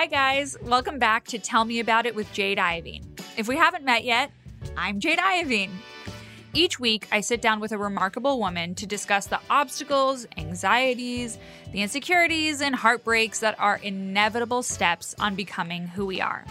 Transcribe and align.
Hi, 0.00 0.06
guys. 0.06 0.56
Welcome 0.62 0.98
back 0.98 1.26
to 1.26 1.38
Tell 1.38 1.66
Me 1.66 1.78
About 1.78 2.06
It 2.06 2.14
with 2.14 2.32
Jade 2.32 2.56
Iovine. 2.56 3.04
If 3.36 3.48
we 3.48 3.56
haven't 3.58 3.84
met 3.84 4.02
yet, 4.02 4.30
I'm 4.74 4.98
Jade 4.98 5.18
Iovine. 5.18 5.72
Each 6.54 6.80
week, 6.80 7.06
I 7.12 7.20
sit 7.20 7.42
down 7.42 7.60
with 7.60 7.72
a 7.72 7.76
remarkable 7.76 8.40
woman 8.40 8.74
to 8.76 8.86
discuss 8.86 9.26
the 9.26 9.40
obstacles, 9.50 10.26
anxieties, 10.38 11.36
the 11.72 11.82
insecurities, 11.82 12.62
and 12.62 12.74
heartbreaks 12.74 13.40
that 13.40 13.60
are 13.60 13.76
inevitable 13.82 14.62
steps 14.62 15.14
on 15.20 15.34
becoming 15.34 15.86
who 15.88 16.06
we 16.06 16.18
are. 16.22 16.46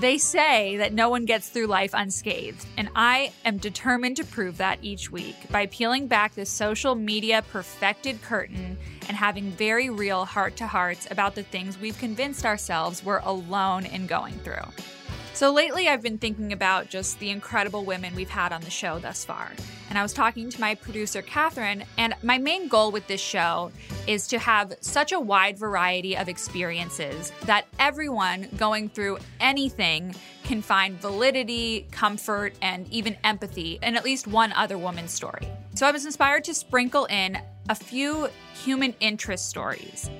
They 0.00 0.16
say 0.16 0.78
that 0.78 0.94
no 0.94 1.10
one 1.10 1.26
gets 1.26 1.50
through 1.50 1.66
life 1.66 1.90
unscathed, 1.92 2.64
and 2.78 2.88
I 2.96 3.34
am 3.44 3.58
determined 3.58 4.16
to 4.16 4.24
prove 4.24 4.56
that 4.56 4.78
each 4.80 5.12
week 5.12 5.36
by 5.50 5.66
peeling 5.66 6.06
back 6.06 6.34
the 6.34 6.46
social 6.46 6.94
media 6.94 7.44
perfected 7.52 8.22
curtain 8.22 8.78
and 9.08 9.16
having 9.16 9.50
very 9.50 9.90
real 9.90 10.24
heart 10.24 10.56
to 10.56 10.66
hearts 10.66 11.06
about 11.10 11.34
the 11.34 11.42
things 11.42 11.78
we've 11.78 11.98
convinced 11.98 12.46
ourselves 12.46 13.04
we're 13.04 13.18
alone 13.18 13.84
in 13.84 14.06
going 14.06 14.38
through. 14.38 14.64
So 15.40 15.50
lately, 15.50 15.88
I've 15.88 16.02
been 16.02 16.18
thinking 16.18 16.52
about 16.52 16.90
just 16.90 17.18
the 17.18 17.30
incredible 17.30 17.86
women 17.86 18.14
we've 18.14 18.28
had 18.28 18.52
on 18.52 18.60
the 18.60 18.68
show 18.68 18.98
thus 18.98 19.24
far. 19.24 19.50
And 19.88 19.96
I 19.96 20.02
was 20.02 20.12
talking 20.12 20.50
to 20.50 20.60
my 20.60 20.74
producer, 20.74 21.22
Catherine, 21.22 21.82
and 21.96 22.14
my 22.22 22.36
main 22.36 22.68
goal 22.68 22.92
with 22.92 23.06
this 23.06 23.22
show 23.22 23.72
is 24.06 24.26
to 24.26 24.38
have 24.38 24.74
such 24.82 25.12
a 25.12 25.18
wide 25.18 25.56
variety 25.56 26.14
of 26.14 26.28
experiences 26.28 27.32
that 27.46 27.64
everyone 27.78 28.50
going 28.58 28.90
through 28.90 29.16
anything 29.40 30.14
can 30.44 30.60
find 30.60 31.00
validity, 31.00 31.86
comfort, 31.90 32.52
and 32.60 32.86
even 32.92 33.16
empathy 33.24 33.78
in 33.82 33.96
at 33.96 34.04
least 34.04 34.26
one 34.26 34.52
other 34.52 34.76
woman's 34.76 35.10
story. 35.10 35.48
So 35.74 35.86
I 35.86 35.90
was 35.90 36.04
inspired 36.04 36.44
to 36.44 36.54
sprinkle 36.54 37.06
in 37.06 37.38
a 37.70 37.74
few 37.74 38.28
human 38.52 38.94
interest 39.00 39.48
stories. 39.48 40.10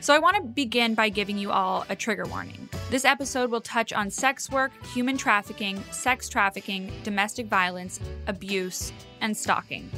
So 0.00 0.14
I 0.14 0.18
want 0.18 0.36
to 0.36 0.42
begin 0.42 0.94
by 0.94 1.08
giving 1.08 1.38
you 1.38 1.50
all 1.50 1.84
a 1.88 1.96
trigger 1.96 2.24
warning. 2.26 2.68
This 2.90 3.04
episode 3.04 3.50
will 3.50 3.60
touch 3.60 3.92
on 3.92 4.10
sex 4.10 4.50
work, 4.50 4.72
human 4.94 5.16
trafficking, 5.16 5.82
sex 5.90 6.28
trafficking, 6.28 6.92
domestic 7.02 7.46
violence, 7.46 7.98
abuse, 8.26 8.92
and 9.20 9.36
stalking. 9.36 9.90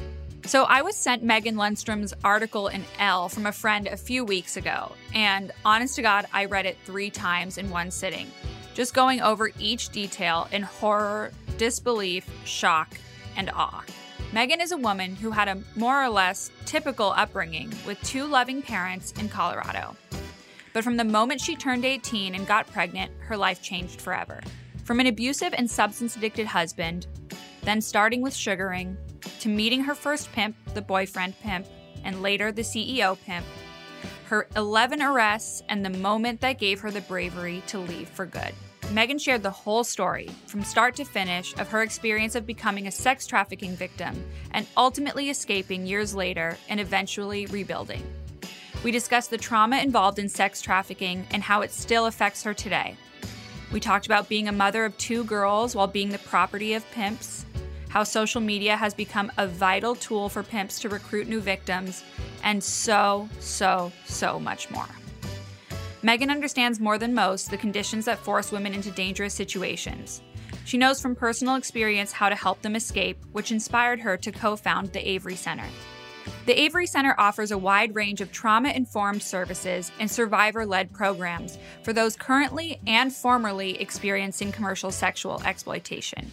So 0.45 0.63
I 0.63 0.81
was 0.81 0.95
sent 0.95 1.21
Megan 1.21 1.55
Lundstrom's 1.55 2.13
article 2.23 2.69
in 2.69 2.83
Elle 2.97 3.29
from 3.29 3.45
a 3.45 3.51
friend 3.51 3.87
a 3.87 3.97
few 3.97 4.25
weeks 4.25 4.57
ago, 4.57 4.93
and 5.13 5.51
honest 5.63 5.95
to 5.97 6.01
God, 6.01 6.25
I 6.33 6.45
read 6.45 6.65
it 6.65 6.77
three 6.85 7.11
times 7.11 7.59
in 7.59 7.69
one 7.69 7.91
sitting, 7.91 8.31
just 8.73 8.95
going 8.95 9.21
over 9.21 9.51
each 9.59 9.89
detail 9.89 10.47
in 10.51 10.63
horror, 10.63 11.31
disbelief, 11.57 12.27
shock, 12.45 12.97
and 13.37 13.51
awe. 13.51 13.83
Megan 14.31 14.61
is 14.61 14.71
a 14.71 14.77
woman 14.77 15.15
who 15.15 15.31
had 15.31 15.47
a 15.47 15.57
more 15.75 16.03
or 16.03 16.09
less 16.09 16.51
typical 16.65 17.13
upbringing 17.15 17.73
with 17.87 17.99
two 18.03 18.25
loving 18.25 18.61
parents 18.61 19.11
in 19.13 19.27
Colorado. 19.27 19.95
But 20.71 20.83
from 20.83 20.97
the 20.97 21.03
moment 21.03 21.41
she 21.41 21.55
turned 21.55 21.83
18 21.83 22.35
and 22.35 22.45
got 22.45 22.71
pregnant, 22.71 23.11
her 23.21 23.35
life 23.35 23.63
changed 23.63 23.99
forever. 23.99 24.39
From 24.83 24.99
an 24.99 25.07
abusive 25.07 25.55
and 25.57 25.69
substance 25.69 26.15
addicted 26.15 26.45
husband, 26.45 27.07
then 27.63 27.81
starting 27.81 28.21
with 28.21 28.35
sugaring, 28.35 28.95
to 29.39 29.49
meeting 29.49 29.83
her 29.83 29.95
first 29.95 30.31
pimp, 30.31 30.55
the 30.75 30.81
boyfriend 30.81 31.33
pimp, 31.41 31.65
and 32.03 32.21
later 32.21 32.51
the 32.51 32.61
CEO 32.61 33.17
pimp, 33.25 33.47
her 34.25 34.47
11 34.55 35.01
arrests, 35.01 35.63
and 35.69 35.83
the 35.83 35.89
moment 35.89 36.39
that 36.41 36.59
gave 36.59 36.79
her 36.81 36.91
the 36.91 37.01
bravery 37.01 37.63
to 37.65 37.79
leave 37.79 38.09
for 38.09 38.27
good. 38.27 38.53
Megan 38.91 39.19
shared 39.19 39.43
the 39.43 39.51
whole 39.51 39.83
story, 39.83 40.29
from 40.47 40.63
start 40.63 40.95
to 40.95 41.05
finish, 41.05 41.55
of 41.59 41.69
her 41.69 41.83
experience 41.83 42.33
of 42.33 42.47
becoming 42.47 42.87
a 42.87 42.91
sex 42.91 43.27
trafficking 43.27 43.75
victim 43.75 44.25
and 44.51 44.65
ultimately 44.75 45.29
escaping 45.29 45.85
years 45.85 46.15
later 46.15 46.57
and 46.69 46.79
eventually 46.79 47.45
rebuilding. 47.47 48.01
We 48.83 48.91
discussed 48.91 49.29
the 49.29 49.37
trauma 49.37 49.77
involved 49.77 50.17
in 50.17 50.27
sex 50.27 50.59
trafficking 50.59 51.27
and 51.29 51.43
how 51.43 51.61
it 51.61 51.71
still 51.71 52.07
affects 52.07 52.41
her 52.43 52.53
today. 52.55 52.95
We 53.71 53.79
talked 53.79 54.07
about 54.07 54.27
being 54.27 54.47
a 54.47 54.53
mother 54.53 54.85
of 54.85 54.97
two 54.97 55.23
girls 55.23 55.75
while 55.75 55.85
being 55.85 56.09
the 56.09 56.17
property 56.17 56.73
of 56.73 56.89
pimps, 56.89 57.45
how 57.89 58.03
social 58.03 58.41
media 58.41 58.75
has 58.75 58.95
become 58.95 59.31
a 59.37 59.45
vital 59.45 59.93
tool 59.93 60.29
for 60.29 60.41
pimps 60.41 60.79
to 60.79 60.89
recruit 60.89 61.27
new 61.27 61.41
victims, 61.41 62.03
and 62.43 62.63
so, 62.63 63.29
so, 63.39 63.91
so 64.05 64.39
much 64.39 64.71
more. 64.71 64.87
Megan 66.01 66.29
understands 66.29 66.79
more 66.79 66.97
than 66.97 67.13
most 67.13 67.51
the 67.51 67.57
conditions 67.57 68.05
that 68.05 68.19
force 68.19 68.53
women 68.53 68.73
into 68.73 68.89
dangerous 68.91 69.33
situations. 69.33 70.21
She 70.63 70.77
knows 70.77 71.01
from 71.01 71.13
personal 71.13 71.55
experience 71.55 72.13
how 72.13 72.29
to 72.29 72.35
help 72.35 72.61
them 72.61 72.75
escape, 72.75 73.17
which 73.33 73.51
inspired 73.51 73.99
her 73.99 74.15
to 74.17 74.31
co 74.31 74.55
found 74.55 74.93
the 74.93 75.07
Avery 75.07 75.35
Center. 75.35 75.67
The 76.45 76.57
Avery 76.57 76.87
Center 76.87 77.15
offers 77.17 77.51
a 77.51 77.57
wide 77.57 77.95
range 77.95 78.21
of 78.21 78.31
trauma 78.31 78.69
informed 78.69 79.21
services 79.21 79.91
and 79.99 80.09
survivor 80.09 80.65
led 80.65 80.93
programs 80.93 81.57
for 81.83 81.91
those 81.91 82.15
currently 82.15 82.79
and 82.87 83.13
formerly 83.13 83.79
experiencing 83.81 84.53
commercial 84.53 84.91
sexual 84.91 85.41
exploitation. 85.43 86.31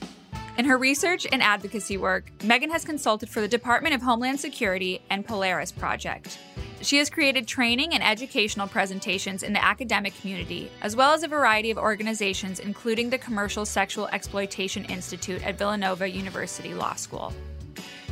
In 0.58 0.64
her 0.64 0.78
research 0.78 1.26
and 1.30 1.42
advocacy 1.42 1.98
work, 1.98 2.30
Megan 2.42 2.70
has 2.70 2.84
consulted 2.84 3.28
for 3.28 3.40
the 3.40 3.48
Department 3.48 3.94
of 3.94 4.00
Homeland 4.00 4.40
Security 4.40 5.02
and 5.10 5.26
Polaris 5.26 5.70
Project. 5.70 6.38
She 6.80 6.98
has 6.98 7.10
created 7.10 7.46
training 7.46 7.94
and 7.94 8.02
educational 8.02 8.66
presentations 8.66 9.42
in 9.42 9.52
the 9.52 9.64
academic 9.64 10.18
community, 10.20 10.70
as 10.82 10.94
well 10.94 11.12
as 11.12 11.22
a 11.22 11.28
variety 11.28 11.70
of 11.70 11.78
organizations, 11.78 12.60
including 12.60 13.10
the 13.10 13.18
Commercial 13.18 13.66
Sexual 13.66 14.08
Exploitation 14.08 14.84
Institute 14.86 15.44
at 15.44 15.58
Villanova 15.58 16.08
University 16.08 16.74
Law 16.74 16.94
School. 16.94 17.32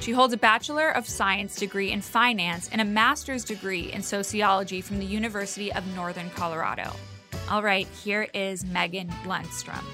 She 0.01 0.13
holds 0.13 0.35
a 0.35 0.39
Bachelor 0.39 0.91
of 0.91 1.09
Science 1.09 1.57
degree 1.57 1.93
in 1.93 2.03
finance 2.03 2.69
and 2.73 2.81
a 2.81 2.85
master's 2.85 3.45
degree 3.45 3.93
in 3.93 4.03
sociology 4.03 4.81
from 4.81 4.99
the 4.99 5.07
University 5.07 5.73
of 5.73 5.87
Northern 5.95 6.29
Colorado. 6.31 6.91
All 7.49 7.63
right, 7.63 7.87
here 8.03 8.29
is 8.35 8.65
Megan 8.65 9.09
Lundstrom. 9.25 9.85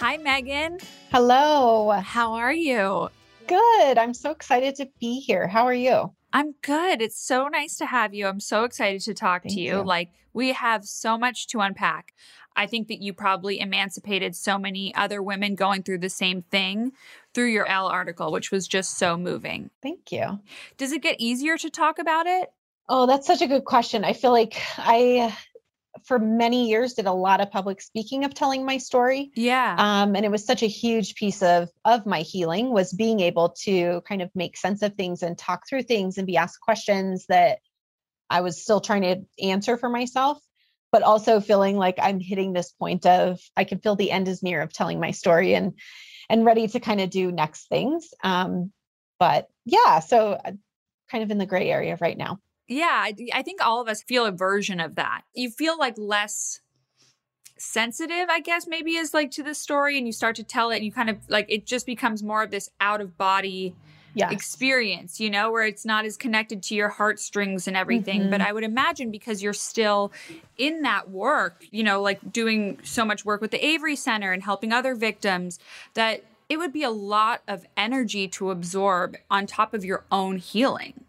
Hi, 0.00 0.16
Megan. 0.16 0.78
Hello. 1.10 1.90
How 1.90 2.34
are 2.34 2.52
you? 2.52 3.08
Good. 3.48 3.98
I'm 3.98 4.14
so 4.14 4.30
excited 4.30 4.76
to 4.76 4.88
be 5.00 5.18
here. 5.18 5.48
How 5.48 5.64
are 5.64 5.74
you? 5.74 6.12
I'm 6.32 6.54
good. 6.62 7.02
It's 7.02 7.20
so 7.20 7.48
nice 7.48 7.76
to 7.78 7.86
have 7.86 8.14
you. 8.14 8.28
I'm 8.28 8.38
so 8.38 8.62
excited 8.62 9.00
to 9.02 9.14
talk 9.14 9.42
Thank 9.42 9.56
to 9.56 9.60
you. 9.60 9.78
you. 9.78 9.82
Like, 9.82 10.10
we 10.32 10.52
have 10.52 10.84
so 10.84 11.18
much 11.18 11.48
to 11.48 11.58
unpack. 11.58 12.12
I 12.54 12.68
think 12.68 12.86
that 12.88 13.02
you 13.02 13.12
probably 13.12 13.58
emancipated 13.58 14.36
so 14.36 14.56
many 14.56 14.94
other 14.94 15.20
women 15.20 15.56
going 15.56 15.82
through 15.82 15.98
the 15.98 16.10
same 16.10 16.42
thing 16.42 16.92
through 17.34 17.48
your 17.48 17.66
Elle 17.66 17.88
article, 17.88 18.30
which 18.30 18.52
was 18.52 18.68
just 18.68 18.98
so 18.98 19.16
moving. 19.16 19.70
Thank 19.82 20.12
you. 20.12 20.38
Does 20.76 20.92
it 20.92 21.02
get 21.02 21.16
easier 21.18 21.56
to 21.58 21.70
talk 21.70 21.98
about 21.98 22.28
it? 22.28 22.52
Oh, 22.88 23.06
that's 23.06 23.26
such 23.26 23.42
a 23.42 23.46
good 23.46 23.64
question. 23.64 24.04
I 24.04 24.12
feel 24.12 24.30
like 24.30 24.62
I, 24.78 25.36
for 26.08 26.18
many 26.18 26.70
years, 26.70 26.94
did 26.94 27.06
a 27.06 27.12
lot 27.12 27.42
of 27.42 27.50
public 27.50 27.82
speaking 27.82 28.24
of 28.24 28.32
telling 28.32 28.64
my 28.64 28.78
story. 28.78 29.30
Yeah. 29.34 29.76
Um, 29.78 30.16
and 30.16 30.24
it 30.24 30.30
was 30.30 30.44
such 30.44 30.62
a 30.62 30.66
huge 30.66 31.14
piece 31.14 31.42
of 31.42 31.68
of 31.84 32.06
my 32.06 32.22
healing 32.22 32.72
was 32.72 32.94
being 32.94 33.20
able 33.20 33.50
to 33.64 34.00
kind 34.08 34.22
of 34.22 34.30
make 34.34 34.56
sense 34.56 34.80
of 34.80 34.94
things 34.94 35.22
and 35.22 35.36
talk 35.36 35.68
through 35.68 35.82
things 35.82 36.16
and 36.16 36.26
be 36.26 36.38
asked 36.38 36.62
questions 36.62 37.26
that 37.28 37.58
I 38.30 38.40
was 38.40 38.60
still 38.60 38.80
trying 38.80 39.02
to 39.02 39.46
answer 39.46 39.76
for 39.76 39.90
myself, 39.90 40.38
but 40.90 41.02
also 41.02 41.40
feeling 41.40 41.76
like 41.76 41.98
I'm 42.00 42.20
hitting 42.20 42.54
this 42.54 42.72
point 42.72 43.04
of 43.04 43.38
I 43.54 43.64
can 43.64 43.78
feel 43.78 43.94
the 43.94 44.10
end 44.10 44.28
is 44.28 44.42
near 44.42 44.62
of 44.62 44.72
telling 44.72 45.00
my 45.00 45.10
story 45.10 45.54
and 45.54 45.74
and 46.30 46.44
ready 46.46 46.68
to 46.68 46.80
kind 46.80 47.02
of 47.02 47.10
do 47.10 47.30
next 47.30 47.68
things. 47.68 48.08
Um, 48.24 48.72
but 49.20 49.48
yeah, 49.66 50.00
so 50.00 50.32
uh, 50.32 50.52
kind 51.10 51.22
of 51.22 51.30
in 51.30 51.38
the 51.38 51.46
gray 51.46 51.70
area 51.70 51.98
right 52.00 52.16
now. 52.16 52.38
Yeah, 52.68 52.86
I, 52.92 53.14
I 53.32 53.42
think 53.42 53.64
all 53.64 53.80
of 53.80 53.88
us 53.88 54.02
feel 54.02 54.26
a 54.26 54.30
version 54.30 54.78
of 54.78 54.94
that. 54.94 55.22
You 55.34 55.50
feel 55.50 55.76
like 55.78 55.94
less 55.96 56.60
sensitive, 57.56 58.28
I 58.28 58.40
guess, 58.40 58.66
maybe 58.68 58.96
is 58.96 59.12
like 59.12 59.30
to 59.32 59.42
the 59.42 59.54
story, 59.54 59.98
and 59.98 60.06
you 60.06 60.12
start 60.12 60.36
to 60.36 60.44
tell 60.44 60.70
it, 60.70 60.76
and 60.76 60.84
you 60.84 60.92
kind 60.92 61.10
of 61.10 61.16
like 61.28 61.46
it 61.48 61.66
just 61.66 61.86
becomes 61.86 62.22
more 62.22 62.42
of 62.42 62.50
this 62.50 62.70
out 62.80 63.00
of 63.00 63.18
body 63.18 63.74
Yeah. 64.14 64.30
experience, 64.30 65.20
you 65.20 65.30
know, 65.30 65.52
where 65.52 65.64
it's 65.64 65.84
not 65.84 66.04
as 66.04 66.16
connected 66.16 66.62
to 66.64 66.74
your 66.74 66.88
heartstrings 66.88 67.68
and 67.68 67.76
everything. 67.76 68.30
But 68.30 68.40
mm-hmm. 68.40 68.48
I 68.48 68.52
would 68.52 68.64
imagine 68.64 69.10
because 69.10 69.42
you're 69.42 69.52
still 69.52 70.12
in 70.56 70.82
that 70.82 71.10
work, 71.10 71.64
you 71.70 71.84
know, 71.84 72.02
like 72.02 72.32
doing 72.32 72.78
so 72.82 73.04
much 73.04 73.24
work 73.24 73.40
with 73.40 73.50
the 73.50 73.64
Avery 73.64 73.96
Center 73.96 74.32
and 74.32 74.42
helping 74.42 74.72
other 74.72 74.94
victims, 74.94 75.58
that 75.94 76.24
it 76.48 76.56
would 76.56 76.72
be 76.72 76.82
a 76.82 76.90
lot 76.90 77.42
of 77.46 77.64
energy 77.76 78.26
to 78.28 78.50
absorb 78.50 79.16
on 79.30 79.46
top 79.46 79.74
of 79.74 79.84
your 79.84 80.04
own 80.10 80.38
healing. 80.38 81.04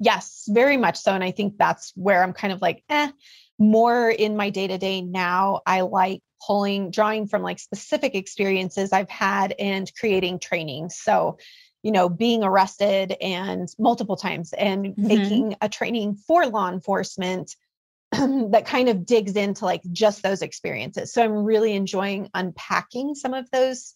Yes, 0.00 0.44
very 0.48 0.76
much 0.76 0.96
so. 0.98 1.12
And 1.12 1.24
I 1.24 1.30
think 1.30 1.56
that's 1.56 1.92
where 1.94 2.22
I'm 2.22 2.32
kind 2.32 2.52
of 2.52 2.60
like, 2.60 2.82
eh, 2.88 3.10
more 3.58 4.10
in 4.10 4.36
my 4.36 4.50
day 4.50 4.66
to 4.66 4.78
day 4.78 5.00
now. 5.00 5.60
I 5.66 5.82
like 5.82 6.22
pulling, 6.44 6.90
drawing 6.90 7.26
from 7.26 7.42
like 7.42 7.58
specific 7.58 8.14
experiences 8.14 8.92
I've 8.92 9.08
had 9.08 9.54
and 9.58 9.90
creating 9.94 10.40
training. 10.40 10.90
So, 10.90 11.38
you 11.82 11.92
know, 11.92 12.08
being 12.08 12.42
arrested 12.42 13.14
and 13.20 13.68
multiple 13.78 14.16
times 14.16 14.52
and 14.52 14.96
Mhm. 14.96 14.96
making 15.08 15.56
a 15.60 15.68
training 15.68 16.16
for 16.16 16.46
law 16.46 16.70
enforcement 16.70 17.54
that 18.12 18.64
kind 18.66 18.88
of 18.88 19.06
digs 19.06 19.36
into 19.36 19.64
like 19.64 19.82
just 19.92 20.22
those 20.22 20.42
experiences. 20.42 21.12
So 21.12 21.22
I'm 21.22 21.44
really 21.44 21.74
enjoying 21.74 22.30
unpacking 22.34 23.14
some 23.14 23.34
of 23.34 23.50
those 23.50 23.92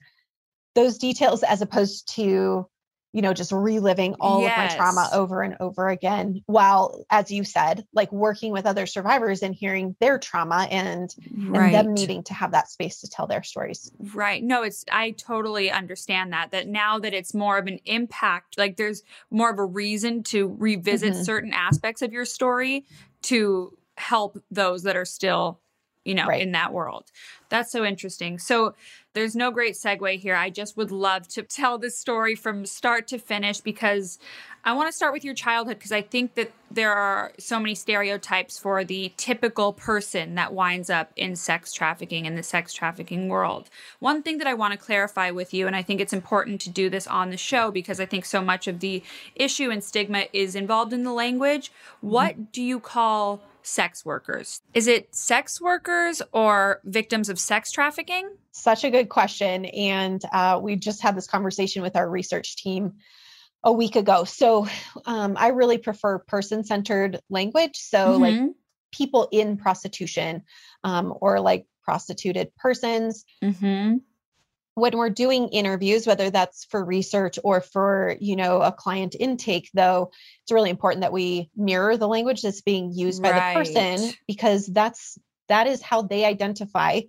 those 0.75 0.99
details 0.99 1.43
as 1.43 1.63
opposed 1.63 2.15
to 2.15 2.69
you 3.13 3.23
know, 3.23 3.33
just 3.33 3.53
reliving 3.53 4.15
all 4.21 4.47
of 4.47 4.57
my 4.57 4.67
trauma 4.67 5.09
over 5.13 5.43
and 5.43 5.57
over 5.61 5.89
again. 5.89 6.43
While, 6.47 7.05
as 7.11 7.31
you 7.31 7.43
said, 7.45 7.87
like 7.93 8.13
working 8.13 8.53
with 8.53 8.67
other 8.67 8.87
survivors 8.87 9.43
and 9.43 9.55
hearing 9.55 9.97
their 10.01 10.19
trauma 10.19 10.69
and, 10.71 11.15
and 11.55 11.73
them 11.73 11.95
needing 11.95 12.23
to 12.25 12.35
have 12.35 12.53
that 12.53 12.69
space 12.69 13.01
to 13.01 13.09
tell 13.09 13.27
their 13.27 13.43
stories. 13.43 13.91
Right. 13.99 14.43
No, 14.43 14.63
it's 14.63 14.85
I 14.93 15.13
totally 15.13 15.71
understand 15.71 16.33
that 16.33 16.51
that 16.51 16.69
now 16.69 16.99
that 16.99 17.15
it's 17.15 17.33
more 17.35 17.59
of 17.59 17.67
an 17.67 17.79
impact, 17.87 18.59
like 18.59 18.77
there's 18.77 19.03
more 19.31 19.51
of 19.51 19.59
a 19.59 19.65
reason 19.65 20.23
to 20.25 20.55
revisit 20.59 21.15
Mhm. 21.15 21.25
certain 21.25 21.53
aspects 21.53 22.03
of 22.03 22.13
your 22.13 22.25
story 22.25 22.85
to 23.23 23.77
help 23.97 24.39
those 24.51 24.83
that 24.85 24.97
are 24.97 25.05
still, 25.05 25.61
you 26.09 26.15
know, 26.15 26.27
Right. 26.27 26.41
in 26.41 26.53
that 26.53 26.73
world. 26.73 27.11
That's 27.51 27.71
so 27.71 27.85
interesting. 27.85 28.39
So 28.39 28.75
there's 29.13 29.37
no 29.37 29.51
great 29.51 29.75
segue 29.75 30.19
here. 30.19 30.35
I 30.35 30.49
just 30.49 30.77
would 30.77 30.91
love 30.91 31.29
to 31.29 31.43
tell 31.59 31.77
this 31.79 31.99
story 31.99 32.35
from 32.35 32.65
start 32.65 33.07
to 33.09 33.19
finish 33.19 33.61
because 33.61 34.19
I 34.65 34.73
want 34.73 34.89
to 34.89 34.93
start 34.93 35.13
with 35.13 35.25
your 35.25 35.35
childhood 35.35 35.79
because 35.79 35.93
I 35.93 36.03
think 36.03 36.35
that 36.35 36.51
there 36.71 36.93
are 36.93 37.33
so 37.39 37.61
many 37.61 37.75
stereotypes 37.75 38.59
for 38.59 38.85
the 38.85 39.13
typical 39.17 39.73
person 39.73 40.35
that 40.35 40.53
winds 40.53 40.91
up 40.91 41.13
in 41.17 41.37
sex 41.37 41.73
trafficking 41.73 42.27
in 42.27 42.35
the 42.37 42.43
sex 42.43 42.73
trafficking 42.73 43.29
world. 43.29 43.69
One 43.99 44.23
thing 44.23 44.39
that 44.39 44.47
I 44.47 44.55
want 44.55 44.73
to 44.73 44.79
clarify 44.79 45.31
with 45.31 45.53
you, 45.55 45.67
and 45.67 45.77
I 45.77 45.83
think 45.83 46.01
it's 46.01 46.13
important 46.13 46.61
to 46.63 46.71
do 46.71 46.91
this 46.91 47.07
on 47.07 47.31
the 47.31 47.37
show 47.37 47.71
because 47.71 48.01
I 48.01 48.07
think 48.07 48.25
so 48.25 48.43
much 48.43 48.67
of 48.67 48.81
the 48.81 49.03
issue 49.35 49.71
and 49.71 49.83
stigma 49.83 50.25
is 50.33 50.55
involved 50.55 50.93
in 50.93 51.03
the 51.03 51.13
language. 51.13 51.71
Mm-hmm. 51.71 52.09
What 52.11 52.53
do 52.53 52.63
you 52.63 52.81
call 52.81 53.41
sex 53.63 54.05
workers? 54.05 54.61
Is 54.75 54.87
it 54.87 55.15
sex 55.15 55.61
workers 55.61 56.23
or 56.33 56.81
victims 56.85 57.29
of 57.29 57.39
sex 57.39 57.71
trafficking? 57.73 58.29
Such 58.53 58.85
a 58.85 58.91
good 58.91 59.09
question. 59.09 59.65
And 59.67 60.23
uh, 60.33 60.61
we 60.63 60.77
just 60.77 61.03
had 61.03 61.17
this 61.17 61.27
conversation 61.27 61.83
with 61.83 61.97
our 61.97 62.09
research 62.09 62.57
team 62.57 62.95
a 63.65 63.73
week 63.73 63.97
ago. 63.97 64.25
So 64.25 64.69
um, 65.05 65.37
I 65.37 65.49
really 65.49 65.79
prefer 65.79 66.19
person 66.21 66.65
centered 66.65 67.21
language. 67.29 67.77
So, 67.77 68.17
like 68.19 68.35
Mhm. 68.37 68.55
people 68.93 69.29
in 69.33 69.57
prostitution 69.57 70.45
um, 70.85 71.13
or 71.21 71.41
like 71.41 71.67
prostituted 71.83 72.55
persons. 72.57 73.25
Mhm. 73.43 74.01
When 74.79 74.97
we're 74.97 75.11
doing 75.11 75.49
interviews, 75.49 76.07
whether 76.07 76.31
that's 76.31 76.65
for 76.67 76.85
research 76.85 77.39
or 77.43 77.61
for 77.61 78.17
you 78.21 78.37
know 78.37 78.63
a 78.63 78.73
client 78.73 79.17
intake, 79.19 79.71
though, 79.75 80.11
it's 80.43 80.53
really 80.53 80.71
important 80.71 81.03
that 81.03 81.13
we 81.13 81.51
mirror 81.57 81.97
the 81.97 82.09
language 82.09 82.43
that's 82.43 82.63
being 82.63 82.93
used 82.93 83.23
by 83.23 83.33
the 83.33 83.43
person 83.55 84.13
because 84.27 84.67
that's 84.67 85.19
that 85.49 85.67
is 85.67 85.83
how 85.83 86.03
they 86.03 86.25
identify 86.25 87.01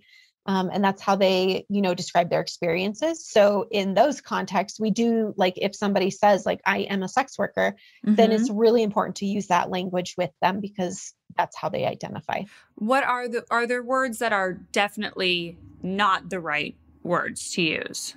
um, 0.46 0.70
and 0.72 0.82
that's 0.82 1.02
how 1.02 1.14
they 1.14 1.66
you 1.68 1.82
know 1.82 1.94
describe 1.94 2.30
their 2.30 2.40
experiences. 2.40 3.26
So 3.26 3.68
in 3.70 3.94
those 3.94 4.20
contexts 4.20 4.80
we 4.80 4.90
do 4.90 5.34
like 5.36 5.54
if 5.56 5.76
somebody 5.76 6.10
says 6.10 6.46
like 6.46 6.60
i 6.64 6.78
am 6.80 7.02
a 7.02 7.08
sex 7.08 7.38
worker 7.38 7.76
then 8.04 8.30
Mhm. 8.30 8.34
it's 8.34 8.50
really 8.50 8.82
important 8.82 9.16
to 9.16 9.26
use 9.26 9.46
that 9.48 9.70
language 9.70 10.14
with 10.18 10.30
them 10.42 10.60
because 10.60 11.14
that's 11.36 11.56
how 11.56 11.68
they 11.68 11.86
identify. 11.86 12.42
What 12.74 13.04
are 13.04 13.28
the 13.28 13.44
are 13.50 13.66
there 13.66 13.82
words 13.82 14.18
that 14.18 14.32
are 14.32 14.54
definitely 14.72 15.56
not 15.82 16.28
the 16.28 16.40
right 16.40 16.74
words 17.02 17.52
to 17.52 17.62
use? 17.62 18.14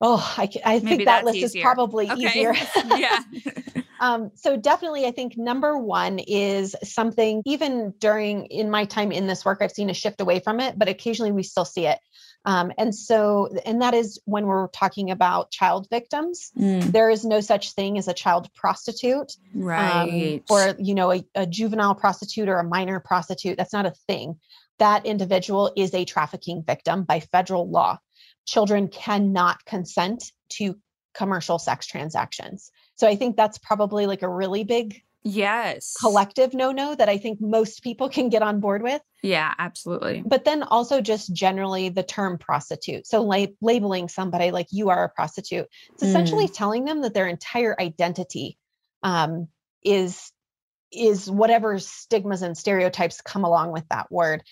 oh 0.00 0.34
i, 0.36 0.48
I 0.64 0.74
Maybe 0.80 0.86
think 0.88 1.04
that 1.06 1.24
list 1.24 1.38
is 1.38 1.56
probably 1.62 2.10
Okay. 2.10 2.22
easier 2.22 2.54
yeah. 2.96 3.20
Um, 4.02 4.32
so 4.34 4.56
definitely, 4.56 5.06
I 5.06 5.12
think 5.12 5.38
number 5.38 5.78
one 5.78 6.18
is 6.18 6.74
something. 6.82 7.40
Even 7.46 7.94
during 8.00 8.46
in 8.46 8.68
my 8.68 8.84
time 8.84 9.12
in 9.12 9.28
this 9.28 9.44
work, 9.44 9.58
I've 9.62 9.70
seen 9.70 9.90
a 9.90 9.94
shift 9.94 10.20
away 10.20 10.40
from 10.40 10.58
it, 10.58 10.76
but 10.76 10.88
occasionally 10.88 11.30
we 11.30 11.44
still 11.44 11.64
see 11.64 11.86
it. 11.86 12.00
Um, 12.44 12.72
and 12.76 12.92
so, 12.92 13.48
and 13.64 13.80
that 13.80 13.94
is 13.94 14.20
when 14.24 14.46
we're 14.46 14.66
talking 14.70 15.12
about 15.12 15.52
child 15.52 15.86
victims. 15.88 16.50
Mm, 16.58 16.90
There 16.90 17.10
is 17.10 17.24
no 17.24 17.40
such 17.40 17.74
thing 17.74 17.96
as 17.96 18.08
a 18.08 18.12
child 18.12 18.52
prostitute, 18.54 19.36
um, 19.54 19.60
right. 19.62 20.42
or 20.50 20.74
you 20.80 20.96
know, 20.96 21.12
a, 21.12 21.24
a 21.36 21.46
juvenile 21.46 21.94
prostitute 21.94 22.48
or 22.48 22.58
a 22.58 22.64
minor 22.64 22.98
prostitute. 22.98 23.56
That's 23.56 23.72
not 23.72 23.86
a 23.86 23.92
thing. 24.08 24.40
That 24.82 25.06
individual 25.06 25.72
is 25.76 25.94
a 25.94 26.04
trafficking 26.04 26.64
victim 26.66 27.04
by 27.04 27.20
federal 27.20 27.70
law. 27.70 28.00
Children 28.46 28.88
cannot 28.88 29.64
consent 29.64 30.32
to 30.54 30.76
commercial 31.14 31.60
sex 31.60 31.86
transactions. 31.86 32.72
So 32.96 33.06
I 33.06 33.14
think 33.14 33.36
that's 33.36 33.58
probably 33.58 34.08
like 34.08 34.22
a 34.22 34.28
really 34.28 34.64
big 34.64 35.00
yes. 35.22 35.94
collective 36.00 36.52
no 36.52 36.72
no 36.72 36.96
that 36.96 37.08
I 37.08 37.18
think 37.18 37.40
most 37.40 37.84
people 37.84 38.08
can 38.08 38.28
get 38.28 38.42
on 38.42 38.58
board 38.58 38.82
with. 38.82 39.00
Yeah, 39.22 39.54
absolutely. 39.56 40.24
But 40.26 40.44
then 40.44 40.64
also 40.64 41.00
just 41.00 41.32
generally 41.32 41.88
the 41.88 42.02
term 42.02 42.36
prostitute. 42.36 43.06
So 43.06 43.22
la- 43.22 43.54
labeling 43.60 44.08
somebody 44.08 44.50
like 44.50 44.66
you 44.72 44.90
are 44.90 45.04
a 45.04 45.08
prostitute, 45.08 45.68
it's 45.92 46.02
essentially 46.02 46.48
telling 46.48 46.86
them 46.86 47.02
that 47.02 47.14
their 47.14 47.28
entire 47.28 47.80
identity 47.80 48.58
um, 49.04 49.46
is 49.84 50.32
is 50.92 51.30
whatever 51.30 51.78
stigmas 51.78 52.42
and 52.42 52.56
stereotypes 52.56 53.20
come 53.20 53.44
along 53.44 53.72
with 53.72 53.88
that 53.88 54.10
word, 54.12 54.42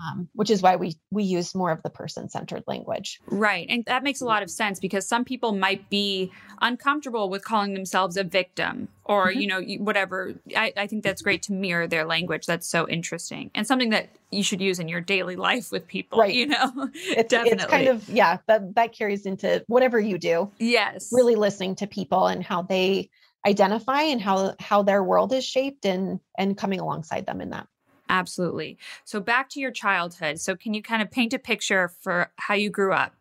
um, 0.00 0.28
which 0.34 0.48
is 0.50 0.62
why 0.62 0.76
we 0.76 0.94
we 1.10 1.22
use 1.24 1.54
more 1.54 1.70
of 1.70 1.82
the 1.82 1.90
person 1.90 2.28
centered 2.28 2.64
language. 2.66 3.20
Right. 3.26 3.66
And 3.68 3.84
that 3.86 4.02
makes 4.02 4.20
a 4.20 4.24
lot 4.24 4.42
of 4.42 4.50
sense 4.50 4.80
because 4.80 5.06
some 5.06 5.24
people 5.24 5.52
might 5.52 5.90
be 5.90 6.32
uncomfortable 6.62 7.28
with 7.28 7.44
calling 7.44 7.74
themselves 7.74 8.16
a 8.16 8.24
victim 8.24 8.88
or, 9.04 9.32
Mhm. 9.32 9.40
you 9.40 9.46
know, 9.48 9.60
whatever. 9.84 10.34
I, 10.56 10.72
I 10.76 10.86
think 10.86 11.02
that's 11.02 11.20
great 11.22 11.42
to 11.44 11.52
mirror 11.52 11.86
their 11.86 12.04
language. 12.04 12.46
That's 12.46 12.66
so 12.68 12.88
interesting 12.88 13.50
and 13.54 13.66
something 13.66 13.90
that 13.90 14.08
you 14.30 14.42
should 14.42 14.60
use 14.60 14.78
in 14.78 14.88
your 14.88 15.00
daily 15.00 15.36
life 15.36 15.72
with 15.72 15.86
people, 15.86 16.18
Right. 16.20 16.34
you 16.34 16.46
know? 16.46 16.88
It's, 16.94 17.28
Definitely. 17.30 17.50
it's 17.52 17.64
kind 17.66 17.88
of 17.88 18.08
yeah 18.08 18.38
that 18.46 18.74
that 18.76 18.92
carries 18.92 19.26
into 19.26 19.64
whatever 19.66 19.98
you 20.00 20.16
do. 20.18 20.50
yes. 20.58 21.08
really 21.12 21.34
listening 21.34 21.74
to 21.76 21.86
people 21.86 22.26
and 22.26 22.42
how 22.42 22.62
they 22.62 23.10
identify 23.46 24.02
and 24.02 24.20
how 24.20 24.54
how 24.60 24.82
their 24.82 25.02
world 25.02 25.32
is 25.32 25.44
shaped 25.44 25.84
and 25.86 26.20
and 26.38 26.56
coming 26.56 26.80
alongside 26.80 27.26
them 27.26 27.40
in 27.40 27.50
that 27.50 27.68
Absolutely. 28.08 28.76
So 29.04 29.20
back 29.20 29.48
to 29.50 29.60
your 29.60 29.70
childhood. 29.70 30.40
So 30.40 30.56
can 30.56 30.74
you 30.74 30.82
kind 30.82 31.00
of 31.00 31.12
paint 31.12 31.32
a 31.32 31.38
picture 31.38 31.88
for 31.88 32.32
how 32.36 32.54
you 32.54 32.68
grew 32.68 32.92
up? 32.92 33.14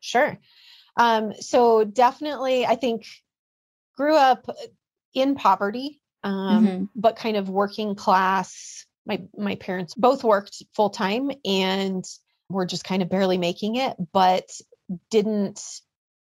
sure 0.00 0.38
um 0.96 1.32
so 1.40 1.84
definitely 1.84 2.66
i 2.66 2.76
think 2.76 3.06
grew 3.96 4.16
up 4.16 4.46
in 5.14 5.34
poverty 5.34 6.00
um 6.22 6.64
Mhm. 6.64 6.88
but 6.94 7.16
kind 7.16 7.36
of 7.36 7.48
working 7.48 7.94
class 7.94 8.86
my 9.06 9.22
my 9.36 9.54
parents 9.56 9.94
both 9.94 10.24
worked 10.24 10.62
full 10.74 10.90
time 10.90 11.30
and 11.44 12.04
were 12.48 12.66
just 12.66 12.84
kind 12.84 13.02
of 13.02 13.08
barely 13.08 13.38
making 13.38 13.76
it 13.76 13.96
but 14.12 14.48
didn't 15.10 15.80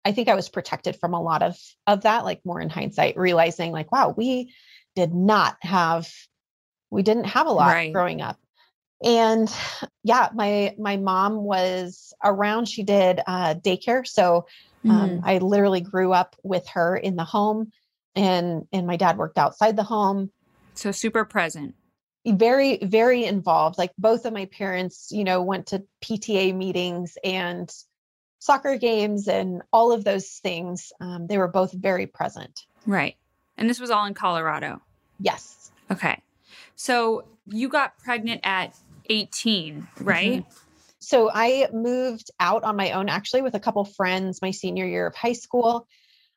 i 0.06 0.12
think 0.12 0.28
i 0.30 0.36
was 0.36 0.50
protected 0.50 0.96
from 0.96 1.14
a 1.14 1.22
lot 1.22 1.42
of 1.44 1.58
of 1.88 2.02
that 2.02 2.24
like 2.24 2.42
more 2.46 2.60
in 2.62 2.70
hindsight 2.70 3.18
realizing 3.18 3.72
like 3.72 3.92
wow 3.92 4.14
we 4.16 4.54
did 4.96 5.14
not 5.14 5.58
have 5.62 6.10
we 6.92 7.02
didn't 7.02 7.24
have 7.26 7.48
a 7.48 7.52
lot 7.52 7.74
Right. 7.74 7.92
growing 7.92 8.22
up. 8.22 8.38
And 9.04 9.52
yeah 10.04 10.30
my 10.34 10.76
my 10.78 10.98
mom 10.98 11.38
was 11.44 12.14
around. 12.24 12.68
She 12.70 12.84
did 12.84 13.20
uh, 13.26 13.56
daycare 13.56 14.06
so 14.06 14.46
um, 14.88 15.22
i 15.24 15.40
literally 15.40 15.82
grew 15.82 16.14
up 16.14 16.36
with 16.44 16.68
her 16.70 16.96
in 16.96 17.16
the 17.16 17.24
home 17.24 17.72
and 18.16 18.68
and 18.72 18.86
my 18.86 18.96
dad 18.98 19.18
worked 19.18 19.38
outside 19.40 19.76
the 19.76 19.84
home. 19.84 20.32
So 20.76 20.92
super 20.92 21.26
present. 21.26 21.74
very 22.26 22.78
very 22.78 23.26
involved. 23.26 23.78
Like 23.80 23.92
both 23.98 24.26
of 24.26 24.34
my 24.34 24.46
parents 24.46 25.10
you 25.12 25.24
know 25.24 25.42
went 25.42 25.68
to 25.68 25.84
pta 26.04 26.56
meetings 26.56 27.18
and 27.24 27.74
soccer 28.46 28.76
games 28.78 29.28
and 29.28 29.62
all 29.72 29.92
of 29.92 30.04
those 30.04 30.28
things 30.48 30.92
um, 31.00 31.28
they 31.28 31.38
were 31.38 31.48
both 31.48 31.72
very 31.74 32.08
present 32.08 32.66
Right. 32.86 33.16
And 33.58 33.70
this 33.70 33.80
was 33.80 33.90
all 33.92 34.06
in 34.06 34.14
Colorado. 34.14 34.82
yes 35.20 35.72
Okay. 35.92 36.22
So 36.76 37.24
you 37.46 37.70
got 37.70 37.98
pregnant 38.00 38.42
at 38.44 38.76
18, 39.10 39.88
right? 40.02 40.44
so 41.00 41.30
i 41.34 41.68
moved 41.74 42.32
out 42.40 42.64
on 42.64 42.76
my 42.78 42.92
own 42.92 43.10
actually 43.10 43.42
with 43.42 43.56
a 43.56 43.60
couple 43.60 43.84
friends 43.84 44.42
my 44.42 44.52
senior 44.52 44.86
year 44.86 45.06
of 45.08 45.14
high 45.16 45.34
school 45.34 45.86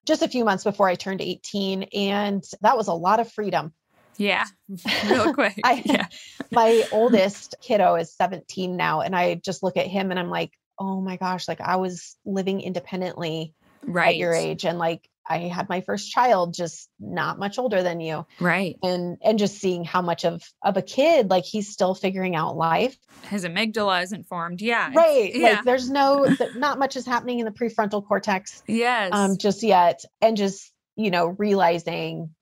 just 0.05 0.23
a 0.23 0.29
few 0.29 0.45
months 0.45 0.65
before 0.65 0.89
i 0.89 0.97
turned 0.97 1.21
18 1.21 1.85
and 1.95 2.43
that 2.63 2.77
was 2.77 2.89
a 2.89 2.93
lot 2.93 3.21
of 3.21 3.31
freedom 3.31 3.73
Yeah. 4.17 4.45
Real 5.09 5.33
quick. 5.35 5.55
I- 5.65 5.83
yeah. 5.85 6.07
my 6.51 6.83
oldest 6.91 7.55
kiddo 7.63 7.95
is 7.95 8.13
17 8.15 8.77
now 8.77 9.03
and 9.03 9.15
i 9.15 9.35
just 9.35 9.63
look 9.63 9.77
at 9.77 9.87
him 9.87 10.11
and 10.11 10.19
i'm 10.19 10.31
like 10.31 10.51
oh 10.79 11.01
my 11.01 11.17
gosh 11.17 11.49
like 11.49 11.61
i 11.61 11.77
was 11.77 12.17
living 12.25 12.61
independently 12.61 13.55
Right. 13.89 14.09
at 14.09 14.17
your 14.17 14.33
age 14.35 14.65
and 14.65 14.79
like 14.79 15.09
i 15.29 15.39
had 15.39 15.69
my 15.69 15.81
first 15.81 16.11
child 16.11 16.55
just 16.55 16.89
not 16.99 17.39
much 17.39 17.59
older 17.59 17.83
than 17.85 18.01
you 18.01 18.27
Right. 18.41 18.77
and 18.83 19.17
and 19.23 19.39
just 19.39 19.59
seeing 19.61 19.85
how 19.85 20.03
much 20.03 20.25
of 20.25 20.43
of 20.63 20.77
a 20.77 20.83
kid 20.83 21.31
like 21.31 21.45
he's 21.45 21.69
still 21.69 21.95
figuring 21.95 22.35
out 22.35 22.57
life 22.57 22.97
His 23.31 23.45
amygdala 23.45 24.03
isn't 24.03 24.27
formed. 24.27 24.61
Yeah. 24.61 24.91
right 24.95 25.33
Yeah. 25.35 25.49
like 25.49 25.65
there's 25.65 25.89
no 25.89 26.27
not 26.57 26.79
much 26.81 26.97
is 26.97 27.07
happening 27.07 27.39
in 27.39 27.45
the 27.45 27.53
prefrontal 27.53 28.05
cortex 28.05 28.63
yes. 28.67 29.11
um 29.13 29.37
just 29.39 29.63
yet 29.63 30.03
and 30.21 30.37
just 30.37 30.73
you 30.97 31.11
know 31.13 31.27
realizing 31.27 32.35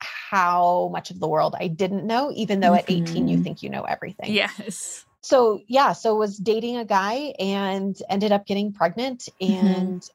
how 0.00 0.88
much 0.92 1.10
of 1.10 1.18
the 1.18 1.26
world 1.28 1.54
i 1.58 1.66
didn't 1.66 2.06
know 2.06 2.30
even 2.34 2.60
though 2.60 2.74
at 2.74 2.84
18 2.88 3.26
you 3.28 3.38
Mhm. 3.38 3.42
think 3.42 3.62
you 3.62 3.70
know 3.70 3.82
everything 3.82 4.32
yes. 4.32 5.04
So 5.22 5.60
yeah 5.68 5.92
so 5.92 6.14
was 6.14 6.36
dating 6.38 6.76
a 6.76 6.84
guy 6.84 7.32
and 7.38 7.96
ended 8.08 8.32
up 8.32 8.46
getting 8.46 8.72
pregnant 8.72 9.28
Mhm. 9.40 9.50
and 9.76 10.10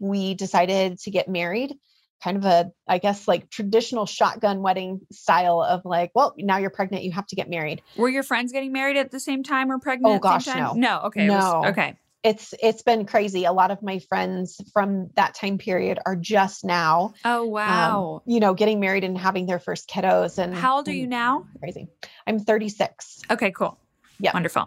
we 0.00 0.34
decided 0.34 0.98
to 1.00 1.10
get 1.10 1.28
married 1.28 1.74
kind 2.22 2.36
of 2.36 2.44
a 2.44 2.70
i 2.88 2.98
guess 2.98 3.28
like 3.28 3.48
traditional 3.50 4.04
shotgun 4.06 4.60
wedding 4.60 5.00
style 5.12 5.62
of 5.62 5.82
like 5.84 6.10
well 6.14 6.34
now 6.38 6.56
you're 6.56 6.70
pregnant 6.70 7.04
you 7.04 7.12
have 7.12 7.26
to 7.26 7.36
get 7.36 7.48
married 7.48 7.80
Were 7.96 8.08
your 8.08 8.22
friends 8.24 8.52
getting 8.52 8.72
married 8.72 8.96
at 8.96 9.10
the 9.10 9.20
same 9.20 9.42
time 9.42 9.70
or 9.70 9.78
pregnant? 9.78 10.16
Oh, 10.16 10.18
gosh, 10.18 10.46
no. 10.46 10.72
No. 10.74 11.00
Okay. 11.04 11.26
it 11.26 11.30
was- 11.30 11.44
No. 11.44 11.64
okay. 11.66 11.94
it's 12.24 12.52
it's 12.60 12.82
been 12.82 13.06
crazy 13.06 13.44
a 13.44 13.52
lot 13.52 13.70
of 13.70 13.80
my 13.82 14.00
friends 14.00 14.60
from 14.72 15.08
that 15.14 15.34
time 15.34 15.56
period 15.58 16.00
are 16.04 16.16
just 16.16 16.64
now 16.64 17.12
Oh 17.24 17.42
um, 17.44 17.50
wow. 17.50 18.22
you 18.26 18.40
know 18.40 18.52
getting 18.54 18.80
married 18.80 19.04
and 19.04 19.16
having 19.16 19.46
their 19.46 19.60
first 19.60 19.88
kiddos 19.88 20.36
and 20.38 20.52
How 20.54 20.76
old 20.76 20.88
are 20.88 20.92
you 20.92 21.06
now? 21.06 21.44
crazy 21.60 21.86
i'm 22.26 22.40
36 22.40 23.20
Okay. 23.30 23.52
Cool. 23.52 23.78
Yeah. 24.20 24.32
Wonderful. 24.34 24.66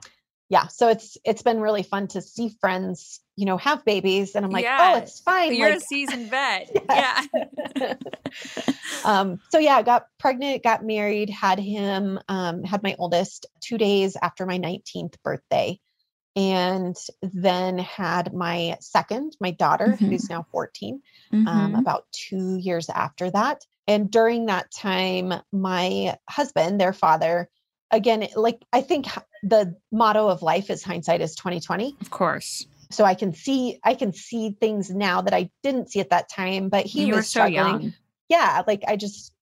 yeah 0.49 0.67
so 0.67 0.89
it's 0.89 1.17
it's 1.23 1.41
been 1.43 1.59
really 1.61 1.83
fun 1.83 2.07
to 2.07 2.21
see 2.21 2.49
friends 2.61 3.19
you 3.35 3.45
know 3.45 3.57
have 3.57 3.83
babies 3.85 4.35
and 4.35 4.45
i'm 4.45 4.51
like 4.51 4.63
Yeah. 4.65 4.77
oh 4.93 4.97
it's 4.99 5.19
fine 5.19 5.53
You're 5.53 5.69
like, 5.69 5.77
a 5.77 5.81
seasoned 5.81 6.29
vet. 6.29 6.69
Yeah. 6.89 7.21
um 9.05 9.39
so 9.49 9.57
yeah 9.59 9.75
I 9.75 9.83
got 9.83 10.05
pregnant 10.19 10.63
got 10.63 10.83
married 10.85 11.29
had 11.29 11.59
him 11.59 12.19
um 12.27 12.63
had 12.63 12.83
my 12.83 12.95
oldest 12.99 13.45
two 13.61 13.77
days 13.77 14.15
after 14.21 14.45
my 14.45 14.57
19th 14.57 15.15
birthday 15.23 15.79
and 16.35 16.95
then 17.21 17.77
had 17.79 18.33
my 18.33 18.77
second 18.79 19.35
my 19.41 19.51
daughter 19.51 19.97
Mhm. 19.99 20.09
who's 20.09 20.29
now 20.29 20.45
14 20.51 21.01
Mhm. 21.33 21.47
um, 21.47 21.75
about 21.75 22.05
two 22.11 22.55
years 22.57 22.89
after 22.89 23.29
that. 23.31 23.65
And 23.87 24.09
during 24.11 24.45
that 24.45 24.71
time, 24.71 25.33
my 25.51 26.17
husband, 26.29 26.79
their 26.79 26.93
father, 26.93 27.49
again, 27.89 28.27
like 28.35 28.63
I 28.71 28.81
think 28.81 29.07
the 29.43 29.75
motto 29.91 30.27
of 30.27 30.41
life 30.41 30.69
is 30.69 30.83
hindsight 30.83 31.21
is 31.21 31.35
2020. 31.35 31.95
of 32.01 32.09
course. 32.09 32.65
So 32.89 33.05
I 33.05 33.13
can 33.15 33.33
see, 33.33 33.79
I 33.83 33.93
can 33.93 34.11
see 34.13 34.57
things 34.59 34.89
now 34.89 35.21
that 35.21 35.33
I 35.33 35.49
didn't 35.63 35.89
see 35.91 35.99
at 36.01 36.09
that 36.09 36.29
time, 36.29 36.69
but 36.69 36.85
he 36.85 37.05
you 37.07 37.15
was 37.15 37.25
so 37.27 37.39
struggling. 37.41 37.53
young. 37.55 37.93
Yeah. 38.27 38.63
Like 38.67 38.83
I 38.87 38.97
just, 38.97 39.33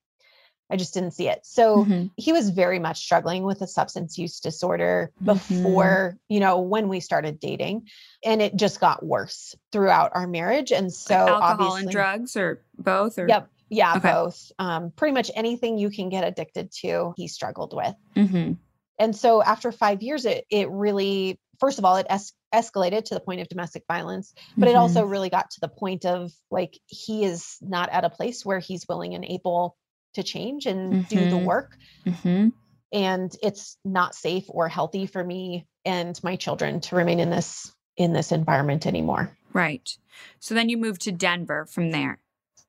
I 0.69 0.75
just 0.75 0.93
didn't 0.93 1.11
see 1.15 1.27
it. 1.27 1.39
So 1.43 1.83
Mhm. 1.85 2.11
he 2.15 2.31
was 2.31 2.51
very 2.51 2.77
much 2.77 2.99
struggling 2.99 3.41
with 3.43 3.61
a 3.63 3.67
substance 3.67 4.19
use 4.19 4.39
disorder 4.39 5.11
Mhm. 5.19 5.25
before, 5.25 6.17
you 6.27 6.39
know, 6.39 6.59
when 6.59 6.89
we 6.89 6.99
started 6.99 7.39
dating. 7.39 7.87
And 8.23 8.39
it 8.39 8.55
just 8.55 8.79
got 8.79 9.03
worse 9.03 9.55
throughout 9.71 10.11
our 10.13 10.27
marriage. 10.27 10.71
And 10.71 10.93
so 10.93 11.15
Like 11.15 11.27
alcohol 11.43 11.75
and 11.75 11.89
drugs 11.89 12.35
or 12.37 12.61
both 12.77 13.17
or 13.17 13.27
Yep. 13.27 13.49
Yeah, 13.71 13.95
Okay. 13.97 14.11
both. 14.13 14.51
Um, 14.59 14.91
pretty 14.91 15.13
much 15.13 15.29
anything 15.35 15.77
you 15.79 15.89
can 15.89 16.09
get 16.09 16.23
addicted 16.23 16.71
to, 16.81 17.13
he 17.17 17.27
struggled 17.27 17.75
with. 17.75 17.95
Mhm. 18.15 18.57
And 18.99 19.15
so 19.15 19.41
after 19.41 19.71
five 19.71 20.03
years, 20.03 20.25
it 20.25 20.45
it 20.49 20.69
really, 20.69 21.39
first 21.59 21.79
of 21.79 21.85
all, 21.85 21.95
it 21.95 22.05
es- 22.09 22.33
escalated 22.53 23.05
to 23.05 23.13
the 23.13 23.19
point 23.21 23.39
of 23.41 23.47
domestic 23.47 23.83
violence, 23.87 24.33
but 24.57 24.67
it 24.67 24.75
Mhm. 24.75 24.79
also 24.79 25.03
really 25.05 25.29
got 25.29 25.49
to 25.51 25.61
the 25.61 25.69
point 25.69 26.05
of 26.05 26.31
like 26.51 26.77
he 26.87 27.23
is 27.23 27.57
not 27.61 27.89
at 27.89 28.03
a 28.03 28.09
place 28.09 28.45
where 28.45 28.59
he's 28.59 28.87
willing 28.87 29.15
and 29.15 29.23
able 29.25 29.77
to 30.15 30.23
change 30.23 30.65
and 30.65 31.07
do 31.07 31.29
the 31.29 31.37
Mhm. 31.37 31.45
work. 31.45 31.77
Mhm. 32.05 32.51
And 32.91 33.35
it's 33.41 33.77
not 33.85 34.15
safe 34.15 34.45
or 34.49 34.67
healthy 34.67 35.05
for 35.05 35.23
me 35.23 35.67
and 35.85 36.21
my 36.23 36.35
children 36.35 36.81
to 36.81 36.95
remain 36.95 37.19
in 37.19 37.29
this 37.29 37.71
in 37.97 38.13
this 38.13 38.31
environment 38.31 38.85
anymore. 38.87 39.37
Right. 39.53 39.97
So 40.39 40.55
then 40.55 40.69
you 40.69 40.77
moved 40.77 41.01
to 41.01 41.11
Denver 41.11 41.65
from 41.65 41.91
there. 41.91 42.19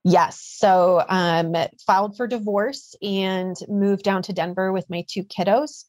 Yes. 0.03 0.39
So 0.39 1.03
um 1.09 1.55
filed 1.85 2.15
for 2.17 2.27
divorce 2.27 2.95
and 3.01 3.55
moved 3.67 4.03
down 4.03 4.21
to 4.23 4.33
Denver 4.33 4.71
with 4.71 4.89
my 4.89 5.05
two 5.07 5.23
kiddos. 5.23 5.85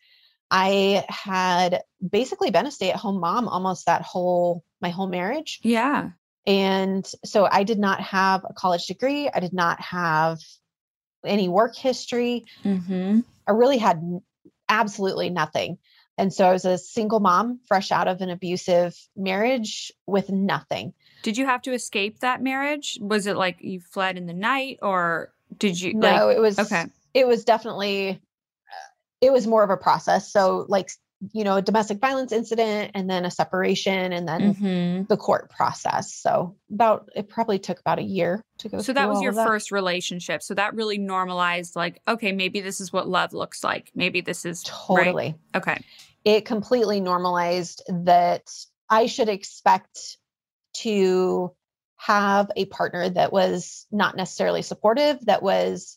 I 0.54 1.06
had 1.08 1.82
basically 2.06 2.50
been 2.50 2.66
a 2.66 2.70
stay-at-home 2.70 3.18
mom 3.18 3.48
almost 3.48 3.86
that 3.86 4.02
whole 4.02 4.62
my 4.82 4.90
whole 4.90 5.06
marriage. 5.08 5.60
Yeah. 5.62 6.10
And 6.46 7.10
so 7.24 7.48
I 7.50 7.62
did 7.62 7.78
not 7.78 8.00
have 8.02 8.44
a 8.44 8.52
college 8.52 8.86
degree. 8.86 9.30
I 9.32 9.40
did 9.40 9.54
not 9.54 9.80
have 9.80 10.40
any 11.24 11.48
work 11.48 11.74
history. 11.74 12.44
Mm-hmm. 12.64 13.20
I 13.46 13.52
really 13.52 13.78
had 13.78 14.20
absolutely 14.68 15.30
nothing. 15.30 15.78
And 16.18 16.32
so 16.32 16.46
I 16.46 16.52
was 16.52 16.66
a 16.66 16.76
single 16.76 17.20
mom 17.20 17.60
fresh 17.66 17.90
out 17.90 18.06
of 18.06 18.20
an 18.20 18.28
abusive 18.28 18.94
marriage 19.16 19.90
with 20.06 20.28
nothing. 20.28 20.92
Did 21.22 21.38
you 21.38 21.46
have 21.46 21.62
to 21.62 21.72
escape 21.72 22.20
that 22.20 22.42
marriage? 22.42 22.98
Was 23.00 23.26
it 23.26 23.36
like 23.36 23.62
you 23.62 23.80
fled 23.80 24.18
in 24.18 24.26
the 24.26 24.34
night 24.34 24.80
or 24.82 25.32
did 25.56 25.80
you 25.80 25.94
No, 25.94 26.26
like 26.26 26.36
it 26.36 26.40
was 26.40 26.58
okay. 26.58 26.84
It 27.14 27.26
was 27.26 27.44
definitely 27.44 28.20
it 29.22 29.32
was 29.32 29.46
more 29.46 29.62
of 29.62 29.70
a 29.70 29.76
process. 29.78 30.30
So 30.30 30.66
like 30.68 30.90
you 31.32 31.44
know, 31.44 31.54
a 31.58 31.62
domestic 31.62 32.00
violence 32.00 32.32
incident 32.32 32.90
and 32.96 33.08
then 33.08 33.24
a 33.24 33.30
separation 33.30 34.12
and 34.12 34.26
then 34.26 34.54
Mhm. 34.56 35.06
the 35.08 35.16
court 35.16 35.48
process. 35.50 36.12
So 36.12 36.56
about 36.68 37.10
it 37.14 37.28
probably 37.28 37.60
took 37.60 37.78
about 37.78 38.00
a 38.00 38.02
year 38.02 38.42
to 38.58 38.68
go. 38.68 38.80
So 38.80 38.92
that 38.92 39.08
was 39.08 39.22
your 39.22 39.32
that. 39.32 39.46
first 39.46 39.70
relationship. 39.70 40.42
So 40.42 40.54
that 40.54 40.74
really 40.74 40.98
normalized 40.98 41.76
like 41.76 42.02
okay, 42.08 42.32
maybe 42.32 42.60
this 42.60 42.80
is 42.80 42.92
what 42.92 43.06
love 43.06 43.32
looks 43.32 43.62
like. 43.62 43.92
Maybe 43.94 44.20
this 44.20 44.44
is 44.44 44.64
right? 44.90 45.04
totally. 45.04 45.36
Okay. 45.54 45.78
It 46.24 46.44
completely 46.44 47.00
normalized 47.00 47.84
that 47.88 48.50
I 48.90 49.06
should 49.06 49.28
expect 49.28 50.18
to 50.78 51.52
have 51.98 52.50
a 52.56 52.64
partner 52.64 53.08
that 53.10 53.32
was 53.32 53.86
not 53.92 54.16
necessarily 54.16 54.62
supportive, 54.62 55.24
that 55.26 55.40
was, 55.40 55.96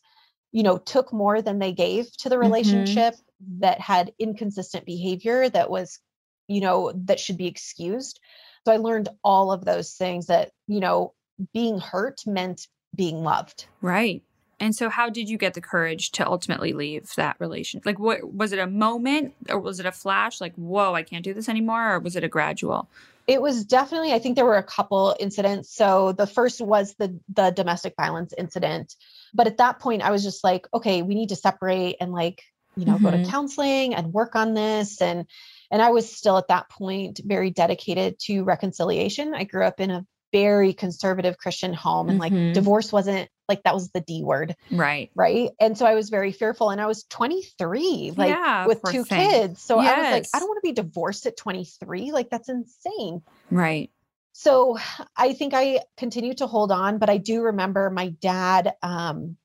you 0.56 0.64
know, 0.64 0.78
took 0.78 1.12
more 1.12 1.42
than 1.42 1.60
they 1.60 1.74
gave 1.74 2.10
to 2.16 2.30
the 2.30 2.38
Mhm. 2.38 2.48
relationship, 2.48 3.16
that 3.60 3.82
had 3.82 4.14
inconsistent 4.18 4.86
behavior, 4.86 5.50
that 5.50 5.70
was, 5.70 6.00
you 6.48 6.62
know, 6.62 6.94
that 6.96 7.20
should 7.20 7.38
be 7.38 7.46
excused. 7.46 8.22
So 8.64 8.72
I 8.72 8.78
learned 8.78 9.10
all 9.22 9.52
of 9.52 9.66
those 9.66 9.96
things 9.96 10.28
that, 10.28 10.52
you 10.68 10.80
know, 10.80 11.14
being 11.54 11.78
hurt 11.80 12.22
meant 12.26 12.70
being 12.96 13.22
loved. 13.22 13.66
Right. 13.82 14.24
And 14.58 14.74
so 14.74 14.88
how 14.88 15.10
did 15.10 15.28
you 15.28 15.38
get 15.38 15.56
the 15.56 15.62
courage 15.62 16.12
to 16.12 16.26
ultimately 16.26 16.72
leave 16.72 17.14
that 17.18 17.36
relation? 17.38 17.82
Like 17.84 18.00
what 18.00 18.34
was 18.34 18.54
it 18.54 18.60
a 18.60 18.66
moment 18.66 19.34
or 19.50 19.60
was 19.60 19.82
it 19.82 19.86
a 19.86 19.92
flash 19.92 20.40
like 20.40 20.56
whoa, 20.56 20.94
I 20.94 21.04
can't 21.04 21.26
do 21.26 21.34
this 21.34 21.50
anymore 21.50 21.96
or 21.96 22.00
was 22.00 22.16
it 22.16 22.24
a 22.24 22.30
gradual? 22.30 22.88
It 23.28 23.42
was 23.42 23.66
definitely, 23.66 24.14
I 24.14 24.20
think 24.20 24.36
there 24.36 24.46
were 24.46 24.58
a 24.58 24.64
couple 24.64 25.16
incidents. 25.20 25.74
So 25.74 26.12
the 26.12 26.28
first 26.28 26.62
was 26.62 26.94
the 27.00 27.20
the 27.34 27.50
domestic 27.50 27.96
violence 27.98 28.34
incident. 28.38 28.94
But 29.34 29.48
at 29.48 29.58
that 29.58 29.80
point 29.80 30.04
I 30.04 30.12
was 30.12 30.24
just 30.24 30.44
like, 30.44 30.68
okay, 30.74 31.02
we 31.02 31.16
need 31.16 31.30
to 31.30 31.36
separate 31.36 31.98
and 32.00 32.12
like, 32.12 32.44
you 32.76 32.86
know, 32.86 33.00
go 33.00 33.10
to 33.12 33.18
Mhm. 33.18 33.30
counseling 33.30 33.96
and 33.96 34.14
work 34.14 34.36
on 34.36 34.54
this 34.54 35.02
and 35.02 35.28
and 35.72 35.82
I 35.82 35.90
was 35.90 36.12
still 36.16 36.38
at 36.38 36.50
that 36.50 36.70
point 36.70 37.20
very 37.24 37.50
dedicated 37.50 38.20
to 38.26 38.44
reconciliation. 38.44 39.34
I 39.34 39.46
grew 39.46 39.66
up 39.66 39.80
in 39.80 39.90
a 39.90 40.06
very 40.32 40.74
conservative 40.74 41.38
Christian 41.38 41.74
home 41.74 42.10
and 42.10 42.20
Mhm. 42.20 42.22
like 42.22 42.54
divorce 42.54 42.92
wasn't 42.92 43.30
like 43.48 43.64
that 43.64 43.74
was 43.74 43.90
the 43.92 44.02
D 44.02 44.24
word, 44.24 44.56
Right. 44.72 45.12
right? 45.16 45.52
And 45.60 45.78
so 45.78 45.86
I 45.86 45.96
was 45.96 46.10
very 46.10 46.32
fearful 46.32 46.70
and 46.70 46.82
I 46.82 46.86
was 46.88 47.04
23 47.06 48.14
like 48.18 48.30
Yeah, 48.30 48.66
with 48.68 48.82
two 48.90 49.04
thing. 49.04 49.30
kids. 49.30 49.62
So 49.62 49.78
I 49.80 49.98
was 50.00 50.12
like 50.12 50.26
I 50.34 50.40
don't 50.40 50.50
want 50.50 50.58
to 50.64 50.68
be 50.68 50.74
divorced 50.74 51.26
at 51.26 51.38
23. 51.38 52.12
Like 52.12 52.30
that's 52.30 52.50
insane. 52.50 53.22
Right. 53.52 53.92
So 54.34 54.78
I 55.16 55.34
think 55.34 55.54
I 55.54 55.82
continued 55.98 56.40
to 56.40 56.48
hold 56.48 56.72
on, 56.72 56.98
but 56.98 57.10
I 57.10 57.18
do 57.18 57.42
remember 57.44 57.90
my 57.90 58.10
dad. 58.10 58.74
Um, 58.82 59.38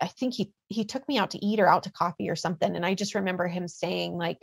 I 0.00 0.06
think 0.06 0.34
he 0.34 0.52
he 0.68 0.84
took 0.84 1.06
me 1.06 1.18
out 1.18 1.32
to 1.32 1.44
eat 1.44 1.60
or 1.60 1.68
out 1.68 1.82
to 1.84 1.92
coffee 1.92 2.30
or 2.30 2.36
something, 2.36 2.74
and 2.74 2.84
I 2.84 2.94
just 2.94 3.14
remember 3.14 3.46
him 3.46 3.68
saying 3.68 4.16
like, 4.16 4.38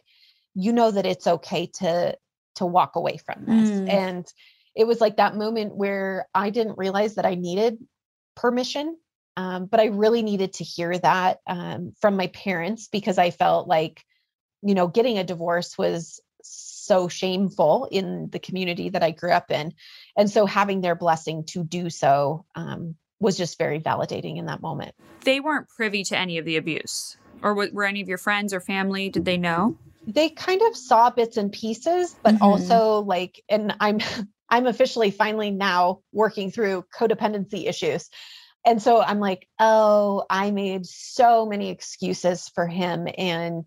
"You 0.53 0.74
know 0.74 0.91
that 0.91 1.08
it's 1.08 1.25
okay 1.25 1.68
to 1.79 2.15
to 2.56 2.65
walk 2.65 2.96
away 2.96 3.18
from 3.18 3.46
this," 3.46 3.70
Mm. 3.70 3.89
and 3.89 4.34
it 4.75 4.86
was 4.86 5.01
like 5.01 5.18
that 5.18 5.36
moment 5.36 5.75
where 5.75 6.27
I 6.36 6.51
didn't 6.51 6.77
realize 6.77 7.15
that 7.15 7.25
I 7.25 7.34
needed 7.36 7.79
permission, 8.39 8.98
um, 9.38 9.65
but 9.65 9.79
I 9.79 9.86
really 9.86 10.22
needed 10.22 10.53
to 10.53 10.63
hear 10.63 10.98
that 10.98 11.39
um, 11.48 11.93
from 12.00 12.15
my 12.15 12.27
parents 12.27 12.88
because 12.88 13.17
I 13.17 13.31
felt 13.31 13.67
like, 13.67 14.03
you 14.62 14.74
know, 14.75 14.88
getting 14.88 15.17
a 15.17 15.24
divorce 15.24 15.77
was 15.77 16.22
so 16.41 17.08
shameful 17.08 17.88
in 17.91 18.29
the 18.31 18.39
community 18.39 18.89
that 18.89 19.03
I 19.03 19.12
grew 19.12 19.31
up 19.31 19.51
in. 19.51 19.74
And 20.17 20.29
so 20.29 20.46
having 20.46 20.81
their 20.81 20.96
blessing 20.96 21.43
to 21.48 21.63
do 21.63 21.89
so 21.89 22.46
um, 22.55 22.96
was 23.19 23.38
just 23.38 23.58
very 23.58 23.79
validating 23.79 24.38
in 24.38 24.46
that 24.46 24.62
moment. 24.62 24.96
They 25.25 25.39
weren't 25.39 25.67
privy 25.69 26.03
to 26.05 26.17
any 26.17 26.38
of 26.38 26.46
the 26.46 26.58
abuse. 26.58 27.17
Or 27.43 27.53
were 27.53 27.86
any 27.86 28.01
of 28.01 28.08
your 28.08 28.17
friends 28.17 28.53
or 28.53 28.60
family 28.60 29.10
did 29.10 29.25
they 29.25 29.38
know? 29.38 29.75
They 30.08 30.29
kind 30.29 30.62
of 30.62 30.75
saw 30.75 31.10
bits 31.10 31.38
and 31.38 31.51
pieces, 31.51 32.15
but 32.24 32.36
Mhm. 32.36 32.41
also 32.41 33.00
like, 33.01 33.43
and 33.50 33.75
I'm 33.79 34.00
I'm 34.50 34.68
officially 34.68 35.12
finally 35.12 35.51
now 35.51 36.01
working 36.12 36.51
through 36.51 36.86
codependency 36.98 37.68
issues. 37.68 38.10
And 38.65 38.82
so 38.82 39.01
I'm 39.01 39.20
like, 39.20 39.48
oh, 39.60 40.25
I 40.29 40.51
made 40.51 40.86
so 40.86 41.46
many 41.46 41.70
excuses 41.70 42.50
for 42.50 42.68
him 42.68 43.08
and 43.18 43.65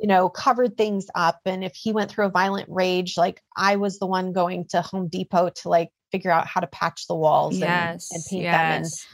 you 0.00 0.06
know, 0.06 0.28
covered 0.28 0.76
things 0.76 1.06
up. 1.14 1.40
And 1.46 1.64
if 1.64 1.74
he 1.74 1.92
went 1.92 2.10
through 2.10 2.26
a 2.26 2.30
violent 2.30 2.68
rage, 2.68 3.16
like 3.16 3.42
I 3.56 3.76
was 3.76 3.98
the 3.98 4.06
one 4.06 4.32
going 4.32 4.66
to 4.68 4.82
Home 4.82 5.08
Depot 5.08 5.50
to 5.50 5.68
like 5.68 5.90
figure 6.12 6.30
out 6.30 6.46
how 6.46 6.60
to 6.60 6.66
patch 6.66 7.06
the 7.06 7.14
walls 7.14 7.54
and, 7.54 7.62
Yes. 7.62 8.08
and 8.12 8.24
paint 8.28 8.44
them. 8.44 8.54
And 8.54 8.84
yes. 8.84 9.06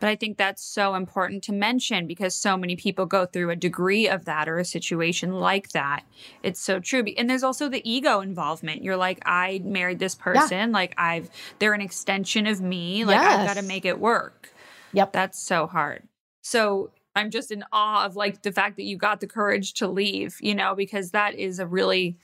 But 0.00 0.08
I 0.08 0.16
think 0.16 0.36
that's 0.36 0.62
so 0.62 0.94
important 0.94 1.42
to 1.44 1.52
mention 1.52 2.06
because 2.06 2.34
so 2.34 2.56
many 2.56 2.76
people 2.76 3.06
go 3.06 3.26
through 3.26 3.50
a 3.50 3.56
degree 3.56 4.08
of 4.08 4.26
that 4.26 4.48
or 4.48 4.58
a 4.58 4.64
situation 4.64 5.32
like 5.32 5.70
that. 5.70 6.04
It's 6.42 6.60
so 6.60 6.80
true. 6.80 7.04
And 7.16 7.28
there's 7.28 7.42
also 7.42 7.68
the 7.68 7.88
ego 7.88 8.20
involvement. 8.20 8.82
You're 8.82 8.96
like, 8.96 9.20
I 9.26 9.60
married 9.64 9.98
this 9.98 10.14
person. 10.14 10.70
Yeah. 10.70 10.74
Like, 10.74 10.94
I've, 10.96 11.30
they're 11.58 11.74
an 11.74 11.80
extension 11.80 12.46
of 12.46 12.60
me. 12.60 13.04
Like, 13.04 13.20
yes. 13.20 13.40
I've 13.40 13.46
got 13.46 13.60
to 13.60 13.66
make 13.66 13.84
it 13.84 13.98
work. 13.98 14.50
Yep. 14.92 15.12
That's 15.12 15.38
so 15.38 15.66
hard. 15.66 16.04
So 16.42 16.90
I'm 17.16 17.30
just 17.30 17.50
in 17.50 17.64
awe 17.72 18.06
of 18.06 18.14
like 18.14 18.42
the 18.42 18.52
fact 18.52 18.76
that 18.76 18.84
you 18.84 18.96
got 18.96 19.20
the 19.20 19.26
courage 19.26 19.74
to 19.74 19.88
leave, 19.88 20.36
you 20.40 20.54
know, 20.54 20.74
because 20.74 21.10
that 21.10 21.34
is 21.34 21.58
a 21.58 21.66
really 21.66 22.16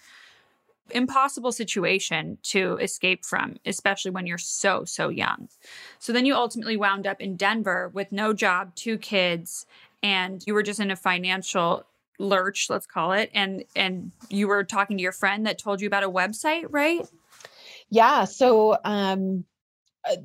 impossible 0.91 1.53
situation 1.53 2.39
to 2.43 2.77
escape 2.79 3.25
from, 3.25 3.57
especially 3.65 4.11
when 4.11 4.27
you're 4.27 4.39
so, 4.39 4.85
so 4.85 5.09
young. 5.09 5.49
So 5.99 6.13
then 6.13 6.27
you 6.27 6.35
ultimately 6.35 6.77
wound 6.77 7.07
up 7.07 7.21
in 7.21 7.37
Denver 7.37 7.91
with 7.93 8.13
no 8.13 8.33
job, 8.33 8.75
two 8.75 8.99
kids, 8.99 9.67
and 10.03 10.43
you 10.47 10.55
were 10.55 10.63
just 10.63 10.81
in 10.81 10.91
a 10.91 10.97
financial 10.97 11.85
lurch, 12.19 12.69
let's 12.71 12.87
call 12.87 13.13
it. 13.13 13.31
And 13.35 13.65
and 13.75 14.13
you 14.29 14.47
were 14.49 14.65
talking 14.65 14.97
to 14.97 15.03
your 15.03 15.13
friend 15.13 15.47
that 15.47 15.59
told 15.59 15.81
you 15.81 15.87
about 15.87 16.05
a 16.05 16.11
website, 16.11 16.67
right? 16.71 17.07
Yeah. 17.91 18.25
So 18.25 18.79
um 18.85 19.45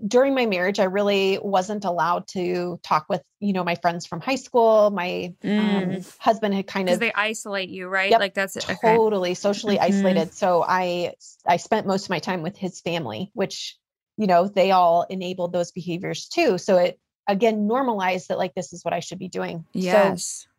during 0.05 0.35
my 0.35 0.45
marriage, 0.45 0.79
I 0.79 0.85
really 0.85 1.39
wasn't 1.41 1.85
allowed 1.85 2.27
to 2.29 2.79
talk 2.83 3.05
with, 3.07 3.21
you 3.39 3.53
know, 3.53 3.63
my 3.63 3.75
friends 3.75 4.05
from 4.05 4.19
high 4.19 4.35
school. 4.35 4.89
My 4.91 5.33
um, 5.43 5.49
mm. 5.49 5.95
um, 5.97 6.05
husband 6.19 6.53
had 6.53 6.67
kind 6.67 6.89
of 6.89 6.99
they 6.99 7.13
isolate 7.13 7.69
you, 7.69 7.87
right? 7.87 8.11
Yep, 8.11 8.19
like 8.19 8.33
that's 8.33 8.57
totally 8.81 9.29
okay. 9.29 9.35
socially 9.35 9.75
mm-hmm. 9.75 9.85
isolated. 9.85 10.33
So 10.33 10.63
I 10.67 11.13
I 11.47 11.57
spent 11.57 11.87
most 11.87 12.05
of 12.05 12.09
my 12.09 12.19
time 12.19 12.41
with 12.41 12.57
his 12.57 12.81
family, 12.81 13.31
which 13.33 13.77
you 14.17 14.27
know 14.27 14.47
they 14.47 14.71
all 14.71 15.05
enabled 15.09 15.53
those 15.53 15.71
behaviors 15.71 16.27
too. 16.27 16.57
So 16.57 16.77
it 16.77 16.99
again 17.27 17.67
normalized 17.67 18.27
that 18.29 18.37
like 18.37 18.55
this 18.55 18.73
is 18.73 18.83
what 18.83 18.93
I 18.93 18.99
should 18.99 19.19
be 19.19 19.29
doing. 19.29 19.65
Yes. 19.73 20.45
So, 20.45 20.49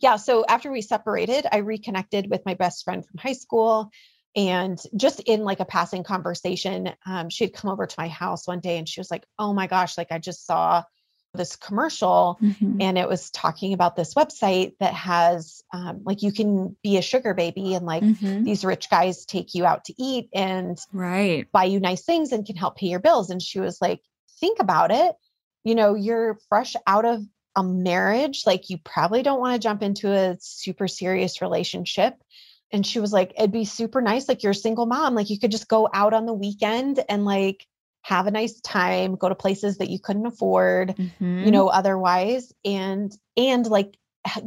yeah. 0.00 0.16
So 0.16 0.44
after 0.48 0.72
we 0.72 0.82
separated, 0.82 1.46
I 1.50 1.58
reconnected 1.58 2.28
with 2.28 2.44
my 2.44 2.54
best 2.54 2.84
friend 2.84 3.06
from 3.06 3.18
high 3.18 3.34
school 3.34 3.90
and 4.38 4.80
just 4.94 5.18
in 5.20 5.42
like 5.42 5.58
a 5.58 5.64
passing 5.64 6.04
conversation 6.04 6.92
um, 7.04 7.28
she 7.28 7.44
had 7.44 7.52
come 7.52 7.70
over 7.70 7.86
to 7.86 7.94
my 7.98 8.08
house 8.08 8.46
one 8.46 8.60
day 8.60 8.78
and 8.78 8.88
she 8.88 9.00
was 9.00 9.10
like 9.10 9.26
oh 9.38 9.52
my 9.52 9.66
gosh 9.66 9.98
like 9.98 10.12
i 10.12 10.18
just 10.18 10.46
saw 10.46 10.82
this 11.34 11.56
commercial 11.56 12.38
mm-hmm. 12.40 12.80
and 12.80 12.96
it 12.96 13.06
was 13.06 13.30
talking 13.30 13.74
about 13.74 13.96
this 13.96 14.14
website 14.14 14.72
that 14.80 14.94
has 14.94 15.62
um, 15.74 16.00
like 16.04 16.22
you 16.22 16.32
can 16.32 16.74
be 16.82 16.96
a 16.96 17.02
sugar 17.02 17.34
baby 17.34 17.74
and 17.74 17.84
like 17.84 18.02
mm-hmm. 18.02 18.44
these 18.44 18.64
rich 18.64 18.88
guys 18.88 19.26
take 19.26 19.54
you 19.54 19.66
out 19.66 19.84
to 19.84 19.94
eat 19.98 20.28
and 20.32 20.78
right 20.92 21.50
buy 21.52 21.64
you 21.64 21.80
nice 21.80 22.02
things 22.02 22.32
and 22.32 22.46
can 22.46 22.56
help 22.56 22.76
pay 22.76 22.86
your 22.86 23.00
bills 23.00 23.28
and 23.28 23.42
she 23.42 23.60
was 23.60 23.78
like 23.80 24.00
think 24.40 24.58
about 24.60 24.90
it 24.90 25.16
you 25.64 25.74
know 25.74 25.94
you're 25.94 26.38
fresh 26.48 26.74
out 26.86 27.04
of 27.04 27.20
a 27.56 27.62
marriage 27.62 28.44
like 28.46 28.70
you 28.70 28.78
probably 28.78 29.22
don't 29.22 29.40
want 29.40 29.54
to 29.54 29.66
jump 29.66 29.82
into 29.82 30.12
a 30.12 30.36
super 30.40 30.86
serious 30.88 31.42
relationship 31.42 32.14
and 32.70 32.86
she 32.86 33.00
was 33.00 33.12
like 33.12 33.32
it'd 33.36 33.52
be 33.52 33.64
super 33.64 34.00
nice 34.00 34.28
like 34.28 34.42
you're 34.42 34.52
a 34.52 34.54
single 34.54 34.86
mom 34.86 35.14
like 35.14 35.30
you 35.30 35.38
could 35.38 35.50
just 35.50 35.68
go 35.68 35.88
out 35.92 36.14
on 36.14 36.26
the 36.26 36.34
weekend 36.34 37.02
and 37.08 37.24
like 37.24 37.66
have 38.02 38.26
a 38.26 38.30
nice 38.30 38.60
time 38.60 39.16
go 39.16 39.28
to 39.28 39.34
places 39.34 39.78
that 39.78 39.90
you 39.90 39.98
couldn't 39.98 40.26
afford 40.26 40.96
mm-hmm. 40.96 41.44
you 41.44 41.50
know 41.50 41.68
otherwise 41.68 42.52
and 42.64 43.16
and 43.36 43.66
like 43.66 43.98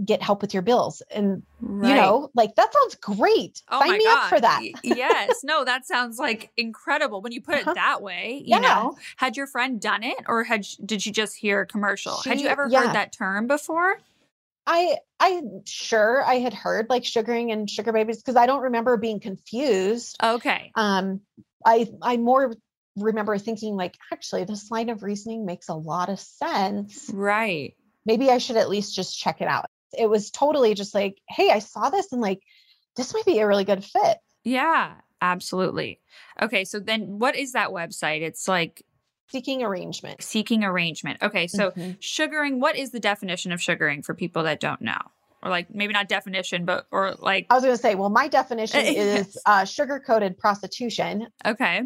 get 0.05 0.21
help 0.21 0.41
with 0.41 0.53
your 0.53 0.61
bills 0.61 1.01
and 1.09 1.41
right. 1.61 1.89
you 1.89 1.95
know 1.95 2.29
like 2.35 2.53
that 2.55 2.71
sounds 2.73 2.95
great 2.95 3.61
oh 3.69 3.79
sign 3.79 3.97
me 3.97 4.03
God. 4.03 4.17
up 4.17 4.29
for 4.29 4.39
that 4.39 4.61
yes 4.83 5.41
no 5.43 5.63
that 5.65 5.85
sounds 5.85 6.19
like 6.19 6.51
incredible 6.57 7.21
when 7.21 7.31
you 7.31 7.41
put 7.41 7.55
it 7.55 7.65
that 7.65 8.01
way 8.01 8.41
you 8.45 8.55
yeah. 8.55 8.59
know 8.59 8.97
had 9.15 9.37
your 9.37 9.47
friend 9.47 9.81
done 9.81 10.03
it 10.03 10.17
or 10.27 10.43
had 10.43 10.65
did 10.85 11.05
you 11.05 11.11
just 11.11 11.35
hear 11.35 11.61
a 11.61 11.65
commercial 11.65 12.17
she, 12.21 12.29
had 12.29 12.39
you 12.39 12.47
ever 12.47 12.67
yeah. 12.69 12.81
heard 12.81 12.95
that 12.95 13.11
term 13.11 13.47
before 13.47 13.97
I 14.65 14.97
I 15.19 15.41
sure 15.65 16.23
I 16.23 16.35
had 16.35 16.53
heard 16.53 16.87
like 16.89 17.05
sugaring 17.05 17.51
and 17.51 17.69
sugar 17.69 17.91
babies 17.91 18.17
because 18.17 18.35
I 18.35 18.45
don't 18.45 18.63
remember 18.63 18.97
being 18.97 19.19
confused. 19.19 20.17
Okay. 20.21 20.71
Um 20.75 21.21
I 21.65 21.89
I 22.01 22.17
more 22.17 22.53
remember 22.95 23.37
thinking 23.37 23.75
like 23.75 23.95
actually 24.11 24.43
this 24.43 24.69
line 24.69 24.89
of 24.89 25.03
reasoning 25.03 25.45
makes 25.45 25.69
a 25.69 25.73
lot 25.73 26.09
of 26.09 26.19
sense. 26.19 27.09
Right. 27.13 27.75
Maybe 28.05 28.29
I 28.29 28.37
should 28.37 28.57
at 28.57 28.69
least 28.69 28.95
just 28.95 29.17
check 29.17 29.41
it 29.41 29.47
out. 29.47 29.65
It 29.97 30.09
was 30.09 30.31
totally 30.31 30.73
just 30.73 30.93
like, 30.93 31.17
hey, 31.29 31.49
I 31.49 31.59
saw 31.59 31.89
this 31.89 32.11
and 32.11 32.21
like 32.21 32.39
this 32.95 33.13
might 33.13 33.25
be 33.25 33.39
a 33.39 33.47
really 33.47 33.63
good 33.63 33.83
fit. 33.83 34.17
Yeah, 34.43 34.95
absolutely. 35.21 35.99
Okay, 36.41 36.65
so 36.65 36.79
then 36.79 37.19
what 37.19 37.35
is 37.35 37.53
that 37.53 37.69
website? 37.69 38.21
It's 38.21 38.47
like 38.47 38.83
Seeking 39.31 39.63
arrangement. 39.63 40.21
Seeking 40.21 40.63
arrangement. 40.63 41.21
Okay. 41.21 41.47
So 41.47 41.71
mm-hmm. 41.71 41.91
sugaring, 41.99 42.59
what 42.59 42.75
is 42.75 42.91
the 42.91 42.99
definition 42.99 43.51
of 43.51 43.61
sugaring 43.61 44.01
for 44.01 44.13
people 44.13 44.43
that 44.43 44.59
don't 44.59 44.81
know? 44.81 44.99
Or 45.41 45.49
like 45.49 45.73
maybe 45.73 45.93
not 45.93 46.07
definition, 46.07 46.65
but 46.65 46.85
or 46.91 47.15
like 47.17 47.47
I 47.49 47.55
was 47.55 47.63
gonna 47.63 47.77
say, 47.77 47.95
well, 47.95 48.09
my 48.09 48.27
definition 48.27 48.81
is 48.85 49.37
uh, 49.45 49.65
sugar 49.65 49.99
coated 50.05 50.37
prostitution. 50.37 51.27
Okay. 51.45 51.83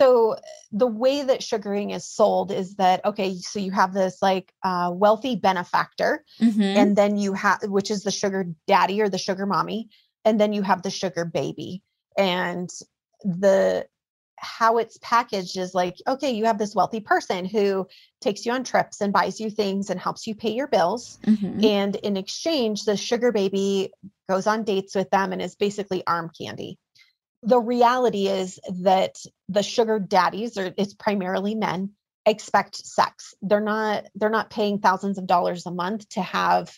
So 0.00 0.36
the 0.70 0.86
way 0.86 1.22
that 1.22 1.42
sugaring 1.42 1.90
is 1.90 2.06
sold 2.06 2.52
is 2.52 2.76
that 2.76 3.04
okay, 3.04 3.36
so 3.36 3.58
you 3.58 3.72
have 3.72 3.94
this 3.94 4.18
like 4.20 4.52
uh, 4.62 4.90
wealthy 4.92 5.34
benefactor, 5.36 6.24
mm-hmm. 6.40 6.62
and 6.62 6.96
then 6.96 7.16
you 7.16 7.32
have 7.34 7.60
which 7.64 7.90
is 7.90 8.02
the 8.02 8.10
sugar 8.10 8.46
daddy 8.66 9.00
or 9.00 9.08
the 9.08 9.18
sugar 9.18 9.46
mommy, 9.46 9.88
and 10.24 10.40
then 10.40 10.52
you 10.52 10.62
have 10.62 10.82
the 10.82 10.90
sugar 10.90 11.24
baby, 11.24 11.82
and 12.16 12.70
the 13.24 13.86
how 14.40 14.78
it's 14.78 14.98
packaged 15.02 15.56
is 15.56 15.74
like 15.74 15.96
okay 16.06 16.30
you 16.30 16.44
have 16.44 16.58
this 16.58 16.74
wealthy 16.74 17.00
person 17.00 17.44
who 17.44 17.86
takes 18.20 18.44
you 18.44 18.52
on 18.52 18.64
trips 18.64 19.00
and 19.00 19.12
buys 19.12 19.40
you 19.40 19.50
things 19.50 19.90
and 19.90 20.00
helps 20.00 20.26
you 20.26 20.34
pay 20.34 20.50
your 20.50 20.66
bills 20.66 21.18
mm-hmm. 21.24 21.64
and 21.64 21.96
in 21.96 22.16
exchange 22.16 22.84
the 22.84 22.96
sugar 22.96 23.32
baby 23.32 23.90
goes 24.28 24.46
on 24.46 24.64
dates 24.64 24.94
with 24.94 25.10
them 25.10 25.32
and 25.32 25.40
is 25.40 25.56
basically 25.56 26.06
arm 26.06 26.30
candy. 26.38 26.78
The 27.42 27.58
reality 27.58 28.26
is 28.26 28.58
that 28.82 29.16
the 29.48 29.62
sugar 29.62 29.98
daddies 29.98 30.58
or 30.58 30.72
it's 30.76 30.94
primarily 30.94 31.54
men 31.54 31.92
expect 32.26 32.76
sex. 32.76 33.34
They're 33.42 33.60
not 33.60 34.06
they're 34.14 34.28
not 34.28 34.50
paying 34.50 34.80
thousands 34.80 35.18
of 35.18 35.26
dollars 35.26 35.64
a 35.66 35.70
month 35.70 36.08
to 36.10 36.22
have 36.22 36.76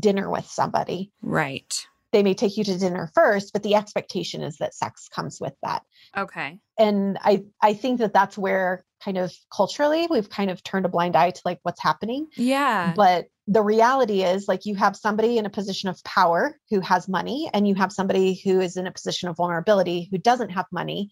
dinner 0.00 0.28
with 0.28 0.46
somebody. 0.46 1.12
Right 1.22 1.86
they 2.14 2.22
may 2.22 2.32
take 2.32 2.56
you 2.56 2.62
to 2.62 2.78
dinner 2.78 3.10
first 3.12 3.52
but 3.52 3.64
the 3.64 3.74
expectation 3.74 4.42
is 4.42 4.58
that 4.58 4.74
sex 4.74 5.08
comes 5.08 5.40
with 5.40 5.54
that. 5.62 5.82
Okay. 6.16 6.58
And 6.78 7.18
i 7.20 7.44
i 7.60 7.74
think 7.74 7.98
that 7.98 8.14
that's 8.14 8.38
where 8.38 8.84
kind 9.04 9.18
of 9.18 9.34
culturally 9.54 10.06
we've 10.08 10.30
kind 10.30 10.50
of 10.50 10.62
turned 10.62 10.86
a 10.86 10.88
blind 10.88 11.16
eye 11.16 11.30
to 11.30 11.42
like 11.44 11.58
what's 11.62 11.82
happening. 11.82 12.28
Yeah. 12.36 12.94
But 12.96 13.26
the 13.46 13.62
reality 13.62 14.22
is 14.22 14.48
like 14.48 14.64
you 14.64 14.76
have 14.76 14.96
somebody 14.96 15.36
in 15.36 15.44
a 15.44 15.50
position 15.50 15.88
of 15.90 16.02
power 16.04 16.56
who 16.70 16.80
has 16.80 17.08
money 17.08 17.50
and 17.52 17.68
you 17.68 17.74
have 17.74 17.92
somebody 17.92 18.40
who 18.42 18.60
is 18.60 18.76
in 18.76 18.86
a 18.86 18.92
position 18.92 19.28
of 19.28 19.36
vulnerability 19.36 20.08
who 20.10 20.18
doesn't 20.18 20.50
have 20.50 20.66
money 20.72 21.10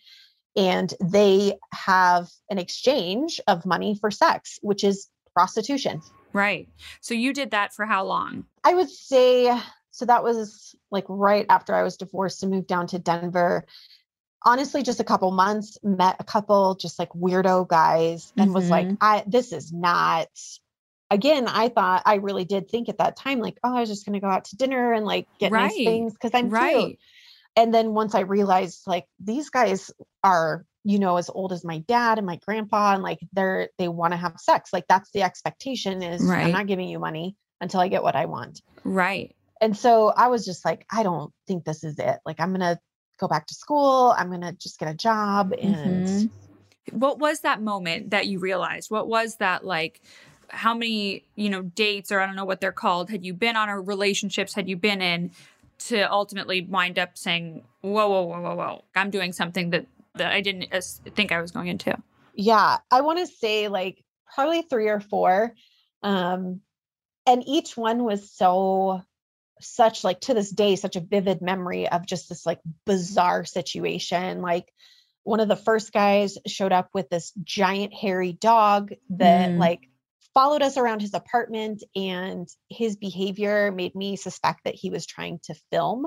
and 0.56 0.94
they 1.02 1.58
have 1.72 2.28
an 2.48 2.58
exchange 2.58 3.40
of 3.48 3.66
money 3.66 3.98
for 4.00 4.10
sex 4.10 4.58
which 4.62 4.84
is 4.84 5.08
prostitution. 5.34 6.00
Right. 6.32 6.68
So 7.00 7.14
you 7.14 7.34
did 7.34 7.50
that 7.50 7.74
for 7.74 7.84
how 7.86 8.04
long? 8.04 8.44
I 8.64 8.74
would 8.74 8.88
say 8.88 9.54
so 9.92 10.06
that 10.06 10.24
was 10.24 10.74
like 10.90 11.04
right 11.06 11.46
after 11.48 11.74
I 11.74 11.82
was 11.82 11.96
divorced 11.96 12.42
and 12.42 12.50
moved 12.50 12.66
down 12.66 12.88
to 12.88 12.98
Denver. 12.98 13.66
Honestly, 14.44 14.82
just 14.82 15.00
a 15.00 15.04
couple 15.04 15.30
months, 15.30 15.78
met 15.84 16.16
a 16.18 16.24
couple 16.24 16.74
just 16.74 16.98
like 16.98 17.10
weirdo 17.10 17.68
guys 17.68 18.32
and 18.36 18.46
mm-hmm. 18.46 18.54
was 18.54 18.70
like, 18.70 18.86
mm-hmm. 18.86 18.96
I 19.00 19.22
this 19.26 19.52
is 19.52 19.72
not 19.72 20.28
again, 21.10 21.46
I 21.46 21.68
thought 21.68 22.02
I 22.06 22.16
really 22.16 22.46
did 22.46 22.70
think 22.70 22.88
at 22.88 22.98
that 22.98 23.16
time, 23.16 23.38
like, 23.38 23.58
oh, 23.62 23.76
I 23.76 23.80
was 23.80 23.88
just 23.90 24.06
gonna 24.06 24.18
go 24.18 24.28
out 24.28 24.46
to 24.46 24.56
dinner 24.56 24.94
and 24.94 25.04
like 25.04 25.28
get 25.38 25.52
right. 25.52 25.64
nice 25.64 25.76
things 25.76 26.14
because 26.14 26.32
I'm 26.34 26.48
right. 26.48 26.86
cute. 26.86 26.98
And 27.54 27.72
then 27.72 27.92
once 27.92 28.14
I 28.14 28.20
realized 28.20 28.86
like 28.86 29.06
these 29.20 29.50
guys 29.50 29.90
are, 30.24 30.64
you 30.84 30.98
know, 30.98 31.18
as 31.18 31.28
old 31.28 31.52
as 31.52 31.66
my 31.66 31.80
dad 31.80 32.16
and 32.16 32.26
my 32.26 32.40
grandpa, 32.46 32.94
and 32.94 33.02
like 33.02 33.20
they're 33.34 33.68
they 33.76 33.88
want 33.88 34.14
to 34.14 34.16
have 34.16 34.40
sex. 34.40 34.72
Like 34.72 34.86
that's 34.88 35.10
the 35.12 35.20
expectation 35.20 36.02
is 36.02 36.22
right. 36.24 36.46
I'm 36.46 36.52
not 36.52 36.66
giving 36.66 36.88
you 36.88 36.98
money 36.98 37.36
until 37.60 37.80
I 37.80 37.88
get 37.88 38.02
what 38.02 38.16
I 38.16 38.24
want. 38.24 38.62
Right 38.84 39.36
and 39.62 39.76
so 39.76 40.08
I 40.08 40.26
was 40.26 40.44
just 40.44 40.64
like, 40.64 40.84
I 40.90 41.04
don't 41.04 41.32
think 41.46 41.64
this 41.64 41.84
is 41.84 41.96
it. 42.00 42.18
Like, 42.26 42.40
I'm 42.40 42.48
going 42.48 42.60
to 42.60 42.80
go 43.20 43.28
back 43.28 43.46
to 43.46 43.54
school. 43.54 44.12
I'm 44.18 44.26
going 44.26 44.40
to 44.40 44.52
just 44.52 44.80
get 44.80 44.88
a 44.88 44.94
job. 44.94 45.52
And 45.52 46.08
mm-hmm. 46.08 46.98
what 46.98 47.20
was 47.20 47.40
that 47.40 47.62
moment 47.62 48.10
that 48.10 48.26
you 48.26 48.40
realized? 48.40 48.90
What 48.90 49.06
was 49.06 49.36
that 49.36 49.64
like? 49.64 50.02
How 50.48 50.74
many, 50.74 51.24
you 51.36 51.48
know, 51.48 51.62
dates 51.62 52.10
or 52.10 52.20
I 52.20 52.26
don't 52.26 52.34
know 52.34 52.44
what 52.44 52.60
they're 52.60 52.72
called 52.72 53.08
had 53.08 53.24
you 53.24 53.34
been 53.34 53.54
on 53.54 53.70
or 53.70 53.80
relationships 53.80 54.52
had 54.52 54.68
you 54.68 54.76
been 54.76 55.00
in 55.00 55.30
to 55.86 56.12
ultimately 56.12 56.62
wind 56.62 56.98
up 56.98 57.16
saying, 57.16 57.62
whoa, 57.82 58.08
whoa, 58.08 58.22
whoa, 58.24 58.40
whoa, 58.40 58.56
whoa, 58.56 58.84
I'm 58.96 59.10
doing 59.10 59.32
something 59.32 59.70
that, 59.70 59.86
that 60.16 60.32
I 60.32 60.40
didn't 60.40 60.74
think 61.14 61.30
I 61.30 61.40
was 61.40 61.52
going 61.52 61.68
into? 61.68 61.96
Yeah. 62.34 62.78
I 62.90 63.00
want 63.02 63.20
to 63.20 63.26
say 63.28 63.68
like 63.68 64.02
probably 64.34 64.62
three 64.62 64.88
or 64.88 64.98
four. 64.98 65.54
Um, 66.02 66.62
and 67.26 67.44
each 67.46 67.76
one 67.76 68.02
was 68.02 68.28
so 68.28 69.02
such 69.64 70.04
like 70.04 70.20
to 70.20 70.34
this 70.34 70.50
day 70.50 70.76
such 70.76 70.96
a 70.96 71.00
vivid 71.00 71.40
memory 71.42 71.88
of 71.88 72.06
just 72.06 72.28
this 72.28 72.46
like 72.46 72.60
bizarre 72.86 73.44
situation 73.44 74.42
like 74.42 74.72
one 75.24 75.40
of 75.40 75.48
the 75.48 75.56
first 75.56 75.92
guys 75.92 76.36
showed 76.46 76.72
up 76.72 76.88
with 76.92 77.08
this 77.08 77.32
giant 77.42 77.94
hairy 77.94 78.32
dog 78.32 78.92
that 79.10 79.50
mm. 79.50 79.58
like 79.58 79.88
followed 80.34 80.62
us 80.62 80.76
around 80.76 81.00
his 81.00 81.14
apartment 81.14 81.82
and 81.94 82.48
his 82.68 82.96
behavior 82.96 83.70
made 83.70 83.94
me 83.94 84.16
suspect 84.16 84.64
that 84.64 84.74
he 84.74 84.90
was 84.90 85.06
trying 85.06 85.38
to 85.44 85.54
film 85.70 86.06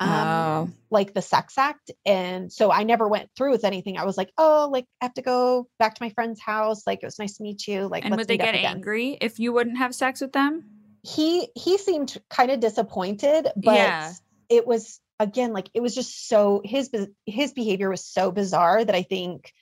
um, 0.00 0.10
oh. 0.10 0.70
like 0.90 1.14
the 1.14 1.22
sex 1.22 1.56
act. 1.56 1.90
And 2.04 2.52
so 2.52 2.70
I 2.72 2.82
never 2.82 3.08
went 3.08 3.30
through 3.36 3.52
with 3.52 3.64
anything. 3.64 3.96
I 3.96 4.04
was 4.04 4.16
like, 4.16 4.30
oh, 4.36 4.68
like 4.72 4.86
I 5.00 5.06
have 5.06 5.14
to 5.14 5.22
go 5.22 5.68
back 5.78 5.94
to 5.94 6.02
my 6.02 6.10
friend's 6.10 6.40
house. 6.40 6.86
Like 6.86 7.00
it 7.02 7.06
was 7.06 7.18
nice 7.18 7.36
to 7.36 7.42
meet 7.42 7.66
you. 7.66 7.86
Like, 7.86 8.04
and 8.04 8.16
would 8.16 8.28
they 8.28 8.38
get 8.38 8.54
angry 8.54 9.16
if 9.20 9.38
you 9.38 9.52
wouldn't 9.52 9.78
have 9.78 9.94
sex 9.94 10.20
with 10.20 10.32
them? 10.32 10.64
He 11.04 11.48
he 11.54 11.78
seemed 11.78 12.16
kind 12.30 12.50
of 12.50 12.60
disappointed, 12.60 13.48
but 13.56 13.74
yeah. 13.74 14.12
it 14.48 14.66
was 14.66 15.00
again 15.20 15.52
like 15.52 15.68
it 15.74 15.80
was 15.80 15.94
just 15.94 16.28
so 16.28 16.62
his 16.64 16.90
his 17.26 17.52
behavior 17.52 17.90
was 17.90 18.04
so 18.04 18.30
bizarre 18.32 18.84
that 18.84 18.94
I 18.94 19.02
think 19.02 19.52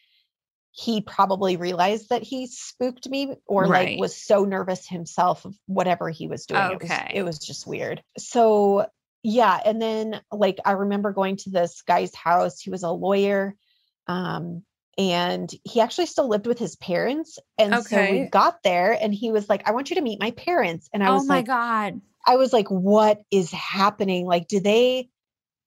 he 0.70 1.02
probably 1.02 1.56
realized 1.56 2.08
that 2.08 2.22
he 2.22 2.46
spooked 2.46 3.06
me 3.08 3.34
or 3.46 3.64
right. 3.64 3.90
like 3.90 4.00
was 4.00 4.16
so 4.16 4.44
nervous 4.44 4.88
himself 4.88 5.44
of 5.44 5.54
whatever 5.66 6.08
he 6.08 6.28
was 6.28 6.46
doing. 6.46 6.62
Okay. 6.62 7.12
It 7.14 7.14
was, 7.14 7.14
it 7.14 7.22
was 7.24 7.38
just 7.40 7.66
weird. 7.66 8.02
So 8.16 8.86
yeah 9.22 9.58
and 9.64 9.80
then 9.80 10.20
like 10.30 10.58
i 10.64 10.72
remember 10.72 11.12
going 11.12 11.36
to 11.36 11.50
this 11.50 11.82
guy's 11.82 12.14
house 12.14 12.60
he 12.60 12.70
was 12.70 12.82
a 12.82 12.90
lawyer 12.90 13.54
um 14.08 14.62
and 14.98 15.50
he 15.64 15.80
actually 15.80 16.06
still 16.06 16.28
lived 16.28 16.46
with 16.46 16.58
his 16.58 16.76
parents 16.76 17.38
and 17.58 17.74
okay. 17.74 17.82
so 17.82 18.12
we 18.12 18.24
got 18.24 18.62
there 18.62 18.92
and 18.92 19.14
he 19.14 19.30
was 19.30 19.48
like 19.48 19.66
i 19.66 19.72
want 19.72 19.90
you 19.90 19.96
to 19.96 20.02
meet 20.02 20.20
my 20.20 20.30
parents 20.32 20.88
and 20.92 21.02
i 21.02 21.10
was 21.10 21.26
like, 21.26 21.26
oh 21.26 21.28
my 21.28 21.36
like 21.36 21.46
god. 21.46 22.00
I 22.24 22.36
was 22.36 22.52
like 22.52 22.70
what 22.70 23.20
is 23.30 23.50
happening? 23.50 24.26
Like 24.26 24.46
do 24.48 24.60
they 24.60 25.08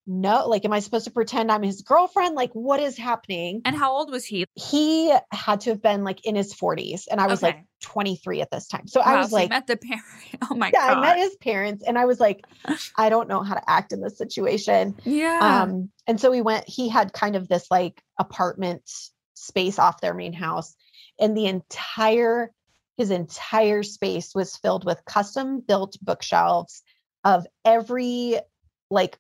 know? 0.08 0.48
like 0.48 0.64
am 0.64 0.72
i 0.72 0.80
supposed 0.80 1.06
to 1.06 1.12
pretend 1.12 1.52
i'm 1.52 1.64
his 1.64 1.82
girlfriend? 1.82 2.36
Like 2.36 2.52
what 2.54 2.80
is 2.80 2.98
happening? 2.98 3.62
And 3.66 3.76
how 3.76 3.94
old 3.94 4.12
was 4.12 4.26
he? 4.26 4.46
He 4.54 5.14
had 5.32 5.62
to 5.62 5.72
have 5.72 5.82
been 5.82 6.04
like 6.04 6.26
in 6.26 6.36
his 6.36 6.54
40s 6.54 7.04
and 7.10 7.20
i 7.20 7.28
was 7.28 7.44
okay. 7.44 7.58
like 7.58 7.66
23 7.82 8.42
at 8.42 8.52
this 8.52 8.68
time. 8.68 8.88
So 8.88 9.00
wow, 9.02 9.08
i 9.08 9.18
was 9.18 9.32
so 9.32 9.36
like 9.36 9.50
met 9.50 9.68
the 9.68 9.78
parent 9.78 10.04
oh 10.50 10.56
my 10.56 10.72
yeah 10.74 10.88
god 10.88 10.98
i 10.98 11.02
met 11.02 11.18
his 11.18 11.36
parents 11.38 11.84
and 11.86 11.98
i 11.98 12.06
was 12.06 12.20
like 12.20 12.46
i 12.98 13.10
don't 13.10 13.28
know 13.28 13.44
how 13.44 13.56
to 13.56 13.70
act 13.70 13.92
in 13.92 14.02
this 14.02 14.18
situation. 14.18 14.96
Yeah. 15.06 15.64
Um 15.64 15.90
and 16.08 16.22
so 16.22 16.30
we 16.30 16.42
went 16.42 16.70
he 16.70 16.88
had 16.88 17.12
kind 17.12 17.36
of 17.36 17.48
this 17.48 17.70
like 17.72 18.02
apartment 18.20 18.90
space 19.36 19.78
off 19.78 20.02
their 20.02 20.14
main 20.14 20.34
house 20.34 20.76
and 21.20 21.38
the 21.38 21.46
entire 21.46 22.52
his 22.98 23.12
entire 23.12 23.84
space 23.84 24.34
was 24.34 24.56
filled 24.56 24.86
with 24.86 25.04
custom 25.06 25.60
built 25.60 25.98
bookshelves 26.02 26.82
of 27.24 27.46
every 27.66 28.40
like 28.90 29.18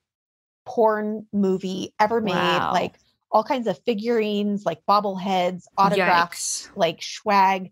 porn 0.66 1.28
movie 1.34 1.94
ever 2.00 2.22
made, 2.22 2.34
wow. 2.34 2.72
like 2.74 2.96
all 3.32 3.44
kinds 3.44 3.68
of 3.68 3.78
figurines, 3.80 4.66
like 4.66 4.80
bobbleheads, 4.88 5.64
autographs, 5.78 6.68
Yikes. 6.68 6.78
like 6.78 7.04
swag. 7.04 7.72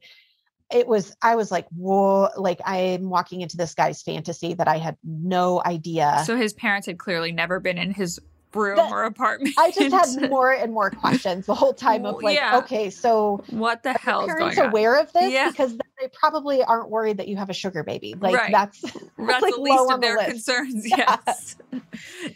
It 0.72 0.88
was, 0.88 1.16
I 1.22 1.36
was 1.36 1.52
like, 1.52 1.68
whoa, 1.70 2.30
like 2.36 2.60
I'm 2.66 3.10
walking 3.10 3.42
into 3.42 3.58
this 3.58 3.76
guy's 3.76 4.02
fantasy 4.02 4.56
that 4.56 4.68
I 4.68 4.78
had 4.78 4.98
no 5.04 5.62
idea. 5.64 6.24
So 6.26 6.36
his 6.36 6.54
parents 6.54 6.88
had 6.88 6.98
clearly 6.98 7.32
never 7.32 7.60
been 7.60 7.78
in 7.78 7.92
his 7.92 8.20
room 8.56 8.78
that, 8.78 8.92
or 8.92 9.04
apartment. 9.04 9.56
I 9.58 9.72
just 9.72 9.94
had 9.94 10.30
more 10.30 10.52
and 10.52 10.74
more 10.74 10.90
questions 10.90 11.46
the 11.46 11.56
whole 11.56 11.74
time 11.74 12.06
of 12.06 12.22
like, 12.22 12.36
yeah. 12.36 12.58
okay, 12.60 12.90
so 12.90 13.44
what 13.50 13.84
the 13.84 13.94
hell? 13.94 14.22
Are 14.22 14.38
parents 14.38 14.58
aware 14.58 15.00
of 15.00 15.12
this 15.14 15.32
yeah. 15.32 15.50
because 15.50 15.78
they 16.00 16.08
probably 16.14 16.64
aren't 16.64 16.90
worried 16.90 17.18
that 17.18 17.28
you 17.28 17.38
have 17.38 17.50
a 17.50 17.54
sugar 17.54 17.84
baby. 17.84 18.16
Like 18.20 18.36
right. 18.36 18.52
that's 18.52 18.82
that's 19.18 19.42
like 19.42 19.56
the 19.56 19.62
least 19.62 19.92
of 19.92 20.02
their 20.02 20.18
the 20.18 20.26
concerns. 20.26 20.86
Yes. 20.98 21.56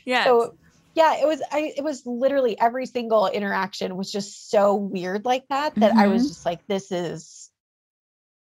yes. 0.05 0.25
So 0.25 0.55
yeah, 0.95 1.21
it 1.21 1.27
was 1.27 1.41
I 1.51 1.73
it 1.77 1.83
was 1.83 2.05
literally 2.05 2.59
every 2.59 2.85
single 2.85 3.27
interaction 3.27 3.95
was 3.95 4.11
just 4.11 4.49
so 4.49 4.75
weird 4.75 5.25
like 5.25 5.47
that 5.49 5.75
that 5.75 5.91
mm-hmm. 5.91 5.99
I 5.99 6.07
was 6.07 6.23
mm-hmm. 6.23 6.29
just 6.29 6.45
like, 6.45 6.65
this 6.67 6.91
is 6.91 7.51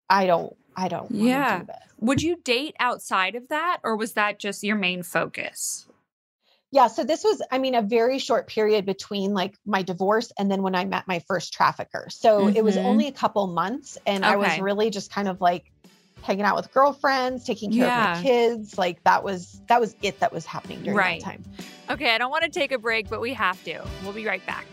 I 0.08 0.26
don't 0.26 0.56
I 0.76 0.88
don't 0.88 1.10
yeah. 1.10 1.60
Do 1.60 1.66
this. 1.66 1.76
Would 2.00 2.22
you 2.22 2.36
date 2.44 2.76
outside 2.78 3.34
of 3.34 3.48
that 3.48 3.80
or 3.82 3.96
was 3.96 4.12
that 4.12 4.38
just 4.38 4.62
your 4.62 4.76
main 4.76 5.02
focus? 5.02 5.86
Yeah 6.76 6.88
so 6.88 7.02
this 7.02 7.24
was 7.24 7.40
i 7.50 7.56
mean 7.56 7.74
a 7.74 7.80
very 7.80 8.18
short 8.18 8.46
period 8.46 8.84
between 8.84 9.32
like 9.32 9.56
my 9.64 9.80
divorce 9.80 10.30
and 10.38 10.50
then 10.50 10.62
when 10.62 10.74
i 10.74 10.84
met 10.84 11.08
my 11.08 11.18
first 11.20 11.54
trafficker 11.54 12.06
so 12.10 12.42
mm-hmm. 12.42 12.56
it 12.56 12.62
was 12.62 12.76
mm-hmm. 12.76 12.86
only 12.86 13.06
a 13.08 13.12
couple 13.12 13.46
months 13.46 13.96
and 14.06 14.24
okay. 14.24 14.34
i 14.34 14.36
was 14.36 14.60
really 14.60 14.90
just 14.90 15.10
kind 15.10 15.26
of 15.26 15.40
like 15.40 15.72
hanging 16.22 16.44
out 16.44 16.54
with 16.54 16.70
girlfriends 16.72 17.44
taking 17.44 17.72
care 17.72 17.86
yeah. 17.86 18.12
of 18.12 18.18
my 18.18 18.22
kids 18.22 18.76
like 18.76 19.02
that 19.04 19.24
was 19.24 19.62
that 19.68 19.80
was 19.80 19.96
it 20.02 20.20
that 20.20 20.32
was 20.34 20.44
happening 20.44 20.82
during 20.82 20.98
right. 20.98 21.20
that 21.20 21.30
time 21.30 21.42
okay 21.88 22.14
i 22.14 22.18
don't 22.18 22.30
want 22.30 22.44
to 22.44 22.50
take 22.50 22.72
a 22.72 22.78
break 22.78 23.08
but 23.08 23.22
we 23.22 23.32
have 23.32 23.62
to 23.64 23.82
we'll 24.02 24.12
be 24.12 24.26
right 24.26 24.44
back 24.46 24.66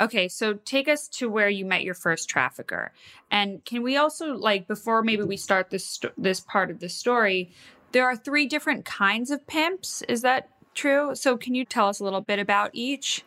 Okay, 0.00 0.26
so 0.26 0.54
take 0.54 0.88
us 0.88 1.06
to 1.06 1.28
where 1.28 1.50
you 1.50 1.66
met 1.66 1.84
your 1.84 1.94
first 1.94 2.28
trafficker. 2.28 2.92
And 3.30 3.62
can 3.64 3.82
we 3.82 3.98
also 3.98 4.34
like 4.34 4.66
before 4.66 5.02
maybe 5.02 5.22
we 5.22 5.36
start 5.36 5.68
this 5.68 6.00
this 6.16 6.40
part 6.40 6.70
of 6.70 6.80
the 6.80 6.88
story, 6.88 7.52
there 7.92 8.06
are 8.06 8.16
three 8.16 8.46
different 8.46 8.84
kinds 8.84 9.30
of 9.30 9.46
pimps. 9.46 10.02
Is 10.08 10.22
that 10.22 10.48
true? 10.74 11.14
So, 11.14 11.36
can 11.36 11.54
you 11.54 11.64
tell 11.64 11.88
us 11.88 12.00
a 12.00 12.04
little 12.04 12.20
bit 12.20 12.38
about 12.38 12.70
each? 12.72 13.24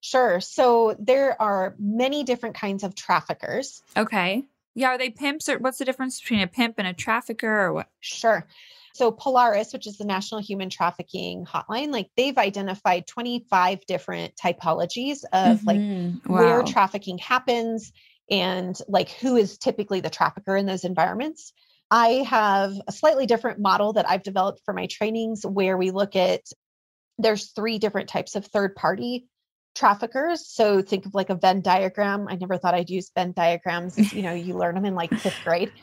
Sure. 0.00 0.40
So, 0.40 0.96
there 0.98 1.40
are 1.40 1.74
many 1.78 2.24
different 2.24 2.54
kinds 2.54 2.84
of 2.84 2.94
traffickers. 2.94 3.82
Okay. 3.96 4.44
Yeah. 4.74 4.88
Are 4.88 4.98
they 4.98 5.10
pimps 5.10 5.48
or 5.48 5.58
what's 5.58 5.78
the 5.78 5.84
difference 5.84 6.20
between 6.20 6.40
a 6.40 6.46
pimp 6.46 6.76
and 6.78 6.86
a 6.86 6.92
trafficker 6.92 7.66
or 7.66 7.72
what? 7.72 7.88
Sure. 8.00 8.46
So, 8.92 9.12
Polaris, 9.12 9.72
which 9.72 9.86
is 9.86 9.98
the 9.98 10.04
National 10.04 10.40
Human 10.40 10.68
Trafficking 10.68 11.46
Hotline, 11.46 11.92
like 11.92 12.10
they've 12.16 12.36
identified 12.36 13.06
25 13.06 13.86
different 13.86 14.36
typologies 14.36 15.24
of 15.32 15.60
mm-hmm. 15.60 15.66
like 15.66 16.20
wow. 16.26 16.36
where 16.36 16.62
trafficking 16.62 17.18
happens 17.18 17.92
and 18.30 18.80
like 18.88 19.10
who 19.10 19.36
is 19.36 19.58
typically 19.58 20.00
the 20.00 20.10
trafficker 20.10 20.56
in 20.56 20.66
those 20.66 20.84
environments. 20.84 21.52
I 21.90 22.24
have 22.28 22.72
a 22.86 22.92
slightly 22.92 23.26
different 23.26 23.58
model 23.58 23.94
that 23.94 24.08
I've 24.08 24.22
developed 24.22 24.62
for 24.64 24.72
my 24.72 24.86
trainings 24.86 25.44
where 25.44 25.76
we 25.76 25.90
look 25.90 26.14
at 26.14 26.42
there's 27.18 27.50
three 27.50 27.78
different 27.78 28.08
types 28.08 28.36
of 28.36 28.46
third 28.46 28.74
party 28.74 29.26
traffickers. 29.74 30.46
So 30.46 30.82
think 30.82 31.06
of 31.06 31.14
like 31.14 31.30
a 31.30 31.34
Venn 31.34 31.62
diagram. 31.62 32.26
I 32.28 32.36
never 32.36 32.58
thought 32.58 32.74
I'd 32.74 32.90
use 32.90 33.10
Venn 33.14 33.32
diagrams. 33.32 34.12
you 34.12 34.22
know, 34.22 34.32
you 34.32 34.54
learn 34.54 34.74
them 34.74 34.84
in 34.84 34.94
like 34.94 35.12
fifth 35.12 35.40
grade. 35.44 35.72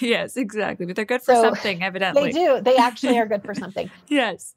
Yes, 0.00 0.36
exactly. 0.36 0.84
But 0.84 0.96
they're 0.96 1.06
good 1.06 1.22
for 1.22 1.34
so 1.34 1.42
something, 1.44 1.82
evidently. 1.82 2.24
They 2.24 2.32
do. 2.32 2.60
They 2.60 2.76
actually 2.76 3.18
are 3.18 3.26
good 3.26 3.42
for 3.42 3.54
something. 3.62 3.90
yes. 4.06 4.54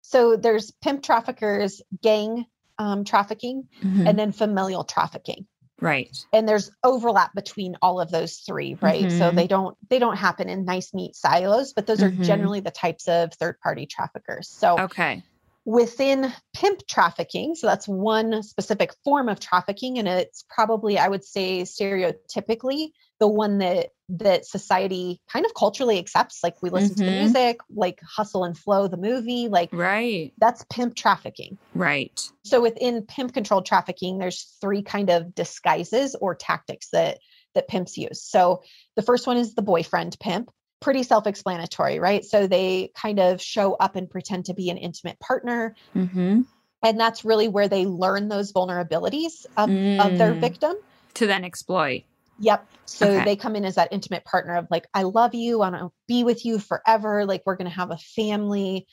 So 0.00 0.36
there's 0.36 0.72
pimp 0.82 1.04
traffickers, 1.04 1.80
gang 2.02 2.46
um, 2.76 3.04
trafficking, 3.04 3.68
mm-hmm. 3.80 4.04
and 4.04 4.18
then 4.18 4.32
familial 4.32 4.82
trafficking. 4.82 5.46
Right. 5.82 6.16
And 6.32 6.48
there's 6.48 6.70
overlap 6.84 7.34
between 7.34 7.76
all 7.82 8.00
of 8.00 8.10
those 8.10 8.36
three, 8.36 8.76
right? 8.80 9.04
Mm-hmm. 9.04 9.18
So 9.18 9.30
they 9.32 9.48
don't 9.48 9.76
they 9.88 9.98
don't 9.98 10.16
happen 10.16 10.48
in 10.48 10.64
nice 10.64 10.94
neat 10.94 11.16
silos, 11.16 11.72
but 11.72 11.86
those 11.86 11.98
mm-hmm. 11.98 12.22
are 12.22 12.24
generally 12.24 12.60
the 12.60 12.70
types 12.70 13.08
of 13.08 13.32
third 13.34 13.58
party 13.60 13.86
traffickers. 13.86 14.48
So 14.48 14.78
Okay. 14.78 15.22
Within 15.64 16.32
pimp 16.54 16.86
trafficking, 16.88 17.54
so 17.54 17.68
that's 17.68 17.86
one 17.86 18.42
specific 18.42 18.92
form 19.04 19.28
of 19.28 19.38
trafficking 19.38 19.98
and 19.98 20.08
it's 20.08 20.44
probably 20.48 20.98
I 20.98 21.08
would 21.08 21.24
say 21.24 21.62
stereotypically 21.62 22.88
the 23.22 23.28
one 23.28 23.58
that 23.58 23.90
that 24.08 24.44
society 24.44 25.20
kind 25.32 25.46
of 25.46 25.54
culturally 25.54 25.96
accepts 25.96 26.40
like 26.42 26.60
we 26.60 26.70
listen 26.70 26.90
mm-hmm. 26.90 26.98
to 26.98 27.04
the 27.04 27.10
mm-hmm. 27.10 27.20
music 27.20 27.60
like 27.72 28.00
hustle 28.02 28.42
and 28.42 28.58
flow 28.58 28.88
the 28.88 28.96
movie 28.96 29.46
like 29.46 29.70
right 29.72 30.32
that's 30.38 30.64
pimp 30.68 30.96
trafficking 30.96 31.56
right 31.72 32.20
so 32.44 32.60
within 32.60 33.02
pimp 33.02 33.32
controlled 33.32 33.64
trafficking 33.64 34.18
there's 34.18 34.56
three 34.60 34.82
kind 34.82 35.08
of 35.08 35.32
disguises 35.36 36.16
or 36.16 36.34
tactics 36.34 36.88
that 36.92 37.18
that 37.54 37.68
pimps 37.68 37.96
use 37.96 38.22
so 38.22 38.60
the 38.96 39.02
first 39.02 39.28
one 39.28 39.36
is 39.36 39.54
the 39.54 39.62
boyfriend 39.62 40.16
pimp 40.18 40.50
pretty 40.82 41.02
self-explanatory 41.02 41.98
right 41.98 42.24
so 42.24 42.46
they 42.46 42.90
kind 42.94 43.18
of 43.18 43.40
show 43.40 43.74
up 43.74 43.96
and 43.96 44.10
pretend 44.10 44.44
to 44.44 44.54
be 44.54 44.68
an 44.68 44.76
intimate 44.76 45.18
partner 45.20 45.74
mm-hmm. 45.94 46.42
and 46.82 47.00
that's 47.00 47.24
really 47.24 47.48
where 47.48 47.68
they 47.68 47.86
learn 47.86 48.28
those 48.28 48.52
vulnerabilities 48.52 49.46
of, 49.56 49.70
mm. 49.70 50.04
of 50.04 50.18
their 50.18 50.34
mm. 50.34 50.40
victim 50.40 50.74
to 51.14 51.26
then 51.26 51.44
exploit 51.44 52.04
Yep. 52.42 52.66
So 52.86 53.08
okay. 53.08 53.24
they 53.24 53.36
come 53.36 53.54
in 53.54 53.64
as 53.64 53.76
that 53.76 53.92
intimate 53.92 54.24
partner 54.24 54.56
of 54.56 54.66
like, 54.68 54.86
I 54.92 55.04
love 55.04 55.32
you. 55.32 55.62
I 55.62 55.70
want 55.70 55.76
to 55.76 55.92
be 56.08 56.24
with 56.24 56.44
you 56.44 56.58
forever. 56.58 57.24
Like, 57.24 57.42
we're 57.46 57.56
going 57.56 57.70
to 57.70 57.76
have 57.76 57.92
a 57.92 57.96
family. 57.96 58.86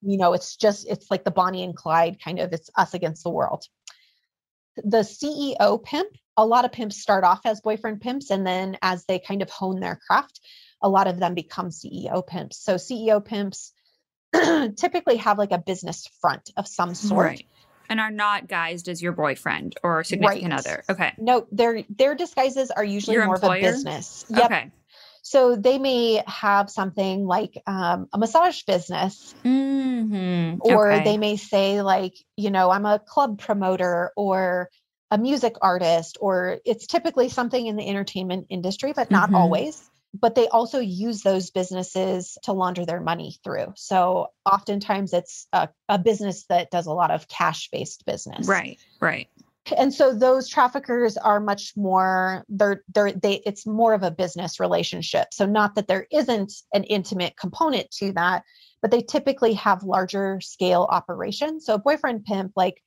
You 0.00 0.16
know, 0.16 0.32
it's 0.32 0.56
just, 0.56 0.88
it's 0.88 1.10
like 1.10 1.24
the 1.24 1.30
Bonnie 1.30 1.64
and 1.64 1.76
Clyde 1.76 2.18
kind 2.22 2.38
of, 2.38 2.52
it's 2.52 2.70
us 2.76 2.94
against 2.94 3.24
the 3.24 3.30
world. 3.30 3.64
The 4.76 4.98
CEO 4.98 5.82
pimp, 5.82 6.08
a 6.36 6.46
lot 6.46 6.64
of 6.64 6.72
pimps 6.72 7.02
start 7.02 7.24
off 7.24 7.40
as 7.44 7.60
boyfriend 7.60 8.00
pimps. 8.00 8.30
And 8.30 8.46
then 8.46 8.78
as 8.80 9.04
they 9.04 9.18
kind 9.18 9.42
of 9.42 9.50
hone 9.50 9.80
their 9.80 10.00
craft, 10.06 10.40
a 10.82 10.88
lot 10.88 11.06
of 11.06 11.18
them 11.18 11.34
become 11.34 11.70
CEO 11.70 12.26
pimps. 12.26 12.58
So 12.58 12.74
CEO 12.74 13.24
pimps 13.24 13.72
typically 14.76 15.16
have 15.16 15.38
like 15.38 15.52
a 15.52 15.58
business 15.58 16.08
front 16.20 16.50
of 16.56 16.66
some 16.66 16.94
sort. 16.94 17.26
Right 17.26 17.46
and 17.90 18.00
are 18.00 18.10
not 18.10 18.46
guised 18.48 18.88
as 18.88 19.00
your 19.00 19.12
boyfriend 19.12 19.76
or 19.82 20.04
significant 20.04 20.52
right. 20.52 20.58
other. 20.58 20.84
Okay. 20.90 21.14
No, 21.16 21.46
their 21.50 21.84
their 21.88 22.14
disguises 22.14 22.70
are 22.70 22.84
usually 22.84 23.14
your 23.14 23.24
more 23.24 23.36
employer? 23.36 23.56
of 23.56 23.62
a 23.62 23.66
business. 23.66 24.26
Yep. 24.28 24.44
Okay. 24.44 24.70
So 25.22 25.56
they 25.56 25.78
may 25.78 26.22
have 26.26 26.70
something 26.70 27.26
like 27.26 27.60
um, 27.66 28.08
a 28.12 28.18
massage 28.18 28.62
business, 28.62 29.34
mm-hmm. 29.44 30.58
or 30.60 30.92
okay. 30.92 31.04
they 31.04 31.18
may 31.18 31.36
say 31.36 31.82
like, 31.82 32.14
you 32.36 32.50
know, 32.50 32.70
I'm 32.70 32.86
a 32.86 32.98
club 32.98 33.38
promoter, 33.38 34.12
or 34.16 34.70
a 35.10 35.18
music 35.18 35.54
artist 35.62 36.18
or 36.20 36.58
it's 36.64 36.86
typically 36.86 37.28
something 37.28 37.66
in 37.66 37.76
the 37.76 37.88
entertainment 37.88 38.46
industry, 38.50 38.92
but 38.94 39.10
not 39.10 39.30
Mhm. 39.30 39.36
always. 39.36 39.90
But 40.14 40.34
they 40.34 40.48
also 40.48 40.78
use 40.80 41.22
those 41.22 41.50
businesses 41.50 42.38
to 42.44 42.52
launder 42.52 42.86
their 42.86 43.00
money 43.00 43.36
through. 43.44 43.74
So 43.76 44.28
oftentimes 44.44 45.12
it's 45.12 45.46
a, 45.52 45.68
a 45.88 45.98
business 45.98 46.46
that 46.48 46.70
does 46.70 46.86
a 46.86 46.92
lot 46.92 47.10
of 47.10 47.28
cash 47.28 47.68
based 47.70 48.06
business. 48.06 48.48
Right. 48.48 48.78
Right. 49.00 49.28
And 49.76 49.92
so 49.92 50.14
those 50.14 50.48
traffickers 50.48 51.16
are 51.16 51.40
much 51.40 51.74
more 51.76 52.44
they're 52.48 52.82
they're 52.94 53.12
they 53.12 53.42
it's 53.44 53.66
more 53.66 53.92
of 53.92 54.02
a 54.02 54.10
business 54.10 54.60
relationship. 54.60 55.28
So 55.32 55.46
not 55.46 55.74
that 55.74 55.88
there 55.88 56.06
isn't 56.10 56.52
an 56.72 56.84
intimate 56.84 57.36
component 57.36 57.90
to 57.92 58.12
that, 58.12 58.44
but 58.80 58.90
they 58.90 59.02
typically 59.02 59.54
have 59.54 59.82
larger 59.82 60.40
scale 60.40 60.86
operations. 60.90 61.66
So 61.66 61.78
boyfriend 61.78 62.24
pimp 62.24 62.52
like 62.56 62.82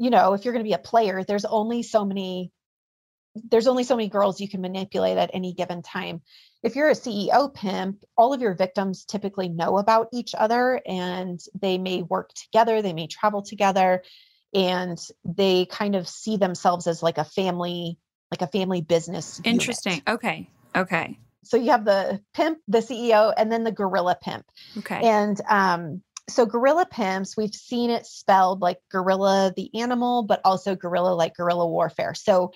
you 0.00 0.10
know, 0.10 0.34
if 0.34 0.44
you're 0.44 0.54
going 0.54 0.64
to 0.64 0.68
be 0.68 0.74
a 0.74 0.78
player, 0.78 1.24
there's 1.24 1.44
only 1.44 1.82
so 1.82 2.04
many 2.04 2.52
there's 3.50 3.66
only 3.66 3.84
so 3.84 3.96
many 3.96 4.08
girls 4.08 4.40
you 4.40 4.48
can 4.48 4.60
manipulate 4.60 5.18
at 5.18 5.30
any 5.32 5.52
given 5.52 5.82
time. 5.82 6.22
If 6.62 6.74
you're 6.74 6.88
a 6.88 6.94
CEO 6.94 7.52
pimp, 7.52 8.04
all 8.16 8.32
of 8.32 8.40
your 8.40 8.54
victims 8.54 9.04
typically 9.04 9.48
know 9.48 9.78
about 9.78 10.08
each 10.12 10.34
other 10.34 10.80
and 10.86 11.40
they 11.60 11.78
may 11.78 12.02
work 12.02 12.32
together, 12.34 12.82
they 12.82 12.92
may 12.92 13.06
travel 13.06 13.42
together, 13.42 14.02
and 14.54 14.98
they 15.24 15.66
kind 15.66 15.94
of 15.94 16.08
see 16.08 16.36
themselves 16.36 16.86
as 16.86 17.02
like 17.02 17.18
a 17.18 17.24
family, 17.24 17.98
like 18.30 18.42
a 18.42 18.46
family 18.46 18.80
business. 18.80 19.40
unit. 19.44 19.60
Interesting. 19.60 20.02
Okay. 20.08 20.48
Okay. 20.74 21.18
So 21.44 21.56
you 21.56 21.70
have 21.70 21.84
the 21.84 22.20
pimp, 22.34 22.58
the 22.66 22.78
CEO, 22.78 23.32
and 23.36 23.50
then 23.50 23.64
the 23.64 23.72
gorilla 23.72 24.16
pimp. 24.20 24.44
Okay. 24.78 25.00
And 25.02 25.40
um, 25.48 26.02
so 26.28 26.44
gorilla 26.44 26.86
pimps, 26.86 27.36
we've 27.36 27.54
seen 27.54 27.90
it 27.90 28.06
spelled 28.06 28.60
like 28.60 28.78
gorilla 28.90 29.52
the 29.56 29.70
animal, 29.80 30.22
but 30.22 30.40
also 30.44 30.74
gorilla 30.74 31.14
like 31.14 31.34
guerrilla 31.36 31.66
warfare. 31.66 32.14
So 32.14 32.52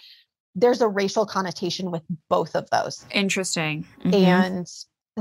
there's 0.55 0.81
a 0.81 0.89
racial 0.89 1.27
connotation 1.27 1.91
with 1.91 2.03
both 2.29 2.55
of 2.55 2.69
those. 2.71 3.05
Interesting. 3.11 3.87
Mhm. 4.05 4.15
And 4.15 4.67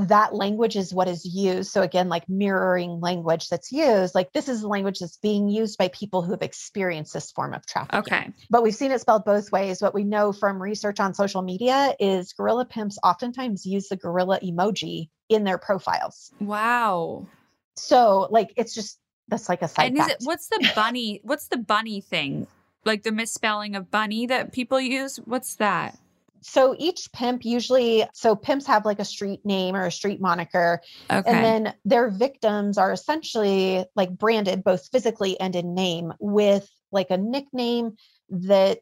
that 0.08 0.34
language 0.34 0.74
is 0.74 0.94
what 0.94 1.06
is 1.06 1.24
used. 1.24 1.70
So 1.70 1.82
again, 1.82 2.08
like 2.08 2.26
mirroring 2.28 3.00
language 3.00 3.48
that's 3.48 3.70
used, 3.70 4.14
like 4.14 4.32
this 4.32 4.48
is 4.48 4.62
the 4.62 4.68
language 4.68 5.00
that's 5.00 5.18
being 5.18 5.48
used 5.48 5.76
by 5.76 5.88
people 5.88 6.22
who 6.22 6.30
have 6.32 6.42
experienced 6.42 7.12
this 7.12 7.30
form 7.30 7.52
of 7.52 7.66
trafficking. 7.66 7.98
okay. 7.98 8.32
But 8.48 8.62
we've 8.62 8.74
seen 8.74 8.90
it 8.90 9.00
spelled 9.00 9.24
both 9.26 9.52
ways. 9.52 9.82
What 9.82 9.92
we 9.94 10.04
know 10.04 10.32
from 10.32 10.62
research 10.62 10.98
on 10.98 11.12
social 11.12 11.42
media 11.42 11.94
is 12.00 12.32
gorilla 12.32 12.64
pimps 12.64 12.98
oftentimes 13.04 13.66
use 13.66 13.88
the 13.88 13.96
gorilla 13.96 14.40
emoji 14.40 15.10
in 15.28 15.44
their 15.44 15.58
profiles. 15.58 16.30
Wow. 16.40 17.26
So 17.76 18.28
like 18.30 18.52
it's 18.56 18.74
just 18.74 18.98
that's 19.28 19.48
like 19.48 19.62
a 19.62 19.68
side 19.68 19.88
and 19.88 19.98
is 19.98 20.08
it 20.08 20.16
what's 20.24 20.48
the 20.48 20.72
bunny 20.74 21.20
what's 21.22 21.48
the 21.48 21.56
bunny 21.56 22.00
thing 22.00 22.46
like 22.84 23.02
the 23.02 23.12
misspelling 23.12 23.76
of 23.76 23.90
bunny 23.90 24.26
that 24.26 24.52
people 24.52 24.80
use 24.80 25.16
what's 25.24 25.56
that 25.56 25.96
so 26.44 26.74
each 26.78 27.12
pimp 27.12 27.44
usually 27.44 28.04
so 28.12 28.34
pimps 28.34 28.66
have 28.66 28.84
like 28.84 28.98
a 28.98 29.04
street 29.04 29.44
name 29.46 29.76
or 29.76 29.86
a 29.86 29.92
street 29.92 30.20
moniker 30.20 30.80
okay 31.10 31.30
and 31.30 31.44
then 31.44 31.74
their 31.84 32.10
victims 32.10 32.78
are 32.78 32.92
essentially 32.92 33.84
like 33.94 34.10
branded 34.18 34.64
both 34.64 34.88
physically 34.90 35.38
and 35.38 35.54
in 35.54 35.74
name 35.74 36.12
with 36.18 36.68
like 36.90 37.10
a 37.10 37.16
nickname 37.16 37.96
that 38.28 38.80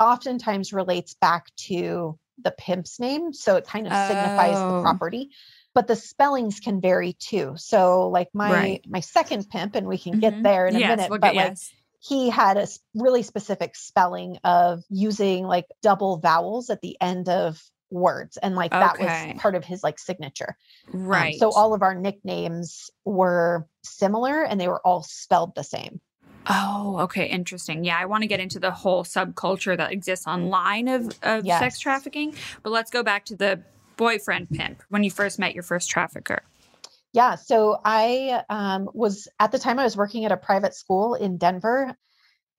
oftentimes 0.00 0.72
relates 0.72 1.14
back 1.14 1.46
to 1.56 2.18
the 2.42 2.50
pimp's 2.52 3.00
name 3.00 3.32
so 3.32 3.56
it 3.56 3.66
kind 3.66 3.86
of 3.86 3.92
signifies 3.92 4.54
the 4.56 4.64
Oh. 4.64 4.82
property 4.82 5.30
but 5.74 5.86
the 5.86 5.96
spellings 5.96 6.60
can 6.60 6.80
vary 6.80 7.12
too 7.14 7.54
so 7.56 8.08
like 8.08 8.28
my 8.32 8.52
Right. 8.52 8.84
my 8.88 9.00
second 9.00 9.48
pimp 9.50 9.74
and 9.74 9.86
we 9.86 9.98
can 9.98 10.18
get 10.20 10.34
Mhm. 10.34 10.42
there 10.42 10.66
in 10.66 10.76
a 10.76 10.78
yes, 10.78 10.88
minute 10.96 11.10
we'll 11.10 11.18
but 11.20 11.32
get- 11.32 11.36
like 11.36 11.48
yes. 11.50 11.72
He 12.00 12.30
had 12.30 12.56
a 12.56 12.66
really 12.94 13.22
specific 13.22 13.74
spelling 13.76 14.38
of 14.44 14.82
using 14.88 15.44
like 15.44 15.66
double 15.82 16.18
vowels 16.18 16.70
at 16.70 16.80
the 16.80 16.96
end 17.00 17.28
of 17.28 17.60
words 17.90 18.36
and 18.36 18.54
like 18.54 18.70
that 18.70 19.00
was 19.00 19.40
part 19.40 19.54
of 19.54 19.64
his 19.64 19.82
like 19.82 19.98
signature. 19.98 20.56
Um, 20.92 21.04
right. 21.04 21.38
so 21.38 21.50
all 21.50 21.74
of 21.74 21.82
our 21.82 21.94
nicknames 21.94 22.90
were 23.04 23.66
similar 23.82 24.44
and 24.44 24.60
they 24.60 24.68
were 24.68 24.86
all 24.86 25.02
spelled 25.02 25.54
the 25.54 25.64
same. 25.64 26.00
Oh 26.48 26.98
okay 27.00 27.26
interesting. 27.26 27.84
Yeah 27.84 27.98
i 27.98 28.06
want 28.06 28.22
to 28.22 28.28
get 28.28 28.40
into 28.40 28.60
the 28.60 28.70
whole 28.70 29.04
subculture 29.04 29.76
that 29.76 29.92
exists 29.92 30.26
online 30.26 30.88
of, 30.88 31.12
of 31.22 31.44
sex 31.46 31.78
trafficking 31.78 32.34
but 32.62 32.70
let's 32.70 32.90
go 32.90 33.02
back 33.02 33.24
to 33.26 33.36
the 33.36 33.60
boyfriend 33.96 34.48
pimp 34.50 34.82
when 34.88 35.02
you 35.02 35.10
first 35.10 35.38
met 35.38 35.54
your 35.54 35.64
first 35.64 35.90
trafficker 35.90 36.42
yeah 37.12 37.34
so 37.34 37.78
i 37.84 38.42
um, 38.48 38.88
was 38.92 39.28
at 39.38 39.52
the 39.52 39.58
time 39.58 39.78
i 39.78 39.84
was 39.84 39.96
working 39.96 40.24
at 40.24 40.32
a 40.32 40.36
private 40.36 40.74
school 40.74 41.14
in 41.14 41.38
denver 41.38 41.94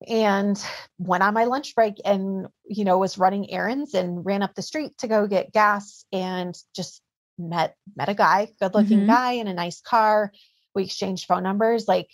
and 0.07 0.63
went 0.97 1.23
on 1.23 1.33
my 1.33 1.43
lunch 1.43 1.75
break 1.75 1.95
and 2.05 2.47
you 2.65 2.85
know 2.85 2.97
was 2.97 3.17
running 3.17 3.51
errands 3.51 3.93
and 3.93 4.25
ran 4.25 4.41
up 4.41 4.55
the 4.55 4.61
street 4.61 4.97
to 4.97 5.07
go 5.07 5.27
get 5.27 5.51
gas 5.51 6.05
and 6.11 6.55
just 6.75 7.01
met 7.37 7.75
met 7.95 8.09
a 8.09 8.13
guy 8.13 8.47
good 8.59 8.73
looking 8.73 9.01
Mhm. 9.01 9.07
guy 9.07 9.31
in 9.33 9.47
a 9.47 9.53
nice 9.53 9.81
car 9.81 10.31
we 10.75 10.83
exchanged 10.83 11.25
phone 11.25 11.43
numbers 11.43 11.87
like 11.87 12.09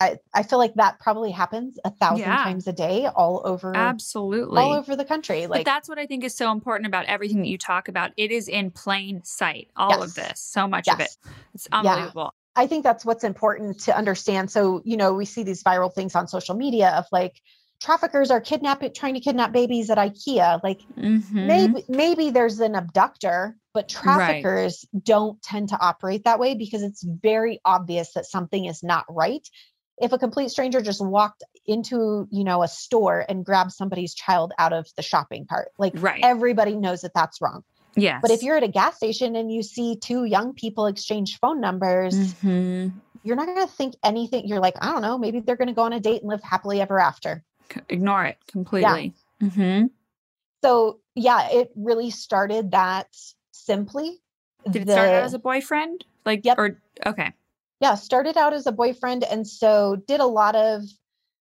I, 0.00 0.18
I 0.34 0.42
feel 0.42 0.58
like 0.58 0.74
that 0.74 1.00
probably 1.00 1.30
happens 1.30 1.78
a 1.84 1.90
thousand 1.90 2.26
Yeah. 2.28 2.42
times 2.42 2.66
a 2.66 2.72
day 2.72 3.06
all 3.06 3.42
over 3.44 3.74
absolutely 3.74 4.60
all 4.62 4.72
over 4.74 4.94
the 4.94 5.04
country 5.06 5.42
but 5.42 5.50
like 5.50 5.64
that's 5.64 5.88
what 5.88 5.98
I 5.98 6.06
think 6.06 6.22
is 6.22 6.36
so 6.36 6.52
important 6.52 6.86
about 6.86 7.06
everything 7.06 7.40
that 7.40 7.48
you 7.48 7.58
talk 7.58 7.88
about. 7.88 8.12
It 8.16 8.30
is 8.30 8.48
in 8.48 8.70
plain 8.70 9.22
sight, 9.24 9.68
all 9.76 10.02
of 10.02 10.14
this, 10.14 10.40
so 10.40 10.68
much 10.68 10.88
of 10.88 11.00
it. 11.00 11.16
It's 11.54 11.66
unbelievable. 11.72 12.32
I 12.56 12.66
think 12.66 12.84
that's 12.84 13.04
what's 13.04 13.24
important 13.24 13.80
to 13.80 13.96
understand. 13.96 14.50
So, 14.50 14.80
you 14.84 14.96
know, 14.96 15.12
we 15.12 15.24
see 15.26 15.42
these 15.42 15.62
viral 15.62 15.92
things 15.92 16.14
on 16.14 16.26
social 16.26 16.54
media 16.54 16.90
of 16.90 17.04
like 17.12 17.40
traffickers 17.82 18.30
are 18.30 18.40
kidnapping, 18.40 18.94
trying 18.94 19.14
to 19.14 19.20
kidnap 19.20 19.52
babies 19.52 19.90
at 19.90 19.98
IKEA. 19.98 20.60
Like 20.62 20.80
Mhm. 20.98 21.46
maybe 21.46 21.84
maybe 21.88 22.30
there's 22.30 22.60
an 22.60 22.74
abductor, 22.74 23.56
but 23.74 23.92
Right. 24.04 24.42
traffickers 24.42 24.86
don't 25.02 25.40
tend 25.42 25.68
to 25.70 25.78
operate 25.80 26.24
that 26.24 26.38
way 26.38 26.54
because 26.54 26.82
it's 26.82 27.02
very 27.02 27.60
obvious 27.64 28.12
that 28.14 28.24
something 28.26 28.64
is 28.66 28.82
not 28.82 29.04
right. 29.10 29.46
If 29.98 30.12
a 30.12 30.18
complete 30.18 30.50
stranger 30.50 30.80
just 30.82 31.04
walked 31.04 31.42
into, 31.66 32.28
you 32.30 32.44
know, 32.44 32.62
a 32.62 32.68
store 32.68 33.24
and 33.28 33.44
grabbed 33.44 33.72
somebody's 33.72 34.14
child 34.14 34.52
out 34.58 34.72
of 34.72 34.86
the 34.96 35.02
shopping 35.02 35.46
cart, 35.48 35.68
like 35.78 35.94
Right. 35.96 36.20
everybody 36.22 36.76
knows 36.76 37.00
that 37.00 37.12
that's 37.14 37.40
wrong. 37.40 37.62
yeah 37.96 38.18
But 38.20 38.30
if 38.30 38.42
you're 38.42 38.56
at 38.58 38.62
a 38.62 38.68
gas 38.68 38.96
station 38.96 39.34
and 39.36 39.50
you 39.50 39.62
see 39.62 39.96
two 39.96 40.24
young 40.24 40.52
people 40.52 40.86
exchange 40.86 41.38
phone 41.38 41.60
numbers, 41.62 42.14
Mhm. 42.34 42.92
you're 43.22 43.36
not 43.36 43.46
going 43.46 43.66
to 43.66 43.72
think 43.72 43.94
anything. 44.04 44.46
You're 44.46 44.60
like, 44.60 44.74
I 44.82 44.92
don't 44.92 45.00
know, 45.02 45.16
maybe 45.16 45.40
they're 45.40 45.56
going 45.56 45.68
to 45.68 45.74
go 45.74 45.82
on 45.82 45.94
a 45.94 46.00
date 46.00 46.20
and 46.20 46.28
live 46.28 46.42
happily 46.42 46.80
ever 46.82 47.00
after. 47.00 47.42
Ignore 47.88 48.26
it 48.26 48.38
completely. 48.46 49.14
hmm 49.40 49.86
So, 50.62 51.00
yeah, 51.14 51.48
it 51.50 51.70
really 51.74 52.10
started 52.10 52.72
that 52.72 53.08
simply. 53.52 54.20
Did 54.70 54.82
it 54.82 54.86
The- 54.86 54.92
start 54.92 55.08
out 55.10 55.22
as 55.22 55.34
a 55.34 55.38
boyfriend? 55.38 56.04
Like, 56.26 56.44
Yep. 56.44 56.58
or 56.58 56.80
okay, 57.06 57.32
yeah, 57.80 57.94
started 57.94 58.36
out 58.36 58.52
as 58.52 58.66
a 58.66 58.72
boyfriend. 58.72 59.24
And 59.24 59.46
so 59.46 59.96
did 60.06 60.20
a 60.20 60.26
lot 60.26 60.56
of, 60.56 60.82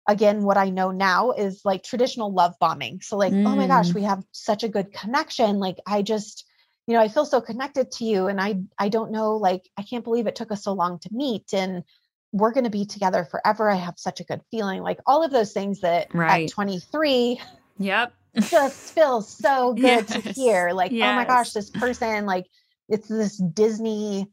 again, 0.07 0.43
what 0.43 0.57
I 0.57 0.69
know 0.69 0.91
now 0.91 1.31
is 1.31 1.61
like 1.65 1.83
traditional 1.83 2.33
love 2.33 2.55
bombing. 2.59 3.01
So, 3.01 3.17
like, 3.17 3.33
oh 3.45 3.55
my 3.55 3.67
gosh, 3.67 3.91
Mm. 3.91 3.95
we 3.95 4.03
have 4.03 4.23
such 4.31 4.63
a 4.63 4.69
good 4.69 4.93
connection. 4.93 5.59
Like, 5.59 5.77
I 5.85 6.01
just, 6.01 6.45
you 6.87 6.93
know, 6.95 7.01
I 7.01 7.07
feel 7.09 7.25
so 7.25 7.41
connected 7.41 7.91
to 7.93 8.05
you. 8.05 8.27
And 8.27 8.39
I, 8.41 8.61
I 8.79 8.89
don't 8.89 9.11
know, 9.11 9.35
like, 9.35 9.69
I 9.77 9.83
can't 9.83 10.03
believe 10.03 10.27
it 10.27 10.35
took 10.35 10.51
us 10.51 10.63
so 10.63 10.73
long 10.73 10.99
to 10.99 11.09
meet. 11.11 11.53
And 11.53 11.83
we're 12.31 12.53
going 12.53 12.63
to 12.63 12.69
be 12.69 12.85
together 12.85 13.25
forever. 13.29 13.69
I 13.69 13.75
have 13.75 13.95
such 13.97 14.21
a 14.21 14.23
good 14.23 14.41
feeling. 14.51 14.81
Like, 14.81 14.99
all 15.05 15.23
of 15.23 15.31
those 15.31 15.51
things 15.51 15.81
that 15.81 16.07
Right. 16.13 16.45
at 16.45 16.51
23, 16.53 17.39
yep, 17.77 18.13
just 18.39 18.93
feels 18.93 19.29
so 19.37 19.73
good 19.81 20.07
to 20.07 20.21
hear. 20.21 20.71
Like, 20.71 20.93
oh 20.93 21.13
my 21.13 21.25
gosh, 21.25 21.51
this 21.51 21.69
person, 21.69 22.25
like, 22.25 22.47
it's 22.87 23.07
this 23.09 23.37
Disney, 23.37 24.27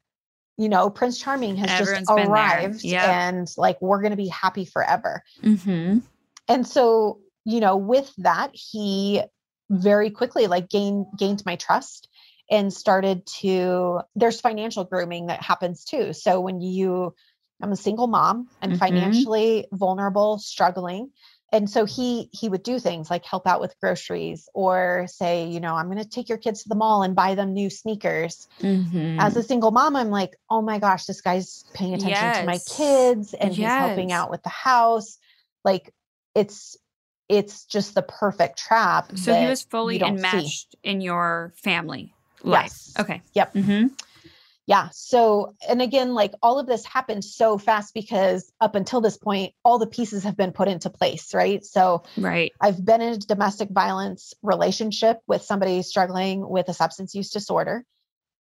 you 0.59 0.69
know, 0.69 0.91
Prince 0.91 1.19
Charming 1.19 1.57
has 1.57 1.71
Everyone's 1.71 2.09
just 2.09 2.11
arrived 2.11 2.85
Yep. 2.85 3.05
and 3.05 3.49
like, 3.57 3.81
we're 3.81 4.01
going 4.01 4.11
to 4.11 4.17
be 4.17 4.29
happy 4.29 4.65
forever. 4.65 5.23
hmm 5.43 5.99
And 6.49 6.67
so, 6.67 7.21
you 7.45 7.61
know, 7.61 7.77
with 7.77 8.13
that, 8.19 8.51
he 8.53 9.23
very 9.71 10.11
quickly 10.11 10.47
like 10.47 10.69
gained 10.69 11.07
gained 11.17 11.43
my 11.47 11.57
trust 11.57 12.09
and 12.51 12.73
started 12.73 13.27
to 13.27 14.01
there's 14.17 14.41
financial 14.41 14.85
grooming 14.85 15.27
that 15.27 15.43
happens 15.43 15.85
too. 15.85 16.13
So 16.13 16.41
when 16.41 16.61
you 16.61 17.15
I'm 17.61 17.73
a 17.73 17.77
single 17.77 18.07
mom, 18.07 18.49
I'm 18.63 18.73
Mhm. 18.73 18.79
financially 18.79 19.67
vulnerable, 19.73 20.39
struggling. 20.39 21.11
And 21.51 21.69
so 21.69 21.85
he 21.87 22.29
he 22.33 22.49
would 22.49 22.63
do 22.63 22.79
things 22.79 23.11
like 23.11 23.25
help 23.25 23.47
out 23.47 23.61
with 23.61 23.75
groceries 23.81 24.49
or 24.55 25.07
say, 25.09 25.47
you 25.49 25.61
know, 25.61 25.75
I'm 25.75 25.87
going 25.91 26.03
to 26.03 26.09
take 26.09 26.29
your 26.29 26.39
kids 26.39 26.63
to 26.63 26.69
the 26.69 26.75
mall 26.75 27.03
and 27.03 27.15
buy 27.17 27.35
them 27.35 27.55
new 27.55 27.71
sneakers. 27.71 28.49
hmm 28.61 29.17
As 29.19 29.37
a 29.37 29.43
single 29.43 29.71
mom, 29.71 29.97
I'm 29.97 30.11
like, 30.11 30.37
"Oh 30.51 30.61
my 30.63 30.79
gosh, 30.79 31.07
this 31.07 31.21
guy's 31.23 31.65
paying 31.75 31.95
attention 31.95 32.33
to 32.33 32.45
my 32.47 32.59
kids 32.59 33.35
and 33.35 33.55
he's 33.55 33.73
helping 33.73 34.13
out 34.13 34.31
with 34.31 34.43
the 34.43 34.49
house." 34.51 35.19
Like 35.65 35.93
it's 36.35 36.77
it's 37.29 37.65
just 37.65 37.95
the 37.95 38.03
perfect 38.03 38.59
trap. 38.59 39.13
so 39.17 39.35
he 39.35 39.47
was 39.47 39.63
fully 39.63 39.99
don't 39.99 40.19
see. 40.19 40.39
enmeshed 40.39 40.77
in 40.83 41.01
your 41.01 41.53
family 41.57 42.13
life. 42.43 42.63
Yes. 42.65 42.93
Okay. 43.01 43.23
Yep. 43.35 43.53
hmm 43.55 43.87
Yeah. 44.69 44.91
So, 44.93 45.55
and 45.67 45.81
again, 45.81 46.13
like 46.13 46.35
all 46.43 46.59
of 46.59 46.67
this 46.67 46.85
happened 46.85 47.25
so 47.25 47.57
fast 47.57 47.95
because 47.95 48.53
up 48.61 48.75
until 48.75 49.01
this 49.01 49.17
point, 49.17 49.55
all 49.65 49.79
the 49.79 49.87
pieces 49.87 50.25
have 50.25 50.37
been 50.37 50.53
put 50.53 50.69
into 50.69 50.91
place, 50.91 51.33
right? 51.33 51.65
So, 51.65 52.05
right. 52.19 52.53
I've 52.61 52.85
been 52.85 53.01
in 53.01 53.15
a 53.15 53.19
domestic 53.19 53.71
violence 53.71 54.35
relationship 54.43 55.21
with 55.27 55.43
somebody 55.43 55.81
struggling 55.81 56.47
with 56.47 56.69
a 56.69 56.75
substance 56.75 57.15
use 57.15 57.31
disorder. 57.31 57.83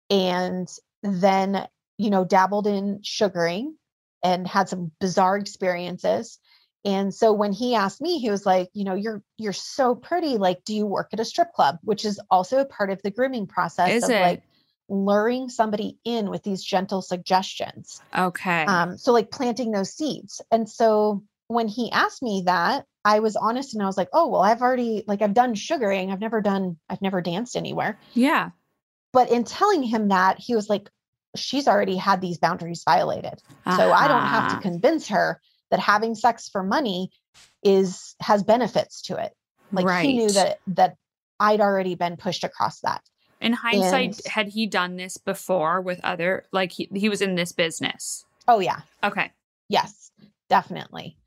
And 0.10 0.70
then, 1.02 1.68
you 1.98 2.10
know, 2.10 2.24
dabbled 2.24 2.68
in 2.68 3.02
sugaring 3.04 3.76
and 4.24 4.48
had 4.48 4.70
some 4.70 4.94
bizarre 5.02 5.36
experiences. 5.36 6.40
And 6.86 7.14
so 7.14 7.34
when 7.34 7.52
he 7.52 7.76
asked 7.76 8.00
me, 8.00 8.20
he 8.20 8.30
was 8.30 8.46
like, 8.46 8.70
you 8.72 8.86
know, 8.86 8.96
you're 8.96 9.22
you're 9.38 9.52
so 9.52 9.94
pretty. 9.94 10.38
Like, 10.38 10.64
do 10.64 10.74
you 10.74 10.86
work 10.86 11.10
at 11.12 11.20
a 11.20 11.26
strip 11.26 11.52
club? 11.52 11.80
Which 11.82 12.06
is 12.06 12.18
also 12.32 12.60
a 12.60 12.66
part 12.66 12.92
of 12.92 13.02
the 13.02 13.12
grooming 13.12 13.48
process 13.48 13.92
Is 13.92 14.04
of 14.06 14.12
it? 14.12 14.22
like 14.22 14.44
luring 14.90 15.50
somebody 15.50 15.98
in 16.04 16.30
with 16.30 16.44
these 16.44 16.64
gentle 16.64 17.02
suggestions. 17.02 18.02
Okay. 18.18 18.66
Um, 18.66 18.98
so 18.98 19.12
like 19.14 19.32
planting 19.32 19.72
those 19.72 19.94
seeds. 19.94 20.42
And 20.52 20.70
so 20.70 21.24
when 21.48 21.68
he 21.68 21.92
asked 21.92 22.22
me 22.22 22.44
that, 22.46 22.86
I 23.06 23.20
was 23.20 23.36
honest 23.36 23.74
and 23.74 23.84
I 23.84 23.86
was 23.88 23.98
like, 23.98 24.10
oh, 24.14 24.28
well, 24.28 24.42
I've 24.42 24.62
already 24.62 25.04
like 25.08 25.22
I've 25.22 25.34
done 25.34 25.56
sugaring. 25.56 26.12
I've 26.12 26.22
never 26.22 26.42
done, 26.42 26.78
I've 26.90 27.02
never 27.02 27.22
danced 27.22 27.56
anywhere. 27.56 28.00
yeah. 28.14 28.50
But 29.12 29.30
in 29.30 29.44
telling 29.44 29.84
him 29.84 30.08
that, 30.08 30.40
he 30.40 30.56
was 30.56 30.70
like, 30.70 30.90
she's 31.36 31.68
already 31.68 31.98
had 31.98 32.20
these 32.20 32.40
boundaries 32.40 32.82
violated. 32.84 33.42
So 33.78 33.92
I 33.92 34.08
don't 34.08 34.26
have 34.26 34.48
to 34.50 34.54
Uh-huh. 34.56 34.62
convince 34.62 35.10
her 35.10 35.40
that 35.70 35.80
having 35.80 36.16
sex 36.16 36.50
for 36.50 36.64
money 36.64 37.12
is 37.64 38.16
has 38.22 38.44
benefits 38.44 39.04
to 39.04 39.18
it. 39.24 39.32
Like 39.72 39.86
right. 39.86 40.04
he 40.06 40.14
knew 40.18 40.30
that 40.32 40.60
that 40.68 40.96
I'd 41.40 41.62
already 41.62 41.96
been 41.96 42.18
pushed 42.18 42.44
across 42.44 42.80
that. 42.82 43.02
In 43.44 43.52
hindsight, 43.52 44.26
had 44.26 44.48
he 44.48 44.66
done 44.68 44.96
this 44.96 45.18
before 45.18 45.82
with 45.82 46.00
other, 46.02 46.46
like 46.54 46.72
he, 46.72 46.90
he 46.96 47.10
was 47.10 47.22
in 47.22 47.36
this 47.36 47.52
business? 47.52 48.24
Oh 48.48 48.60
yeah. 48.60 48.80
Okay. 49.04 49.34
Yes, 49.68 50.12
definitely. 50.50 51.18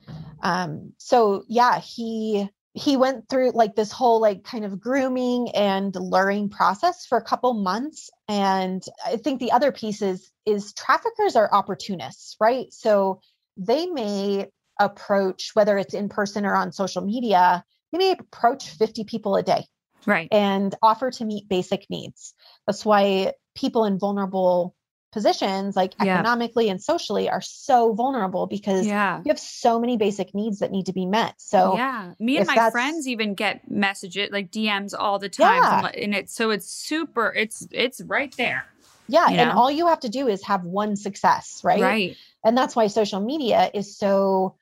Um, 0.42 0.94
so 0.96 1.44
yeah, 1.46 1.78
he 1.78 2.48
he 2.72 2.96
went 2.96 3.28
through 3.28 3.50
like 3.52 3.74
this 3.74 3.92
whole 3.92 4.18
like 4.18 4.44
kind 4.44 4.64
of 4.64 4.80
grooming 4.80 5.50
and 5.54 5.94
luring 5.94 6.48
process 6.48 7.04
for 7.04 7.18
a 7.18 7.24
couple 7.24 7.52
months. 7.52 8.08
And 8.28 8.82
I 9.04 9.18
think 9.18 9.38
the 9.38 9.52
other 9.52 9.70
piece 9.70 10.00
is 10.00 10.30
is 10.46 10.72
traffickers 10.72 11.36
are 11.36 11.52
opportunists, 11.52 12.36
right? 12.40 12.72
So 12.72 13.20
they 13.58 13.86
may 13.88 14.46
approach 14.80 15.50
whether 15.52 15.76
it's 15.76 15.92
in 15.92 16.08
person 16.08 16.46
or 16.46 16.54
on 16.54 16.72
social 16.72 17.02
media, 17.02 17.62
they 17.92 17.98
may 17.98 18.12
approach 18.12 18.70
50 18.70 19.04
people 19.04 19.36
a 19.36 19.42
day 19.42 19.66
Right. 20.06 20.28
and 20.30 20.74
offer 20.82 21.10
to 21.10 21.24
meet 21.24 21.48
basic 21.48 21.86
needs. 21.90 22.34
That's 22.66 22.84
why 22.84 23.32
people 23.54 23.84
in 23.84 23.98
vulnerable 23.98 24.74
positions, 25.12 25.74
like 25.76 25.94
Yeah. 26.00 26.16
economically 26.16 26.68
and 26.68 26.82
socially, 26.82 27.28
are 27.30 27.40
so 27.40 27.94
vulnerable 27.94 28.46
because 28.46 28.86
Yeah. 28.86 29.18
you 29.24 29.30
have 29.30 29.38
so 29.38 29.80
many 29.80 29.96
basic 29.96 30.34
needs 30.34 30.58
that 30.58 30.70
need 30.70 30.86
to 30.86 30.92
be 30.92 31.06
met. 31.06 31.34
So, 31.38 31.74
yeah, 31.74 32.12
me 32.18 32.36
and 32.38 32.46
my 32.46 32.70
friends 32.70 33.08
even 33.08 33.34
get 33.34 33.70
messages 33.70 34.30
like 34.30 34.50
DMs 34.50 34.94
all 34.98 35.18
the 35.18 35.28
time, 35.30 35.46
Yeah. 35.62 35.86
and 35.94 36.14
it's 36.14 36.34
so 36.34 36.50
it's 36.50 36.70
super. 36.70 37.32
It's 37.34 37.66
it's 37.70 38.00
right 38.02 38.34
there, 38.36 38.64
yeah, 39.08 39.30
You 39.30 39.38
and 39.38 39.50
know? 39.50 39.56
all 39.56 39.70
you 39.70 39.86
have 39.86 40.00
to 40.00 40.08
do 40.10 40.28
is 40.28 40.44
have 40.44 40.64
one 40.64 40.96
success, 40.96 41.60
right? 41.64 41.80
right? 41.82 42.16
And 42.44 42.56
that's 42.56 42.76
why 42.76 42.88
social 42.88 43.20
media 43.20 43.70
is 43.72 43.96
so 43.96 44.56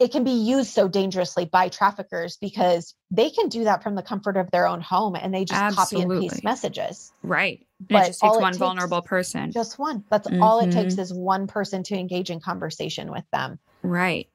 it 0.00 0.10
can 0.12 0.24
be 0.24 0.30
used 0.32 0.70
so 0.70 0.88
dangerously 0.88 1.44
by 1.44 1.68
traffickers 1.68 2.36
because 2.36 2.94
they 3.10 3.30
can 3.30 3.48
do 3.48 3.64
that 3.64 3.82
from 3.82 3.94
the 3.94 4.02
comfort 4.02 4.36
of 4.36 4.50
their 4.50 4.66
own 4.66 4.80
home 4.80 5.14
and 5.14 5.32
they 5.32 5.44
just 5.44 5.76
copy 5.76 6.00
and 6.00 6.10
paste 6.10 6.42
messages. 6.44 7.12
Right. 7.22 7.66
But 7.80 8.04
it 8.04 8.06
just 8.08 8.20
takes 8.20 8.36
one 8.36 8.52
takes- 8.52 8.58
vulnerable 8.58 9.02
person. 9.02 9.52
Just 9.52 9.78
one. 9.78 10.04
That's 10.10 10.28
all 10.40 10.60
it 10.60 10.72
takes 10.72 10.94
Mhm. 10.94 10.98
is 11.00 11.12
one 11.14 11.46
person 11.46 11.82
to 11.84 11.96
engage 11.96 12.30
in 12.30 12.40
conversation 12.40 13.10
with 13.10 13.24
them. 13.32 13.58
Right. 13.82 14.28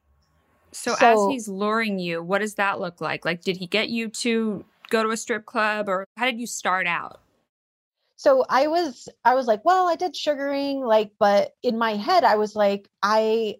So, 0.72 0.94
as 1.00 1.18
he's 1.30 1.48
luring 1.48 1.98
you, 1.98 2.22
what 2.22 2.40
does 2.40 2.54
that 2.56 2.78
look 2.78 3.00
like? 3.00 3.24
Like, 3.24 3.42
did 3.42 3.56
he 3.56 3.66
get 3.66 3.88
you 3.88 4.08
to 4.08 4.64
go 4.90 5.02
to 5.02 5.10
a 5.10 5.16
strip 5.16 5.46
club, 5.46 5.88
or 5.88 6.04
how 6.16 6.26
did 6.26 6.38
you 6.40 6.46
start 6.46 6.86
out? 6.86 7.20
so 8.20 8.44
i 8.48 8.66
was 8.66 9.08
i 9.24 9.36
was 9.36 9.46
like 9.46 9.64
well 9.64 9.86
i 9.86 9.94
did 9.94 10.16
sugaring 10.16 10.80
like 10.80 11.12
but 11.20 11.52
in 11.62 11.78
my 11.78 11.94
head 11.94 12.24
i 12.24 12.34
was 12.34 12.56
like 12.56 12.88
i 13.00 13.54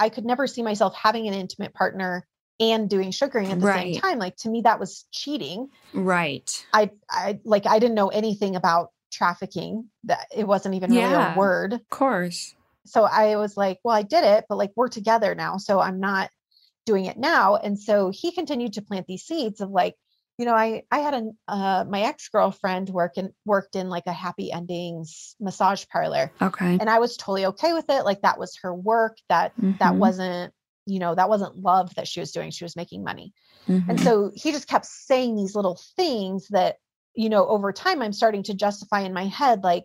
i 0.00 0.08
could 0.08 0.24
never 0.24 0.46
see 0.48 0.62
myself 0.62 0.94
having 0.96 1.28
an 1.28 1.34
intimate 1.34 1.72
partner 1.74 2.26
and 2.58 2.90
doing 2.90 3.10
sugaring 3.12 3.50
at 3.52 3.60
the 3.60 3.66
Right. 3.66 3.94
same 3.94 4.02
time 4.02 4.18
like 4.18 4.36
to 4.38 4.50
me 4.50 4.62
that 4.62 4.80
was 4.80 5.04
cheating 5.12 5.68
Right. 5.92 6.66
i 6.72 6.90
i 7.08 7.38
like 7.44 7.66
i 7.66 7.78
didn't 7.78 7.94
know 7.94 8.08
anything 8.08 8.56
about 8.56 8.90
trafficking 9.12 9.88
that 10.04 10.26
it 10.34 10.46
wasn't 10.46 10.74
even 10.74 10.90
really 10.90 11.12
a 11.14 11.36
word 11.36 11.72
Of 11.74 11.88
course. 11.90 12.54
so 12.86 13.04
i 13.04 13.36
was 13.36 13.56
like 13.56 13.78
well 13.84 13.94
i 13.96 14.02
did 14.02 14.24
it 14.24 14.44
but 14.48 14.56
like 14.56 14.72
we're 14.76 14.88
together 14.88 15.34
now 15.34 15.56
so 15.58 15.80
i'm 15.80 16.00
not 16.00 16.30
doing 16.86 17.04
it 17.06 17.18
now 17.18 17.56
and 17.56 17.78
so 17.78 18.10
he 18.10 18.32
continued 18.32 18.72
to 18.74 18.82
plant 18.82 19.06
these 19.06 19.22
seeds 19.24 19.60
of 19.60 19.70
like 19.70 19.94
you 20.40 20.46
know 20.46 20.54
i 20.54 20.82
i 20.90 21.00
had 21.00 21.12
a 21.12 21.30
uh, 21.48 21.84
my 21.86 22.00
ex-girlfriend 22.00 22.88
work 22.88 23.18
in 23.18 23.30
worked 23.44 23.76
in 23.76 23.90
like 23.90 24.06
a 24.06 24.12
happy 24.12 24.50
endings 24.50 25.36
massage 25.38 25.84
parlor 25.92 26.32
Okay. 26.40 26.78
and 26.80 26.88
i 26.88 26.98
was 26.98 27.18
totally 27.18 27.44
okay 27.44 27.74
with 27.74 27.84
it 27.90 28.06
like 28.06 28.22
that 28.22 28.38
was 28.38 28.58
her 28.62 28.74
work 28.74 29.18
that 29.28 29.52
that 29.80 29.92
Mhm. 29.92 29.98
wasn't 29.98 30.54
you 30.86 30.98
know 30.98 31.14
that 31.14 31.28
wasn't 31.28 31.58
love 31.58 31.94
that 31.96 32.08
she 32.08 32.20
was 32.20 32.32
doing 32.32 32.50
she 32.50 32.64
was 32.64 32.74
making 32.74 33.04
money 33.04 33.34
and 33.68 33.98
Mhm. 33.98 34.02
so 34.02 34.32
he 34.34 34.50
just 34.50 34.66
kept 34.66 34.86
saying 34.86 35.36
these 35.36 35.54
little 35.54 35.78
things 35.96 36.48
that 36.48 36.76
you 37.14 37.28
know 37.28 37.46
over 37.46 37.70
time 37.70 38.00
i'm 38.00 38.14
starting 38.14 38.42
to 38.44 38.54
justify 38.54 39.00
in 39.00 39.12
my 39.12 39.26
head 39.26 39.62
like 39.62 39.84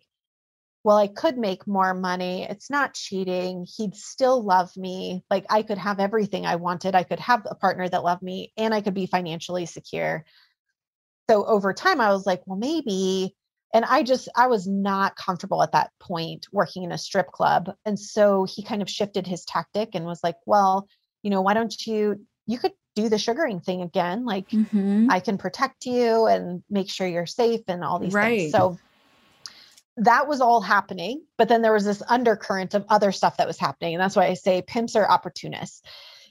well 0.85 0.95
i 0.95 1.07
could 1.07 1.37
make 1.37 1.67
more 1.67 1.93
money 1.93 2.43
it's 2.43 2.69
not 2.69 2.93
cheating 2.93 3.65
he'd 3.75 3.95
still 3.95 4.41
love 4.41 4.71
me 4.77 5.23
like 5.29 5.45
i 5.49 5.63
could 5.63 5.79
have 5.79 5.99
everything 5.99 6.45
i 6.45 6.55
wanted 6.55 6.95
i 6.95 7.03
could 7.03 7.19
have 7.19 7.45
a 7.49 7.55
partner 7.55 7.89
that 7.89 8.03
loved 8.03 8.21
me 8.21 8.53
and 8.55 8.73
i 8.73 8.81
could 8.81 8.93
be 8.93 9.07
financially 9.07 9.65
secure 9.65 10.23
so 11.29 11.45
over 11.45 11.73
time 11.73 12.01
i 12.01 12.09
was 12.09 12.25
like 12.25 12.41
well 12.45 12.57
maybe 12.57 13.35
and 13.73 13.85
i 13.85 14.03
just 14.03 14.29
i 14.35 14.47
was 14.47 14.67
not 14.67 15.15
comfortable 15.15 15.61
at 15.63 15.71
that 15.71 15.91
point 15.99 16.47
working 16.51 16.83
in 16.83 16.91
a 16.91 16.97
strip 16.97 17.27
club 17.31 17.71
and 17.85 17.99
so 17.99 18.45
he 18.45 18.63
kind 18.63 18.81
of 18.81 18.89
shifted 18.89 19.27
his 19.27 19.45
tactic 19.45 19.89
and 19.93 20.05
was 20.05 20.21
like 20.23 20.37
well 20.45 20.87
you 21.23 21.29
know 21.29 21.41
why 21.41 21.53
don't 21.53 21.85
you 21.85 22.25
you 22.47 22.57
could 22.57 22.73
do 22.95 23.09
the 23.09 23.17
sugaring 23.17 23.59
thing 23.59 23.81
again 23.81 24.25
like 24.25 24.49
Mhm. 24.51 25.09
I 25.09 25.19
can 25.19 25.37
protect 25.37 25.85
you 25.85 26.25
and 26.25 26.63
make 26.69 26.89
sure 26.89 27.07
you're 27.07 27.25
safe 27.25 27.61
and 27.67 27.83
all 27.83 27.99
these 27.99 28.13
Right. 28.13 28.39
things. 28.39 28.51
So 28.51 28.77
that 29.97 30.27
was 30.27 30.41
all 30.41 30.61
happening. 30.61 31.23
But 31.37 31.47
then 31.47 31.61
there 31.61 31.73
was 31.73 31.85
this 31.85 32.01
undercurrent 32.07 32.73
of 32.73 32.85
other 32.89 33.11
stuff 33.11 33.37
that 33.37 33.47
was 33.47 33.59
happening. 33.59 33.93
And 33.93 34.01
that's 34.01 34.15
why 34.15 34.25
I 34.27 34.33
say 34.33 34.61
pimps 34.61 34.95
are 34.95 35.09
opportunists. 35.09 35.81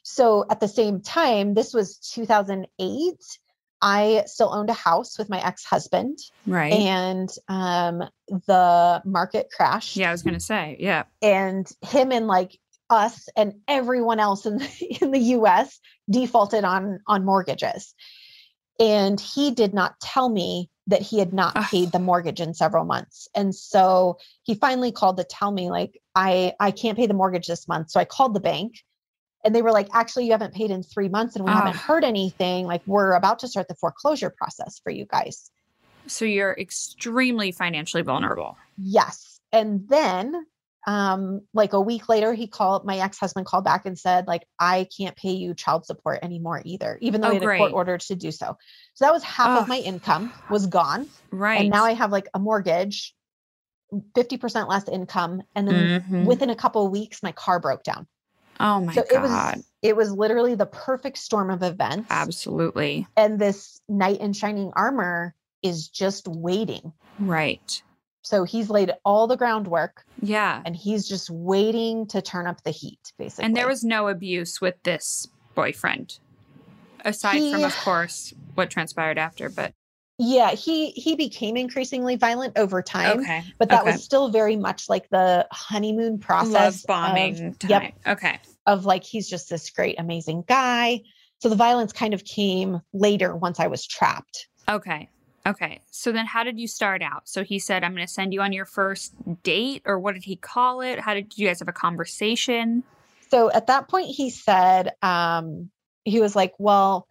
So 0.02 0.44
at 0.50 0.60
the 0.60 0.68
same 0.68 1.00
time, 1.00 1.54
this 1.54 1.72
was 1.72 1.98
2008. 1.98 3.14
I 3.84 4.24
still 4.24 4.50
owned 4.50 4.70
a 4.70 4.74
house 4.74 5.18
with 5.18 5.28
my 5.28 5.46
ex 5.46 5.62
husband, 5.62 6.18
right. 6.46 6.72
and 6.72 7.28
um, 7.48 8.08
the 8.28 9.02
market 9.04 9.50
crashed. 9.54 9.96
yeah, 9.96 10.08
I 10.08 10.12
was 10.12 10.22
gonna 10.22 10.40
say. 10.40 10.78
Yeah. 10.80 11.04
And 11.20 11.70
him 11.82 12.10
and 12.10 12.26
like 12.26 12.58
us 12.88 13.28
and 13.36 13.56
everyone 13.68 14.20
else 14.20 14.46
in 14.46 14.56
the, 14.56 14.98
in 15.02 15.10
the 15.10 15.18
US 15.18 15.78
defaulted 16.10 16.64
on 16.64 17.00
on 17.06 17.26
mortgages. 17.26 17.94
And 18.80 19.20
he 19.20 19.50
did 19.50 19.74
not 19.74 20.00
tell 20.00 20.30
me 20.30 20.70
that 20.86 21.02
he 21.02 21.18
had 21.18 21.34
not 21.34 21.54
Ugh. 21.54 21.64
paid 21.70 21.92
the 21.92 21.98
mortgage 21.98 22.40
in 22.40 22.54
several 22.54 22.86
months. 22.86 23.28
And 23.34 23.54
so 23.54 24.16
he 24.44 24.54
finally 24.54 24.92
called 24.92 25.18
to 25.18 25.24
tell 25.24 25.52
me 25.52 25.68
like 25.68 26.00
I 26.14 26.54
I 26.58 26.70
can't 26.70 26.96
pay 26.96 27.06
the 27.06 27.12
mortgage 27.12 27.48
this 27.48 27.68
month. 27.68 27.90
So 27.90 28.00
I 28.00 28.06
called 28.06 28.32
the 28.32 28.40
bank 28.40 28.76
and 29.44 29.54
they 29.54 29.62
were 29.62 29.72
like 29.72 29.88
actually 29.92 30.24
you 30.26 30.32
haven't 30.32 30.54
paid 30.54 30.70
in 30.70 30.82
3 30.82 31.08
months 31.08 31.36
and 31.36 31.44
we 31.44 31.50
haven't 31.50 31.76
heard 31.76 32.02
anything 32.04 32.66
like 32.66 32.82
we're 32.86 33.12
about 33.12 33.38
to 33.40 33.48
start 33.48 33.68
the 33.68 33.74
foreclosure 33.74 34.30
process 34.30 34.80
for 34.82 34.90
you 34.90 35.06
guys. 35.06 35.50
So 36.06 36.24
you're 36.24 36.54
extremely 36.58 37.52
financially 37.52 38.02
vulnerable. 38.02 38.56
Yes. 38.78 39.40
And 39.52 39.88
then 39.88 40.46
um 40.86 41.40
like 41.54 41.72
a 41.72 41.80
week 41.80 42.10
later 42.10 42.34
he 42.34 42.46
called 42.46 42.84
my 42.84 42.98
ex-husband 42.98 43.46
called 43.46 43.64
back 43.64 43.86
and 43.86 43.98
said 43.98 44.26
like 44.26 44.42
I 44.58 44.86
can't 44.94 45.16
pay 45.16 45.30
you 45.32 45.54
child 45.54 45.86
support 45.86 46.18
anymore 46.22 46.60
either 46.64 46.98
even 47.00 47.22
though 47.22 47.28
Oh, 47.28 47.32
had 47.32 47.42
a 47.42 47.46
court 47.46 47.72
order 47.72 47.96
to 47.96 48.14
do 48.14 48.30
so. 48.30 48.58
So 48.94 49.04
that 49.06 49.12
was 49.12 49.22
half 49.22 49.62
of 49.62 49.68
my 49.68 49.78
income 49.78 50.32
was 50.50 50.66
gone 50.66 51.08
Right. 51.30 51.60
and 51.60 51.70
now 51.70 51.84
I 51.84 51.92
have 51.94 52.12
like 52.12 52.28
a 52.34 52.38
mortgage 52.38 53.14
50% 54.14 54.68
less 54.68 54.88
income 54.88 55.42
and 55.54 55.68
then 55.68 56.02
Mhm. 56.10 56.26
within 56.26 56.50
a 56.50 56.56
couple 56.56 56.84
of 56.84 56.90
weeks 56.92 57.22
my 57.22 57.32
car 57.32 57.60
broke 57.60 57.82
down. 57.82 58.06
Oh 58.60 58.80
my 58.80 58.94
so 58.94 59.02
god. 59.10 59.14
it 59.14 59.20
was 59.20 59.64
it 59.82 59.96
was 59.96 60.12
literally 60.12 60.54
the 60.54 60.66
perfect 60.66 61.18
storm 61.18 61.50
of 61.50 61.62
events 61.62 62.06
Absolutely. 62.10 63.06
and 63.16 63.38
this 63.38 63.80
knight 63.88 64.20
in 64.20 64.32
shining 64.32 64.72
armor 64.74 65.34
is 65.62 65.88
just 65.88 66.26
waiting. 66.28 66.92
Right. 67.18 67.82
So 68.22 68.44
he's 68.44 68.70
laid 68.70 68.92
all 69.04 69.26
the 69.26 69.36
groundwork 69.36 70.04
Yeah. 70.22 70.62
and 70.64 70.74
he's 70.74 71.06
just 71.06 71.28
waiting 71.30 72.06
to 72.08 72.22
turn 72.22 72.46
up 72.46 72.62
the 72.62 72.70
heat 72.70 73.12
basically 73.18 73.44
And 73.46 73.56
there 73.56 73.68
was 73.68 73.84
no 73.84 74.08
abuse 74.08 74.60
with 74.60 74.82
this 74.82 75.28
boyfriend, 75.54 76.18
aside 77.04 77.38
from, 77.52 77.64
of 77.64 77.76
course, 77.76 78.32
what 78.54 78.70
transpired 78.70 79.18
after. 79.18 79.50
But 79.50 79.74
Yeah, 80.18 80.52
he 80.52 80.90
he 80.90 81.16
became 81.16 81.56
increasingly 81.56 82.14
violent 82.16 82.56
over 82.56 82.82
time, 82.82 83.20
Okay. 83.20 83.42
but 83.58 83.68
that 83.70 83.82
okay. 83.82 83.92
was 83.92 84.04
still 84.04 84.28
very 84.28 84.56
much 84.56 84.88
like 84.88 85.08
the 85.10 85.46
honeymoon 85.50 86.18
process 86.18 86.52
Love 86.52 86.74
of- 86.74 86.84
bombing 86.86 87.54
time. 87.54 87.70
yep, 87.70 87.92
Okay. 88.06 88.38
of 88.66 88.84
like 88.86 89.02
he's 89.02 89.28
just 89.28 89.50
this 89.50 89.70
great, 89.70 89.98
amazing 89.98 90.44
guy. 90.46 91.00
So 91.40 91.48
the 91.48 91.56
violence 91.56 91.92
kind 91.92 92.14
of 92.14 92.24
came 92.24 92.80
later 92.92 93.34
once 93.34 93.58
I 93.58 93.66
was 93.66 93.86
trapped. 93.86 94.46
Okay. 94.68 95.08
Okay. 95.46 95.80
So 95.90 96.10
then 96.12 96.24
how 96.26 96.42
did 96.44 96.58
you 96.58 96.68
start 96.68 97.02
out? 97.02 97.28
So 97.28 97.44
he 97.44 97.58
said, 97.58 97.84
I'm 97.84 97.92
going 97.94 98.06
to 98.06 98.10
send 98.10 98.32
you 98.32 98.40
on 98.40 98.52
your 98.54 98.64
first 98.64 99.12
date, 99.42 99.82
or 99.84 99.98
what 99.98 100.14
did 100.14 100.24
he 100.24 100.36
call 100.36 100.80
it? 100.80 100.98
How 101.00 101.12
did, 101.12 101.28
did 101.28 101.38
you 101.38 101.48
guys 101.48 101.58
have 101.58 101.68
a 101.68 101.72
conversation? 101.72 102.82
So 103.30 103.50
at 103.50 103.66
that 103.66 103.88
point, 103.88 104.06
he 104.08 104.30
said, 104.30 104.92
um, 105.02 105.68
he 106.04 106.20
was 106.20 106.34
like, 106.34 106.54
Well, 106.58 107.06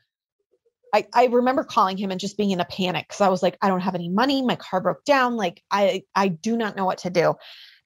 I, 0.93 1.07
I 1.13 1.25
remember 1.25 1.63
calling 1.63 1.97
him 1.97 2.11
and 2.11 2.19
just 2.19 2.37
being 2.37 2.51
in 2.51 2.59
a 2.59 2.65
panic 2.65 3.07
because 3.07 3.21
I 3.21 3.29
was 3.29 3.41
like, 3.41 3.57
I 3.61 3.67
don't 3.67 3.81
have 3.81 3.95
any 3.95 4.09
money. 4.09 4.43
My 4.43 4.55
car 4.55 4.79
broke 4.79 5.03
down. 5.05 5.35
Like, 5.35 5.63
I, 5.71 6.03
I 6.15 6.27
do 6.27 6.55
not 6.55 6.75
know 6.75 6.85
what 6.85 6.99
to 6.99 7.09
do. 7.09 7.33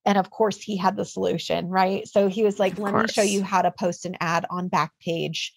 And 0.06 0.18
of 0.18 0.30
course, 0.30 0.62
he 0.62 0.78
had 0.78 0.96
the 0.96 1.06
solution, 1.06 1.68
right? 1.68 2.08
So 2.08 2.28
he 2.28 2.44
was 2.44 2.60
like, 2.60 2.74
Of 2.74 2.80
Let 2.80 2.94
me 2.94 3.08
show 3.08 3.22
you 3.22 3.44
how 3.44 3.62
to 3.62 3.72
post 3.72 4.06
an 4.06 4.18
ad 4.20 4.46
on 4.50 4.70
Backpage 4.70 5.52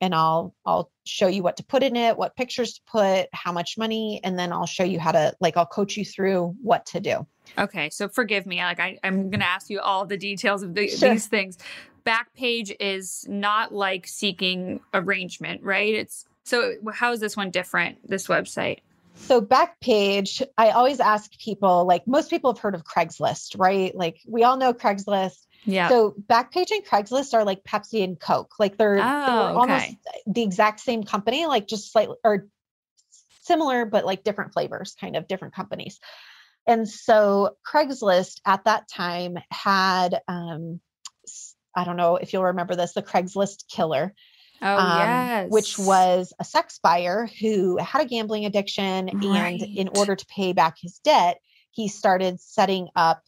and 0.00 0.16
I'll 0.16 0.54
I'll 0.66 0.90
show 1.06 1.28
you 1.28 1.44
what 1.44 1.56
to 1.58 1.64
put 1.64 1.84
in 1.84 1.94
it, 1.94 2.18
what 2.18 2.34
pictures 2.34 2.74
to 2.74 2.80
put, 2.90 3.28
how 3.32 3.52
much 3.52 3.78
money, 3.78 4.20
and 4.24 4.36
then 4.36 4.52
I'll 4.52 4.66
show 4.66 4.82
you 4.82 4.98
how 4.98 5.12
to 5.12 5.32
like 5.40 5.56
I'll 5.56 5.64
coach 5.64 5.96
you 5.96 6.04
through 6.04 6.56
what 6.60 6.84
to 6.86 7.00
do. 7.00 7.24
Okay. 7.56 7.88
So 7.90 8.08
forgive 8.08 8.44
me. 8.44 8.58
Like, 8.58 8.80
I, 8.80 8.98
I'm 9.04 9.30
going 9.30 9.40
to 9.40 9.46
ask 9.46 9.70
you 9.70 9.80
all 9.80 10.04
the 10.06 10.16
details 10.16 10.62
of 10.62 10.74
the, 10.74 10.88
Sure. 10.88 11.10
these 11.10 11.26
things. 11.26 11.58
Backpage 12.04 12.74
is 12.80 13.24
not 13.28 13.72
like 13.72 14.08
seeking 14.08 14.80
arrangement, 14.92 15.62
right? 15.62 15.94
It's 15.94 16.24
so 16.44 16.74
how 16.92 17.12
is 17.12 17.20
this 17.20 17.36
one 17.36 17.50
different, 17.50 18.08
this 18.08 18.26
website? 18.26 18.78
So 19.14 19.40
Backpage, 19.40 20.42
I 20.56 20.70
always 20.70 20.98
ask 21.00 21.38
people, 21.38 21.86
like 21.86 22.06
most 22.06 22.30
people 22.30 22.52
have 22.52 22.60
heard 22.60 22.74
of 22.74 22.84
Craigslist, 22.84 23.58
right? 23.58 23.94
Like 23.94 24.20
we 24.26 24.42
all 24.42 24.56
know 24.56 24.72
Craigslist. 24.72 25.46
Yeah. 25.64 25.88
So 25.88 26.14
Backpage 26.26 26.70
and 26.70 26.84
Craigslist 26.84 27.34
are 27.34 27.44
like 27.44 27.62
Pepsi 27.62 28.02
and 28.02 28.18
Coke. 28.18 28.54
Like 28.58 28.76
they're, 28.78 28.96
they're 28.96 29.04
Oh, 29.04 29.58
almost 29.58 29.96
the 30.26 30.42
exact 30.42 30.80
same 30.80 31.04
company, 31.04 31.46
like 31.46 31.68
just 31.68 31.92
slightly 31.92 32.16
or 32.24 32.48
similar, 33.42 33.84
but 33.84 34.04
like 34.04 34.24
different 34.24 34.52
flavors, 34.52 34.96
kind 35.00 35.16
of 35.16 35.28
different 35.28 35.54
companies. 35.54 36.00
And 36.66 36.88
so 36.88 37.56
Craigslist 37.66 38.40
at 38.46 38.64
that 38.64 38.88
time 38.88 39.36
had 39.50 40.20
um 40.28 40.80
I 41.74 41.84
don't 41.84 41.96
know 41.96 42.16
if 42.16 42.32
you'll 42.32 42.44
remember 42.44 42.76
this, 42.76 42.92
the 42.92 43.02
Craigslist 43.02 43.68
killer 43.68 44.14
oh, 44.62 44.76
um, 44.76 44.98
yes. 44.98 45.50
which 45.50 45.78
was 45.78 46.32
a 46.38 46.44
sex 46.44 46.78
buyer 46.82 47.28
who 47.40 47.76
had 47.78 48.02
a 48.02 48.06
gambling 48.06 48.44
addiction. 48.46 49.08
And 49.08 49.62
in 49.62 49.88
order 49.96 50.16
to 50.16 50.26
pay 50.26 50.52
back 50.52 50.76
his 50.80 50.98
debt, 51.00 51.38
he 51.70 51.88
started 51.88 52.40
setting 52.40 52.88
up 52.96 53.22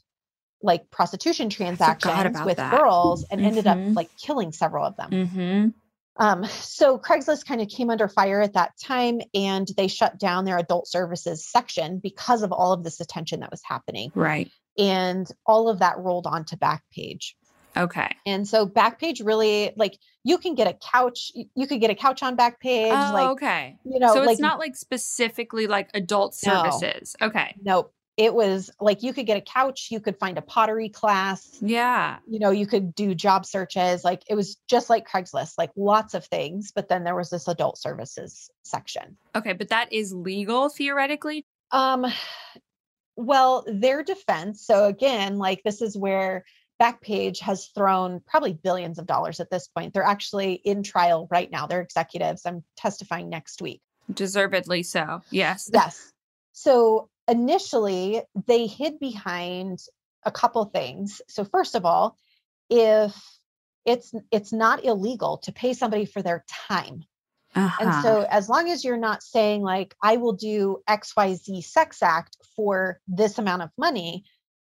like 0.62 0.90
prostitution 0.90 1.50
transactions 1.50 2.40
with 2.44 2.56
that. 2.56 2.70
girls 2.78 3.24
and 3.30 3.44
ended 3.44 3.66
up 3.66 3.76
Mhm. 3.76 3.94
like 3.94 4.08
killing 4.16 4.50
several 4.52 4.86
of 4.86 4.96
them. 4.96 5.10
Mm-hmm. 5.10 5.68
Um, 6.16 6.44
so 6.46 6.96
Craigslist 6.98 7.44
kind 7.44 7.60
of 7.60 7.68
came 7.68 7.90
under 7.90 8.08
fire 8.08 8.40
at 8.40 8.52
that 8.54 8.72
time 8.78 9.20
and 9.34 9.68
they 9.76 9.88
shut 9.88 10.18
down 10.18 10.44
their 10.44 10.58
adult 10.58 10.86
services 10.88 11.44
section 11.46 11.98
because 11.98 12.42
of 12.42 12.52
all 12.52 12.72
of 12.72 12.84
this 12.84 13.00
attention 13.00 13.40
that 13.40 13.50
was 13.50 13.62
happening. 13.64 14.12
Right. 14.14 14.50
And 14.78 15.26
all 15.44 15.68
of 15.68 15.80
that 15.80 15.98
rolled 15.98 16.26
onto 16.26 16.56
Backpage. 16.56 17.34
Okay. 17.76 18.08
And 18.26 18.46
so 18.46 18.66
Backpage 18.66 19.24
really 19.24 19.72
like 19.76 19.98
you 20.22 20.38
can 20.38 20.54
get 20.54 20.66
a 20.66 20.74
couch, 20.74 21.32
you 21.54 21.66
could 21.66 21.80
get 21.80 21.90
a 21.90 21.94
couch 21.94 22.22
on 22.22 22.36
Backpage. 22.36 22.90
Oh, 22.92 23.12
like 23.12 23.30
okay. 23.30 23.76
you 23.84 23.98
know, 23.98 24.12
so 24.12 24.18
it's 24.20 24.26
like 24.26 24.38
not 24.40 24.58
like 24.58 24.76
specifically 24.76 25.66
like 25.66 25.90
adult 25.94 26.36
No. 26.46 26.52
services. 26.64 27.16
Okay. 27.20 27.54
nope. 27.62 27.92
It 28.16 28.32
was 28.32 28.70
like 28.80 29.02
you 29.02 29.12
could 29.12 29.26
get 29.26 29.36
a 29.36 29.40
couch, 29.40 29.88
you 29.90 29.98
could 29.98 30.16
find 30.20 30.38
a 30.38 30.42
pottery 30.42 30.88
class, 30.88 31.58
Yeah. 31.60 32.18
you 32.28 32.38
know, 32.38 32.50
you 32.50 32.64
could 32.64 32.94
do 32.94 33.12
job 33.12 33.44
searches. 33.44 34.04
Like 34.04 34.22
it 34.30 34.36
was 34.36 34.56
just 34.68 34.88
like 34.88 35.08
Craigslist, 35.08 35.54
like 35.58 35.70
lots 35.74 36.14
of 36.14 36.24
things. 36.24 36.70
But 36.72 36.88
then 36.88 37.02
there 37.02 37.16
was 37.16 37.30
this 37.30 37.48
adult 37.48 37.76
services 37.76 38.50
section. 38.62 39.16
Okay, 39.34 39.52
but 39.52 39.70
that 39.70 39.92
is 39.92 40.12
legal 40.12 40.68
theoretically. 40.68 41.44
Um, 41.72 42.06
well, 43.16 43.64
their 43.66 44.02
defense. 44.04 44.64
So 44.64 44.86
again, 44.86 45.36
like 45.38 45.62
this 45.64 45.82
is 45.82 45.96
where 45.96 46.44
Backpage 46.80 47.40
has 47.40 47.66
thrown 47.66 48.20
probably 48.26 48.52
billions 48.52 48.98
of 48.98 49.06
dollars 49.06 49.40
at 49.40 49.50
this 49.50 49.68
point. 49.68 49.94
They're 49.94 50.02
actually 50.02 50.54
in 50.54 50.82
trial 50.82 51.28
right 51.30 51.50
now. 51.50 51.66
They're 51.66 51.80
executives. 51.80 52.42
I'm 52.44 52.64
testifying 52.76 53.28
next 53.28 53.62
week. 53.62 53.80
Deservedly 54.12 54.82
so. 54.82 55.22
Yes. 55.30 55.70
Yes. 55.72 56.12
So 56.52 57.08
initially, 57.26 58.22
they 58.46 58.66
hid 58.66 59.00
behind 59.00 59.80
a 60.24 60.30
couple 60.30 60.64
things. 60.66 61.20
So 61.28 61.44
first 61.44 61.74
of 61.74 61.84
all, 61.84 62.16
if 62.70 63.14
it's 63.84 64.12
it's 64.30 64.52
not 64.52 64.84
illegal 64.84 65.38
to 65.38 65.52
pay 65.52 65.72
somebody 65.72 66.06
for 66.06 66.22
their 66.22 66.44
time. 66.48 67.04
Uh-huh. 67.54 67.84
And 67.84 68.02
so 68.02 68.26
as 68.28 68.48
long 68.48 68.68
as 68.68 68.84
you're 68.84 68.96
not 68.96 69.22
saying 69.22 69.62
like 69.62 69.94
I 70.02 70.16
will 70.16 70.32
do 70.32 70.78
XYZ 70.88 71.64
sex 71.64 72.02
act 72.02 72.36
for 72.56 73.00
this 73.06 73.38
amount 73.38 73.62
of 73.62 73.70
money, 73.78 74.24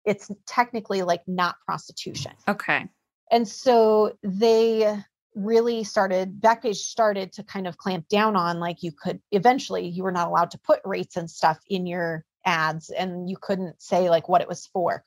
it's 0.05 0.31
technically 0.45 1.01
like 1.01 1.21
not 1.27 1.55
prostitution. 1.65 2.31
okay. 2.47 2.87
And 3.31 3.47
so 3.47 4.17
they 4.21 4.97
really 5.35 5.83
started 5.83 6.39
Backpage 6.39 6.75
started 6.75 7.33
to 7.33 7.43
kind 7.43 7.67
of 7.67 7.77
clamp 7.77 8.07
down 8.07 8.35
on 8.35 8.59
like 8.59 8.81
you 8.81 8.91
could 8.91 9.19
eventually 9.31 9.87
you 9.87 10.03
were 10.03 10.11
not 10.11 10.27
allowed 10.27 10.51
to 10.51 10.57
put 10.57 10.79
rates 10.85 11.17
and 11.17 11.29
stuff 11.29 11.59
in 11.67 11.85
your 11.85 12.23
ads 12.45 12.89
and 12.89 13.29
you 13.29 13.35
couldn't 13.39 13.81
say 13.81 14.09
like 14.09 14.29
what 14.29 14.41
it 14.41 14.47
was 14.47 14.67
for. 14.67 15.03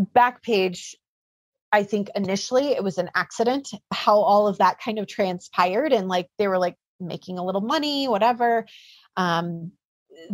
Backpage 0.00 0.94
I 1.72 1.82
think 1.82 2.08
initially 2.14 2.68
it 2.68 2.82
was 2.84 2.98
an 2.98 3.10
accident 3.14 3.70
how 3.92 4.18
all 4.20 4.46
of 4.46 4.58
that 4.58 4.80
kind 4.80 4.98
of 4.98 5.06
transpired 5.06 5.92
and 5.92 6.08
like 6.08 6.28
they 6.38 6.48
were 6.48 6.58
like 6.58 6.76
making 7.00 7.38
a 7.38 7.44
little 7.44 7.60
money 7.60 8.08
whatever 8.08 8.66
um 9.16 9.72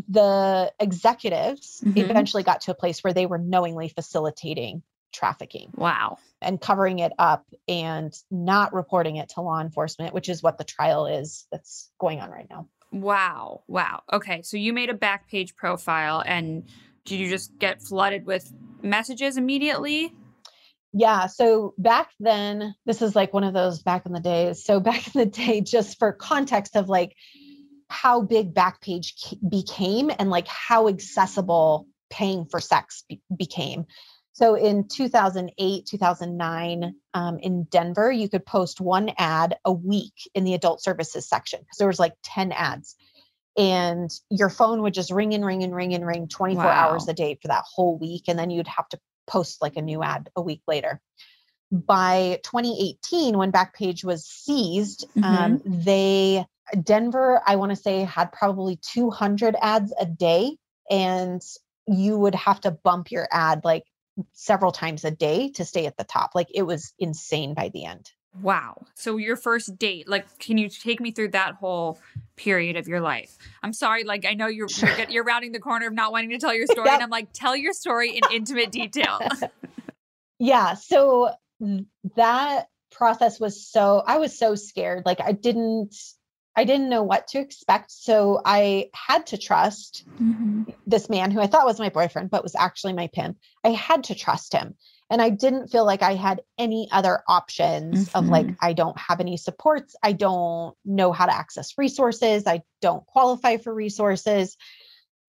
the 0.09 0.72
executives 0.80 1.82
Mhm. 1.85 1.99
eventually 1.99 2.43
got 2.43 2.62
to 2.62 2.70
a 2.70 2.74
place 2.74 3.03
where 3.05 3.12
they 3.12 3.26
were 3.26 3.39
knowingly 3.39 3.89
facilitating 3.89 4.82
trafficking 5.12 5.70
Wow. 5.76 6.18
and 6.41 6.61
covering 6.61 6.99
it 6.99 7.12
up 7.18 7.47
and 7.68 8.12
not 8.30 8.72
reporting 8.74 9.16
it 9.16 9.28
to 9.30 9.41
law 9.41 9.61
enforcement, 9.61 10.12
which 10.12 10.28
is 10.28 10.43
what 10.43 10.59
the 10.59 10.64
trial 10.64 11.07
is 11.07 11.47
that's 11.53 11.91
going 11.99 12.20
on 12.20 12.30
right 12.30 12.49
now. 12.51 12.68
Wow. 12.91 13.62
Wow. 13.68 14.03
Okay. 14.12 14.43
So 14.43 14.57
you 14.57 14.72
made 14.72 14.91
a 14.91 14.95
Backpage 14.95 15.55
profile 15.57 16.22
and 16.26 16.64
did 17.05 17.20
you 17.20 17.28
just 17.28 17.57
get 17.59 17.80
flooded 17.82 18.26
with 18.26 18.53
messages 18.82 19.37
immediately? 19.37 20.12
Yeah. 20.93 21.26
So 21.26 21.74
back 21.76 22.11
then, 22.20 22.74
this 22.87 23.03
is 23.03 23.16
like 23.16 23.32
one 23.32 23.45
of 23.45 23.53
those 23.53 23.82
back 23.82 24.07
in 24.07 24.12
the 24.12 24.20
days. 24.20 24.64
So 24.64 24.80
back 24.80 25.14
in 25.14 25.18
the 25.18 25.26
day, 25.26 25.61
just 25.61 25.99
for 25.99 26.12
context 26.12 26.76
of 26.76 26.89
like 26.89 27.16
how 27.95 28.20
big 28.20 28.53
Backpage 28.53 29.34
became 29.49 30.11
and 30.18 30.28
like 30.28 30.49
how 30.49 30.88
accessible 30.88 31.86
paying 32.11 32.45
for 32.45 32.61
sex 32.61 33.05
be- 33.09 33.22
became. 33.34 33.86
So 34.32 34.57
in 34.57 34.88
2008, 34.88 35.86
2009, 35.86 36.95
um, 37.14 37.38
in 37.38 37.64
Denver, 37.70 38.11
you 38.11 38.28
could 38.28 38.45
post 38.45 38.80
one 38.80 39.12
ad 39.16 39.57
a 39.64 39.72
week 39.72 40.28
in 40.34 40.42
the 40.42 40.55
adult 40.55 40.82
services 40.82 41.28
section 41.28 41.61
because 41.61 41.78
there 41.78 41.86
was 41.86 42.01
like 42.01 42.14
10 42.24 42.51
ads. 42.51 42.97
And 43.57 44.11
your 44.28 44.51
phone 44.51 44.82
would 44.82 44.95
just 44.95 45.12
ring 45.12 45.32
and 45.32 45.47
ring 45.47 45.62
and 45.62 45.72
ring 45.72 45.95
and 45.95 46.05
ring 46.05 46.26
24 46.26 46.64
hours 46.64 47.07
a 47.07 47.14
day 47.14 47.38
for 47.40 47.47
that 47.47 47.62
whole 47.64 47.97
week. 47.97 48.24
And 48.26 48.36
then 48.36 48.51
you'd 48.51 48.66
have 48.66 48.88
to 48.88 48.99
post 49.28 49.62
like 49.62 49.76
a 49.76 49.82
new 49.82 50.03
ad 50.03 50.30
a 50.34 50.42
week 50.42 50.62
later. 50.66 51.01
By 51.70 52.40
2018, 52.42 53.38
when 53.38 53.53
Backpage 53.53 54.03
was 54.03 54.26
seized, 54.26 55.07
um, 55.22 55.62
they 55.64 56.45
Denver, 56.83 57.41
I 57.47 57.57
want 57.57 57.71
to 57.71 57.77
say, 57.77 58.01
had 58.05 58.33
probably 58.33 58.77
200 58.77 59.57
ads 59.61 59.93
a 59.99 60.07
day, 60.07 60.57
and 60.91 61.43
you 61.87 62.19
would 62.19 62.35
have 62.35 62.61
to 62.62 62.71
bump 62.71 63.11
your 63.11 63.29
ad 63.31 63.62
like 63.65 63.85
several 64.33 64.73
times 64.73 65.05
a 65.05 65.11
day 65.11 65.51
to 65.51 65.65
stay 65.65 65.87
at 65.87 65.97
the 65.97 66.05
top. 66.05 66.31
Like 66.35 66.49
it 66.55 66.62
was 66.62 66.95
insane 66.99 67.55
by 67.55 67.69
the 67.69 67.85
end. 67.85 68.11
Wow. 68.41 68.87
So 68.95 69.17
your 69.17 69.37
first 69.37 69.79
date, 69.79 70.09
like, 70.09 70.39
can 70.41 70.59
you 70.59 70.69
take 70.69 71.01
me 71.01 71.12
through 71.12 71.29
that 71.29 71.55
whole 71.55 72.01
period 72.37 72.77
of 72.77 72.89
your 72.89 73.01
life? 73.01 73.37
I'm 73.62 73.73
sorry, 73.73 74.03
like 74.03 74.25
I 74.27 74.35
know 74.35 74.47
you're 74.49 74.69
you're, 74.79 74.99
you're 75.09 75.25
rounding 75.25 75.53
the 75.53 75.61
corner 75.61 75.87
of 75.87 75.93
not 75.93 76.11
wanting 76.11 76.31
to 76.31 76.39
tell 76.39 76.55
your 76.55 76.67
story, 76.67 76.87
Yep. 76.87 76.95
and 76.95 77.03
I'm 77.03 77.11
like, 77.11 77.29
tell 77.33 77.55
your 77.57 77.73
story 77.73 78.17
in 78.17 78.23
intimate 78.33 78.73
detail. 78.73 79.21
Yeah. 80.39 80.75
So 80.75 81.31
that 82.17 82.67
process 82.91 83.39
was 83.41 83.67
so 83.67 84.03
I 84.05 84.19
was 84.19 84.37
so 84.37 84.57
scared. 84.57 85.05
Like 85.07 85.21
I 85.21 85.33
didn't 85.33 85.95
I 86.57 86.65
didn't 86.65 86.89
know 86.89 87.03
what 87.03 87.29
to 87.29 87.41
expect. 87.41 87.91
So 87.91 88.41
I 88.45 88.91
had 88.95 89.27
to 89.29 89.39
trust 89.39 90.05
mm-hmm. 90.09 90.65
this 90.87 91.11
man 91.11 91.31
who 91.31 91.41
I 91.41 91.47
thought 91.47 91.67
was 91.67 91.81
my 91.81 91.89
boyfriend, 91.89 92.31
but 92.31 92.43
was 92.43 92.55
actually 92.55 92.93
my 92.93 93.09
pimp. 93.09 93.39
I 93.65 93.71
had 93.71 94.05
to 94.05 94.15
trust 94.15 94.53
him. 94.53 94.77
And 95.11 95.21
I 95.21 95.31
didn't 95.31 95.69
feel 95.69 95.85
like 95.85 96.03
I 96.03 96.15
had 96.15 96.41
any 96.59 96.89
other 96.91 97.23
options 97.29 98.11
of 98.15 98.27
like, 98.27 98.47
mm-hmm. 98.47 98.65
I 98.65 98.73
don't 98.73 98.99
have 98.99 99.21
any 99.21 99.37
supports. 99.37 99.95
I 100.03 100.13
don't 100.13 100.75
know 100.85 101.13
how 101.13 101.27
to 101.27 101.35
access 101.35 101.77
resources. 101.77 102.47
I 102.47 102.63
don't 102.81 103.07
qualify 103.07 103.59
for 103.59 103.75
resources. 103.75 104.57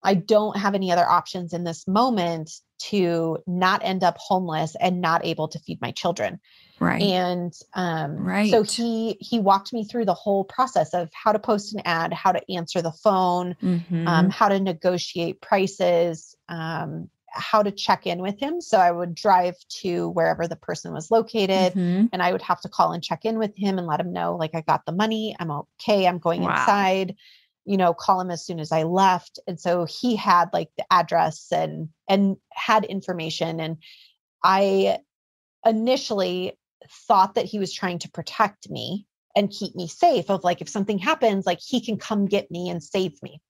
I 0.02 0.14
don't 0.14 0.56
have 0.56 0.76
any 0.76 0.92
other 0.92 1.08
options 1.08 1.54
in 1.54 1.64
this 1.64 1.88
moment 1.88 2.52
to 2.80 3.38
not 3.48 3.82
end 3.84 4.04
up 4.04 4.18
homeless 4.18 4.76
and 4.80 5.02
not 5.02 5.26
able 5.26 5.48
to 5.48 5.60
feed 5.60 5.82
my 5.82 5.92
children. 5.92 6.40
Right. 6.80 7.02
And 7.02 7.54
um, 7.74 8.18
Right. 8.18 8.50
so 8.52 8.64
he 8.64 9.18
he 9.20 9.40
walked 9.40 9.74
me 9.74 9.86
through 9.86 10.06
the 10.06 10.14
whole 10.14 10.44
process 10.44 10.94
of 10.94 11.10
how 11.14 11.32
to 11.32 11.40
post 11.40 11.74
an 11.74 11.82
ad, 11.86 12.14
how 12.14 12.32
to 12.32 12.42
answer 12.52 12.82
the 12.82 12.92
phone, 12.92 13.56
Mhm. 13.62 14.08
um, 14.08 14.30
how 14.30 14.50
to 14.50 14.60
negotiate 14.60 15.42
prices, 15.42 16.36
um, 16.50 17.10
how 17.30 17.62
to 17.62 17.72
check 17.72 18.08
in 18.08 18.22
with 18.22 18.40
him. 18.40 18.62
So 18.62 18.78
I 18.80 18.92
would 18.92 19.14
drive 19.14 19.56
to 19.82 20.10
wherever 20.10 20.48
the 20.48 20.56
person 20.56 20.94
was 20.94 21.12
located 21.12 21.74
Mhm. 21.76 22.10
and 22.14 22.22
I 22.24 22.32
would 22.32 22.42
have 22.42 22.62
to 22.62 22.70
call 22.70 22.94
and 22.94 23.04
check 23.04 23.26
in 23.26 23.38
with 23.38 23.56
him 23.58 23.78
and 23.78 23.88
let 23.88 24.00
him 24.00 24.14
know, 24.14 24.36
like, 24.38 24.56
I 24.56 24.62
got 24.62 24.86
the 24.86 24.94
money, 24.94 25.36
I'm 25.40 25.52
okay, 25.52 26.08
I'm 26.08 26.20
going 26.20 26.44
Wow. 26.44 26.52
inside, 26.52 27.16
you 27.66 27.78
know, 27.78 27.94
call 27.94 28.22
him 28.22 28.32
as 28.32 28.46
soon 28.46 28.60
as 28.60 28.72
I 28.72 28.84
left. 28.84 29.40
And 29.48 29.60
so 29.60 29.86
he 29.86 30.16
had 30.16 30.50
like 30.54 30.70
the 30.78 30.86
address 30.92 31.52
and 31.52 31.90
and 32.08 32.38
had 32.54 32.86
information. 32.86 33.60
And 33.60 33.78
I 34.44 35.00
initially 35.66 36.58
thought 37.08 37.36
that 37.36 37.46
he 37.46 37.60
was 37.60 37.74
trying 37.74 38.00
to 38.00 38.12
protect 38.12 38.70
me 38.70 39.08
and 39.36 39.50
keep 39.52 39.76
me 39.76 39.88
safe 39.88 40.30
of 40.30 40.44
like 40.44 40.62
if 40.62 40.70
something 40.70 41.00
happens, 41.00 41.46
like 41.46 41.60
he 41.60 41.82
can 41.82 41.98
come 41.98 42.26
get 42.26 42.50
me 42.52 42.70
and 42.70 42.82
save 42.82 43.22
me. 43.22 43.42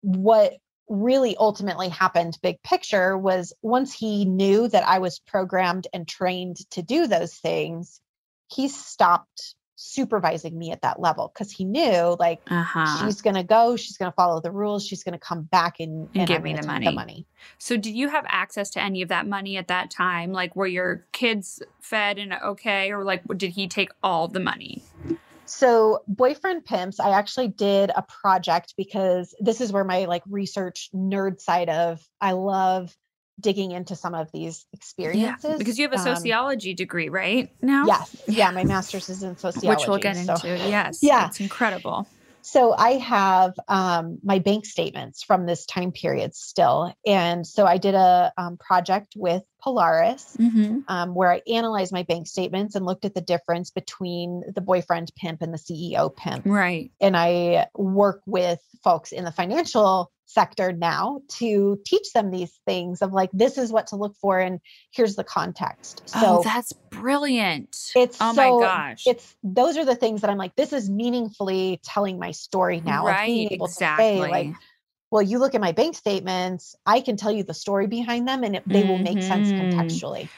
What 0.00 0.54
really 0.88 1.36
ultimately 1.36 1.88
happened 1.88 2.38
big 2.42 2.62
picture 2.62 3.16
was 3.16 3.52
once 3.62 3.94
he 3.94 4.24
knew 4.24 4.68
that 4.68 4.86
I 4.86 4.98
was 4.98 5.18
programmed 5.18 5.86
and 5.92 6.06
trained 6.06 6.58
to 6.70 6.82
do 6.82 7.06
those 7.06 7.34
things, 7.34 8.00
he 8.48 8.68
stopped 8.68 9.54
supervising 9.76 10.56
me 10.58 10.70
at 10.70 10.82
that 10.82 11.00
level 11.00 11.30
because 11.32 11.50
he 11.50 11.64
knew 11.64 12.16
like 12.18 12.40
Uh-huh. 12.48 13.04
she's 13.04 13.20
going 13.22 13.34
to 13.34 13.42
go, 13.42 13.76
she's 13.76 13.96
going 13.96 14.10
to 14.10 14.14
follow 14.14 14.40
the 14.40 14.50
rules, 14.50 14.86
she's 14.86 15.02
going 15.02 15.12
to 15.12 15.18
come 15.18 15.42
back 15.42 15.80
and, 15.80 16.08
And 16.14 16.28
give 16.28 16.38
I'm 16.38 16.42
me 16.42 16.54
the 16.54 16.66
money. 16.66 16.86
the 16.86 16.92
money. 16.92 17.26
So, 17.58 17.76
did 17.76 17.94
you 17.94 18.08
have 18.08 18.24
access 18.28 18.70
to 18.70 18.80
any 18.80 19.02
of 19.02 19.08
that 19.08 19.26
money 19.26 19.56
at 19.56 19.68
that 19.68 19.90
time? 19.90 20.32
Like, 20.32 20.54
were 20.56 20.66
your 20.66 21.04
kids 21.12 21.62
fed 21.80 22.18
and 22.18 22.32
okay, 22.32 22.90
or 22.92 23.04
like, 23.04 23.22
did 23.36 23.50
he 23.50 23.68
take 23.68 23.90
all 24.02 24.28
the 24.28 24.40
money? 24.40 24.82
So, 25.46 26.02
boyfriend 26.08 26.64
pimps, 26.64 26.98
I 27.00 27.10
actually 27.10 27.48
did 27.48 27.90
a 27.94 28.02
project 28.02 28.74
because 28.78 29.34
this 29.40 29.60
is 29.60 29.72
where 29.72 29.84
my 29.84 30.06
like 30.06 30.22
research 30.28 30.88
nerd 30.94 31.40
side 31.40 31.68
of 31.68 32.00
I 32.20 32.32
love 32.32 32.96
digging 33.40 33.72
into 33.72 33.96
some 33.96 34.14
of 34.14 34.30
these 34.32 34.66
experiences. 34.72 35.58
because 35.58 35.78
you 35.78 35.84
have 35.88 35.92
a 35.92 35.96
Um, 35.98 36.16
sociology 36.16 36.74
degree, 36.74 37.08
right? 37.08 37.50
Now, 37.62 37.86
Yes. 37.86 38.16
Yeah, 38.28 38.50
my 38.50 38.64
master's 38.74 39.08
is 39.08 39.22
in 39.22 39.36
sociology. 39.36 39.68
which 39.68 39.88
we'll 39.88 39.98
get 39.98 40.16
so- 40.16 40.34
into. 40.34 40.48
Yes, 40.68 40.98
Yeah. 41.02 41.26
it's 41.26 41.40
incredible. 41.40 42.06
So 42.46 42.74
I 42.76 42.90
have 42.98 43.54
um, 43.68 44.18
my 44.22 44.38
bank 44.38 44.66
statements 44.66 45.22
from 45.22 45.46
this 45.46 45.64
time 45.64 45.92
period 45.92 46.34
still. 46.34 46.94
And 47.06 47.46
so 47.46 47.64
I 47.64 47.78
did 47.78 47.94
a 47.94 48.34
um, 48.36 48.58
project 48.58 49.14
with 49.16 49.42
Polaris 49.62 50.36
Mm-hmm. 50.38 50.80
um, 50.88 51.14
where 51.14 51.32
I 51.32 51.40
analyzed 51.50 51.90
my 51.90 52.02
bank 52.02 52.26
statements 52.26 52.74
and 52.74 52.84
looked 52.84 53.06
at 53.06 53.14
the 53.14 53.22
difference 53.22 53.70
between 53.70 54.42
the 54.54 54.60
boyfriend 54.60 55.10
pimp 55.16 55.40
and 55.40 55.54
the 55.54 55.58
CEO 55.58 56.14
pimp. 56.14 56.44
Right. 56.44 56.92
And 57.00 57.16
I 57.16 57.66
work 57.74 58.20
with 58.26 58.60
folks 58.84 59.10
in 59.12 59.24
the 59.24 59.32
financial 59.32 60.12
sector 60.26 60.72
now 60.72 61.20
to 61.28 61.78
teach 61.84 62.12
them 62.12 62.30
these 62.30 62.60
things 62.66 63.02
of 63.02 63.12
like, 63.12 63.30
this 63.32 63.58
is 63.58 63.72
what 63.72 63.88
to 63.88 63.96
look 63.96 64.16
for, 64.20 64.38
and 64.38 64.60
here's 64.92 65.16
the 65.16 65.24
context. 65.24 66.02
So 66.06 66.38
oh, 66.38 66.42
that's 66.42 66.72
brilliant. 66.90 67.92
it's 67.94 68.18
oh 68.20 68.32
so, 68.32 68.36
my 68.36 68.66
gosh. 68.66 69.04
it's 69.06 69.34
those 69.42 69.76
are 69.76 69.84
the 69.84 69.94
things 69.96 70.20
that 70.22 70.30
I'm 70.30 70.38
like, 70.38 70.56
this 70.56 70.72
is 70.72 70.88
meaningfully 70.90 71.80
telling 71.84 72.18
my 72.18 72.30
story 72.30 72.80
now. 72.80 73.06
right. 73.06 73.48
able 73.50 73.66
Exactly. 73.66 74.04
to 74.04 74.10
say, 74.10 74.30
like, 74.30 74.54
well, 75.10 75.22
you 75.22 75.38
look 75.38 75.54
at 75.54 75.60
my 75.60 75.72
bank 75.72 75.94
statements, 75.94 76.74
I 76.84 77.00
can 77.00 77.16
tell 77.16 77.30
you 77.30 77.44
the 77.44 77.54
story 77.54 77.86
behind 77.86 78.26
them 78.26 78.42
and 78.42 78.56
it, 78.56 78.64
they 78.66 78.82
will 78.82 78.98
make 78.98 79.22
sense 79.22 79.52
Mhm. 79.52 79.72
contextually. 79.72 80.28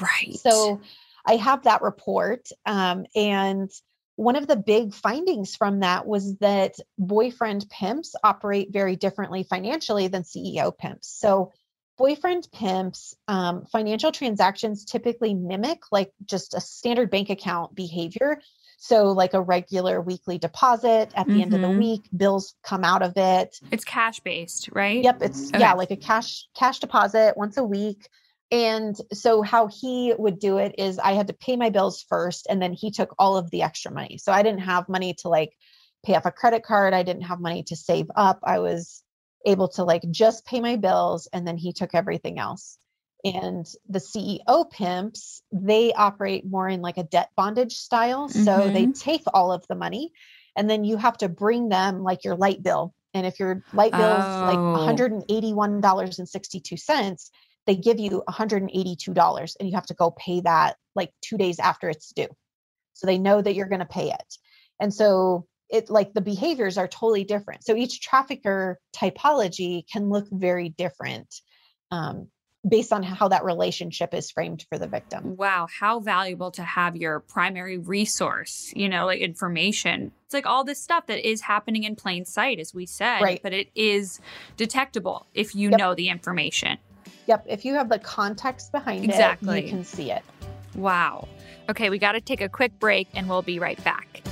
right. 0.00 0.34
So 0.34 0.80
I 1.24 1.36
have 1.36 1.64
that 1.64 1.82
report. 1.82 2.48
Um, 2.66 3.06
and 3.14 3.70
one 4.16 4.36
of 4.36 4.46
the 4.46 4.56
big 4.56 4.92
findings 4.94 5.54
from 5.56 5.80
that 5.80 6.06
was 6.06 6.36
that 6.38 6.74
boyfriend 6.98 7.66
pimps 7.70 8.14
operate 8.24 8.72
very 8.72 8.96
differently 8.96 9.42
financially 9.44 10.08
than 10.08 10.22
CEO 10.22 10.76
pimps. 10.76 11.08
So 11.08 11.52
boyfriend 11.98 12.48
pimps 12.52 13.14
um, 13.28 13.64
financial 13.66 14.12
transactions 14.12 14.84
typically 14.84 15.34
mimic 15.34 15.80
like 15.90 16.12
just 16.26 16.52
a 16.54 16.60
standard 16.60 17.10
bank 17.10 17.30
account 17.30 17.74
behavior 17.74 18.38
so 18.76 19.12
like 19.12 19.32
a 19.32 19.40
regular 19.40 20.02
weekly 20.02 20.36
deposit 20.36 21.10
at 21.14 21.26
the 21.26 21.40
end 21.40 21.54
of 21.54 21.62
the 21.62 21.68
Mhm. 21.68 21.78
week 21.78 22.02
bills 22.14 22.54
come 22.62 22.84
out 22.84 23.00
of 23.02 23.16
it 23.16 23.58
it's 23.70 23.84
cash 23.84 24.20
based, 24.20 24.68
right? 24.72 25.02
Yep, 25.02 25.22
it's 25.22 25.48
Okay. 25.48 25.60
yeah, 25.60 25.72
like 25.72 25.90
a 25.90 25.96
cash 25.96 26.46
cash 26.54 26.80
deposit 26.80 27.34
once 27.36 27.56
a 27.56 27.64
week. 27.64 28.08
And 28.50 28.96
so 29.12 29.42
how 29.42 29.66
he 29.66 30.14
would 30.16 30.38
do 30.38 30.56
it 30.58 30.76
is 30.78 30.98
I 30.98 31.12
had 31.12 31.26
to 31.28 31.34
pay 31.34 31.56
my 31.56 31.70
bills 31.70 32.04
first 32.08 32.46
and 32.48 32.62
then 32.62 32.72
he 32.72 32.90
took 32.90 33.14
all 33.18 33.36
of 33.36 33.50
the 33.50 33.62
extra 33.62 33.90
money. 33.90 34.18
So 34.18 34.32
I 34.32 34.42
didn't 34.42 34.60
have 34.60 34.88
money 34.88 35.14
to 35.18 35.28
like 35.28 35.52
pay 36.04 36.14
off 36.14 36.26
a 36.26 36.30
credit 36.30 36.62
card, 36.62 36.94
I 36.94 37.02
didn't 37.02 37.22
have 37.22 37.40
money 37.40 37.64
to 37.64 37.74
save 37.74 38.06
up. 38.14 38.38
I 38.44 38.60
was 38.60 39.02
able 39.44 39.66
to 39.68 39.82
like 39.84 40.02
just 40.10 40.46
pay 40.46 40.60
my 40.60 40.76
bills 40.76 41.28
and 41.32 41.44
then 41.46 41.56
he 41.56 41.72
took 41.72 41.94
everything 41.94 42.38
else. 42.38 42.78
And 43.24 43.66
the 43.88 43.98
CEO 43.98 44.70
pimps, 44.70 45.42
they 45.50 45.92
operate 45.92 46.46
more 46.46 46.68
in 46.68 46.82
like 46.82 46.98
a 46.98 47.02
debt 47.02 47.30
bondage 47.36 47.74
style. 47.74 48.28
So 48.28 48.70
they 48.70 48.84
mm-hmm. 48.84 48.92
take 48.92 49.22
all 49.34 49.50
of 49.50 49.66
the 49.68 49.74
money 49.74 50.12
and 50.56 50.70
then 50.70 50.84
you 50.84 50.96
have 50.96 51.18
to 51.18 51.28
bring 51.28 51.68
them 51.68 52.04
like 52.04 52.24
your 52.24 52.36
light 52.36 52.62
bill. 52.62 52.94
And 53.14 53.26
if 53.26 53.40
your 53.40 53.64
light 53.72 53.90
bill 53.92 54.12
is 54.12 54.18
like 54.18 54.58
Oh. 54.58 54.86
$181.62, 54.86 57.30
they 57.66 57.76
give 57.76 57.98
you 57.98 58.22
$182 58.28 59.56
and 59.58 59.68
you 59.68 59.74
have 59.74 59.86
to 59.86 59.94
go 59.94 60.10
pay 60.10 60.40
that 60.40 60.76
like 60.94 61.12
two 61.22 61.36
days 61.36 61.58
after 61.58 61.88
it's 61.88 62.12
due. 62.12 62.28
So 62.94 63.06
they 63.06 63.18
know 63.18 63.42
that 63.42 63.54
you're 63.54 63.68
going 63.68 63.80
to 63.80 63.84
pay 63.86 64.10
it. 64.10 64.34
And 64.80 64.92
so 64.92 65.46
it 65.68 65.90
like 65.90 66.14
the 66.14 66.20
behaviors 66.20 66.78
are 66.78 66.86
totally 66.88 67.24
different. 67.24 67.64
So 67.64 67.76
each 67.76 68.00
trafficker 68.00 68.78
typology 68.94 69.84
can 69.92 70.08
look 70.08 70.26
very 70.30 70.68
different 70.68 71.34
um, 71.90 72.28
based 72.68 72.92
on 72.92 73.02
how 73.02 73.28
that 73.28 73.44
relationship 73.44 74.14
is 74.14 74.30
framed 74.30 74.64
for 74.68 74.78
the 74.78 74.88
victim. 74.88 75.36
Wow, 75.36 75.66
how 75.68 76.00
valuable 76.00 76.50
to 76.52 76.62
have 76.62 76.96
your 76.96 77.20
primary 77.20 77.78
resource, 77.78 78.72
you 78.74 78.88
know, 78.88 79.06
like 79.06 79.20
information. 79.20 80.12
It's 80.24 80.34
like 80.34 80.46
all 80.46 80.64
this 80.64 80.82
stuff 80.82 81.06
that 81.06 81.28
is 81.28 81.42
happening 81.42 81.84
in 81.84 81.96
plain 81.96 82.24
sight, 82.24 82.58
as 82.58 82.74
we 82.74 82.86
said, 82.86 83.20
Right. 83.20 83.40
but 83.42 83.52
it 83.52 83.68
is 83.74 84.20
detectable 84.56 85.26
if 85.34 85.54
you 85.54 85.70
Yep. 85.70 85.78
know 85.78 85.94
the 85.94 86.08
information. 86.08 86.78
Yep. 87.26 87.46
If 87.48 87.64
you 87.64 87.74
have 87.74 87.88
the 87.88 87.98
context 87.98 88.72
behind 88.72 89.04
Exactly. 89.04 89.58
it, 89.58 89.64
you 89.64 89.70
can 89.70 89.84
see 89.84 90.10
it. 90.10 90.22
Wow. 90.74 91.28
Okay, 91.68 91.90
we 91.90 91.98
got 91.98 92.12
to 92.12 92.20
take 92.20 92.40
a 92.40 92.48
quick 92.48 92.78
break 92.78 93.08
and 93.14 93.28
we'll 93.28 93.42
be 93.42 93.58
right 93.58 93.82
back. 93.82 94.22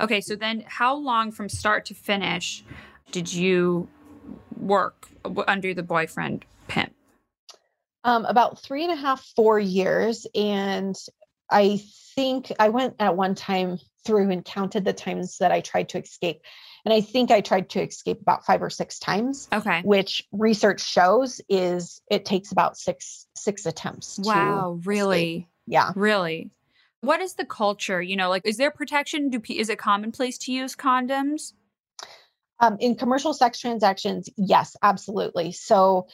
Okay, 0.00 0.20
so 0.20 0.34
then 0.34 0.64
how 0.66 0.94
long 0.94 1.30
from 1.30 1.48
start 1.48 1.84
to 1.86 1.94
finish 1.94 2.64
did 3.12 3.32
you 3.32 3.88
work 4.58 5.08
under 5.46 5.74
the 5.74 5.82
boyfriend 5.82 6.44
pimp? 6.68 6.94
um, 8.04 8.24
about 8.24 8.62
three 8.62 8.84
and 8.84 8.92
a 8.92 8.96
half, 8.96 9.24
four 9.36 9.58
years. 9.58 10.26
And 10.34 10.96
I 11.50 11.80
think 12.14 12.52
I 12.58 12.68
went 12.68 12.94
at 12.98 13.16
one 13.16 13.34
time 13.34 13.78
through 14.04 14.30
and 14.30 14.44
counted 14.44 14.84
the 14.84 14.92
times 14.92 15.38
that 15.38 15.52
I 15.52 15.60
tried 15.60 15.88
to 15.90 15.98
escape. 15.98 16.42
And 16.84 16.94
I 16.94 17.00
think 17.00 17.30
I 17.30 17.40
tried 17.40 17.70
to 17.70 17.82
escape 17.82 18.20
about 18.20 18.44
five 18.44 18.62
or 18.62 18.70
six 18.70 18.98
times, 18.98 19.48
Okay. 19.52 19.82
which 19.82 20.26
research 20.32 20.80
shows 20.80 21.40
is 21.48 22.00
it 22.10 22.24
takes 22.24 22.52
about 22.52 22.76
six 22.76 23.26
six 23.36 23.66
attempts. 23.66 24.16
to 24.16 24.22
Wow, 24.22 24.74
escape. 24.78 24.86
really? 24.86 25.48
Yeah. 25.66 25.92
Really? 25.94 26.50
What 27.02 27.20
is 27.20 27.34
the 27.34 27.44
culture? 27.46 28.00
You 28.02 28.16
know, 28.16 28.28
like, 28.28 28.42
is 28.44 28.56
there 28.56 28.70
protection? 28.70 29.30
Do 29.30 29.40
is 29.48 29.68
it 29.68 29.78
commonplace 29.78 30.36
to 30.38 30.52
use 30.52 30.76
condoms? 30.76 31.52
Um, 32.60 32.76
in 32.78 32.94
commercial 32.94 33.32
sex 33.32 33.58
transactions, 33.58 34.28
yes, 34.36 34.76
absolutely. 34.82 35.52
So 35.52 36.08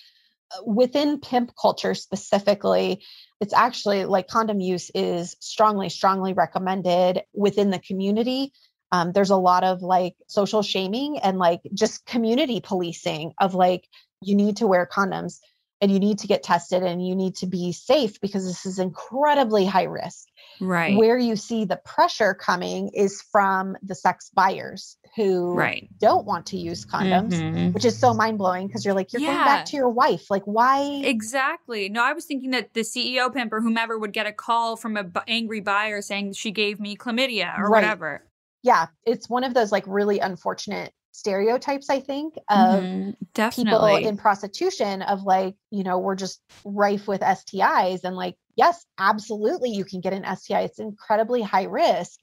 uh, 0.52 0.62
within 0.64 1.18
pimp 1.18 1.52
culture 1.60 1.94
specifically, 1.94 3.02
it's 3.40 3.52
actually 3.52 4.04
like 4.04 4.28
condom 4.28 4.60
use 4.60 4.90
is 4.94 5.36
strongly, 5.40 5.88
strongly 5.88 6.34
recommended 6.34 7.22
within 7.34 7.70
the 7.70 7.80
community. 7.80 8.52
Um, 8.92 9.12
there's 9.12 9.30
a 9.30 9.36
lot 9.36 9.64
of 9.64 9.82
like 9.82 10.14
social 10.28 10.62
shaming 10.62 11.18
and 11.18 11.38
like 11.38 11.60
just 11.74 12.06
community 12.06 12.60
policing 12.60 13.32
of 13.40 13.54
like, 13.54 13.88
you 14.22 14.34
need 14.34 14.58
to 14.58 14.66
wear 14.66 14.88
condoms 14.90 15.38
and 15.80 15.92
you 15.92 15.98
need 15.98 16.20
to 16.20 16.26
get 16.26 16.42
tested 16.42 16.82
and 16.82 17.06
you 17.06 17.14
need 17.14 17.34
to 17.36 17.46
be 17.46 17.72
safe 17.72 18.18
because 18.20 18.46
this 18.46 18.64
is 18.64 18.78
incredibly 18.78 19.66
high 19.66 19.82
risk. 19.84 20.26
Right. 20.60 20.96
Where 20.96 21.18
you 21.18 21.36
see 21.36 21.64
the 21.66 21.76
pressure 21.84 22.32
coming 22.32 22.88
is 22.94 23.20
from 23.30 23.76
the 23.82 23.94
sex 23.94 24.30
buyers 24.34 24.96
who 25.16 25.54
right. 25.54 25.90
don't 25.98 26.24
want 26.24 26.46
to 26.46 26.56
use 26.56 26.86
condoms, 26.86 27.32
Mhm. 27.32 27.74
which 27.74 27.84
is 27.84 27.98
so 27.98 28.14
mind 28.14 28.38
blowing 28.38 28.68
because 28.68 28.84
you're 28.86 28.94
like, 28.94 29.12
you're 29.12 29.20
going 29.20 29.44
back 29.44 29.66
to 29.66 29.76
your 29.76 29.90
wife. 29.90 30.30
Like, 30.30 30.44
why? 30.44 31.02
Exactly. 31.04 31.88
No, 31.90 32.02
I 32.02 32.14
was 32.14 32.24
thinking 32.24 32.52
that 32.52 32.72
the 32.72 32.80
CEO 32.80 33.30
pimp 33.30 33.52
or 33.52 33.60
whomever 33.60 33.98
would 33.98 34.12
get 34.12 34.26
a 34.26 34.32
call 34.32 34.76
from 34.76 34.96
a 34.96 35.04
bu- 35.04 35.20
angry 35.28 35.60
buyer 35.60 36.00
saying 36.00 36.32
she 36.34 36.52
gave 36.52 36.80
me 36.80 36.96
chlamydia 36.96 37.58
or 37.58 37.68
Right. 37.68 37.82
whatever. 37.82 38.22
Yeah, 38.66 38.86
it's 39.04 39.30
one 39.30 39.44
of 39.44 39.54
those 39.54 39.70
like 39.70 39.84
really 39.86 40.18
unfortunate 40.18 40.92
stereotypes 41.12 41.88
i 41.88 41.98
think 41.98 42.34
of 42.50 42.82
mm-hmm. 42.82 43.48
people 43.48 43.86
in 43.86 44.18
prostitution 44.18 45.00
of 45.00 45.22
like 45.22 45.54
you 45.70 45.82
know 45.82 45.98
we're 45.98 46.14
just 46.14 46.42
rife 46.62 47.08
with 47.08 47.22
stis 47.22 48.04
and 48.04 48.14
like 48.14 48.36
yes 48.54 48.84
absolutely 48.98 49.70
you 49.70 49.82
can 49.82 50.02
get 50.02 50.12
an 50.12 50.36
sti 50.36 50.60
it's 50.60 50.78
incredibly 50.78 51.40
high 51.40 51.64
risk 51.64 52.20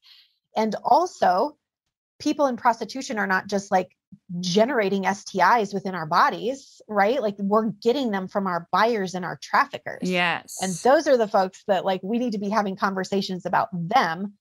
and 0.56 0.76
also 0.84 1.58
people 2.20 2.46
in 2.46 2.56
prostitution 2.56 3.18
are 3.18 3.26
not 3.26 3.48
just 3.48 3.72
like 3.72 3.89
generating 4.39 5.04
STIs 5.04 5.74
within 5.74 5.96
our 5.96 6.06
bodies, 6.06 6.82
right? 6.88 7.22
Like 7.22 7.36
we're 7.38 7.72
getting 7.82 8.12
them 8.12 8.28
from 8.28 8.48
our 8.48 8.68
buyers 8.72 9.16
and 9.16 9.26
our 9.26 9.38
traffickers. 9.41 10.10
Yes. 10.10 10.58
And 10.62 10.74
those 10.84 11.08
are 11.08 11.18
the 11.18 11.28
folks 11.28 11.64
that 11.68 11.86
like 11.86 12.02
we 12.04 12.20
need 12.20 12.34
to 12.34 12.39
be 12.39 12.50
having 12.50 12.76
conversations 12.76 13.46
about 13.46 13.70
them, 13.74 14.34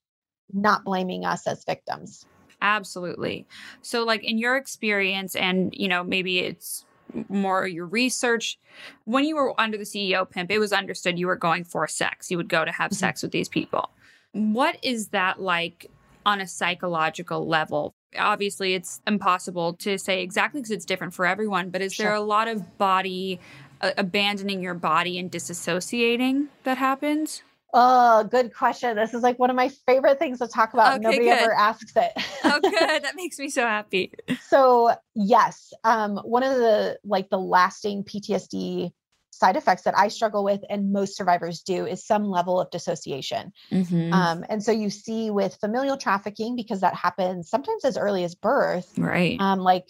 not 0.53 0.85
blaming 0.85 1.25
us 1.25 1.47
as 1.47 1.65
victims. 1.65 2.27
Absolutely. 2.61 3.47
So 3.83 4.05
like 4.05 4.23
in 4.23 4.39
your 4.39 4.57
experience 4.57 5.35
and 5.35 5.75
you 5.75 5.89
know 5.89 6.05
maybe 6.05 6.39
it's 6.39 6.87
more 7.29 7.67
your 7.67 7.87
research 7.87 8.59
when 9.05 9.25
you 9.25 9.37
were 9.37 9.61
under 9.61 9.77
the 9.77 9.85
CEO 9.85 10.29
pimp 10.29 10.51
it 10.51 10.59
was 10.59 10.73
understood 10.73 11.19
you 11.19 11.27
were 11.27 11.37
going 11.37 11.65
for 11.65 11.87
sex. 11.89 12.31
You 12.31 12.37
would 12.37 12.49
go 12.49 12.65
to 12.65 12.73
have 12.73 12.91
mm-hmm. 12.91 12.97
sex 12.97 13.23
with 13.23 13.33
these 13.33 13.49
people. 13.49 13.91
What 14.33 14.79
is 14.83 15.09
that 15.09 15.41
like 15.41 15.91
on 16.25 16.41
a 16.41 16.47
psychological 16.47 17.47
level? 17.47 17.95
Obviously, 18.19 18.75
it's 18.75 19.01
impossible 19.07 19.75
to 19.75 19.99
say 19.99 20.23
exactly 20.23 20.61
because 20.61 20.71
it's 20.71 20.85
different 20.85 21.15
for 21.15 21.27
everyone, 21.27 21.71
but 21.71 21.83
is 21.83 21.95
sure. 21.95 22.07
there 22.07 22.15
a 22.15 22.21
lot 22.21 22.47
of 22.47 22.79
body 22.79 23.41
uh, 23.83 23.91
abandoning 23.99 24.63
your 24.63 24.75
body 24.75 25.19
and 25.19 25.31
disassociating 25.31 26.47
that 26.65 26.79
happens? 26.79 27.43
Oh, 27.75 28.25
good 28.25 28.55
question. 28.55 28.97
This 28.97 29.15
is 29.15 29.23
like 29.23 29.39
one 29.39 29.49
of 29.49 29.57
my 29.57 29.71
favorite 29.87 30.19
things 30.19 30.41
to 30.41 30.49
talk 30.49 30.75
about. 30.75 30.95
Okay, 30.95 31.03
Nobody 31.03 31.25
good. 31.25 31.39
ever 31.39 31.55
asks 31.55 31.93
it. 31.97 32.13
oh, 32.45 32.61
good. 32.63 33.03
That 33.03 33.17
makes 33.17 33.39
me 33.39 33.49
so 33.49 33.63
happy. 33.63 34.13
So, 34.49 34.95
yes, 35.15 35.73
um, 35.83 36.19
one 36.19 36.43
of 36.43 36.57
the 36.57 36.99
like 37.05 37.31
the 37.31 37.39
lasting 37.39 38.05
PTSD 38.05 38.93
side 39.31 39.57
effects 39.57 39.83
that 39.83 39.99
I 39.99 40.09
struggle 40.09 40.45
with 40.45 40.61
and 40.69 40.93
most 40.93 41.17
survivors 41.17 41.63
do 41.63 41.87
is 41.87 42.07
some 42.07 42.25
level 42.25 42.61
of 42.61 42.71
dissociation. 42.71 43.53
Mm-hmm. 43.71 44.13
Um, 44.13 44.45
and 44.49 44.63
so 44.63 44.71
you 44.71 44.91
see 44.91 45.31
with 45.31 45.57
familial 45.57 45.97
trafficking, 45.97 46.55
because 46.55 46.83
that 46.83 46.95
happens 46.95 47.49
sometimes 47.49 47.85
as 47.85 47.97
early 47.97 48.23
as 48.25 48.35
birth, 48.35 48.93
right? 48.99 49.41
Um, 49.41 49.61
like 49.61 49.87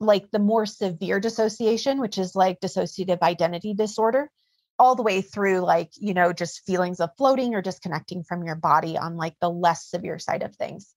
like 0.00 0.30
the 0.30 0.38
more 0.38 0.66
severe 0.66 1.20
dissociation, 1.20 2.00
which 2.00 2.18
is 2.18 2.34
like 2.34 2.60
dissociative 2.60 3.22
identity 3.22 3.74
disorder, 3.74 4.30
all 4.80 4.96
the 4.96 5.02
way 5.02 5.20
through 5.20 5.60
like 5.60 5.90
you 5.96 6.14
know 6.14 6.32
just 6.32 6.64
feelings 6.66 6.98
of 6.98 7.10
floating 7.16 7.54
or 7.54 7.62
disconnecting 7.62 8.24
from 8.24 8.42
your 8.42 8.56
body 8.56 8.98
on 8.98 9.16
like 9.16 9.34
the 9.40 9.50
less 9.50 9.86
severe 9.86 10.18
side 10.18 10.42
of 10.42 10.56
things 10.56 10.94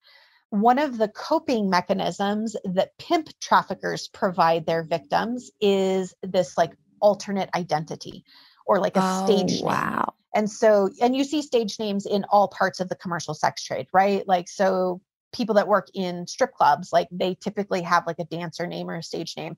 one 0.54 0.78
of 0.78 1.00
the 1.00 1.08
coping 1.08 1.68
mechanisms 1.68 2.56
that 2.64 2.96
pimp 3.00 3.28
traffickers 3.42 4.08
provide 4.08 4.68
their 4.68 4.84
victims 4.84 5.50
is 5.60 6.14
this 6.22 6.60
like 6.60 6.74
alternate 7.00 7.50
identity 7.56 8.24
or 8.68 8.80
like 8.80 8.96
a 8.96 9.02
oh, 9.04 9.26
stage 9.26 9.62
name. 9.62 9.66
Wow. 9.66 10.14
And 10.36 10.50
so, 10.50 10.90
and 11.02 11.16
you 11.16 11.24
see 11.24 11.42
stage 11.42 11.80
names 11.80 12.06
in 12.06 12.24
all 12.30 12.48
parts 12.48 12.80
of 12.80 12.90
the 12.90 12.96
commercial 12.96 13.34
sex 13.34 13.64
trade, 13.64 13.88
right? 13.94 14.28
Like, 14.28 14.48
so 14.48 15.02
people 15.32 15.56
that 15.56 15.68
work 15.68 15.88
in 15.96 16.28
strip 16.28 16.54
clubs, 16.54 16.94
like 16.94 17.08
they 17.12 17.36
typically 17.36 17.82
have 17.82 18.06
like 18.06 18.20
a 18.20 18.26
dancer 18.26 18.68
name 18.68 18.92
or 18.92 18.96
a 18.96 19.04
stage 19.04 19.36
name. 19.36 19.58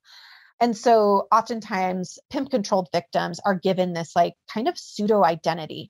And 0.62 0.76
so, 0.76 1.28
oftentimes, 1.32 2.18
pimp 2.30 2.50
controlled 2.50 2.88
victims 2.94 3.40
are 3.46 3.56
given 3.56 3.94
this 3.94 4.16
like 4.16 4.34
kind 4.52 4.68
of 4.68 4.78
pseudo 4.78 5.24
identity. 5.24 5.90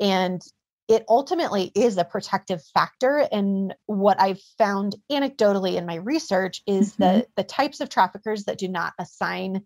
And 0.00 0.40
it 0.86 1.04
ultimately 1.08 1.72
is 1.74 1.96
a 1.96 2.04
protective 2.04 2.62
factor. 2.74 3.26
And 3.32 3.74
what 3.86 4.20
I've 4.20 4.40
found 4.58 4.96
anecdotally 5.10 5.76
in 5.76 5.86
my 5.86 5.96
research 5.96 6.60
is 6.66 6.92
mm-hmm. 6.92 7.02
that 7.02 7.26
the 7.36 7.44
types 7.44 7.80
of 7.80 7.88
traffickers 7.88 8.44
that 8.44 8.58
do 8.58 8.68
not 8.68 8.92
assign 8.98 9.62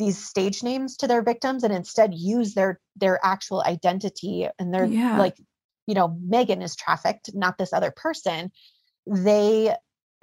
these 0.00 0.22
stage 0.22 0.62
names 0.62 0.96
to 0.96 1.06
their 1.06 1.22
victims 1.22 1.62
and 1.62 1.72
instead 1.72 2.14
use 2.14 2.54
their 2.54 2.80
their 2.96 3.20
actual 3.22 3.62
identity 3.62 4.48
and 4.58 4.72
they're 4.72 4.86
yeah. 4.86 5.18
like 5.18 5.36
you 5.86 5.94
know 5.94 6.16
megan 6.26 6.62
is 6.62 6.74
trafficked 6.74 7.30
not 7.34 7.58
this 7.58 7.74
other 7.74 7.92
person 7.94 8.50
they 9.06 9.74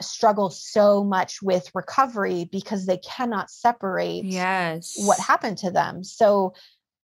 struggle 0.01 0.49
so 0.49 1.03
much 1.03 1.41
with 1.41 1.69
recovery 1.73 2.47
because 2.51 2.85
they 2.85 2.97
cannot 2.97 3.49
separate 3.49 4.23
yes 4.23 4.93
what 5.05 5.19
happened 5.19 5.57
to 5.57 5.71
them 5.71 6.03
so 6.03 6.53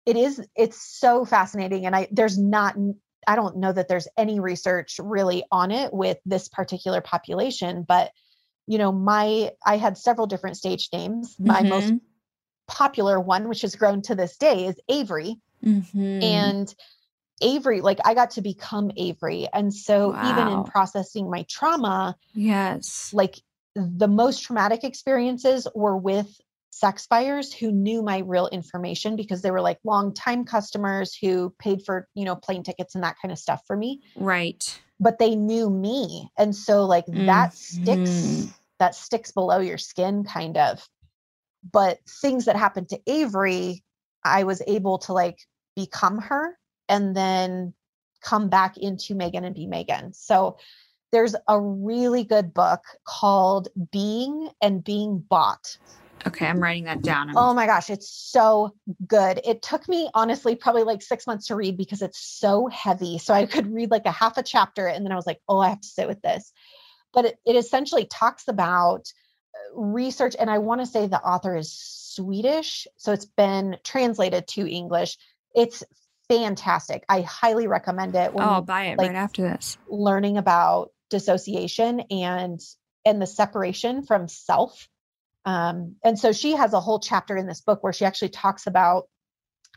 it 0.06 0.16
is 0.16 0.46
it's 0.56 0.82
so 0.82 1.24
fascinating 1.24 1.86
and 1.86 1.96
i 1.96 2.08
there's 2.12 2.38
not 2.38 2.76
i 3.28 3.36
don't 3.36 3.58
know 3.58 3.72
that 3.72 3.88
there's 3.88 4.08
any 4.18 4.40
research 4.40 5.00
really 5.04 5.44
on 5.52 5.72
it 5.72 5.94
with 5.94 6.18
this 6.26 6.48
particular 6.48 7.00
population 7.00 7.86
but 7.88 8.12
you 8.66 8.78
know 8.78 8.92
my 8.92 9.52
i 9.66 9.78
had 9.78 9.98
several 9.98 10.26
different 10.26 10.58
stage 10.58 10.90
names 10.92 11.36
my 11.40 11.60
mm-hmm. 11.60 11.70
most 11.70 11.94
popular 12.70 13.20
one, 13.20 13.50
which 13.50 13.64
has 13.64 13.76
grown 13.76 14.02
to 14.04 14.16
this 14.16 14.38
day, 14.38 14.68
is 14.68 14.80
Avery. 14.88 15.36
Mm-hmm. 15.66 16.24
And 16.24 16.74
Avery, 17.42 17.82
like 17.82 18.00
I 18.06 18.14
got 18.14 18.32
to 18.32 18.42
become 18.42 18.92
Avery. 18.98 19.48
And 19.54 19.74
so 19.74 20.12
wow. 20.12 20.32
even 20.32 20.48
in 20.54 20.64
processing 20.66 21.30
my 21.30 21.46
trauma, 21.50 22.16
yes, 22.34 23.12
like 23.14 23.42
the 23.76 24.08
most 24.08 24.44
traumatic 24.44 24.84
experiences 24.84 25.68
were 25.76 25.98
with 25.98 26.40
sex 26.72 27.08
buyers 27.08 27.52
who 27.52 27.72
knew 27.72 28.02
my 28.02 28.20
real 28.20 28.48
information 28.48 29.16
because 29.16 29.42
they 29.42 29.52
were 29.52 29.62
like 29.62 29.80
long 29.84 30.14
time 30.14 30.46
customers 30.46 31.16
who 31.16 31.54
paid 31.60 31.84
for, 31.86 32.08
you 32.14 32.26
know, 32.26 32.36
plane 32.36 32.64
tickets 32.64 32.96
and 32.96 33.04
that 33.04 33.16
kind 33.22 33.32
of 33.32 33.40
stuff 33.40 33.62
for 33.66 33.76
me. 33.76 34.02
Right. 34.16 34.80
But 35.00 35.20
they 35.20 35.36
knew 35.36 35.70
me. 35.70 36.30
And 36.38 36.56
so 36.56 36.86
like 36.86 37.06
mm-hmm. 37.06 37.26
that 37.26 37.54
sticks 37.54 38.48
that 38.80 38.96
sticks 38.96 39.32
below 39.32 39.60
your 39.60 39.78
skin 39.78 40.24
kind 40.24 40.58
of 40.58 40.88
but 41.72 42.00
things 42.22 42.46
that 42.46 42.56
happened 42.56 42.90
to 42.90 43.00
Avery, 43.08 43.84
I 44.24 44.44
was 44.44 44.62
able 44.68 44.98
to 45.00 45.14
like 45.14 45.40
become 45.76 46.20
her 46.20 46.58
and 46.90 47.16
then 47.16 47.74
come 48.22 48.50
back 48.50 48.78
into 48.78 49.16
Megan 49.16 49.46
and 49.46 49.56
be 49.56 49.68
Megan. 49.68 50.12
So 50.14 50.58
there's 51.12 51.36
a 51.48 51.60
really 51.60 52.24
good 52.24 52.54
book 52.54 52.84
called 53.06 53.70
Being 53.92 54.50
and 54.62 54.84
Being 54.84 55.20
Bought. 55.20 55.78
Okay, 56.28 56.46
I'm 56.46 56.62
writing 56.62 56.84
that 56.84 57.02
down. 57.02 57.32
Oh 57.36 57.54
my 57.54 57.66
gosh, 57.66 57.90
it's 57.90 58.10
so 58.10 58.76
good. 59.08 59.40
It 59.46 59.62
took 59.62 59.88
me 59.88 60.10
honestly 60.14 60.56
probably 60.56 60.84
like 60.84 61.02
six 61.02 61.26
months 61.26 61.48
to 61.48 61.56
read 61.56 61.78
because 61.78 62.02
it's 62.02 62.20
so 62.20 62.68
heavy. 62.68 63.18
So 63.18 63.34
I 63.34 63.46
could 63.46 63.74
read 63.74 63.90
like 63.90 64.06
a 64.06 64.12
half 64.12 64.38
a 64.38 64.44
chapter 64.44 64.88
and 64.88 65.06
then 65.06 65.14
I 65.14 65.16
was 65.16 65.26
like, 65.26 65.40
oh, 65.48 65.60
I 65.60 65.70
have 65.70 65.82
to 65.82 65.88
sit 65.88 66.08
with 66.08 66.22
this. 66.22 66.52
But 67.14 67.26
it, 67.26 67.40
it 67.46 67.56
essentially 67.56 68.06
talks 68.06 68.48
about 68.48 69.12
uh, 69.56 69.80
research, 69.80 70.36
and 70.38 70.50
I 70.50 70.60
want 70.60 70.82
to 70.82 70.86
say 70.86 71.08
the 71.08 71.22
author 71.22 71.56
is 71.56 71.72
Swedish, 71.72 72.86
so 72.98 73.14
it's 73.14 73.26
been 73.26 73.78
translated 73.84 74.48
to 74.50 74.70
English. 74.70 75.18
It's 75.56 75.84
fantastic. 76.30 77.04
I 77.10 77.22
highly 77.22 77.68
recommend 77.68 78.16
it. 78.16 78.34
When, 78.34 78.44
oh, 78.44 78.50
I'll 78.50 78.62
buy 78.62 78.86
it 78.86 78.98
like, 78.98 79.10
right 79.10 79.16
after 79.16 79.42
this. 79.42 79.78
Learning 79.88 80.38
about 80.38 80.92
dissociation 81.10 82.02
and 82.12 82.60
and 83.06 83.22
the 83.22 83.28
separation 83.28 84.04
from 84.04 84.28
self. 84.28 84.88
Um, 85.46 85.96
and 86.04 86.20
so 86.20 86.32
she 86.32 86.54
has 86.54 86.74
a 86.74 86.80
whole 86.80 87.00
chapter 87.00 87.36
in 87.36 87.48
this 87.48 87.62
book 87.62 87.84
where 87.84 87.94
she 87.94 88.06
actually 88.06 88.30
talks 88.30 88.68
about 88.68 89.08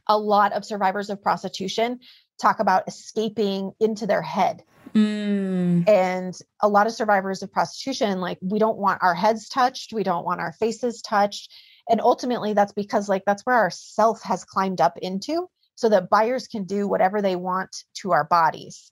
a 0.08 0.18
lot 0.18 0.52
of 0.52 0.64
survivors 0.64 1.08
of 1.08 1.22
prostitution 1.22 2.00
talk 2.40 2.58
about 2.58 2.88
escaping 2.88 3.72
into 3.78 4.06
their 4.06 4.22
head 4.22 4.64
Mm. 4.94 5.88
And 5.88 6.38
a 6.60 6.68
lot 6.68 6.86
of 6.86 6.92
survivors 6.92 7.42
of 7.42 7.52
prostitution, 7.52 8.20
like, 8.20 8.38
we 8.42 8.58
don't 8.58 8.78
want 8.78 9.02
our 9.02 9.14
heads 9.14 9.48
touched, 9.48 9.92
we 9.92 10.02
don't 10.02 10.24
want 10.24 10.40
our 10.40 10.52
faces 10.52 11.02
touched. 11.02 11.50
And 11.88 12.00
ultimately, 12.00 12.52
that's 12.52 12.72
because, 12.72 13.08
like, 13.08 13.24
that's 13.26 13.44
where 13.44 13.56
our 13.56 13.70
self 13.70 14.22
has 14.22 14.44
climbed 14.44 14.80
up 14.80 14.98
into 14.98 15.48
so 15.74 15.88
that 15.88 16.10
buyers 16.10 16.46
can 16.46 16.64
do 16.64 16.86
whatever 16.86 17.22
they 17.22 17.36
want 17.36 17.84
to 17.94 18.12
our 18.12 18.24
bodies. 18.24 18.90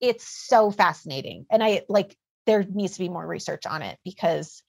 It's 0.00 0.26
so 0.26 0.70
fascinating. 0.70 1.46
And 1.50 1.62
I 1.62 1.82
like, 1.88 2.16
there 2.46 2.64
needs 2.64 2.94
to 2.94 2.98
be 3.00 3.08
more 3.08 3.26
research 3.26 3.66
on 3.66 3.82
it 3.82 3.98
because 4.04 4.62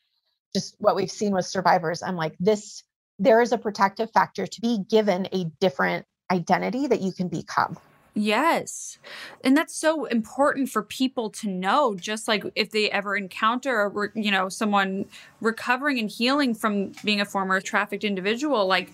just 0.56 0.76
what 0.80 0.96
we've 0.96 1.12
seen 1.12 1.34
with 1.34 1.46
survivors, 1.46 2.02
I'm 2.02 2.16
like, 2.16 2.36
this, 2.40 2.84
there 3.20 3.42
is 3.42 3.52
a 3.52 3.58
protective 3.58 4.12
factor 4.12 4.48
to 4.48 4.62
be 4.62 4.80
given 4.90 5.28
a 5.34 5.46
different 5.60 6.06
identity 6.32 6.88
that 6.88 7.02
you 7.02 7.12
can 7.12 7.28
become. 7.28 7.78
Yes. 8.18 8.98
And 9.44 9.56
that's 9.56 9.76
so 9.76 10.06
important 10.06 10.70
for 10.70 10.82
people 10.82 11.30
to 11.32 11.48
know 11.48 11.96
just 11.96 12.28
like 12.28 12.44
if 12.56 12.72
they 12.72 12.90
ever 12.90 13.16
encounter 13.16 14.12
you 14.16 14.32
know 14.32 14.50
someone 14.50 15.06
recovering 15.40 16.00
and 16.00 16.10
healing 16.10 16.56
from 16.56 16.94
being 17.04 17.22
a 17.22 17.26
former 17.26 17.62
trafficked 17.62 18.04
individual 18.04 18.66
like 18.66 18.92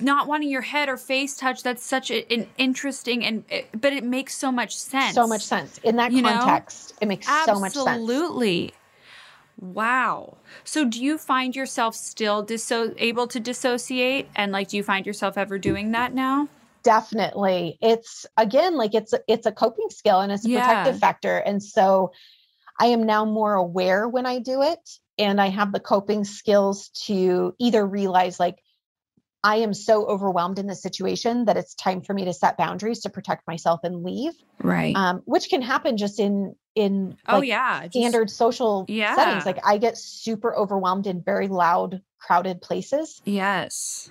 not 0.00 0.26
wanting 0.26 0.48
your 0.48 0.62
head 0.62 0.88
or 0.88 0.96
face 0.96 1.36
touched 1.36 1.64
that's 1.64 1.84
such 1.84 2.10
a, 2.10 2.30
an 2.32 2.46
interesting 2.58 3.24
and 3.24 3.44
but 3.74 3.92
it 3.92 4.04
makes 4.04 4.36
so 4.36 4.52
much 4.52 4.76
sense. 4.76 5.14
So 5.14 5.26
much 5.26 5.44
sense. 5.44 5.78
In 5.78 5.96
that 5.96 6.12
you 6.12 6.22
context, 6.22 6.92
know? 6.92 6.98
it 7.02 7.06
makes 7.06 7.28
Absolutely. 7.28 7.54
so 7.54 7.60
much 7.60 7.72
sense. 7.72 7.88
Absolutely. 7.88 8.74
Wow. 9.60 10.38
So 10.64 10.84
do 10.84 11.02
you 11.02 11.18
find 11.18 11.54
yourself 11.54 11.94
still 11.94 12.44
disso- 12.44 12.94
able 12.98 13.26
to 13.28 13.38
dissociate 13.38 14.28
and 14.34 14.52
like 14.52 14.68
do 14.68 14.76
you 14.76 14.82
find 14.82 15.06
yourself 15.06 15.38
ever 15.38 15.58
doing 15.58 15.92
that 15.92 16.14
now? 16.14 16.48
definitely 16.84 17.78
it's 17.80 18.26
again 18.36 18.76
like 18.76 18.92
it's 18.92 19.14
it's 19.28 19.46
a 19.46 19.52
coping 19.52 19.88
skill 19.88 20.18
and 20.18 20.32
it's 20.32 20.44
a 20.44 20.48
yeah. 20.48 20.66
protective 20.66 20.98
factor 20.98 21.38
and 21.38 21.62
so 21.62 22.10
i 22.80 22.86
am 22.86 23.04
now 23.06 23.24
more 23.24 23.54
aware 23.54 24.08
when 24.08 24.26
i 24.26 24.40
do 24.40 24.62
it 24.62 24.98
and 25.18 25.40
I 25.40 25.48
have 25.48 25.72
the 25.72 25.80
coping 25.80 26.24
skills 26.24 26.88
to 27.06 27.54
either 27.58 27.86
realize 27.86 28.40
like 28.40 28.62
I 29.44 29.56
am 29.56 29.74
so 29.74 30.06
overwhelmed 30.06 30.58
in 30.58 30.66
this 30.66 30.80
situation 30.82 31.46
that 31.46 31.56
it's 31.56 31.74
time 31.74 32.00
for 32.02 32.14
me 32.14 32.24
to 32.26 32.32
set 32.32 32.56
boundaries 32.56 33.00
to 33.00 33.10
protect 33.10 33.46
myself 33.46 33.80
and 33.82 34.04
leave. 34.04 34.32
Right. 34.62 34.94
Um, 34.94 35.22
which 35.24 35.48
can 35.50 35.62
happen 35.62 35.96
just 35.96 36.20
in 36.20 36.54
in 36.74 37.16
oh 37.28 37.38
like, 37.38 37.48
yeah. 37.48 37.82
just- 37.82 37.92
standard 37.94 38.30
social 38.30 38.84
Yeah. 38.88 39.14
settings. 39.16 39.44
Like 39.44 39.58
I 39.66 39.78
get 39.78 39.98
super 39.98 40.54
overwhelmed 40.56 41.06
in 41.06 41.22
very 41.22 41.48
loud, 41.48 42.00
crowded 42.18 42.62
places. 42.62 43.20
yes. 43.24 44.10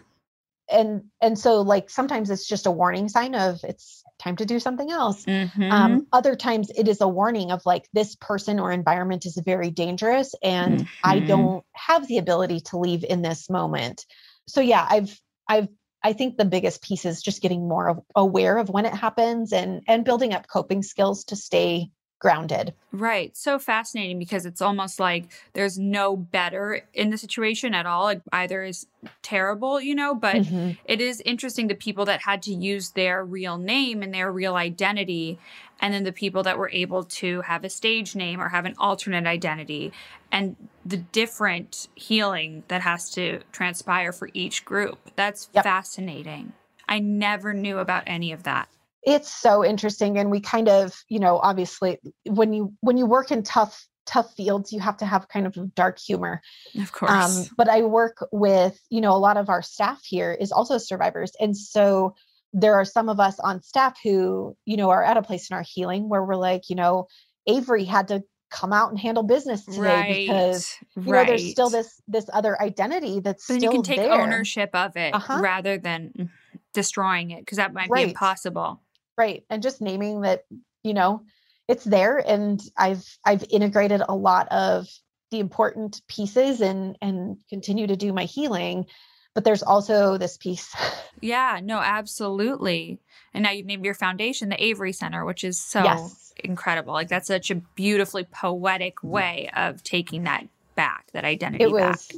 And 0.69 1.05
and 1.21 1.37
so 1.37 1.61
like 1.61 1.89
sometimes 1.89 2.29
it's 2.29 2.47
just 2.47 2.65
a 2.65 2.71
warning 2.71 3.09
sign 3.09 3.35
of 3.35 3.59
it's 3.63 4.03
time 4.19 4.37
to 4.37 4.45
do 4.45 4.57
something 4.59 4.89
else. 4.91 5.25
Mhm. 5.25 5.71
Um, 5.71 6.07
other 6.13 6.35
times 6.35 6.69
it 6.77 6.87
is 6.87 7.01
a 7.01 7.07
warning 7.07 7.51
of 7.51 7.61
like 7.65 7.89
this 7.91 8.15
person 8.15 8.57
or 8.59 8.71
environment 8.71 9.25
is 9.25 9.37
very 9.43 9.69
dangerous 9.71 10.33
and 10.43 10.87
I 11.03 11.19
Mhm. 11.19 11.27
don't 11.27 11.65
have 11.73 12.07
the 12.07 12.19
ability 12.19 12.61
to 12.69 12.77
leave 12.77 13.03
in 13.03 13.21
this 13.21 13.49
moment. 13.49 14.05
So 14.47 14.61
yeah, 14.61 14.85
I've 14.89 15.19
I've 15.47 15.67
I 16.03 16.13
think 16.13 16.37
the 16.37 16.45
biggest 16.45 16.81
piece 16.81 17.05
is 17.05 17.21
just 17.21 17.41
getting 17.41 17.67
more 17.67 17.89
of- 17.89 17.99
aware 18.15 18.57
of 18.57 18.69
when 18.69 18.85
it 18.85 18.93
happens 18.93 19.53
and 19.53 19.83
and 19.87 20.03
building 20.05 20.33
up 20.33 20.47
coping 20.47 20.83
skills 20.83 21.23
to 21.25 21.35
stay 21.35 21.89
grounded. 22.19 22.73
Right. 22.91 23.35
So 23.35 23.57
fascinating 23.57 24.19
because 24.19 24.45
it's 24.45 24.61
almost 24.61 24.99
like 24.99 25.25
there's 25.53 25.79
no 25.79 26.15
better 26.15 26.85
in 26.93 27.09
the 27.09 27.17
situation 27.17 27.73
at 27.73 27.87
all. 27.87 28.03
Like 28.03 28.21
either 28.31 28.63
is 28.63 28.85
terrible, 29.23 29.81
you 29.81 29.95
know, 29.95 30.13
but 30.13 30.35
Mhm. 30.35 30.77
it 30.85 31.01
is 31.01 31.19
interesting 31.21 31.67
the 31.67 31.73
people 31.73 32.05
that 32.05 32.21
had 32.21 32.43
to 32.43 32.53
use 32.53 32.91
their 32.91 33.25
real 33.25 33.57
name 33.57 34.03
and 34.03 34.13
their 34.13 34.31
real 34.31 34.55
identity, 34.55 35.39
and 35.79 35.91
then 35.95 36.03
the 36.03 36.11
people 36.11 36.43
that 36.43 36.59
were 36.59 36.69
able 36.71 37.03
to 37.05 37.41
have 37.41 37.63
a 37.63 37.69
stage 37.69 38.15
name 38.15 38.39
or 38.39 38.49
have 38.49 38.65
an 38.65 38.75
alternate 38.77 39.25
identity, 39.25 39.91
and 40.31 40.55
the 40.85 40.97
different 40.97 41.87
healing 41.95 42.63
that 42.67 42.81
has 42.81 43.09
to 43.11 43.41
transpire 43.51 44.11
for 44.11 44.29
each 44.33 44.65
group. 44.65 44.97
That's 45.15 45.49
Yep. 45.53 45.63
fascinating. 45.63 46.53
I 46.87 46.99
never 46.99 47.53
knew 47.53 47.77
about 47.77 48.03
any 48.07 48.31
of 48.33 48.43
that. 48.43 48.67
it's 49.03 49.33
so 49.33 49.65
interesting 49.65 50.17
and 50.19 50.29
we 50.29 50.39
kind 50.39 50.69
of 50.69 50.93
you 51.09 51.19
know 51.19 51.39
obviously 51.39 51.97
when 52.25 52.53
you 52.53 52.71
when 52.81 52.97
you 52.97 53.05
work 53.07 53.31
in 53.31 53.41
tough 53.41 53.87
tough 54.05 54.31
fields 54.35 54.71
you 54.71 54.79
have 54.79 54.97
to 54.97 55.05
have 55.05 55.27
kind 55.27 55.47
of 55.47 55.73
dark 55.73 55.97
humor 55.97 56.39
Of 56.79 56.91
course. 56.91 57.11
um, 57.13 57.47
but 57.57 57.67
i 57.67 57.81
work 57.81 58.17
with 58.31 58.79
you 58.91 59.01
know 59.01 59.15
a 59.15 59.17
lot 59.27 59.37
of 59.37 59.49
our 59.49 59.61
staff 59.63 59.99
here 60.03 60.31
is 60.31 60.51
also 60.51 60.77
survivors 60.77 61.31
and 61.39 61.57
so 61.57 62.13
there 62.53 62.75
are 62.75 62.85
some 62.85 63.09
of 63.09 63.19
us 63.19 63.39
on 63.39 63.63
staff 63.63 63.97
who 64.03 64.55
you 64.65 64.77
know 64.77 64.89
are 64.91 65.03
at 65.03 65.17
a 65.17 65.23
place 65.23 65.49
in 65.49 65.55
our 65.55 65.63
healing 65.67 66.07
where 66.09 66.23
we're 66.23 66.35
like 66.35 66.69
you 66.69 66.75
know 66.75 67.07
avery 67.47 67.85
had 67.85 68.09
to 68.09 68.21
come 68.51 68.73
out 68.73 68.89
and 68.91 68.99
handle 68.99 69.23
business 69.23 69.65
today 69.65 69.79
right. 69.81 70.27
because 70.27 70.77
you 70.95 71.11
right. 71.13 71.21
know 71.23 71.25
there's 71.25 71.49
still 71.51 71.69
this 71.69 72.01
this 72.07 72.29
other 72.33 72.61
identity 72.61 73.19
that's 73.21 73.45
still 73.45 73.59
you 73.61 73.69
can 73.69 73.81
take 73.83 73.97
there. 73.97 74.11
ownership 74.11 74.69
of 74.73 74.95
it 74.97 75.13
Uh-huh. 75.13 75.39
rather 75.41 75.77
than 75.77 76.29
destroying 76.73 77.31
it 77.31 77.39
because 77.39 77.57
that 77.57 77.73
might 77.73 77.89
Right. 77.89 78.05
be 78.05 78.09
impossible. 78.11 78.81
right 79.17 79.43
and 79.49 79.63
just 79.63 79.81
naming 79.81 80.21
that 80.21 80.45
you 80.83 80.93
know 80.93 81.23
it's 81.67 81.83
there 81.85 82.17
and 82.17 82.61
i've 82.77 83.05
i've 83.25 83.43
integrated 83.49 84.01
a 84.07 84.15
lot 84.15 84.47
of 84.51 84.87
the 85.31 85.39
important 85.39 86.01
pieces 86.07 86.59
and 86.61 86.97
and 87.01 87.37
continue 87.49 87.87
to 87.87 87.95
do 87.95 88.11
my 88.13 88.25
healing 88.25 88.85
but 89.33 89.43
there's 89.43 89.63
also 89.63 90.17
this 90.17 90.37
piece 90.37 90.73
Yeah, 91.21 91.59
no, 91.63 91.77
absolutely. 91.77 92.99
And 93.33 93.43
now 93.43 93.51
you've 93.51 93.67
named 93.67 93.85
your 93.85 93.93
foundation 93.93 94.49
the 94.49 94.61
Avery 94.61 94.91
Center, 94.91 95.23
which 95.23 95.43
is 95.43 95.61
so 95.61 95.83
yes 95.83 96.33
incredible. 96.43 96.93
Like 96.93 97.07
that's 97.07 97.27
such 97.27 97.51
a 97.51 97.55
beautifully 97.55 98.25
poetic 98.25 98.97
mm-hmm. 98.97 99.09
way 99.09 99.49
of 99.55 99.83
taking 99.83 100.23
that 100.23 100.47
back, 100.75 101.07
that 101.13 101.25
identity 101.25 101.65
it 101.65 101.71
back. 101.71 101.91
was 101.91 102.11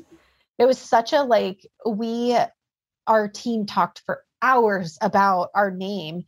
it 0.58 0.66
was 0.66 0.78
such 0.78 1.14
a 1.14 1.24
like 1.24 1.66
we 1.86 2.38
our 3.08 3.28
team 3.28 3.66
talked 3.66 4.02
for 4.06 4.24
hours 4.42 4.98
about 5.02 5.50
our 5.56 5.72
name 5.72 6.24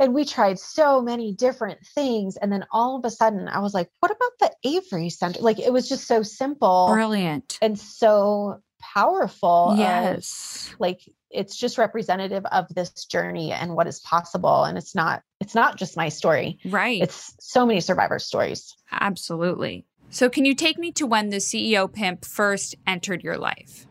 and 0.00 0.14
we 0.14 0.24
tried 0.24 0.58
so 0.58 1.02
many 1.02 1.32
different 1.32 1.78
things 1.94 2.36
and 2.36 2.52
then 2.52 2.64
all 2.70 2.96
of 2.96 3.04
a 3.04 3.10
sudden 3.10 3.48
i 3.48 3.58
was 3.58 3.74
like 3.74 3.90
what 3.98 4.12
about 4.12 4.30
the 4.38 4.68
avery 4.68 5.10
center 5.10 5.40
like 5.40 5.58
it 5.58 5.72
was 5.72 5.88
just 5.88 6.06
so 6.06 6.22
simple 6.22 6.88
Brilliant. 6.88 7.58
and 7.60 7.76
so 7.76 8.62
powerful 8.80 9.70
of, 9.72 9.78
Yes. 9.78 10.74
like 10.78 11.00
it's 11.30 11.56
just 11.56 11.76
representative 11.78 12.44
of 12.46 12.66
this 12.74 12.90
journey 13.04 13.52
and 13.52 13.74
what 13.74 13.86
is 13.86 14.00
possible 14.00 14.64
and 14.64 14.78
it's 14.78 14.94
not 14.94 15.22
it's 15.40 15.54
not 15.54 15.76
just 15.76 15.96
my 15.96 16.08
story 16.08 16.58
Right. 16.64 17.02
it's 17.02 17.34
so 17.40 17.66
many 17.66 17.80
survivor 17.80 18.18
stories 18.18 18.74
Absolutely. 18.90 19.84
So, 20.10 20.30
can 20.30 20.46
you 20.46 20.54
take 20.54 20.78
me 20.78 20.90
to 20.92 21.06
when 21.06 21.28
the 21.28 21.36
CEO 21.36 21.92
pimp 21.92 22.24
first 22.24 22.74
entered 22.86 23.22
your 23.22 23.36
life? 23.36 23.86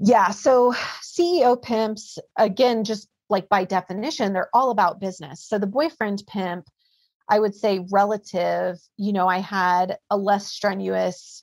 yeah 0.00 0.30
so 0.30 0.72
ceo 1.02 1.60
pimps 1.60 2.18
again 2.36 2.84
just 2.84 3.08
like 3.28 3.48
by 3.48 3.64
definition 3.64 4.32
they're 4.32 4.48
all 4.54 4.70
about 4.70 5.00
business 5.00 5.44
so 5.44 5.58
the 5.58 5.66
boyfriend 5.66 6.22
pimp 6.28 6.66
i 7.28 7.40
would 7.40 7.52
say 7.52 7.84
relative 7.90 8.76
you 8.96 9.12
know 9.12 9.26
i 9.26 9.38
had 9.38 9.96
a 10.08 10.16
less 10.16 10.46
strenuous 10.46 11.42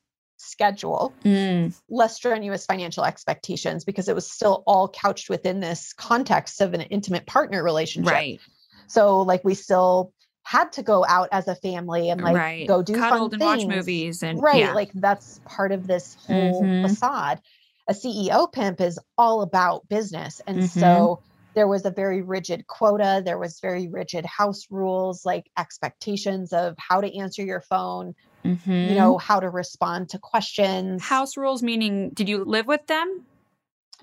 schedule 0.56 1.14
Mm, 1.26 1.76
less 1.90 2.16
strenuous 2.16 2.66
financial 2.66 3.04
expectations 3.04 3.84
because 3.84 4.08
it 4.08 4.16
was 4.16 4.30
still 4.32 4.64
all 4.66 4.88
couched 4.88 5.30
within 5.30 5.60
this 5.60 5.92
context 5.94 6.62
of 6.62 6.74
an 6.74 6.82
intimate 6.82 7.26
partner 7.28 7.62
relationship 7.64 8.14
right. 8.14 8.40
So 8.88 9.22
like 9.22 9.44
we 9.44 9.54
still 9.56 10.14
had 10.44 10.72
to 10.74 10.84
go 10.84 11.04
out 11.06 11.30
as 11.32 11.48
a 11.48 11.56
family 11.56 12.10
and 12.10 12.22
like 12.22 12.36
right. 12.36 12.68
go 12.68 12.82
do 12.84 12.94
Cuddled 12.94 13.32
fun 13.34 13.42
and 13.42 13.42
watch 13.42 13.68
movies 13.68 14.24
and 14.24 14.42
right. 14.42 14.60
yeah. 14.60 14.74
Like 14.74 14.92
that's 14.94 15.40
part 15.48 15.72
of 15.74 15.86
this 15.88 16.16
whole 16.26 16.64
Mhm. 16.64 16.82
facade. 16.82 17.42
A 17.90 17.94
CEO 17.94 18.48
pimp 18.52 18.80
is 18.80 18.98
all 19.18 19.42
about 19.42 19.88
business. 19.90 20.40
And 20.48 20.60
Mhm. 20.60 20.70
so 20.70 21.22
there 21.56 21.68
was 21.68 21.86
a 21.86 21.92
very 21.92 22.22
rigid 22.22 22.68
quota. 22.68 23.22
There 23.26 23.40
was 23.40 23.60
very 23.60 23.88
rigid 23.88 24.26
house 24.26 24.68
rules, 24.70 25.26
like 25.26 25.50
expectations 25.58 26.54
of 26.54 26.76
how 26.78 27.02
to 27.02 27.18
answer 27.18 27.44
your 27.44 27.62
phone, 27.62 28.14
Mhm. 28.46 28.90
you 28.90 28.96
know, 28.96 29.18
how 29.18 29.40
to 29.40 29.50
respond 29.50 30.10
to 30.10 30.20
questions. 30.20 31.02
house 31.04 31.36
rules 31.38 31.64
meaning 31.64 32.12
did 32.14 32.30
you 32.30 32.44
live 32.46 32.68
with 32.68 32.86
them? 32.88 33.26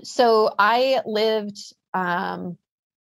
so 0.03 0.55
I 0.59 1.01
lived 1.07 1.59
um 1.95 2.57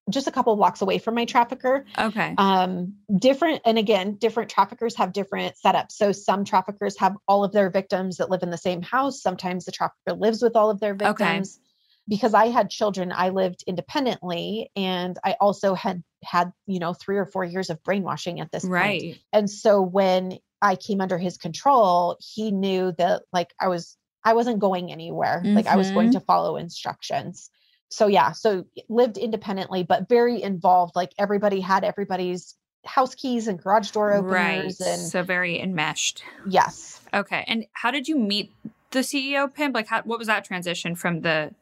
just 0.10 0.28
a 0.28 0.32
couple 0.32 0.54
blocks 0.58 0.82
away 0.82 0.98
from 0.98 1.16
my 1.16 1.24
trafficker. 1.26 1.86
Okay. 1.98 2.36
um 2.38 2.96
different 3.18 3.62
and 3.66 3.78
again 3.78 4.16
different 4.16 4.50
traffickers 4.50 4.96
have 4.98 5.14
different 5.14 5.56
setups 5.64 5.92
so 5.94 6.12
some 6.12 6.44
traffickers 6.44 6.98
have 7.00 7.16
all 7.28 7.44
of 7.44 7.52
their 7.54 7.70
victims 7.70 8.18
that 8.18 8.30
live 8.30 8.44
in 8.44 8.50
the 8.50 8.58
same 8.58 8.82
house 8.82 9.22
sometimes 9.22 9.66
the 9.66 9.72
trafficker 9.72 10.14
lives 10.18 10.42
with 10.42 10.56
all 10.56 10.70
of 10.70 10.80
their 10.82 10.96
victims. 10.96 11.58
Okay. 11.58 11.66
because 12.10 12.34
i 12.34 12.48
had 12.48 12.70
children 12.70 13.12
i 13.14 13.30
lived 13.30 13.64
independently 13.68 14.70
and 14.76 15.18
i 15.24 15.36
also 15.40 15.74
had 15.76 16.04
had 16.24 16.52
you 16.66 16.80
know 16.80 16.94
3 16.94 17.18
or 17.18 17.26
4 17.26 17.46
years 17.46 17.70
of 17.70 17.82
brainwashing 17.84 18.42
at 18.42 18.52
this 18.52 18.64
point 18.64 18.74
right. 18.74 19.18
and 19.32 19.50
so 19.50 19.82
when 19.82 20.38
i 20.62 20.76
came 20.76 21.02
under 21.02 21.18
his 21.18 21.38
control 21.38 22.18
he 22.20 22.52
knew 22.52 22.92
that 22.98 23.24
like 23.34 23.54
i 23.60 23.68
was 23.68 23.98
i 24.24 24.34
wasn't 24.34 24.60
going 24.60 24.92
anywhere 24.92 25.44
like 25.56 25.68
i 25.68 25.76
was 25.76 25.92
going 25.92 26.10
Mhm. 26.10 26.14
to 26.14 26.20
follow 26.22 26.58
instructions 26.58 27.50
so 27.90 28.08
yeah 28.08 28.32
so 28.32 28.66
lived 28.90 29.18
independently 29.18 29.84
but 29.84 30.08
very 30.08 30.42
involved 30.42 30.96
like 30.96 31.12
everybody 31.18 31.60
had 31.62 31.84
everybody's 31.84 32.56
house 32.86 33.14
keys 33.16 33.48
and 33.48 33.62
garage 33.62 33.92
door 33.92 34.10
Right. 34.10 34.60
openers 34.60 34.82
and 34.82 35.02
So 35.12 35.22
very 35.24 35.60
enmeshed. 35.62 36.24
yes 36.48 37.00
Okay. 37.14 37.44
And 37.46 37.66
how 37.74 37.92
did 37.92 38.08
you 38.08 38.18
meet 38.18 38.54
the 38.92 39.00
CEO 39.00 39.54
pimp? 39.54 39.76
Like, 39.76 39.88
how, 39.88 40.02
what 40.04 40.18
was 40.18 40.28
that 40.28 40.46
transition 40.46 40.96
from 40.96 41.22
the 41.22 41.54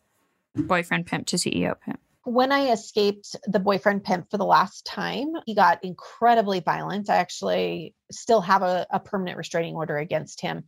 boyfriend 0.55 1.07
pimp 1.07 1.25
to 1.27 1.37
CEO 1.37 1.73
pimp? 1.79 1.99
When 2.23 2.51
i 2.51 2.71
escaped 2.71 3.35
the 3.45 3.59
boyfriend 3.59 4.03
pimp 4.03 4.29
for 4.29 4.37
the 4.37 4.45
last 4.45 4.85
time 4.85 5.33
he 5.45 5.55
got 5.55 5.83
incredibly 5.83 6.59
violent. 6.59 7.09
I 7.09 7.17
actually 7.17 7.95
still 8.11 8.41
have 8.41 8.61
a, 8.61 8.85
a 8.91 8.99
permanent 8.99 9.37
restraining 9.37 9.75
order 9.75 9.97
against 9.97 10.41
him 10.41 10.63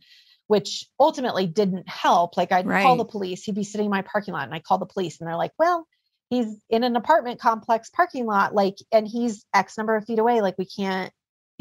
which 0.48 0.84
ultimately 1.00 1.46
didn't 1.46 1.88
help. 1.88 2.36
Like 2.36 2.52
i'd 2.52 2.66
call 2.66 2.96
the 2.96 3.04
police 3.04 3.44
he'd 3.44 3.54
be 3.54 3.64
sitting 3.64 3.86
in 3.86 3.90
my 3.90 4.02
parking 4.02 4.34
lot 4.34 4.44
and 4.44 4.54
i 4.54 4.60
call 4.60 4.78
the 4.78 4.86
police 4.86 5.20
and 5.20 5.28
they're 5.28 5.36
like 5.36 5.52
well 5.58 5.86
he's 6.30 6.46
in 6.70 6.84
an 6.84 6.96
apartment 6.96 7.40
complex 7.40 7.90
parking 7.90 8.26
lot 8.26 8.54
like 8.54 8.76
and 8.90 9.06
he's 9.06 9.44
x 9.54 9.76
number 9.76 9.96
of 9.96 10.04
feet 10.04 10.18
away 10.18 10.40
like 10.40 10.56
we 10.58 10.66
can't 10.66 11.12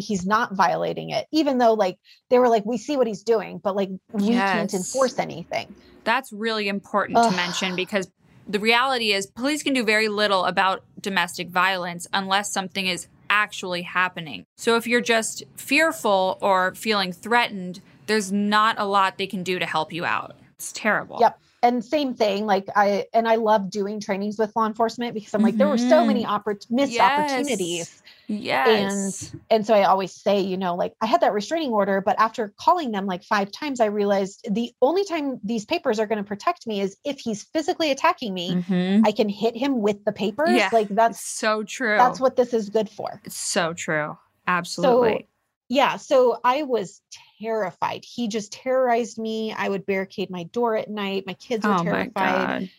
he's 0.02 0.26
not 0.26 0.56
violating 0.56 1.12
it. 1.12 1.28
Even 1.32 1.58
though 1.58 1.74
like 1.74 1.98
they 2.30 2.40
were 2.40 2.50
like 2.50 2.66
we 2.66 2.78
see 2.78 2.98
what 2.98 3.08
he's 3.08 3.24
doing 3.24 3.60
but 3.64 3.76
like 3.76 3.90
we 4.12 4.28
can't 4.30 4.74
enforce 4.74 5.18
anything. 5.20 5.74
That's 6.04 6.32
really 6.32 6.68
important 6.68 7.18
to 7.18 7.32
mention 7.32 7.76
because 7.76 8.10
the 8.48 8.60
reality 8.60 9.14
is 9.14 9.28
police 9.28 9.64
can 9.64 9.74
do 9.74 9.84
very 9.84 10.08
little 10.08 10.46
about 10.46 10.84
domestic 11.00 11.50
violence 11.50 12.08
unless 12.14 12.52
something 12.52 12.88
is 12.88 13.08
actually 13.30 13.82
happening. 13.84 14.46
So 14.58 14.76
if 14.76 14.86
you're 14.86 15.02
just 15.02 15.44
fearful 15.56 16.38
or 16.42 16.76
feeling 16.76 17.14
threatened, 17.14 17.82
there's 18.08 18.32
not 18.32 18.78
a 18.78 18.86
lot 18.86 19.18
they 19.18 19.28
can 19.28 19.44
do 19.44 19.58
to 19.58 19.66
help 19.66 19.94
you 19.94 20.06
out. 20.06 20.36
It's 20.56 20.72
terrible. 20.74 21.18
Yep. 21.22 21.40
And 21.64 21.86
same 21.86 22.16
thing, 22.16 22.48
like 22.48 22.66
I 22.76 23.06
and 23.14 23.28
I 23.28 23.36
love 23.36 23.70
doing 23.70 24.00
trainings 24.00 24.40
with 24.40 24.56
law 24.56 24.66
enforcement 24.66 25.14
because 25.14 25.34
I'm 25.36 25.44
like, 25.44 25.58
there 25.58 25.68
were 25.68 25.78
so 25.78 26.04
many 26.04 26.24
mm-hmm. 26.24 26.50
oppor- 26.50 26.72
missed 26.72 26.92
Yes. 26.92 27.32
opportunities. 27.32 28.02
Yes. 28.32 29.34
And 29.34 29.42
and 29.50 29.68
so 29.68 29.74
I 29.74 29.84
always 29.84 30.14
say, 30.14 30.40
you 30.40 30.56
know, 30.56 30.76
like 30.76 30.94
I 31.02 31.06
had 31.06 31.22
that 31.22 31.34
restraining 31.34 31.72
order, 31.72 32.00
but 32.00 32.18
after 32.20 32.54
calling 32.60 32.92
them 32.92 33.06
like 33.06 33.24
five 33.24 33.52
times, 33.52 33.80
I 33.80 33.86
realized 33.88 34.48
the 34.50 34.72
only 34.82 35.04
time 35.04 35.40
these 35.44 35.66
papers 35.66 36.00
are 36.00 36.06
going 36.08 36.18
to 36.18 36.28
protect 36.28 36.66
me 36.66 36.80
is 36.80 36.96
if 37.04 37.20
he's 37.20 37.44
physically 37.44 37.92
attacking 37.92 38.34
me. 38.34 38.52
Mhm. 38.56 39.06
I 39.06 39.12
can 39.12 39.28
hit 39.28 39.58
him 39.58 39.82
with 39.82 40.06
the 40.06 40.12
papers. 40.14 40.52
Yeah. 40.52 40.70
Like 40.72 40.88
that's 40.90 41.22
so 41.22 41.64
true. 41.64 41.98
that's 41.98 42.20
what 42.20 42.36
this 42.38 42.54
is 42.54 42.70
good 42.70 42.90
for. 42.90 43.22
it's 43.26 43.36
so 43.38 43.74
true. 43.74 44.18
Absolutely. 44.48 45.28
Yeah. 45.70 45.98
So 45.98 46.40
I 46.44 46.64
was 46.64 47.02
terrified. 47.42 48.04
He 48.04 48.28
just 48.28 48.52
terrorized 48.52 49.18
me. 49.18 49.54
I 49.54 49.70
would 49.70 49.86
barricade 49.86 50.30
my 50.30 50.44
door 50.44 50.76
at 50.76 50.90
night. 50.90 51.26
My 51.26 51.34
kids 51.34 51.66
were 51.66 51.72
oh 51.74 51.84
my 51.84 52.10
terrified. 52.14 52.70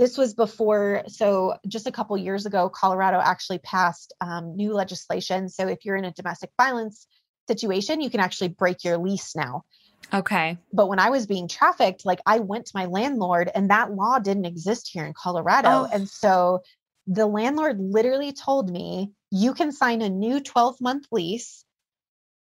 This 0.00 0.16
was 0.16 0.32
before, 0.32 1.02
so 1.08 1.58
just 1.68 1.86
a 1.86 1.92
couple 1.92 2.16
years 2.16 2.46
ago, 2.46 2.70
Colorado 2.70 3.18
actually 3.18 3.58
passed 3.58 4.14
um, 4.22 4.56
new 4.56 4.72
legislation. 4.72 5.50
So 5.50 5.68
if 5.68 5.84
you're 5.84 5.94
in 5.94 6.06
a 6.06 6.10
domestic 6.10 6.48
violence 6.56 7.06
situation, 7.48 8.00
you 8.00 8.08
can 8.08 8.20
actually 8.20 8.48
break 8.48 8.82
your 8.82 8.96
lease 8.96 9.36
now. 9.36 9.64
Okay. 10.10 10.56
But 10.72 10.88
when 10.88 11.00
I 11.00 11.10
was 11.10 11.26
being 11.26 11.48
trafficked, 11.48 12.06
like 12.06 12.20
I 12.24 12.38
went 12.38 12.64
to 12.64 12.72
my 12.74 12.86
landlord, 12.86 13.50
and 13.54 13.68
that 13.68 13.92
law 13.92 14.18
didn't 14.18 14.46
exist 14.46 14.88
here 14.90 15.04
in 15.04 15.12
Colorado. 15.12 15.68
Oh. 15.68 15.88
And 15.92 16.08
so 16.08 16.60
the 17.06 17.26
landlord 17.26 17.78
literally 17.78 18.32
told 18.32 18.70
me, 18.70 19.12
you 19.30 19.52
can 19.52 19.70
sign 19.70 20.00
a 20.00 20.08
new 20.08 20.40
12 20.40 20.80
month 20.80 21.08
lease 21.12 21.62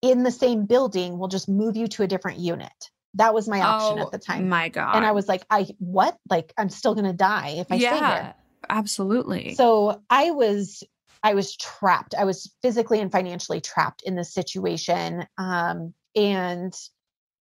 in 0.03 0.23
the 0.23 0.31
same 0.31 0.67
building. 0.67 1.19
We'll 1.19 1.27
just 1.27 1.49
move 1.49 1.77
you 1.77 1.89
to 1.89 2.05
a 2.05 2.07
different 2.07 2.39
unit. 2.39 2.91
That 3.15 3.35
was 3.35 3.49
my 3.49 3.61
option 3.61 3.99
Oh 3.99 4.03
at 4.03 4.13
the 4.13 4.19
time. 4.19 4.49
My 4.49 4.69
God. 4.69 4.97
And 4.97 5.05
I 5.05 5.13
was 5.13 5.29
like, 5.29 5.45
I 5.51 5.69
what? 5.79 6.17
Like 6.29 6.53
I'm 6.57 6.69
still 6.69 6.95
gonna 6.95 7.13
die 7.13 7.55
if 7.59 7.67
I 7.71 7.77
stay 7.79 7.83
yeah. 7.83 8.23
here. 8.23 8.35
Absolutely. 8.69 9.55
So 9.55 10.03
I 10.11 10.31
was 10.31 10.83
I 11.23 11.35
was 11.35 11.57
trapped. 11.57 12.15
I 12.15 12.25
was 12.25 12.55
physically 12.63 13.01
and 13.01 13.13
financially 13.13 13.61
trapped 13.61 14.03
in 14.05 14.15
this 14.17 14.33
situation. 14.33 15.27
Um, 15.39 15.95
and 16.17 16.73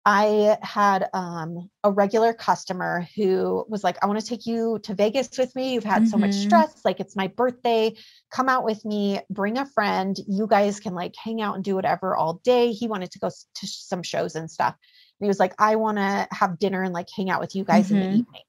I 0.04 0.58
had 0.62 1.08
um, 1.14 1.70
a 1.84 1.90
regular 1.92 2.32
customer 2.32 3.06
who 3.14 3.64
was 3.68 3.84
like, 3.84 3.98
I 4.02 4.06
want 4.06 4.18
to 4.18 4.26
take 4.26 4.46
you 4.46 4.80
to 4.82 4.94
Vegas 4.94 5.38
with 5.38 5.54
me. 5.54 5.74
You've 5.74 5.84
had 5.84 6.08
so 6.08 6.16
much 6.18 6.32
Mhm. 6.32 6.46
stress. 6.46 6.84
Like, 6.84 6.98
it's 6.98 7.14
my 7.14 7.28
birthday. 7.28 7.94
Come 8.32 8.48
out 8.48 8.64
with 8.64 8.84
me. 8.84 9.20
Bring 9.30 9.58
a 9.58 9.66
friend. 9.66 10.16
You 10.26 10.48
guys 10.48 10.80
can 10.80 10.94
like 10.94 11.14
hang 11.16 11.40
out 11.40 11.54
and 11.54 11.62
do 11.62 11.76
whatever 11.76 12.16
all 12.16 12.40
day. 12.42 12.72
He 12.72 12.88
wanted 12.88 13.12
to 13.12 13.20
go 13.20 13.28
to 13.28 13.66
some 13.66 14.02
shows 14.02 14.34
and 14.34 14.50
stuff. 14.50 14.74
And 15.20 15.26
he 15.26 15.28
was 15.28 15.38
like, 15.38 15.54
I 15.58 15.76
want 15.76 15.98
to 15.98 16.28
have 16.32 16.58
dinner 16.58 16.82
and 16.82 16.92
like 16.92 17.08
hang 17.14 17.30
out 17.30 17.40
with 17.40 17.54
you 17.54 17.64
guys 17.64 17.90
in 17.90 18.00
the 18.00 18.06
Mhm. 18.06 18.18
evening. 18.20 18.42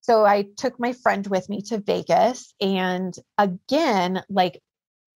So 0.00 0.24
I 0.24 0.42
took 0.56 0.78
my 0.78 0.92
friend 0.92 1.26
with 1.26 1.48
me 1.48 1.62
to 1.62 1.78
Vegas 1.78 2.54
and 2.60 3.16
again, 3.38 4.22
like, 4.28 4.62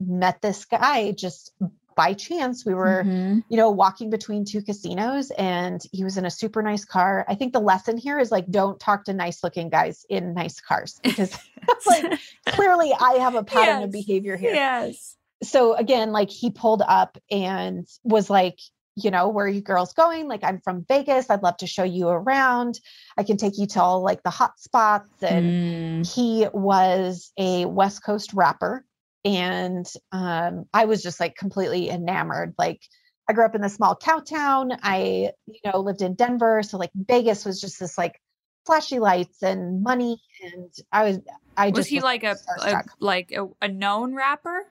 met 0.00 0.40
this 0.42 0.64
guy 0.64 1.12
just 1.12 1.52
by 1.94 2.14
chance. 2.14 2.64
We 2.64 2.74
were 2.74 3.04
Mhm. 3.04 3.44
you 3.48 3.56
know, 3.56 3.70
walking 3.70 4.10
between 4.10 4.44
two 4.44 4.62
casinos 4.62 5.30
and 5.32 5.82
he 5.92 6.04
was 6.04 6.16
in 6.16 6.24
a 6.24 6.30
super 6.30 6.62
nice 6.62 6.84
car. 6.84 7.24
I 7.28 7.34
think 7.34 7.52
the 7.52 7.60
lesson 7.60 7.96
here 7.98 8.18
is 8.18 8.30
like, 8.30 8.48
don't 8.48 8.78
talk 8.80 9.04
to 9.04 9.12
nice 9.12 9.42
looking 9.44 9.68
guys 9.70 10.06
in 10.08 10.34
nice 10.34 10.60
cars 10.60 11.00
because 11.04 11.36
like 11.86 12.04
clearly 12.46 12.92
I 12.98 13.14
have 13.14 13.34
a 13.34 13.42
pattern 13.44 13.82
of 13.82 13.90
behavior 13.92 14.36
here. 14.36 14.54
yes. 14.54 15.16
So 15.42 15.74
again, 15.74 16.12
like 16.12 16.30
he 16.30 16.50
pulled 16.50 16.82
up 16.86 17.18
and 17.30 17.86
was 18.04 18.30
like, 18.30 18.58
you 19.04 19.10
know, 19.10 19.28
where 19.28 19.46
are 19.46 19.48
you 19.48 19.60
girls 19.60 19.92
going? 19.92 20.28
Like, 20.28 20.44
I'm 20.44 20.60
from 20.60 20.84
Vegas. 20.88 21.30
I'd 21.30 21.42
love 21.42 21.56
to 21.58 21.66
show 21.66 21.84
you 21.84 22.08
around. 22.08 22.80
I 23.16 23.22
can 23.22 23.36
take 23.36 23.58
you 23.58 23.66
to 23.68 23.82
all 23.82 24.02
like 24.02 24.22
the 24.22 24.30
hot 24.30 24.58
spots. 24.58 25.10
And 25.22 25.52
Mm. 25.52 26.14
he 26.14 26.46
was 26.52 27.32
a 27.38 27.64
West 27.66 28.04
Coast 28.04 28.32
rapper. 28.32 28.84
And 29.24 29.86
um, 30.12 30.64
I 30.72 30.86
was 30.86 31.02
just 31.02 31.20
like 31.20 31.36
completely 31.36 31.90
enamored. 31.90 32.54
Like, 32.58 32.80
I 33.28 33.32
grew 33.32 33.44
up 33.44 33.54
in 33.54 33.60
the 33.60 33.68
small 33.68 33.94
cow 33.94 34.20
town. 34.20 34.72
I, 34.82 35.32
you 35.46 35.60
know, 35.64 35.80
lived 35.80 36.02
in 36.02 36.14
Denver. 36.14 36.62
So, 36.62 36.78
like, 36.78 36.90
Vegas 36.94 37.44
was 37.44 37.60
just 37.60 37.78
this 37.78 37.98
like 37.98 38.20
flashy 38.66 38.98
lights 38.98 39.42
and 39.42 39.82
money. 39.82 40.20
And 40.42 40.72
I 40.90 41.04
was, 41.04 41.18
I 41.56 41.70
Was 41.70 41.84
just 41.84 41.90
he 41.90 42.00
like 42.00 42.24
a, 42.24 42.36
a 42.62 42.82
like 42.98 43.32
a, 43.32 43.46
a 43.60 43.68
known 43.68 44.14
rapper? 44.14 44.64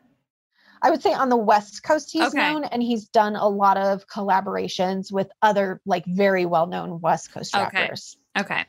I 0.82 0.90
would 0.90 1.02
say 1.02 1.14
on 1.14 1.30
the 1.30 1.38
West 1.38 1.84
Coast, 1.84 2.12
he's 2.12 2.34
Okay. 2.34 2.38
known 2.38 2.64
and 2.66 2.82
he's 2.82 3.08
done 3.10 3.36
a 3.36 3.48
lot 3.48 3.78
of 3.78 4.08
collaborations 4.08 5.12
with 5.12 5.30
other 5.42 5.82
like 5.86 6.06
very 6.06 6.46
well 6.46 6.68
known 6.68 7.02
West 7.02 7.32
Coast 7.34 7.54
rappers. 7.56 8.18
Okay. 8.38 8.56
okay. 8.56 8.66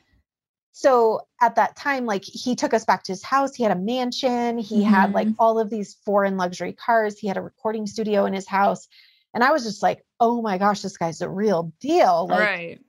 So 0.73 1.21
at 1.41 1.55
that 1.55 1.75
time, 1.75 2.05
like 2.05 2.23
he 2.23 2.55
took 2.55 2.73
us 2.73 2.85
back 2.85 3.03
to 3.03 3.11
his 3.11 3.23
house. 3.23 3.55
He 3.55 3.63
had 3.63 3.71
a 3.71 3.79
mansion. 3.79 4.57
He 4.57 4.83
had 4.83 5.11
like 5.11 5.27
Mhm. 5.27 5.35
all 5.37 5.59
of 5.59 5.69
these 5.69 5.95
foreign 6.05 6.37
luxury 6.37 6.73
cars. 6.73 7.17
He 7.19 7.27
had 7.27 7.37
a 7.37 7.41
recording 7.41 7.85
studio 7.87 8.25
in 8.25 8.33
his 8.33 8.47
house. 8.47 8.87
And 9.33 9.43
I 9.43 9.51
was 9.51 9.63
just 9.63 9.83
like, 9.83 10.05
oh 10.19 10.41
my 10.41 10.57
gosh, 10.57 10.81
this 10.81 10.97
guy's 10.97 11.21
a 11.21 11.29
real 11.29 11.71
deal. 11.79 12.27
Like 12.27 12.39
right. 12.39 12.79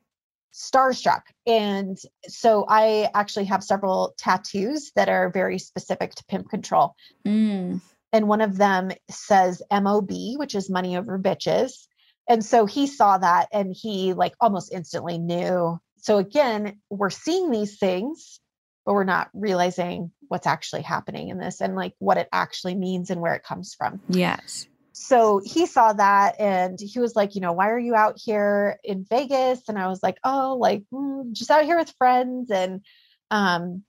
starstruck. 0.54 1.22
And 1.46 1.98
so 2.28 2.64
I 2.68 3.10
actually 3.14 3.46
have 3.46 3.64
several 3.64 4.14
tattoos 4.18 4.92
that 4.96 5.08
are 5.08 5.30
very 5.30 5.58
specific 5.58 6.14
to 6.14 6.24
pimp 6.26 6.50
control 6.50 6.94
Mm. 7.26 7.80
And 8.12 8.28
one 8.28 8.40
of 8.40 8.56
them 8.56 8.90
says 9.10 9.62
MOB, 9.70 10.10
which 10.36 10.54
is 10.54 10.68
money 10.68 10.96
over 10.96 11.18
bitches. 11.18 11.86
And 12.28 12.44
so 12.44 12.66
he 12.66 12.86
saw 12.86 13.18
that 13.18 13.48
and 13.52 13.74
he 13.74 14.12
like 14.12 14.34
almost 14.40 14.72
instantly 14.72 15.18
knew. 15.18 15.78
So 15.96 16.18
again, 16.18 16.80
we're 16.90 17.10
seeing 17.10 17.50
these 17.50 17.78
things, 17.78 18.40
but 18.84 18.94
we're 18.94 19.04
not 19.04 19.30
realizing 19.32 20.12
what's 20.28 20.46
actually 20.46 20.82
happening 20.82 21.28
in 21.28 21.38
this 21.38 21.60
and 21.60 21.74
like 21.74 21.94
what 21.98 22.18
it 22.18 22.28
actually 22.32 22.74
means 22.74 23.10
and 23.10 23.20
where 23.20 23.34
it 23.34 23.44
comes 23.44 23.74
from. 23.74 24.00
Yes. 24.08 24.66
So 24.92 25.40
he 25.44 25.66
saw 25.66 25.94
that 25.94 26.38
and 26.38 26.78
he 26.80 27.00
was 27.00 27.16
like, 27.16 27.34
you 27.34 27.40
know, 27.40 27.52
why 27.52 27.70
are 27.70 27.78
you 27.78 27.94
out 27.94 28.18
here 28.22 28.78
in 28.84 29.04
Vegas? 29.08 29.62
And 29.68 29.78
I 29.78 29.88
was 29.88 30.02
like, 30.02 30.18
oh, 30.22 30.58
like 30.60 30.84
mm, 30.92 31.32
just 31.32 31.50
out 31.50 31.64
here 31.64 31.78
with 31.78 31.94
friends. 31.98 32.50
And, 32.50 32.82
um, 33.30 33.84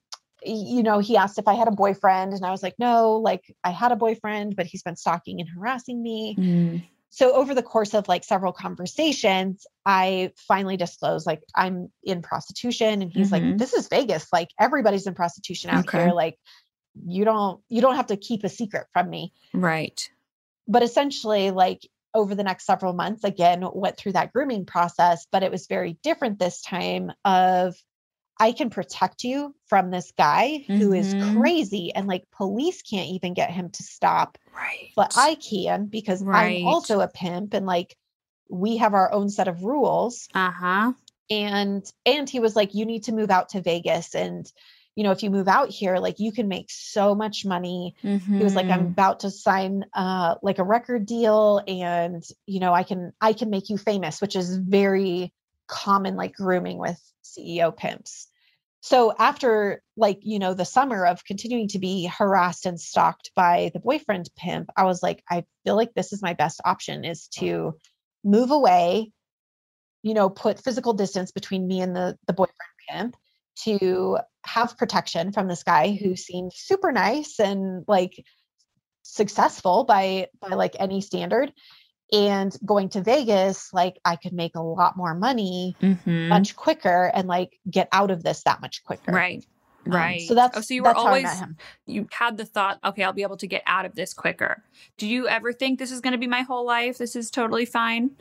you 0.46 0.84
know, 0.84 1.00
he 1.00 1.18
asked 1.18 1.38
if 1.40 1.48
I 1.48 1.54
had 1.54 1.68
a 1.68 1.72
boyfriend, 1.72 2.34
and 2.34 2.46
I 2.46 2.52
was 2.52 2.64
like, 2.64 2.76
no, 2.80 3.14
like 3.14 3.42
I 3.64 3.72
had 3.72 3.92
a 3.92 3.96
boyfriend, 3.96 4.56
but 4.56 4.66
he's 4.66 4.84
been 4.84 4.96
stalking 4.96 5.40
and 5.40 5.50
harassing 5.50 6.02
me. 6.02 6.36
Mm. 6.38 6.84
So 7.10 7.34
over 7.36 7.54
the 7.54 7.62
course 7.62 7.94
of 7.94 8.08
like 8.08 8.24
several 8.24 8.52
conversations, 8.54 9.68
I 9.86 10.32
finally 10.48 10.78
disclosed 10.78 11.28
like 11.28 11.44
I'm 11.56 11.92
in 12.04 12.22
prostitution, 12.22 13.02
and 13.02 13.12
he's 13.12 13.32
like, 13.32 13.44
Mhm. 13.44 13.58
this 13.60 13.74
is 13.74 13.88
Vegas, 13.88 14.28
like 14.34 14.50
everybody's 14.60 15.06
in 15.06 15.14
prostitution 15.14 15.70
out 15.70 15.88
Okay. 15.88 16.06
here, 16.06 16.14
like 16.14 16.40
you 17.06 17.26
don't 17.26 17.62
you 17.70 17.82
don't 17.82 17.96
have 17.96 18.08
to 18.08 18.18
keep 18.18 18.44
a 18.44 18.50
secret 18.50 18.86
from 18.94 19.10
me 19.10 19.34
Right. 19.52 20.08
but 20.68 20.84
essentially 20.84 21.50
like 21.50 21.90
over 22.14 22.36
the 22.36 22.44
next 22.44 22.68
several 22.68 22.94
months 22.94 23.24
again 23.24 23.66
went 23.74 23.98
through 23.98 24.12
that 24.12 24.32
grooming 24.32 24.64
process 24.66 25.26
but 25.32 25.42
it 25.42 25.50
was 25.50 25.66
very 25.66 25.98
different 26.04 26.38
this 26.38 26.62
time 26.62 27.12
of 27.26 27.76
i 28.40 28.52
can 28.52 28.70
protect 28.70 29.24
you 29.24 29.56
from 29.68 29.92
this 29.92 30.12
guy 30.18 30.66
who 30.78 30.94
is 30.94 31.14
Mhm. 31.14 31.34
crazy 31.34 31.94
and 31.94 32.08
like 32.08 32.30
police 32.32 32.82
can't 32.82 33.10
even 33.10 33.34
get 33.34 33.52
him 33.52 33.70
to 33.70 33.84
stop 33.84 34.38
Right. 34.56 34.92
but 34.96 35.12
i 35.16 35.36
can 35.36 35.88
because 35.88 36.24
Right. 36.24 36.58
i'm 36.62 36.68
also 36.68 37.00
a 37.02 37.08
pimp 37.08 37.54
and 37.54 37.66
like 37.66 37.96
we 38.50 38.78
have 38.78 38.94
our 38.94 39.12
own 39.12 39.30
set 39.30 39.48
of 39.48 39.64
rules 39.64 40.28
Uh 40.34 40.52
huh. 40.52 40.94
and 41.30 41.92
and 42.06 42.30
he 42.30 42.40
was 42.40 42.56
like 42.56 42.74
you 42.74 42.86
need 42.86 43.04
to 43.04 43.14
move 43.14 43.32
out 43.32 43.50
to 43.50 43.62
vegas 43.62 44.14
and 44.16 44.52
you 44.96 45.04
know 45.04 45.12
if 45.12 45.24
you 45.24 45.32
move 45.32 45.48
out 45.48 45.70
here 45.70 45.98
like 45.98 46.20
you 46.20 46.32
can 46.32 46.48
make 46.48 46.70
so 46.70 47.16
much 47.16 47.46
money 47.46 47.96
he 48.04 48.44
was 48.44 48.56
like 48.56 48.70
i'm 48.70 48.82
Mm-hmm. 48.82 48.88
about 48.90 49.22
to 49.22 49.32
sign 49.32 49.86
uh 49.94 50.36
like 50.44 50.60
a 50.60 50.64
record 50.64 51.06
deal 51.06 51.62
and 51.68 52.24
you 52.46 52.60
know 52.60 52.74
i 52.74 52.84
can 52.84 53.14
i 53.22 53.34
can 53.34 53.50
make 53.50 53.70
you 53.70 53.78
famous 53.78 54.22
which 54.22 54.36
is 54.36 54.58
very 54.58 55.34
common 55.68 56.16
like 56.16 56.36
grooming 56.36 56.78
with 56.78 57.00
ceo 57.38 57.76
pimps. 57.76 58.28
So 58.82 59.14
after 59.18 59.82
like 59.96 60.20
you 60.24 60.40
know 60.40 60.54
the 60.54 60.66
summer 60.66 61.06
of 61.06 61.24
continuing 61.24 61.70
to 61.70 61.80
be 61.80 62.06
harassed 62.06 62.66
and 62.66 62.80
stalked 62.80 63.32
by 63.36 63.72
the 63.74 63.80
boyfriend 63.80 64.30
pimp 64.36 64.70
i 64.76 64.84
was 64.84 65.02
like 65.04 65.24
i 65.30 65.44
feel 65.64 65.76
like 65.76 65.94
this 65.94 66.12
is 66.12 66.22
my 66.22 66.34
best 66.34 66.60
option 66.66 67.06
is 67.06 67.28
to 67.28 67.78
move 68.24 68.52
away 68.52 69.12
you 70.02 70.14
know 70.14 70.30
put 70.30 70.60
physical 70.60 70.94
distance 70.94 71.32
between 71.32 71.68
me 71.68 71.82
and 71.82 71.96
the 71.96 72.18
the 72.28 72.34
boyfriend 72.34 72.58
pimp 72.90 73.16
to 73.56 74.18
have 74.46 74.78
protection 74.78 75.32
from 75.32 75.48
this 75.48 75.64
guy 75.64 75.94
who 75.94 76.16
seemed 76.16 76.52
super 76.54 76.92
nice 76.92 77.40
and 77.40 77.86
like 77.88 78.14
successful 79.04 79.84
by 79.84 80.28
by 80.42 80.56
like 80.56 80.76
any 80.80 81.02
standard 81.02 81.54
and 82.14 82.56
going 82.64 82.90
to 82.90 83.02
Vegas 83.02 83.74
like 83.74 84.00
I 84.06 84.16
could 84.16 84.34
make 84.34 84.56
a 84.56 84.62
lot 84.62 84.96
more 84.96 85.16
money 85.16 85.76
Mhm. 85.82 86.30
much 86.30 86.56
quicker 86.56 87.12
and 87.14 87.28
like 87.28 87.60
get 87.70 87.90
out 87.92 88.12
of 88.12 88.24
this 88.24 88.44
that 88.44 88.62
much 88.62 88.84
quicker. 88.84 89.12
Right. 89.12 89.44
Um, 89.86 89.92
Right. 89.92 90.22
so 90.22 90.36
that's 90.36 90.58
oh, 90.58 90.62
so 90.62 90.74
you 90.74 90.84
were 90.84 90.94
always 90.94 91.30
you 91.88 92.08
had 92.12 92.38
the 92.38 92.46
thought, 92.46 92.80
okay, 92.86 93.04
I'll 93.04 93.12
be 93.12 93.24
able 93.24 93.38
to 93.38 93.48
get 93.48 93.64
out 93.66 93.86
of 93.86 93.96
this 93.96 94.14
quicker. 94.14 94.64
Do 94.98 95.08
you 95.08 95.28
ever 95.28 95.52
think 95.52 95.80
this 95.80 95.92
is 95.92 96.00
going 96.00 96.14
to 96.14 96.18
be 96.20 96.28
my 96.28 96.44
whole 96.44 96.66
life? 96.66 97.00
This 97.00 97.16
is 97.16 97.30
totally 97.32 97.66
fine. 97.66 98.12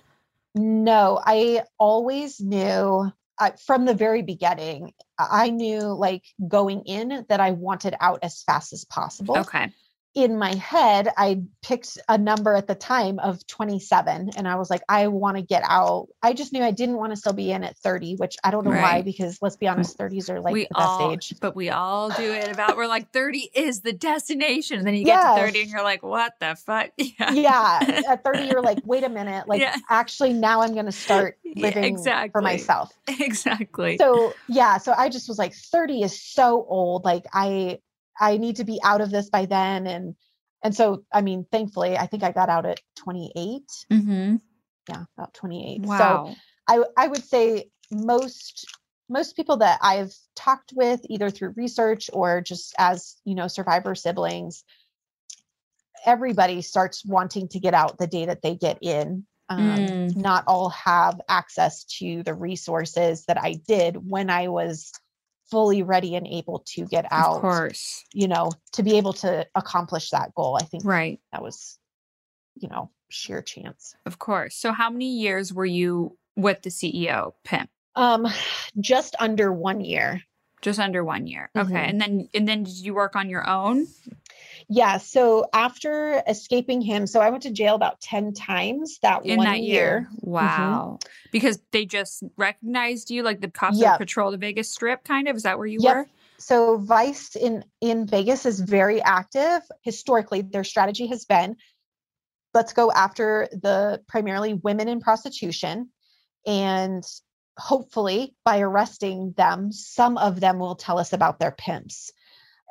No, 0.54 1.20
I 1.24 1.62
always 1.78 2.40
knew 2.40 3.12
I, 3.38 3.52
from 3.52 3.84
the 3.84 3.94
very 3.94 4.22
beginning, 4.22 4.92
I 5.18 5.50
knew 5.50 5.80
like 5.80 6.24
going 6.48 6.82
in 6.84 7.24
that 7.28 7.40
I 7.40 7.52
wanted 7.52 7.94
out 8.00 8.20
as 8.22 8.42
fast 8.42 8.72
as 8.72 8.84
possible. 8.84 9.38
Okay 9.38 9.70
in 10.14 10.38
my 10.38 10.54
head, 10.56 11.08
I 11.16 11.42
picked 11.62 11.96
a 12.06 12.18
number 12.18 12.54
at 12.54 12.66
the 12.66 12.74
time 12.74 13.18
of 13.18 13.46
27 13.46 14.32
and 14.36 14.46
I 14.46 14.56
was 14.56 14.68
like, 14.68 14.82
I 14.86 15.08
want 15.08 15.38
to 15.38 15.42
get 15.42 15.62
out. 15.66 16.08
I 16.22 16.34
just 16.34 16.52
knew 16.52 16.62
I 16.62 16.70
didn't 16.70 16.96
want 16.96 17.12
to 17.12 17.16
still 17.16 17.32
be 17.32 17.50
in 17.50 17.64
at 17.64 17.78
30, 17.78 18.16
which 18.16 18.36
I 18.44 18.50
don't 18.50 18.64
know 18.64 18.72
right. 18.72 18.82
why, 18.82 19.02
because 19.02 19.40
let's 19.40 19.56
be 19.56 19.68
honest, 19.68 19.96
30s 19.96 20.28
are 20.28 20.40
like 20.40 20.52
we 20.52 20.64
the 20.64 20.76
all, 20.76 21.10
best 21.10 21.32
age. 21.32 21.40
But 21.40 21.56
we 21.56 21.70
all 21.70 22.10
do 22.10 22.30
it 22.30 22.50
about, 22.50 22.76
we're 22.76 22.86
like, 22.86 23.10
30 23.10 23.50
is 23.54 23.80
the 23.80 23.94
destination. 23.94 24.78
And 24.78 24.86
then 24.86 24.94
you 24.94 25.04
get 25.04 25.14
yes. 25.14 25.38
to 25.38 25.46
30 25.46 25.60
and 25.62 25.70
you're 25.70 25.82
like, 25.82 26.02
what 26.02 26.34
the 26.40 26.56
fuck? 26.56 26.90
Yeah. 26.98 27.32
yeah. 27.32 28.02
At 28.08 28.24
30, 28.24 28.44
you're 28.44 28.62
like, 28.62 28.78
wait 28.84 29.04
a 29.04 29.08
minute. 29.08 29.46
Like, 29.48 29.60
yeah. 29.60 29.76
actually, 29.88 30.32
now 30.32 30.62
I'm 30.62 30.72
going 30.72 30.86
to 30.86 30.92
start 30.92 31.38
living 31.56 31.82
yeah, 31.82 31.88
exactly. 31.88 32.30
for 32.30 32.42
myself. 32.42 32.92
Exactly. 33.20 33.98
So, 33.98 34.34
yeah. 34.48 34.78
So 34.78 34.92
I 34.96 35.08
just 35.08 35.28
was 35.28 35.38
like, 35.38 35.54
30 35.54 36.02
is 36.02 36.20
so 36.20 36.64
old. 36.68 37.04
Like, 37.04 37.24
I, 37.32 37.78
I 38.20 38.36
need 38.36 38.56
to 38.56 38.64
be 38.64 38.80
out 38.84 39.00
of 39.00 39.10
this 39.10 39.30
by 39.30 39.46
then. 39.46 39.86
And 39.86 40.14
and 40.62 40.74
so 40.74 41.04
I 41.12 41.22
mean, 41.22 41.46
thankfully, 41.50 41.96
I 41.96 42.06
think 42.06 42.22
I 42.22 42.32
got 42.32 42.48
out 42.48 42.66
at 42.66 42.80
28. 42.96 43.62
Mm-hmm. 43.90 44.36
Yeah, 44.88 45.04
about 45.16 45.34
28. 45.34 45.82
Wow. 45.82 45.98
So 45.98 46.34
I 46.68 47.04
I 47.04 47.08
would 47.08 47.24
say 47.24 47.70
most 47.90 48.66
most 49.08 49.36
people 49.36 49.58
that 49.58 49.78
I've 49.82 50.14
talked 50.34 50.72
with, 50.74 51.00
either 51.08 51.30
through 51.30 51.54
research 51.56 52.08
or 52.12 52.40
just 52.40 52.74
as 52.78 53.16
you 53.24 53.34
know, 53.34 53.48
survivor 53.48 53.94
siblings, 53.94 54.64
everybody 56.06 56.62
starts 56.62 57.04
wanting 57.04 57.48
to 57.48 57.60
get 57.60 57.74
out 57.74 57.98
the 57.98 58.06
day 58.06 58.26
that 58.26 58.42
they 58.42 58.54
get 58.54 58.78
in. 58.80 59.26
Um, 59.48 59.60
mm. 59.60 60.16
Not 60.16 60.44
all 60.46 60.70
have 60.70 61.20
access 61.28 61.84
to 61.98 62.22
the 62.22 62.32
resources 62.32 63.24
that 63.26 63.38
I 63.38 63.54
did 63.66 63.96
when 63.96 64.30
I 64.30 64.48
was 64.48 64.92
fully 65.52 65.82
ready 65.82 66.16
and 66.16 66.26
able 66.26 66.60
to 66.64 66.86
get 66.86 67.04
out. 67.12 67.36
Of 67.36 67.42
course. 67.42 68.04
You 68.14 68.26
know, 68.26 68.50
to 68.72 68.82
be 68.82 68.96
able 68.96 69.12
to 69.14 69.46
accomplish 69.54 70.08
that 70.10 70.34
goal. 70.34 70.58
I 70.58 70.64
think 70.64 70.84
right. 70.86 71.20
that 71.30 71.42
was, 71.42 71.78
you 72.56 72.68
know, 72.70 72.90
sheer 73.10 73.42
chance. 73.42 73.94
Of 74.06 74.18
course. 74.18 74.56
So 74.56 74.72
how 74.72 74.88
many 74.88 75.18
years 75.18 75.52
were 75.52 75.66
you 75.66 76.16
with 76.36 76.62
the 76.62 76.70
CEO, 76.70 77.34
Pimp? 77.44 77.68
Um, 77.94 78.26
just 78.80 79.14
under 79.20 79.52
one 79.52 79.82
year. 79.82 80.22
Just 80.62 80.78
under 80.78 81.04
one 81.04 81.26
year. 81.26 81.50
Okay. 81.54 81.66
Mm-hmm. 81.66 81.76
And 81.76 82.00
then 82.00 82.28
and 82.32 82.48
then 82.48 82.62
did 82.62 82.78
you 82.78 82.94
work 82.94 83.14
on 83.14 83.28
your 83.28 83.46
own? 83.46 83.86
Yeah. 84.68 84.98
So 84.98 85.46
after 85.52 86.22
escaping 86.26 86.80
him, 86.80 87.06
so 87.06 87.20
I 87.20 87.30
went 87.30 87.42
to 87.44 87.50
jail 87.50 87.74
about 87.74 88.00
10 88.00 88.34
times 88.34 88.98
that 89.02 89.24
in 89.24 89.36
one 89.36 89.46
that 89.46 89.60
year. 89.60 89.82
year. 89.82 90.08
Wow. 90.20 90.98
Mm-hmm. 91.00 91.28
Because 91.30 91.60
they 91.72 91.84
just 91.84 92.22
recognized 92.36 93.10
you, 93.10 93.22
like 93.22 93.40
the 93.40 93.50
cops 93.50 93.78
yep. 93.78 93.92
that 93.92 93.98
patrol 93.98 94.30
the 94.30 94.38
Vegas 94.38 94.70
strip, 94.70 95.04
kind 95.04 95.28
of. 95.28 95.36
Is 95.36 95.42
that 95.42 95.58
where 95.58 95.66
you 95.66 95.78
yep. 95.80 95.96
were? 95.96 96.06
So 96.38 96.76
Vice 96.76 97.36
in 97.36 97.64
in 97.80 98.06
Vegas 98.06 98.46
is 98.46 98.60
very 98.60 99.00
active. 99.00 99.62
Historically, 99.82 100.42
their 100.42 100.64
strategy 100.64 101.06
has 101.06 101.24
been 101.24 101.56
let's 102.54 102.72
go 102.72 102.90
after 102.92 103.48
the 103.52 104.02
primarily 104.08 104.54
women 104.54 104.88
in 104.88 105.00
prostitution 105.00 105.90
and 106.46 107.04
hopefully 107.58 108.34
by 108.44 108.60
arresting 108.60 109.34
them 109.36 109.72
some 109.72 110.16
of 110.16 110.40
them 110.40 110.58
will 110.58 110.74
tell 110.74 110.98
us 110.98 111.12
about 111.12 111.38
their 111.38 111.50
pimps 111.50 112.12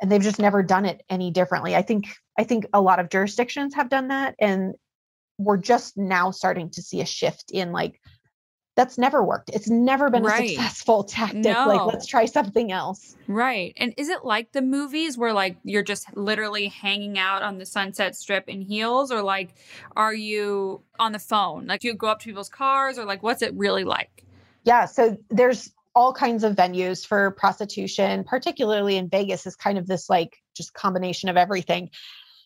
and 0.02 0.12
they've 0.12 0.22
just 0.22 0.40
never 0.40 0.64
done 0.64 0.86
it 0.86 1.04
any 1.10 1.32
differently. 1.32 1.76
I 1.76 1.84
think 1.84 2.08
I 2.38 2.44
think 2.44 2.66
a 2.74 2.82
lot 2.82 3.00
of 3.00 3.10
jurisdictions 3.10 3.76
have 3.76 3.90
done 3.90 4.10
that 4.10 4.36
and 4.40 4.74
we're 5.38 5.58
just 5.58 5.98
now 5.98 6.32
starting 6.32 6.70
to 6.72 6.82
see 6.82 7.02
a 7.02 7.06
shift 7.06 7.52
in 7.52 7.72
like 7.72 8.00
that's 8.76 8.98
never 8.98 9.24
worked. 9.24 9.50
It's 9.54 9.70
never 9.70 10.10
been 10.10 10.24
right. 10.24 10.46
a 10.46 10.48
successful 10.48 11.04
tactic. 11.04 11.44
No. 11.44 11.68
Like 11.68 11.86
let's 11.86 12.08
try 12.08 12.26
something 12.26 12.72
else. 12.72 13.16
Right. 13.28 13.74
And 13.78 13.94
is 13.98 14.10
it 14.10 14.24
like 14.24 14.54
the 14.54 14.62
movies 14.62 15.18
where 15.18 15.34
like 15.34 15.58
you're 15.64 15.84
just 15.84 16.16
literally 16.16 16.68
hanging 16.68 17.20
out 17.20 17.44
on 17.44 17.58
the 17.58 17.66
Sunset 17.66 18.16
Strip 18.16 18.48
in 18.48 18.62
heels 18.62 19.12
or 19.12 19.22
like 19.22 19.54
are 19.96 20.14
you 20.14 20.82
on 21.00 21.12
the 21.12 21.20
phone? 21.20 21.68
Like 21.68 21.82
do 21.82 21.90
you 21.90 21.94
go 21.94 22.08
up 22.08 22.20
to 22.20 22.26
people's 22.26 22.50
cars 22.50 22.98
or 22.98 23.06
like 23.06 23.22
what's 23.22 23.42
it 23.42 23.54
really 23.56 23.84
like? 23.84 24.26
Yeah, 24.64 24.86
so 24.86 25.18
there's 25.30 25.74
all 25.94 26.14
kinds 26.14 26.44
of 26.44 26.56
venues 26.56 27.06
for 27.06 27.32
prostitution, 27.32 28.24
particularly 28.24 28.98
in 28.98 29.10
Vegas, 29.10 29.46
is 29.46 29.56
kind 29.56 29.78
of 29.78 29.88
this 29.88 30.10
like 30.10 30.38
just 30.56 30.74
combination 30.74 31.30
of 31.30 31.38
everything. 31.38 31.90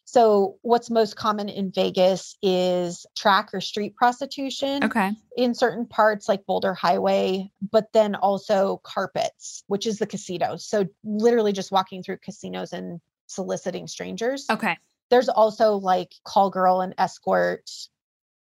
So, 0.07 0.57
what's 0.61 0.91
most 0.91 1.15
common 1.15 1.49
in 1.49 1.71
Vegas 1.71 2.37
is 2.43 3.07
track 3.17 3.49
or 3.53 3.61
street 3.61 3.95
prostitution. 3.95 4.83
Okay. 4.83 5.11
In 5.35 5.55
certain 5.55 5.87
parts 5.87 6.29
like 6.29 6.45
Boulder 6.45 6.75
Highway, 6.75 7.51
but 7.71 7.91
then 7.91 8.13
also 8.13 8.79
carpets, 8.83 9.63
which 9.67 9.87
is 9.87 9.97
the 9.97 10.05
casinos. 10.05 10.67
So, 10.67 10.85
literally 11.03 11.53
just 11.53 11.71
walking 11.71 12.03
through 12.03 12.17
casinos 12.17 12.71
and 12.71 13.01
soliciting 13.25 13.87
strangers. 13.87 14.45
Okay. 14.49 14.77
There's 15.09 15.29
also 15.29 15.75
like 15.77 16.13
call 16.23 16.51
girl 16.51 16.81
and 16.81 16.93
escort 16.97 17.69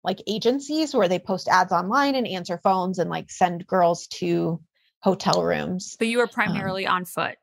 like 0.02 0.22
agencies 0.26 0.94
where 0.94 1.08
they 1.08 1.18
post 1.18 1.48
ads 1.48 1.72
online 1.72 2.14
and 2.14 2.26
answer 2.26 2.58
phones 2.62 2.98
and 2.98 3.08
like 3.08 3.30
send 3.30 3.66
girls 3.66 4.06
to 4.08 4.60
hotel 5.04 5.44
rooms. 5.44 5.96
But 5.98 6.08
you 6.08 6.16
were 6.16 6.24
um, 6.24 6.30
primarily 6.30 6.86
um, 6.86 6.96
on 6.96 7.04
foot. 7.04 7.36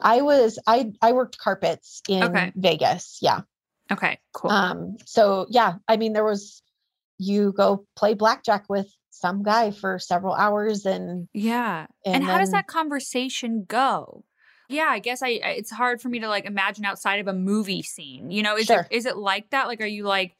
I 0.00 0.20
was 0.20 0.58
I 0.66 0.92
I 1.00 1.12
worked 1.12 1.38
carpets 1.38 2.02
in 2.08 2.22
okay. 2.22 2.52
Vegas. 2.54 3.18
Yeah. 3.22 3.40
Okay, 3.90 4.18
cool. 4.34 4.50
Um 4.50 4.96
so 5.06 5.46
yeah, 5.48 5.74
I 5.88 5.96
mean 5.96 6.12
there 6.12 6.24
was 6.24 6.62
you 7.18 7.52
go 7.52 7.86
play 7.96 8.12
blackjack 8.12 8.66
with 8.68 8.92
some 9.10 9.42
guy 9.42 9.70
for 9.70 9.98
several 9.98 10.34
hours 10.34 10.84
and 10.84 11.26
yeah. 11.32 11.86
And, 12.04 12.16
and 12.16 12.24
how 12.24 12.32
then, 12.32 12.40
does 12.40 12.50
that 12.50 12.66
conversation 12.66 13.64
go? 13.66 14.24
Yeah, 14.68 14.88
I 14.90 14.98
guess 14.98 15.22
I 15.22 15.28
it's 15.28 15.70
hard 15.70 16.02
for 16.02 16.10
me 16.10 16.18
to 16.18 16.28
like 16.28 16.44
imagine 16.44 16.84
outside 16.84 17.20
of 17.20 17.28
a 17.28 17.32
movie 17.32 17.82
scene. 17.82 18.30
You 18.30 18.42
know, 18.42 18.56
is 18.56 18.66
sure. 18.66 18.86
it 18.90 18.94
is 18.94 19.06
it 19.06 19.16
like 19.16 19.48
that? 19.50 19.68
Like 19.68 19.80
are 19.80 19.86
you 19.86 20.04
like 20.04 20.36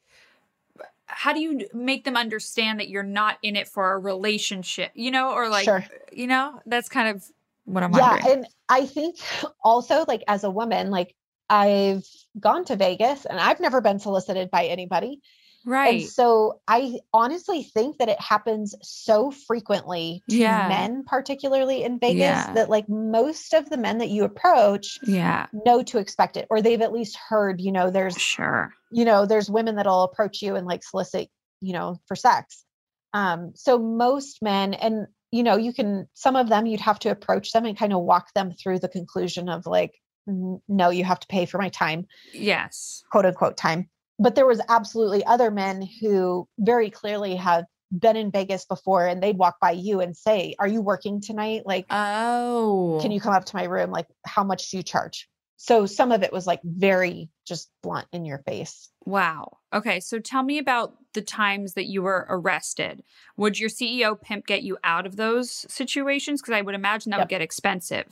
how 1.07 1.33
do 1.33 1.39
you 1.39 1.67
make 1.73 2.03
them 2.03 2.17
understand 2.17 2.79
that 2.79 2.89
you're 2.89 3.03
not 3.03 3.37
in 3.41 3.55
it 3.55 3.67
for 3.67 3.93
a 3.93 3.97
relationship, 3.97 4.91
you 4.93 5.09
know, 5.09 5.31
or 5.31 5.49
like, 5.49 5.65
sure. 5.65 5.83
you 6.11 6.27
know, 6.27 6.61
that's 6.65 6.89
kind 6.89 7.15
of 7.15 7.23
what 7.65 7.83
I'm 7.83 7.93
yeah, 7.93 8.11
wondering. 8.11 8.37
and 8.37 8.47
I 8.69 8.85
think 8.85 9.17
also 9.63 10.05
like 10.07 10.23
as 10.27 10.43
a 10.43 10.49
woman, 10.49 10.91
like 10.91 11.15
I've 11.49 12.05
gone 12.39 12.65
to 12.65 12.75
Vegas 12.75 13.25
and 13.25 13.39
I've 13.39 13.59
never 13.59 13.81
been 13.81 13.99
solicited 13.99 14.51
by 14.51 14.65
anybody. 14.65 15.21
Right. 15.67 16.01
And 16.01 16.09
so 16.09 16.61
I 16.69 16.99
honestly 17.13 17.61
think 17.61 17.97
that 17.97 18.07
it 18.07 18.21
happens 18.21 18.73
so 18.81 19.31
frequently 19.31 20.23
to 20.29 20.37
yeah. 20.37 20.69
men, 20.69 21.03
particularly 21.05 21.83
in 21.83 21.99
Vegas, 21.99 22.19
yeah. 22.19 22.53
that 22.53 22.69
like 22.69 22.87
most 22.87 23.53
of 23.53 23.69
the 23.69 23.75
men 23.75 23.97
that 23.97 24.07
you 24.07 24.23
approach 24.23 24.97
yeah. 25.03 25.47
know 25.65 25.83
to 25.83 25.97
expect 25.97 26.37
it, 26.37 26.47
or 26.49 26.61
they've 26.61 26.81
at 26.81 26.93
least 26.93 27.17
heard, 27.17 27.59
you 27.59 27.73
know, 27.73 27.91
there's 27.91 28.17
sure, 28.17 28.71
you 28.93 29.03
know, 29.03 29.25
there's 29.25 29.49
women 29.49 29.75
that'll 29.75 30.03
approach 30.03 30.41
you 30.41 30.55
and 30.55 30.65
like 30.65 30.85
solicit, 30.85 31.27
you 31.59 31.73
know, 31.73 31.99
for 32.07 32.15
sex. 32.15 32.63
Um, 33.11 33.51
so 33.53 33.77
most 33.77 34.41
men, 34.41 34.73
and 34.73 35.07
you 35.31 35.43
know, 35.43 35.57
you 35.57 35.73
can 35.73 36.07
some 36.13 36.37
of 36.37 36.47
them 36.47 36.65
you'd 36.65 36.79
have 36.79 36.99
to 36.99 37.11
approach 37.11 37.51
them 37.51 37.65
and 37.65 37.77
kind 37.77 37.91
of 37.91 38.03
walk 38.03 38.33
them 38.33 38.53
through 38.53 38.79
the 38.79 38.87
conclusion 38.87 39.49
of 39.49 39.65
like, 39.65 39.95
no, 40.27 40.91
you 40.91 41.03
have 41.03 41.19
to 41.19 41.27
pay 41.27 41.45
for 41.45 41.57
my 41.57 41.67
time. 41.67 42.07
Yes. 42.33 43.03
Quote 43.11 43.25
unquote 43.25 43.57
time 43.57 43.89
but 44.19 44.35
there 44.35 44.45
was 44.45 44.61
absolutely 44.69 45.25
other 45.25 45.51
men 45.51 45.87
who 46.01 46.47
very 46.59 46.89
clearly 46.89 47.35
had 47.35 47.65
been 47.97 48.17
in 48.17 48.31
Vegas 48.31 48.65
before 48.65 49.07
and 49.07 49.21
they'd 49.21 49.37
walk 49.37 49.59
by 49.59 49.71
you 49.71 50.01
and 50.01 50.15
say, 50.15 50.55
Are 50.59 50.67
you 50.67 50.81
working 50.81 51.21
tonight? 51.21 51.63
Like, 51.65 51.85
oh, 51.89 52.99
can 53.01 53.11
you 53.11 53.21
come 53.21 53.33
up 53.33 53.45
to 53.45 53.55
my 53.55 53.63
room? 53.63 53.91
Like, 53.91 54.07
how 54.25 54.43
much 54.43 54.71
do 54.71 54.77
you 54.77 54.83
charge? 54.83 55.29
So 55.59 55.87
some 55.87 56.11
of 56.11 56.21
it 56.21 56.31
was 56.31 56.45
like 56.45 56.61
very 56.63 57.29
just 57.47 57.71
blunt 57.81 58.07
in 58.13 58.25
your 58.25 58.37
face. 58.39 58.89
Wow. 59.05 59.57
Okay. 59.73 59.99
So 59.99 60.19
tell 60.19 60.43
me 60.43 60.59
about 60.59 60.95
the 61.13 61.21
times 61.21 61.73
that 61.73 61.85
you 61.85 62.03
were 62.03 62.27
arrested. 62.29 63.01
Would 63.37 63.59
your 63.59 63.69
CEO 63.69 64.21
pimp 64.21 64.45
get 64.45 64.61
you 64.61 64.77
out 64.83 65.07
of 65.07 65.15
those 65.15 65.65
situations? 65.67 66.41
Because 66.41 66.53
I 66.53 66.61
would 66.61 66.75
imagine 66.75 67.09
that 67.09 67.17
yep. 67.17 67.25
would 67.25 67.29
get 67.29 67.41
expensive 67.41 68.05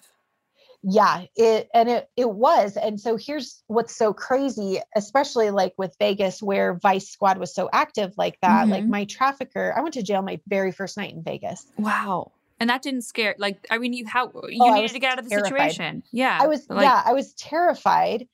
yeah 0.87 1.23
it 1.35 1.67
and 1.73 1.89
it 1.89 2.09
it 2.15 2.29
was 2.29 2.77
and 2.77 2.99
so 2.99 3.17
here's 3.17 3.63
what's 3.67 3.95
so 3.95 4.13
crazy 4.13 4.79
especially 4.95 5.49
like 5.49 5.73
with 5.77 5.95
vegas 5.99 6.43
where 6.43 6.75
vice 6.75 7.09
squad 7.09 7.39
was 7.39 7.53
so 7.53 7.67
active 7.73 8.13
like 8.17 8.37
that 8.41 8.63
mm-hmm. 8.63 8.71
like 8.71 8.85
my 8.85 9.03
trafficker 9.05 9.73
i 9.75 9.81
went 9.81 9.95
to 9.95 10.03
jail 10.03 10.21
my 10.21 10.39
very 10.47 10.71
first 10.71 10.95
night 10.95 11.11
in 11.11 11.23
vegas 11.23 11.65
wow 11.77 12.31
and 12.59 12.69
that 12.69 12.83
didn't 12.83 13.01
scare 13.01 13.35
like 13.39 13.65
i 13.71 13.79
mean 13.79 13.93
you 13.93 14.05
how 14.05 14.31
you 14.47 14.59
oh, 14.61 14.75
needed 14.75 14.91
to 14.91 14.99
get 14.99 15.13
out 15.13 15.19
of 15.19 15.25
the 15.25 15.29
terrified. 15.29 15.71
situation 15.71 16.03
yeah 16.11 16.37
i 16.39 16.45
was 16.45 16.69
like, 16.69 16.83
yeah 16.83 17.01
i 17.03 17.13
was 17.13 17.33
terrified 17.33 18.27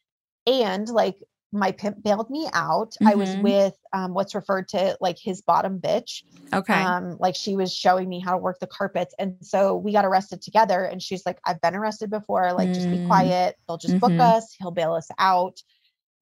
and 0.46 0.90
like 0.90 1.16
my 1.52 1.72
pimp 1.72 2.02
bailed 2.04 2.30
me 2.30 2.48
out. 2.54 2.92
Mm-hmm. 2.92 3.08
I 3.08 3.16
was 3.16 3.30
mm-hmm. 3.30 3.42
with 3.42 3.78
um, 3.94 4.14
what's 4.14 4.36
referred 4.36 4.70
to 4.70 4.98
like 5.02 5.18
his 5.20 5.42
bottom 5.42 5.80
bitch. 5.80 6.24
Okay. 6.54 6.74
Um, 6.74 7.18
like 7.20 7.36
she 7.36 7.56
was 7.56 7.74
showing 7.74 8.08
me 8.08 8.20
how 8.20 8.32
to 8.32 8.38
work 8.38 8.60
the 8.60 8.68
carpets. 8.68 9.14
And 9.20 9.36
so 9.42 9.76
we 9.76 9.92
got 9.92 10.06
arrested 10.06 10.42
together. 10.42 10.84
And 10.84 11.02
she's 11.02 11.26
like, 11.26 11.40
I've 11.46 11.62
been 11.62 11.76
arrested 11.76 12.10
before. 12.10 12.54
Like, 12.54 12.70
mm-hmm. 12.70 12.74
just 12.74 12.90
be 12.90 12.98
mm. 12.98 13.08
quiet. 13.08 13.58
They'll 13.68 13.78
just 13.78 13.96
mm-hmm. 13.96 14.18
book 14.18 14.20
us. 14.20 14.56
He'll 14.58 14.72
bail 14.72 14.94
us 14.94 15.10
out. 15.18 15.62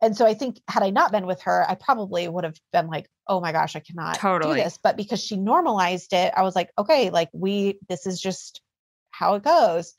And 0.01 0.15
so 0.15 0.25
I 0.25 0.33
think 0.33 0.61
had 0.67 0.81
I 0.81 0.91
not 0.91 1.11
been 1.11 1.27
with 1.27 1.41
her, 1.41 1.65
I 1.69 1.75
probably 1.75 2.27
would 2.27 2.45
have 2.45 2.57
been 2.71 2.87
like, 2.87 3.09
oh 3.27 3.41
my 3.41 3.51
gosh, 3.51 3.75
I 3.75 3.81
cannot 3.81 4.15
Totally. 4.15 4.57
do 4.57 4.63
this. 4.63 4.79
But 4.81 4.95
because 4.95 5.21
she 5.21 5.35
normalized 5.35 6.13
it, 6.13 6.33
I 6.35 6.43
was 6.43 6.55
like, 6.55 6.71
okay, 6.77 7.09
like 7.09 7.29
we, 7.33 7.79
this 7.89 8.07
is 8.07 8.19
just 8.19 8.61
how 9.11 9.35
it 9.35 9.43
goes. 9.43 9.93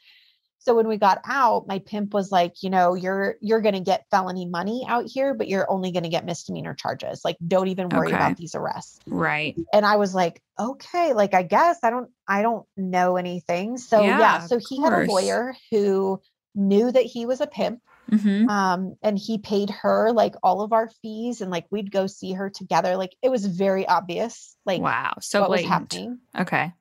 So 0.60 0.76
when 0.76 0.86
we 0.88 0.98
got 0.98 1.20
out, 1.26 1.66
my 1.66 1.78
pimp 1.78 2.12
was 2.14 2.30
like, 2.30 2.62
you 2.62 2.70
know, 2.70 2.94
you're 2.94 3.36
you're 3.40 3.62
going 3.62 3.74
to 3.74 3.80
get 3.80 4.04
felony 4.10 4.46
money 4.46 4.84
out 4.86 5.06
here, 5.06 5.34
but 5.34 5.48
you're 5.48 5.70
only 5.70 5.90
going 5.90 6.02
to 6.02 6.08
get 6.10 6.26
misdemeanor 6.26 6.74
charges. 6.74 7.22
Like 7.24 7.36
don't 7.46 7.68
even 7.68 7.88
worry 7.88 8.08
Okay. 8.08 8.16
about 8.16 8.36
these 8.36 8.54
arrests. 8.54 9.00
Right. 9.06 9.56
And 9.72 9.86
I 9.86 9.96
was 9.96 10.14
like, 10.14 10.42
okay, 10.58 11.14
like 11.14 11.34
I 11.34 11.42
guess 11.42 11.78
I 11.82 11.90
don't 11.90 12.10
I 12.28 12.42
don't 12.42 12.66
know 12.76 13.16
anything. 13.16 13.78
So 13.78 14.02
Yeah, 14.02 14.18
yeah, 14.18 14.46
so 14.46 14.58
he 14.58 14.82
had 14.82 14.92
a 14.92 15.06
lawyer 15.06 15.54
who 15.70 16.20
knew 16.54 16.92
that 16.92 17.04
he 17.04 17.26
was 17.26 17.40
a 17.40 17.46
pimp 17.46 17.80
hmm 18.10 18.48
um 18.48 18.96
and 19.02 19.16
he 19.16 19.38
paid 19.38 19.70
her 19.70 20.10
like 20.12 20.34
all 20.42 20.62
of 20.62 20.72
our 20.72 20.90
fees 21.00 21.40
and 21.40 21.50
like 21.50 21.64
we'd 21.70 21.92
go 21.92 22.08
see 22.08 22.32
her 22.32 22.50
together 22.50 22.96
like 22.96 23.14
it 23.22 23.28
was 23.28 23.46
very 23.46 23.86
obvious 23.86 24.56
like 24.66 24.82
wow. 24.82 25.14
So 25.20 25.40
what 25.42 25.50
was 25.50 25.64
happening 25.64 26.18
Okay. 26.36 26.72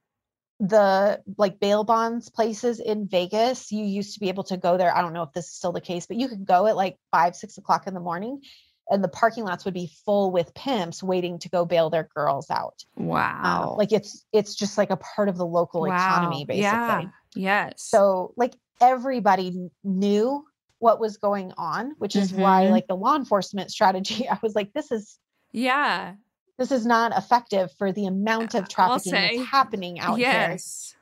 The 0.59 1.21
like 1.37 1.59
bail 1.59 1.83
bonds 1.83 2.29
places 2.29 2.79
in 2.79 3.07
Vegas, 3.07 3.71
you 3.71 3.85
used 3.85 4.13
to 4.15 4.19
be 4.19 4.27
able 4.29 4.43
to 4.45 4.57
go 4.57 4.77
there. 4.77 4.95
I 4.95 5.01
don't 5.01 5.13
know 5.13 5.23
if 5.23 5.31
this 5.33 5.45
is 5.45 5.53
still 5.53 5.71
the 5.71 5.81
case, 5.81 6.05
but 6.05 6.17
you 6.17 6.27
could 6.27 6.45
go 6.45 6.67
at 6.67 6.75
like 6.75 6.97
five, 7.11 7.35
six 7.35 7.57
o'clock 7.57 7.87
in 7.87 7.93
the 7.93 7.99
morning, 8.01 8.41
and 8.89 9.03
the 9.03 9.07
parking 9.07 9.45
lots 9.45 9.63
would 9.65 9.73
be 9.73 9.89
full 10.05 10.31
with 10.31 10.53
pimps 10.55 11.01
waiting 11.01 11.39
to 11.39 11.49
go 11.49 11.63
bail 11.65 11.89
their 11.89 12.09
girls 12.13 12.49
out. 12.49 12.83
Um, 12.97 13.05
Wow. 13.07 13.75
like 13.77 13.91
it's 13.93 14.25
it's 14.33 14.53
just 14.55 14.77
like 14.77 14.89
a 14.89 14.97
part 14.97 15.29
of 15.29 15.37
the 15.37 15.45
local 15.45 15.85
economy, 15.85 16.43
basically. 16.45 16.61
Yeah. 16.61 17.09
Yes. 17.35 17.83
So 17.83 18.33
like 18.35 18.55
everybody 18.81 19.69
knew 19.83 20.45
what 20.79 20.99
was 20.99 21.17
going 21.17 21.51
on, 21.57 21.93
which 21.99 22.15
is 22.15 22.33
why 22.33 22.65
Mhm. 22.65 22.71
like 22.71 22.87
the 22.87 22.95
law 22.95 23.15
enforcement 23.15 23.71
strategy, 23.77 24.27
I 24.27 24.37
was 24.41 24.55
like, 24.55 24.73
this 24.73 24.91
is 24.91 25.19
yeah. 25.51 26.15
This 26.59 26.71
is 26.71 26.85
not 26.85 27.17
effective 27.17 27.71
for 27.71 27.91
the 27.91 28.05
amount 28.05 28.53
of 28.53 28.67
trafficking 28.67 29.11
say. 29.11 29.37
that's 29.37 29.49
happening 29.49 29.99
out 29.99 30.17
here. 30.17 30.27
yes. 30.27 30.95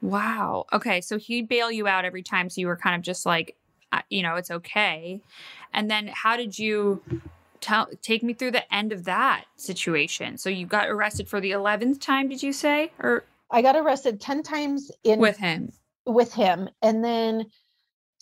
Wow. 0.00 0.66
Okay. 0.72 1.00
So 1.00 1.18
he'd 1.18 1.48
bail 1.48 1.70
you 1.70 1.86
out 1.86 2.04
every 2.04 2.22
time. 2.22 2.48
So 2.48 2.60
you 2.60 2.68
were 2.68 2.76
kind 2.76 2.94
of 2.96 3.02
just 3.02 3.26
like, 3.26 3.56
uh, 3.92 4.02
you 4.08 4.22
know, 4.22 4.36
it's 4.36 4.50
okay. 4.50 5.20
And 5.74 5.90
then 5.90 6.06
how 6.06 6.36
did 6.36 6.58
you 6.58 7.02
tell, 7.60 7.88
take 8.00 8.22
me 8.22 8.32
through 8.32 8.52
the 8.52 8.72
end 8.74 8.92
of 8.92 9.04
that 9.04 9.44
situation? 9.56 10.38
So 10.38 10.48
you 10.48 10.64
got 10.64 10.88
arrested 10.88 11.28
for 11.28 11.40
the 11.40 11.50
11th 11.50 12.00
time, 12.00 12.28
did 12.28 12.42
you 12.42 12.52
say? 12.52 12.92
Or 13.00 13.24
I 13.50 13.62
got 13.62 13.76
arrested 13.76 14.20
10 14.20 14.42
times 14.44 14.92
in 15.02 15.18
with 15.18 15.36
him? 15.36 15.72
with 16.06 16.32
him. 16.32 16.68
And 16.82 17.04
then, 17.04 17.46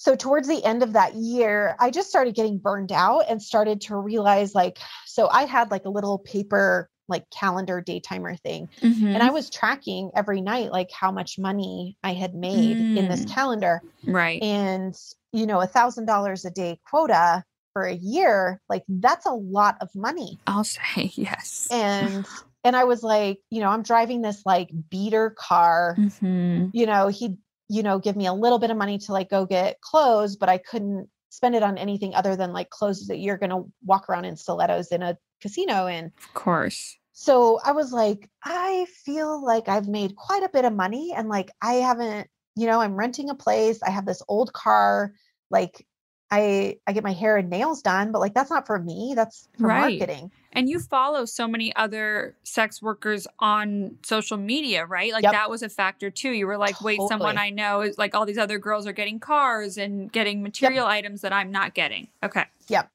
so 0.01 0.15
towards 0.15 0.47
the 0.47 0.65
end 0.65 0.85
of 0.85 0.93
that 0.93 1.17
year, 1.17 1.75
I 1.81 1.91
just 1.91 2.09
started 2.09 2.37
getting 2.37 2.57
burned 2.59 2.93
out 2.93 3.25
and 3.29 3.43
started 3.43 3.81
to 3.83 3.97
realize 3.97 4.55
like, 4.55 4.79
so 5.07 5.29
I 5.29 5.43
had 5.43 5.73
like 5.73 5.87
a 5.87 5.91
little 5.91 6.21
paper, 6.21 6.89
like 7.09 7.29
calendar 7.31 7.83
daytimer 7.85 8.37
thing. 8.37 8.69
Mm-hmm. 8.81 9.07
And 9.09 9.23
I 9.25 9.31
was 9.31 9.51
tracking 9.51 10.13
every 10.15 10.41
night, 10.41 10.71
like 10.71 10.93
how 10.93 11.11
much 11.11 11.37
money 11.37 11.97
I 12.05 12.13
had 12.13 12.33
made 12.37 12.79
in 12.79 13.09
this 13.09 13.25
Mm. 13.25 13.35
calendar. 13.35 13.83
right. 14.07 14.41
And, 14.41 14.95
you 15.33 15.47
know, 15.49 15.61
a 15.61 15.67
thousand 15.67 16.07
dollars 16.07 16.45
a 16.45 16.51
day 16.51 16.79
quota 16.89 17.43
for 17.73 17.83
a 17.83 17.95
year, 17.95 18.61
like 18.69 18.85
that's 18.89 19.27
a 19.27 19.33
lot 19.33 19.79
of 19.81 19.89
money. 19.97 20.39
I'll 20.47 20.63
say 20.63 21.11
yes. 21.15 21.67
And, 21.73 22.25
and 22.63 22.77
I 22.77 22.85
was 22.85 23.03
like, 23.03 23.41
you 23.51 23.61
know, 23.63 23.69
I'm 23.71 23.83
driving 23.83 24.23
this 24.23 24.43
like 24.47 24.71
beater 24.91 25.31
car 25.31 25.97
hmm 25.97 26.67
you 26.73 26.87
know, 26.87 27.09
he'd, 27.09 27.37
you 27.69 27.83
know, 27.83 27.99
give 27.99 28.17
me 28.17 28.27
a 28.27 28.33
little 28.33 28.59
bit 28.59 28.71
of 28.71 28.77
money 28.77 28.99
to 28.99 29.13
like 29.13 29.31
go 29.31 29.47
get 29.47 29.81
clothes, 29.81 30.37
but 30.37 30.49
I 30.49 30.59
couldn't 30.59 31.09
spend 31.31 31.55
it 31.55 31.63
on 31.63 31.77
anything 31.79 32.15
other 32.15 32.37
than 32.37 32.53
like 32.53 32.71
clothes 32.71 33.07
that 33.09 33.19
you're 33.19 33.37
going 33.37 33.51
to 33.51 33.71
walk 33.85 34.09
around 34.09 34.25
in 34.25 34.37
stilettos 34.37 34.89
in 34.89 35.03
a 35.03 35.17
casino 35.41 35.87
in. 35.87 36.07
Of 36.07 36.35
course. 36.35 36.99
So 37.13 37.61
I 37.65 37.73
was 37.73 37.93
like, 37.93 38.31
I 38.45 38.87
feel 39.05 39.45
like 39.45 39.69
I've 39.69 39.89
made 39.89 40.17
quite 40.17 40.45
a 40.45 40.51
bit 40.51 40.65
of 40.65 40.73
money 40.73 41.13
and 41.15 41.29
like 41.29 41.51
I 41.61 41.75
haven't, 41.75 42.29
you 42.57 42.67
know, 42.67 42.81
I'm 42.81 42.95
renting 42.95 43.29
a 43.29 43.35
place. 43.35 43.83
I 43.83 43.91
have 43.91 44.07
this 44.07 44.23
old 44.29 44.53
car. 44.53 45.13
Like 45.51 45.87
I 46.31 46.79
I 46.87 46.93
get 46.93 47.05
my 47.05 47.13
hair 47.13 47.37
and 47.37 47.49
nails 47.49 47.83
done, 47.83 48.13
but 48.13 48.19
like 48.19 48.35
that's 48.35 48.51
not 48.51 48.67
for 48.67 48.79
me. 48.79 49.15
That's 49.17 49.49
for 49.59 49.69
Right. 49.69 49.99
marketing. 49.99 50.31
And 50.53 50.69
you 50.69 50.81
follow 50.81 51.25
so 51.25 51.47
many 51.47 51.75
other 51.77 52.35
sex 52.43 52.83
workers 52.83 53.27
on 53.39 53.97
social 54.03 54.37
media, 54.37 54.85
right? 54.87 55.13
Like 55.13 55.23
Yep. 55.23 55.33
that 55.33 55.51
was 55.51 55.63
a 55.63 55.69
factor 55.69 56.11
too. 56.11 56.31
You 56.31 56.47
were 56.47 56.57
like, 56.59 56.81
wait, 56.81 57.01
someone 57.09 57.39
I 57.39 57.51
know 57.51 57.83
is 57.83 57.97
like 57.99 58.15
all 58.15 58.27
these 58.27 58.39
other 58.39 58.59
girls 58.59 58.87
are 58.87 58.93
getting 58.93 59.21
cars 59.21 59.79
and 59.79 60.11
getting 60.11 60.43
material 60.43 60.87
items 60.87 61.21
that 61.21 61.33
I'm 61.33 61.51
not 61.51 61.75
getting. 61.75 62.09
Okay. 62.23 62.45
Yep. 62.69 62.91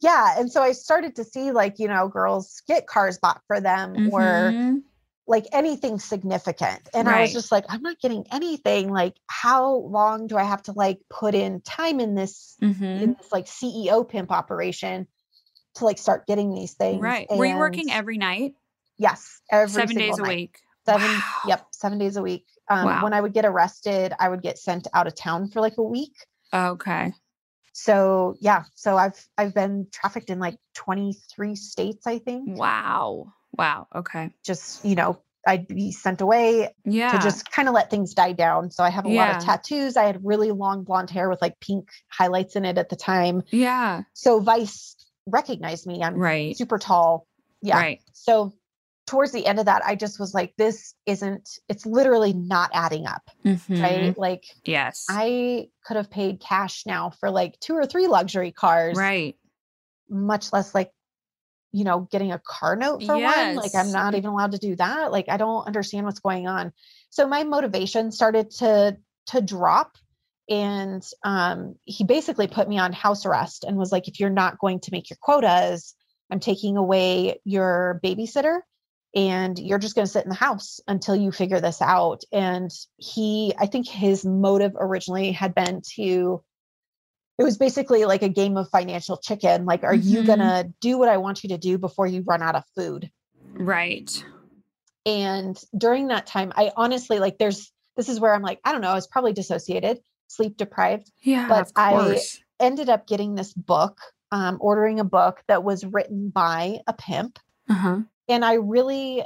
Yeah. 0.00 0.38
And 0.38 0.50
so 0.52 0.62
I 0.62 0.72
started 0.72 1.16
to 1.16 1.24
see 1.24 1.50
like, 1.52 1.78
you 1.78 1.88
know, 1.88 2.08
girls 2.08 2.62
get 2.68 2.86
cars 2.86 3.18
bought 3.18 3.40
for 3.46 3.60
them 3.60 4.08
or 4.12 4.52
Mhm. 4.52 4.82
Like 5.26 5.46
anything 5.52 5.98
significant. 5.98 6.88
And 6.92 7.08
I 7.08 7.22
was 7.22 7.32
just 7.32 7.50
like, 7.50 7.64
I'm 7.68 7.80
not 7.82 7.98
getting 8.00 8.26
anything. 8.30 8.90
Like, 8.90 9.14
how 9.26 9.74
long 9.76 10.26
do 10.26 10.36
I 10.36 10.42
have 10.44 10.62
to 10.64 10.72
like 10.72 10.98
put 11.08 11.34
in 11.34 11.60
time 11.62 11.98
in 12.00 12.14
this 12.14 12.56
Mhm. 12.62 13.00
in 13.02 13.16
this 13.18 13.32
like 13.32 13.46
CEO 13.46 14.06
pimp 14.06 14.30
operation 14.30 15.06
to 15.76 15.84
like 15.84 15.98
start 15.98 16.26
getting 16.26 16.52
these 16.54 16.74
things? 16.74 17.00
Right. 17.02 17.26
Were 17.30 17.46
you 17.46 17.56
working 17.56 17.90
every 17.90 18.18
night? 18.18 18.54
yes, 18.96 19.40
every 19.50 19.72
Seven 19.72 19.96
days 19.96 20.14
single 20.16 20.24
a 20.24 20.28
night. 20.28 20.36
week. 20.36 20.58
Seven, 20.86 21.10
Wow. 21.10 21.22
yep, 21.46 21.66
seven 21.72 21.98
days 21.98 22.16
a 22.16 22.22
week. 22.22 22.46
Um, 22.68 22.84
Wow. 22.84 23.02
When 23.02 23.12
I 23.14 23.20
would 23.20 23.32
get 23.32 23.44
arrested, 23.44 24.12
I 24.20 24.28
would 24.28 24.42
get 24.42 24.58
sent 24.58 24.86
out 24.94 25.06
of 25.06 25.14
town 25.14 25.48
for 25.48 25.60
like 25.60 25.78
a 25.78 25.82
week. 25.82 26.14
Okay. 26.52 27.12
So 27.72 28.36
yeah, 28.40 28.64
so 28.74 28.96
I've 28.96 29.26
I've 29.36 29.52
been 29.54 29.88
trafficked 29.90 30.30
in 30.30 30.38
like 30.38 30.58
23 30.74 31.56
states, 31.56 32.06
I 32.06 32.18
think. 32.18 32.56
Wow. 32.58 33.32
Wow. 33.58 33.86
Okay. 33.94 34.30
Just 34.44 34.84
you 34.84 34.94
know, 34.94 35.20
I'd 35.46 35.66
be 35.68 35.92
sent 35.92 36.20
away 36.20 36.74
Yeah. 36.84 37.12
to 37.12 37.18
just 37.18 37.50
kind 37.50 37.68
of 37.68 37.74
let 37.74 37.90
things 37.90 38.14
die 38.14 38.32
down. 38.32 38.70
So 38.70 38.82
I 38.82 38.90
have 38.90 39.04
a 39.04 39.08
lot 39.10 39.36
of 39.36 39.44
tattoos. 39.44 39.96
I 39.96 40.04
had 40.04 40.24
really 40.24 40.50
long 40.52 40.84
blonde 40.84 41.10
hair 41.10 41.28
with 41.28 41.42
like 41.42 41.60
pink 41.60 41.88
highlights 42.08 42.56
in 42.56 42.64
it 42.64 42.78
at 42.78 42.88
the 42.88 42.96
time. 42.96 43.42
yeah. 43.50 44.02
So 44.14 44.40
Vice 44.40 44.96
recognized 45.26 45.86
me. 45.86 46.02
I'm 46.02 46.14
Right. 46.14 46.56
super 46.56 46.78
tall. 46.78 47.26
Yeah. 47.62 47.76
Right. 47.78 48.00
So 48.12 48.52
towards 49.06 49.32
the 49.32 49.44
end 49.46 49.58
of 49.58 49.66
that, 49.66 49.82
I 49.84 49.96
just 49.96 50.18
was 50.18 50.32
like, 50.32 50.54
this 50.56 50.94
isn't, 51.04 51.46
it's 51.68 51.84
literally 51.84 52.32
not 52.32 52.70
adding 52.72 53.06
up. 53.06 53.22
Mhm. 53.44 53.82
Right. 53.82 54.18
Like 54.18 54.44
Yes. 54.64 55.04
I 55.10 55.68
could 55.84 55.98
have 55.98 56.10
paid 56.10 56.40
cash 56.40 56.84
now 56.86 57.10
for 57.20 57.30
like 57.30 57.60
two 57.60 57.74
or 57.74 57.84
three 57.84 58.06
luxury 58.06 58.50
cars, 58.50 58.96
right. 58.96 59.36
much 60.08 60.52
less 60.54 60.74
like, 60.74 60.90
you 61.74 61.82
know, 61.82 62.06
getting 62.12 62.30
a 62.30 62.40
car 62.46 62.76
note 62.76 63.02
for 63.02 63.16
one. 63.18 63.56
Like 63.56 63.74
I'm 63.74 63.90
not 63.90 64.14
even 64.14 64.30
allowed 64.30 64.52
to 64.52 64.58
do 64.58 64.76
that. 64.76 65.10
Like 65.10 65.26
I 65.28 65.36
don't 65.36 65.66
understand 65.66 66.06
what's 66.06 66.20
going 66.20 66.46
on. 66.46 66.72
So 67.10 67.26
my 67.26 67.42
motivation 67.42 68.12
started 68.12 68.50
to 68.58 68.96
to 69.26 69.40
drop. 69.40 69.98
And 70.48 71.02
um, 71.24 71.74
he 71.84 72.04
basically 72.04 72.46
put 72.46 72.68
me 72.68 72.78
on 72.78 72.92
house 72.92 73.26
arrest 73.26 73.64
and 73.64 73.76
was 73.76 73.90
like, 73.90 74.06
if 74.06 74.20
you're 74.20 74.30
not 74.30 74.58
going 74.58 74.80
to 74.80 74.92
make 74.92 75.10
your 75.10 75.16
quotas, 75.20 75.96
I'm 76.30 76.38
taking 76.38 76.76
away 76.76 77.40
your 77.44 78.00
babysitter 78.04 78.60
and 79.16 79.58
you're 79.58 79.78
just 79.78 79.94
going 79.94 80.06
to 80.06 80.12
sit 80.12 80.24
in 80.24 80.28
the 80.28 80.36
house 80.36 80.80
until 80.86 81.16
you 81.16 81.32
figure 81.32 81.60
this 81.60 81.80
out. 81.80 82.22
And 82.30 82.70
he, 82.98 83.54
I 83.58 83.66
think 83.66 83.88
his 83.88 84.24
motive 84.24 84.72
originally 84.78 85.32
had 85.32 85.54
been 85.54 85.82
to, 85.96 86.44
it 87.38 87.42
was 87.44 87.58
basically 87.58 88.04
like 88.04 88.22
a 88.22 88.28
game 88.28 88.56
of 88.56 88.68
financial 88.70 89.16
chicken. 89.16 89.64
Like, 89.64 89.82
are 89.82 89.94
you 89.94 90.22
Mhm. 90.22 90.26
going 90.26 90.38
to 90.38 90.72
do 90.80 90.98
what 90.98 91.08
I 91.08 91.16
want 91.16 91.42
you 91.42 91.48
to 91.50 91.58
do 91.58 91.78
before 91.78 92.06
you 92.06 92.22
run 92.22 92.42
out 92.42 92.54
of 92.54 92.64
food? 92.76 93.10
Right. 93.54 94.24
And 95.06 95.60
during 95.76 96.08
that 96.08 96.26
time, 96.26 96.52
I 96.56 96.72
honestly 96.76 97.18
like, 97.18 97.38
there's, 97.38 97.70
this 97.96 98.08
is 98.08 98.20
where 98.20 98.34
I'm 98.34 98.42
like, 98.42 98.60
I 98.64 98.72
don't 98.72 98.80
know, 98.80 98.88
I 98.90 98.94
was 98.94 99.06
probably 99.06 99.32
dissociated, 99.32 100.00
sleep 100.28 100.56
deprived 100.56 101.10
Yeah. 101.22 101.48
But 101.48 101.70
I- 101.76 102.20
ended 102.60 102.88
up 102.88 103.06
getting 103.06 103.34
this 103.34 103.52
book, 103.52 103.98
um, 104.30 104.58
ordering 104.60 105.00
a 105.00 105.04
book 105.04 105.42
that 105.48 105.64
was 105.64 105.84
written 105.84 106.30
by 106.30 106.78
a 106.86 106.92
pimp. 106.92 107.38
uh-huh. 107.68 108.00
And 108.28 108.44
I 108.44 108.54
really, 108.54 109.22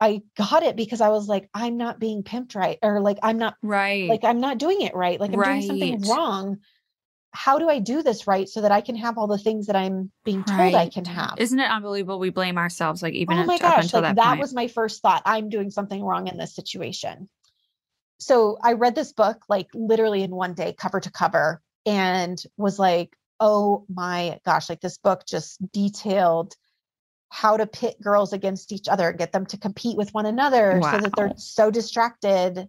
I 0.00 0.22
got 0.36 0.62
it 0.62 0.76
because 0.76 1.00
I 1.00 1.10
was 1.10 1.28
like, 1.28 1.48
I'm 1.54 1.76
not 1.76 2.00
being 2.00 2.22
pimped 2.24 2.54
right. 2.56 2.78
Or 2.82 3.00
like, 3.00 3.18
I'm 3.22 3.36
not, 3.38 3.54
Right. 3.62 4.08
like, 4.08 4.24
I'm 4.24 4.40
not 4.40 4.58
doing 4.58 4.80
it 4.80 4.94
right. 4.94 5.20
Like, 5.20 5.32
I'm 5.32 5.40
doing 5.42 5.62
something 5.62 6.00
wrong. 6.10 6.58
How 7.32 7.58
do 7.58 7.68
I 7.68 7.78
do 7.78 8.02
this 8.02 8.26
right 8.26 8.48
so 8.48 8.60
that 8.62 8.72
I 8.72 8.80
can 8.80 8.96
have 8.96 9.16
all 9.16 9.28
the 9.28 9.38
things 9.38 9.66
that 9.66 9.76
I'm 9.76 10.10
being 10.24 10.42
told 10.42 10.74
I 10.74 10.88
can 10.88 11.04
have? 11.04 11.34
Isn't 11.38 11.60
it 11.60 11.70
unbelievable? 11.70 12.18
We 12.18 12.30
blame 12.30 12.58
ourselves, 12.58 13.02
like 13.02 13.14
even 13.14 13.38
oh 13.38 13.44
my 13.44 13.54
up 13.54 13.60
gosh, 13.60 13.84
until 13.84 14.02
like 14.02 14.16
that, 14.16 14.22
that, 14.22 14.38
was 14.38 14.52
my 14.52 14.66
first 14.66 15.00
thought. 15.00 15.22
I'm 15.24 15.48
doing 15.48 15.70
something 15.70 16.02
wrong 16.02 16.26
in 16.26 16.38
this 16.38 16.54
situation. 16.54 17.28
So 18.18 18.58
I 18.62 18.72
read 18.72 18.94
this 18.94 19.12
book 19.12 19.44
like 19.48 19.68
literally 19.74 20.22
in 20.22 20.32
one 20.34 20.54
day, 20.54 20.74
cover 20.76 20.98
to 21.00 21.10
cover, 21.10 21.62
and 21.86 22.42
was 22.56 22.78
like, 22.78 23.16
oh 23.38 23.86
my 23.88 24.40
gosh, 24.44 24.68
like 24.68 24.80
this 24.80 24.98
book 24.98 25.24
just 25.26 25.58
detailed 25.72 26.54
how 27.28 27.56
to 27.56 27.66
pit 27.66 27.96
girls 28.02 28.32
against 28.32 28.72
each 28.72 28.88
other, 28.88 29.10
and 29.10 29.18
get 29.18 29.30
them 29.30 29.46
to 29.46 29.56
compete 29.56 29.96
with 29.96 30.12
one 30.12 30.26
another 30.26 30.80
so 30.82 30.98
that 30.98 31.12
they're 31.16 31.32
so 31.36 31.70
distracted. 31.70 32.68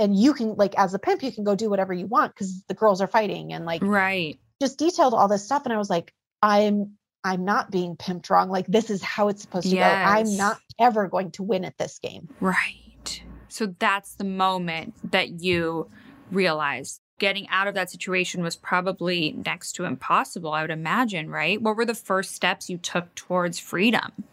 And 0.00 0.18
you 0.18 0.32
can, 0.34 0.54
like, 0.56 0.76
as 0.78 0.94
a 0.94 0.98
pimp, 0.98 1.22
you 1.22 1.30
can 1.30 1.44
go 1.44 1.54
do 1.54 1.70
whatever 1.70 1.92
you 1.92 2.06
want 2.06 2.34
because 2.34 2.64
the 2.64 2.74
girls 2.74 3.00
are 3.00 3.06
fighting 3.06 3.52
and 3.52 3.64
like 3.66 3.82
right. 3.82 4.38
just 4.60 4.78
detailed 4.78 5.14
all 5.14 5.28
this 5.28 5.44
stuff. 5.44 5.62
And 5.64 5.72
I 5.72 5.78
was 5.78 5.90
like, 5.90 6.12
I'm 6.42 6.96
I'm 7.22 7.44
not 7.44 7.70
being 7.70 7.96
pimped 7.96 8.30
wrong. 8.30 8.48
Like 8.48 8.66
this 8.66 8.88
is 8.90 9.02
how 9.02 9.28
it's 9.28 9.42
supposed 9.42 9.68
to 9.68 9.76
Yes. 9.76 10.00
go. 10.02 10.10
I'm 10.10 10.36
not 10.36 10.58
ever 10.78 11.06
going 11.06 11.32
to 11.32 11.42
win 11.42 11.64
at 11.64 11.76
this 11.76 11.98
game. 11.98 12.28
Right. 12.40 13.22
So 13.48 13.74
that's 13.78 14.14
the 14.14 14.24
moment 14.24 14.94
that 15.12 15.42
you 15.42 15.90
realized 16.30 17.00
getting 17.18 17.46
out 17.48 17.68
of 17.68 17.74
that 17.74 17.90
situation 17.90 18.42
was 18.42 18.56
probably 18.56 19.32
next 19.44 19.72
to 19.72 19.84
impossible, 19.84 20.52
I 20.52 20.62
would 20.62 20.70
imagine, 20.70 21.30
right? 21.30 21.60
What 21.60 21.76
were 21.76 21.84
the 21.84 21.94
first 21.94 22.34
steps 22.34 22.70
you 22.70 22.78
took 22.78 23.14
towards 23.14 23.58
freedom? 23.58 24.24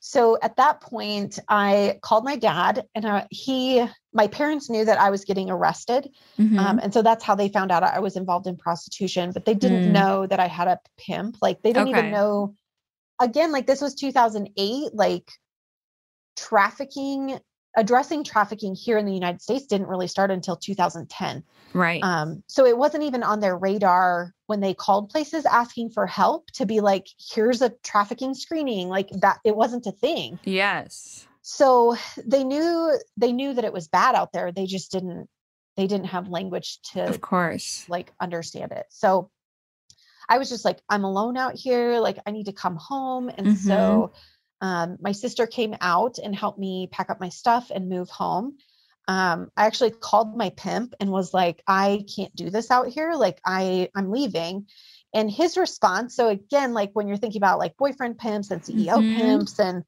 So 0.00 0.38
at 0.42 0.56
that 0.56 0.80
point, 0.80 1.38
I 1.48 1.98
called 2.02 2.24
my 2.24 2.36
dad, 2.36 2.84
and 2.94 3.04
uh, 3.04 3.24
he, 3.30 3.84
my 4.12 4.28
parents 4.28 4.70
knew 4.70 4.84
that 4.84 5.00
I 5.00 5.10
was 5.10 5.24
getting 5.24 5.50
arrested, 5.50 6.08
Mhm. 6.38 6.58
um, 6.58 6.78
and 6.78 6.94
so 6.94 7.02
that's 7.02 7.24
how 7.24 7.34
they 7.34 7.48
found 7.48 7.72
out 7.72 7.82
I 7.82 7.98
was 7.98 8.16
involved 8.16 8.46
in 8.46 8.56
prostitution. 8.56 9.32
But 9.32 9.44
they 9.44 9.54
didn't 9.54 9.82
Mm. 9.82 9.92
know 9.92 10.26
that 10.26 10.40
I 10.40 10.46
had 10.46 10.68
a 10.68 10.78
pimp. 10.96 11.38
Like 11.42 11.62
they 11.62 11.72
didn't 11.72 11.88
Okay. 11.88 11.98
even 11.98 12.12
know. 12.12 12.54
Again, 13.20 13.50
like 13.50 13.66
this 13.66 13.80
was 13.80 13.94
2008. 13.96 14.94
Like 14.94 15.28
trafficking, 16.36 17.38
addressing 17.78 18.24
trafficking 18.24 18.74
here 18.74 18.98
in 18.98 19.06
the 19.06 19.14
United 19.14 19.40
States 19.40 19.66
didn't 19.66 19.86
really 19.86 20.08
start 20.08 20.30
until 20.30 20.56
2010. 20.56 21.44
right. 21.74 22.02
Um, 22.02 22.42
so 22.48 22.66
it 22.66 22.76
wasn't 22.76 23.04
even 23.04 23.22
on 23.22 23.40
their 23.40 23.56
radar 23.56 24.34
when 24.46 24.60
they 24.60 24.74
called 24.74 25.10
places 25.10 25.46
asking 25.46 25.90
for 25.90 26.06
help 26.06 26.50
to 26.52 26.66
be 26.66 26.80
like, 26.80 27.06
here's 27.32 27.62
a 27.62 27.70
trafficking 27.84 28.34
screening. 28.34 28.88
Like 28.88 29.08
that, 29.20 29.38
it 29.44 29.54
wasn't 29.56 29.86
a 29.86 29.92
thing. 29.92 30.38
yes. 30.44 31.24
So 31.42 31.96
they 32.26 32.44
knew 32.44 32.98
they 33.16 33.32
knew 33.32 33.54
that 33.54 33.64
it 33.64 33.72
was 33.72 33.88
bad 33.88 34.14
out 34.14 34.32
there. 34.34 34.52
They 34.52 34.66
just 34.66 34.92
didn't 34.92 35.28
they 35.76 35.86
didn't 35.86 36.06
have 36.08 36.28
language 36.28 36.80
to 36.92 37.04
Of 37.08 37.20
course. 37.22 37.86
like 37.88 38.12
understand 38.20 38.72
it. 38.72 38.84
So 38.90 39.30
I 40.28 40.36
was 40.36 40.50
just 40.50 40.64
like, 40.66 40.80
I'm 40.90 41.04
alone 41.04 41.38
out 41.38 41.54
here. 41.54 42.00
Like 42.00 42.18
I 42.26 42.32
need 42.32 42.46
to 42.46 42.52
come 42.52 42.76
home. 42.76 43.30
And 43.34 43.56
so 43.56 44.12
um, 44.60 44.96
my 45.00 45.12
sister 45.12 45.46
came 45.46 45.74
out 45.80 46.18
and 46.18 46.34
helped 46.34 46.58
me 46.58 46.88
pack 46.90 47.10
up 47.10 47.20
my 47.20 47.28
stuff 47.28 47.70
and 47.74 47.88
move 47.88 48.10
home. 48.10 48.58
Um, 49.06 49.50
I 49.56 49.66
actually 49.66 49.90
called 49.92 50.36
my 50.36 50.50
pimp 50.50 50.94
and 51.00 51.10
was 51.10 51.32
like, 51.32 51.62
I 51.66 52.04
can't 52.14 52.34
do 52.36 52.50
this 52.50 52.70
out 52.70 52.88
here. 52.88 53.14
Like 53.14 53.40
I 53.46 53.88
I'm 53.94 54.10
leaving. 54.10 54.66
And 55.14 55.30
his 55.30 55.56
response, 55.56 56.14
so 56.14 56.28
again, 56.28 56.74
like 56.74 56.90
when 56.92 57.08
you're 57.08 57.16
thinking 57.16 57.40
about 57.40 57.58
like 57.58 57.76
boyfriend 57.78 58.18
pimps 58.18 58.50
and 58.50 58.60
CEO 58.62 59.02
Mhm. 59.02 59.16
pimps, 59.16 59.58
and 59.58 59.84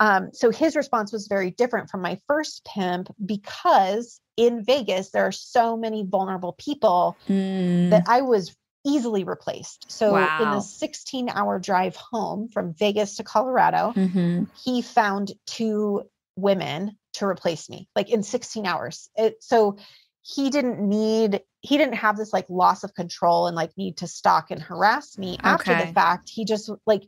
um, 0.00 0.30
so 0.32 0.50
his 0.50 0.74
response 0.74 1.12
was 1.12 1.28
very 1.28 1.52
different 1.52 1.88
from 1.88 2.02
my 2.02 2.18
first 2.26 2.64
pimp 2.64 3.14
because 3.24 4.20
in 4.36 4.64
Vegas 4.64 5.10
there 5.10 5.24
are 5.24 5.30
so 5.32 5.76
many 5.76 6.04
vulnerable 6.04 6.54
people 6.54 7.16
Mm. 7.28 7.90
that 7.90 8.02
I 8.08 8.22
was 8.22 8.56
easily 8.84 9.24
replaced. 9.24 9.90
So 9.90 10.14
in 10.16 10.50
Wow. 10.50 10.54
the 10.56 10.60
16 10.60 11.28
hour 11.28 11.58
drive 11.58 11.96
home 11.96 12.48
from 12.48 12.74
Vegas 12.74 13.16
to 13.16 13.24
Colorado, 13.24 13.92
Mhm. 13.94 14.48
he 14.64 14.82
found 14.82 15.32
two 15.46 16.02
women 16.36 16.98
to 17.14 17.26
replace 17.26 17.70
me 17.70 17.88
like 17.94 18.10
in 18.10 18.22
16 18.22 18.66
hours. 18.66 19.08
It, 19.16 19.42
so 19.42 19.76
he 20.22 20.50
didn't 20.50 20.80
need 20.80 21.42
he 21.60 21.78
didn't 21.78 21.94
have 21.94 22.16
this 22.16 22.32
like 22.32 22.46
loss 22.50 22.84
of 22.84 22.94
control 22.94 23.46
and 23.46 23.56
like 23.56 23.76
need 23.78 23.98
to 23.98 24.06
stalk 24.06 24.50
and 24.50 24.60
harass 24.60 25.16
me 25.16 25.38
after 25.42 25.72
Okay. 25.72 25.86
the 25.86 25.92
fact. 25.92 26.28
He 26.28 26.44
just 26.44 26.70
like 26.86 27.04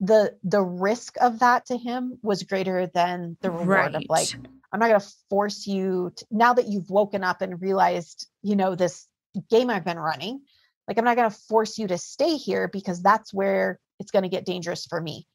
the 0.00 0.36
the 0.42 0.62
risk 0.62 1.16
of 1.20 1.38
that 1.40 1.66
to 1.66 1.76
him 1.76 2.18
was 2.22 2.42
greater 2.42 2.86
than 2.88 3.36
the 3.40 3.50
reward 3.50 3.94
of 3.94 4.04
like 4.08 4.28
I'm 4.72 4.80
not 4.80 4.88
going 4.88 5.00
to 5.00 5.12
force 5.28 5.66
you 5.66 6.12
to, 6.16 6.26
now 6.30 6.54
that 6.54 6.66
you've 6.66 6.88
woken 6.88 7.22
up 7.22 7.42
and 7.42 7.60
realized, 7.60 8.26
you 8.42 8.56
know, 8.56 8.74
this 8.74 9.06
game 9.50 9.68
I've 9.68 9.84
been 9.84 9.98
running. 9.98 10.40
Like, 10.88 10.98
I'm 10.98 11.04
not 11.04 11.16
going 11.16 11.30
to 11.30 11.36
force 11.48 11.78
you 11.78 11.86
to 11.88 11.98
stay 11.98 12.36
here 12.36 12.68
because 12.68 13.02
that's 13.02 13.32
where 13.32 13.78
it's 14.00 14.10
going 14.10 14.24
to 14.24 14.28
get 14.28 14.44
dangerous 14.44 14.86
for 14.86 15.00
me. 15.00 15.26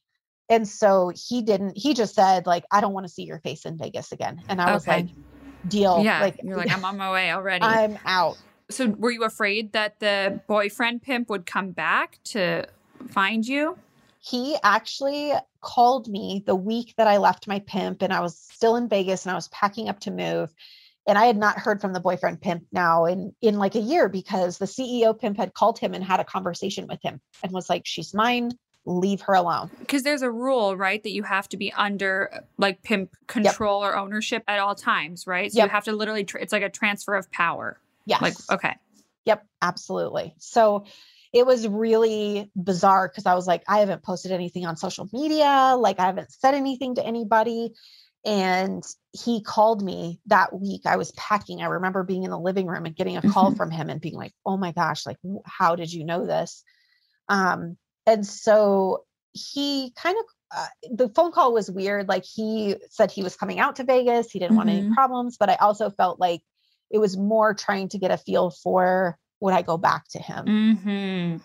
And 0.49 0.67
so 0.67 1.11
he 1.15 1.41
didn't, 1.41 1.77
he 1.77 1.93
just 1.93 2.15
said, 2.15 2.45
like, 2.45 2.63
I 2.71 2.81
don't 2.81 2.93
want 2.93 3.05
to 3.05 3.11
see 3.11 3.23
your 3.23 3.39
face 3.39 3.65
in 3.65 3.77
Vegas 3.77 4.11
again. 4.11 4.41
And 4.49 4.61
I 4.61 4.73
was 4.73 4.87
Okay. 4.87 5.01
like, 5.01 5.07
deal. 5.67 6.03
yeah. 6.03 6.21
Like, 6.21 6.35
you're 6.43 6.57
like, 6.57 6.71
I'm 6.73 6.85
on 6.85 6.97
my 6.97 7.11
way 7.11 7.31
already. 7.31 7.65
I'm 7.65 7.97
out. 8.05 8.35
so 8.69 8.87
were 8.87 9.11
you 9.11 9.23
afraid 9.23 9.73
that 9.73 9.99
the 9.99 10.41
boyfriend 10.47 11.01
pimp 11.01 11.29
would 11.29 11.45
come 11.45 11.71
back 11.71 12.19
to 12.25 12.65
find 13.09 13.45
you? 13.47 13.77
he 14.19 14.57
actually 14.63 15.31
called 15.61 16.07
me 16.07 16.43
the 16.45 16.55
week 16.55 16.93
that 16.97 17.07
I 17.07 17.17
left 17.17 17.47
my 17.47 17.59
pimp 17.59 18.01
and 18.01 18.11
I 18.11 18.19
was 18.19 18.37
still 18.37 18.75
in 18.75 18.89
Vegas 18.89 19.25
and 19.25 19.31
I 19.31 19.35
was 19.35 19.47
packing 19.49 19.89
up 19.89 19.99
to 20.01 20.11
move. 20.11 20.53
And 21.07 21.17
I 21.17 21.25
had 21.25 21.37
not 21.37 21.57
heard 21.57 21.79
from 21.79 21.93
the 21.93 21.99
boyfriend 22.01 22.41
pimp 22.41 22.65
now 22.71 23.05
in 23.05 23.33
in 23.41 23.57
like 23.57 23.75
a 23.75 23.79
year 23.79 24.09
because 24.09 24.57
the 24.57 24.65
CEO 24.65 25.17
pimp 25.17 25.37
had 25.37 25.53
called 25.53 25.79
him 25.79 25.93
and 25.93 26.03
had 26.03 26.19
a 26.19 26.25
conversation 26.25 26.85
with 26.87 27.01
him 27.01 27.21
and 27.41 27.51
was 27.53 27.69
like, 27.69 27.83
She's 27.85 28.13
mine, 28.13 28.51
leave 28.85 29.21
her 29.21 29.33
alone. 29.33 29.69
Because 29.79 30.03
there's 30.03 30.21
a 30.21 30.31
rule, 30.31 30.75
right, 30.75 31.01
that 31.03 31.11
you 31.11 31.23
have 31.23 31.47
to 31.49 31.57
be 31.57 31.71
under 31.73 32.43
like 32.57 32.83
pimp 32.83 33.15
control 33.27 33.83
or 33.83 33.95
ownership 33.97 34.43
at 34.47 34.59
all 34.59 34.75
times, 34.75 35.27
right? 35.27 35.51
So 35.51 35.57
Yep. 35.57 35.65
you 35.65 35.71
have 35.71 35.83
to 35.85 35.91
literally, 35.91 36.23
tr- 36.23 36.37
it's 36.37 36.53
like 36.53 36.63
a 36.63 36.69
transfer 36.69 37.15
of 37.15 37.31
power. 37.31 37.79
Yes. 38.05 38.21
Like, 38.21 38.35
okay. 38.51 38.75
Yep, 39.25 39.45
absolutely. 39.61 40.33
So 40.39 40.85
it 41.33 41.45
was 41.45 41.67
really 41.67 42.49
bizarre 42.55 43.09
because 43.09 43.25
I 43.25 43.35
was 43.35 43.45
like, 43.45 43.63
I 43.67 43.79
haven't 43.79 44.03
posted 44.03 44.31
anything 44.31 44.65
on 44.65 44.77
social 44.77 45.09
media, 45.11 45.75
like 45.77 45.99
I 45.99 46.05
haven't 46.05 46.31
said 46.31 46.55
anything 46.55 46.95
to 46.95 47.05
anybody. 47.05 47.73
And 48.25 48.83
he 49.13 49.41
called 49.41 49.81
me 49.81 50.19
that 50.25 50.53
week. 50.53 50.81
I 50.85 50.97
was 50.97 51.11
packing. 51.13 51.61
I 51.61 51.67
remember 51.67 52.03
being 52.03 52.23
in 52.23 52.31
the 52.31 52.39
living 52.39 52.67
room 52.67 52.85
and 52.85 52.95
getting 52.95 53.15
a 53.17 53.21
call 53.21 53.51
Mhm. 53.51 53.57
from 53.57 53.71
him 53.71 53.89
and 53.89 54.01
being 54.01 54.15
like, 54.15 54.33
oh 54.45 54.57
my 54.57 54.71
gosh, 54.73 55.05
like, 55.05 55.17
how 55.45 55.75
did 55.75 55.93
you 55.93 56.03
know 56.03 56.25
this? 56.25 56.63
Um, 57.29 57.77
and 58.05 58.25
so 58.25 59.05
he 59.33 59.93
kind 59.95 60.17
of, 60.17 60.25
uh, 60.57 60.67
the 60.91 61.09
phone 61.09 61.31
call 61.31 61.53
was 61.53 61.69
weird. 61.71 62.07
Like 62.07 62.25
he 62.25 62.75
said 62.89 63.11
he 63.11 63.23
was 63.23 63.35
coming 63.35 63.59
out 63.59 63.77
to 63.77 63.83
Vegas. 63.83 64.31
He 64.31 64.39
didn't 64.39 64.55
want 64.55 64.69
any 64.69 64.83
Mhm. 64.83 64.93
problems, 64.93 65.37
but 65.37 65.49
I 65.49 65.55
also 65.55 65.89
felt 65.89 66.19
like 66.19 66.41
it 66.89 66.97
was 66.99 67.17
more 67.17 67.53
trying 67.53 67.89
to 67.89 67.97
get 67.97 68.11
a 68.11 68.17
feel 68.17 68.49
for 68.49 69.17
would 69.39 69.53
I 69.53 69.61
go 69.61 69.77
back 69.77 70.07
to 70.09 70.19
him? 70.19 70.45
Mm-hmm. 70.45 71.37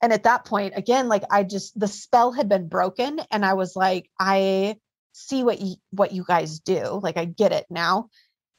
And 0.00 0.12
at 0.12 0.22
that 0.22 0.44
point, 0.44 0.74
again, 0.76 1.08
like 1.08 1.24
I 1.30 1.42
just 1.42 1.78
the 1.78 1.88
spell 1.88 2.32
had 2.32 2.48
been 2.48 2.68
broken, 2.68 3.20
and 3.30 3.44
I 3.44 3.54
was 3.54 3.74
like, 3.74 4.08
I 4.18 4.76
see 5.18 5.42
what 5.42 5.60
you 5.60 5.76
what 5.90 6.12
you 6.12 6.24
guys 6.24 6.60
do. 6.60 7.00
Like 7.02 7.16
I 7.16 7.24
get 7.24 7.52
it 7.52 7.66
now, 7.70 8.08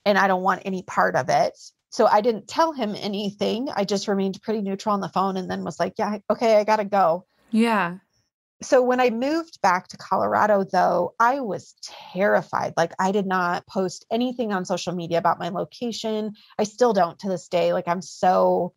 and 0.05 0.17
I 0.17 0.27
don't 0.27 0.43
want 0.43 0.63
any 0.65 0.83
part 0.83 1.15
of 1.15 1.29
it. 1.29 1.57
So 1.91 2.05
I 2.05 2.21
didn't 2.21 2.47
tell 2.47 2.71
him 2.71 2.95
anything. 2.95 3.69
I 3.75 3.83
just 3.83 4.07
remained 4.07 4.41
pretty 4.41 4.61
neutral 4.61 4.93
on 4.93 5.01
the 5.01 5.09
phone, 5.09 5.37
and 5.37 5.49
then 5.49 5.63
was 5.63 5.79
like, 5.79 5.93
yeah, 5.97 6.17
okay, 6.29 6.57
I 6.57 6.63
gotta 6.63 6.85
go. 6.85 7.25
Yeah. 7.51 7.97
So 8.61 8.81
when 8.81 8.99
I 8.99 9.09
moved 9.09 9.61
back 9.61 9.87
to 9.87 9.97
Colorado, 9.97 10.65
though, 10.65 11.15
I 11.17 11.39
was 11.39 11.75
terrified. 12.11 12.73
Like 12.75 12.91
I 12.99 13.13
did 13.13 13.25
not 13.25 13.65
post 13.65 14.05
anything 14.11 14.51
on 14.51 14.65
social 14.65 14.93
media 14.93 15.17
about 15.17 15.39
my 15.39 15.47
location. 15.47 16.33
I 16.57 16.65
still 16.65 16.91
don't 16.91 17.17
to 17.19 17.29
this 17.29 17.47
day. 17.47 17.71
Like 17.71 17.87
I'm 17.87 18.01
so, 18.01 18.73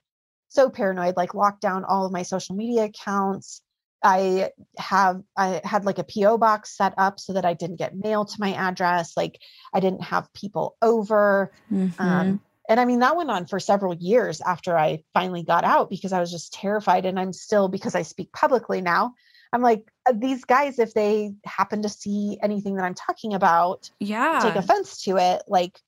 so 0.49 0.71
paranoid, 0.71 1.17
like 1.17 1.35
locked 1.35 1.63
down 1.63 1.85
all 1.85 2.07
of 2.07 2.13
my 2.13 2.23
social 2.23 2.55
media 2.55 2.85
accounts. 2.85 3.61
I 4.05 4.51
have 4.79 5.23
I 5.37 5.61
had 5.65 5.85
like 5.85 5.99
a 5.99 6.05
PO 6.05 6.39
box 6.39 6.77
set 6.77 6.95
up 6.99 7.21
so 7.21 7.33
that 7.35 7.45
I 7.45 7.55
didn't 7.55 7.77
get 7.77 7.97
mail 7.97 8.25
to 8.25 8.37
my 8.41 8.53
address. 8.55 9.17
Like 9.17 9.41
I 9.73 9.81
didn't 9.81 10.03
have 10.03 10.33
people 10.33 10.77
over. 10.83 11.53
Mhm. 11.71 11.99
Um, 12.01 12.41
and 12.69 12.79
I 12.81 12.85
mean, 12.85 13.01
that 13.01 13.17
went 13.17 13.31
on 13.31 13.47
for 13.47 13.59
several 13.61 13.95
years 13.95 14.41
after 14.41 14.79
I 14.79 15.03
finally 15.15 15.43
got 15.43 15.65
out 15.65 15.91
because 15.91 16.13
I 16.13 16.21
was 16.21 16.31
just 16.31 16.53
terrified. 16.53 17.05
And 17.05 17.19
I'm 17.19 17.33
still, 17.33 17.69
because 17.69 17.95
I 17.95 18.03
speak 18.03 18.33
publicly 18.33 18.81
now, 18.81 19.15
I'm 19.53 19.63
like, 19.63 19.91
uh, 20.09 20.13
these 20.17 20.45
guys, 20.45 20.79
if 20.79 20.95
they 20.95 21.35
happen 21.45 21.83
to 21.83 21.89
see 21.89 22.39
anything 22.43 22.77
that 22.77 22.85
I'm 22.85 22.95
talking 22.95 23.35
about, 23.35 23.91
yeah. 24.01 24.41
take 24.43 24.55
offense 24.55 25.03
to 25.03 25.17
it, 25.19 25.43
like, 25.49 25.79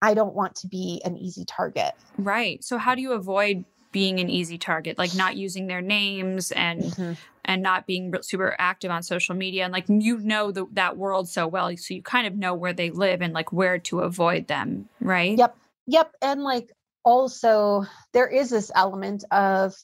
I 0.00 0.14
don't 0.14 0.34
want 0.34 0.56
to 0.56 0.66
be 0.68 1.00
an 1.04 1.16
easy 1.16 1.44
target. 1.44 1.92
Right. 2.18 2.64
So 2.64 2.76
how 2.78 2.94
do 2.96 3.02
you 3.02 3.12
avoid 3.12 3.64
being 3.92 4.18
an 4.18 4.30
easy 4.30 4.58
target, 4.58 4.98
like 4.98 5.14
not 5.14 5.36
using 5.36 5.66
their 5.66 5.82
names 5.82 6.50
and 6.50 6.82
Mhm. 6.82 7.16
And 7.44 7.62
not 7.62 7.86
being 7.86 8.12
super 8.22 8.54
active 8.58 8.90
on 8.90 9.02
social 9.02 9.34
media 9.34 9.64
and 9.64 9.72
like 9.72 9.86
you 9.88 10.18
know 10.18 10.52
the, 10.52 10.66
that 10.72 10.96
world 10.96 11.28
so 11.28 11.46
well, 11.46 11.74
so 11.76 11.94
you 11.94 12.02
kind 12.02 12.26
of 12.26 12.36
know 12.36 12.54
where 12.54 12.72
they 12.72 12.90
live 12.90 13.20
and 13.20 13.32
like 13.32 13.52
where 13.52 13.78
to 13.78 14.00
avoid 14.00 14.46
them, 14.46 14.88
right? 15.00 15.36
Yep. 15.36 15.56
Yep. 15.86 16.12
And 16.22 16.42
like, 16.42 16.70
also, 17.04 17.84
there 18.12 18.28
is 18.28 18.50
this 18.50 18.70
element 18.74 19.24
of, 19.30 19.74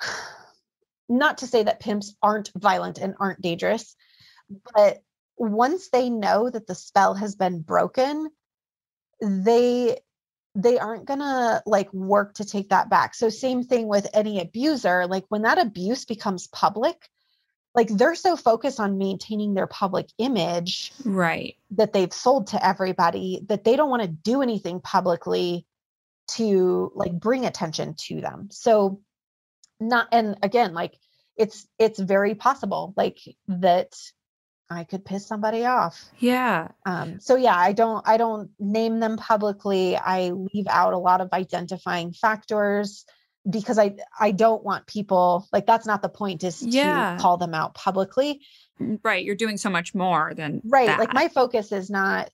not 1.08 1.38
to 1.38 1.46
say 1.46 1.62
that 1.64 1.80
pimps 1.80 2.14
aren't 2.22 2.50
violent 2.56 2.98
and 2.98 3.14
aren't 3.18 3.40
dangerous, 3.40 3.96
but 4.74 5.02
once 5.36 5.88
they 5.90 6.08
know 6.08 6.48
that 6.48 6.66
the 6.66 6.74
spell 6.74 7.14
has 7.14 7.34
been 7.34 7.60
broken, 7.60 8.30
they 9.20 9.98
they 10.54 10.78
aren't 10.78 11.04
gonna 11.06 11.62
like 11.66 11.92
work 11.92 12.34
to 12.34 12.44
take 12.44 12.68
that 12.68 12.88
back. 12.88 13.14
So 13.14 13.28
same 13.28 13.64
thing 13.64 13.88
with 13.88 14.06
any 14.14 14.40
abuser. 14.40 15.06
Like 15.06 15.24
when 15.28 15.42
that 15.42 15.58
abuse 15.58 16.04
becomes 16.04 16.46
public, 16.46 17.08
like 17.74 17.88
they're 17.88 18.14
so 18.14 18.36
focused 18.36 18.78
on 18.78 18.98
maintaining 18.98 19.54
their 19.54 19.66
public 19.66 20.08
image 20.18 20.92
Right. 21.04 21.56
that 21.72 21.92
they've 21.92 22.12
sold 22.12 22.48
to 22.48 22.64
everybody 22.64 23.42
that 23.48 23.64
they 23.64 23.74
don't 23.76 23.90
want 23.90 24.02
to 24.02 24.08
do 24.08 24.42
anything 24.42 24.80
publicly 24.80 25.66
to 26.26 26.92
like 26.94 27.12
bring 27.12 27.44
attention 27.44 27.94
to 28.06 28.20
them. 28.20 28.48
So 28.50 29.00
not 29.80 30.08
and 30.12 30.36
again 30.42 30.72
like 30.72 30.94
it's 31.36 31.66
it's 31.80 31.98
very 31.98 32.36
possible 32.36 32.94
like 32.96 33.18
that 33.48 33.92
I 34.70 34.84
could 34.84 35.04
piss 35.04 35.26
somebody 35.26 35.64
off. 35.66 36.02
Yeah. 36.18 36.68
Um, 36.86 37.20
so 37.20 37.36
yeah, 37.36 37.56
I 37.56 37.72
don't 37.72 38.06
I 38.06 38.16
don't 38.16 38.50
name 38.58 39.00
them 39.00 39.16
publicly. 39.16 39.96
I 39.96 40.30
leave 40.30 40.66
out 40.68 40.94
a 40.94 40.98
lot 40.98 41.20
of 41.20 41.32
identifying 41.32 42.12
factors 42.12 43.04
because 43.48 43.78
I 43.78 43.96
I 44.18 44.30
don't 44.30 44.64
want 44.64 44.86
people 44.86 45.46
like 45.52 45.66
that's 45.66 45.86
not 45.86 46.02
the 46.02 46.08
point 46.08 46.44
is 46.44 46.62
Yeah. 46.62 47.16
to 47.16 47.22
call 47.22 47.36
them 47.36 47.54
out 47.54 47.74
publicly. 47.74 48.40
Right. 48.78 49.24
You're 49.24 49.36
doing 49.36 49.58
so 49.58 49.70
much 49.70 49.94
more 49.94 50.32
than 50.34 50.62
Right. 50.64 50.86
that. 50.86 50.98
Like 50.98 51.14
my 51.14 51.28
focus 51.28 51.70
is 51.70 51.90
not 51.90 52.30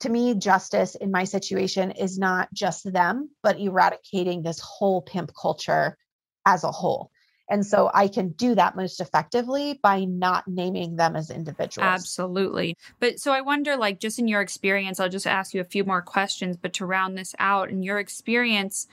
to 0.00 0.08
me 0.08 0.34
justice 0.34 0.94
in 0.94 1.10
my 1.10 1.24
situation 1.24 1.90
is 1.90 2.18
not 2.18 2.52
just 2.52 2.90
them, 2.90 3.30
but 3.42 3.58
eradicating 3.58 4.42
this 4.42 4.60
whole 4.60 5.02
pimp 5.02 5.32
culture 5.40 5.96
as 6.44 6.64
a 6.64 6.70
whole. 6.70 7.10
And 7.48 7.64
so 7.64 7.90
I 7.94 8.08
can 8.08 8.30
do 8.30 8.54
that 8.56 8.74
most 8.74 9.00
effectively 9.00 9.78
by 9.82 10.04
not 10.04 10.48
naming 10.48 10.96
them 10.96 11.14
as 11.14 11.30
individuals. 11.30 11.86
Absolutely. 11.86 12.76
But 12.98 13.20
so 13.20 13.32
I 13.32 13.40
wonder, 13.40 13.76
like, 13.76 14.00
just 14.00 14.18
in 14.18 14.26
your 14.26 14.40
experience, 14.40 14.98
I'll 14.98 15.08
just 15.08 15.26
ask 15.26 15.54
you 15.54 15.60
a 15.60 15.64
few 15.64 15.84
more 15.84 16.02
questions, 16.02 16.56
but 16.56 16.72
to 16.74 16.86
round 16.86 17.16
this 17.16 17.34
out, 17.38 17.70
in 17.70 17.82
your 17.82 17.98
experience, 17.98 18.88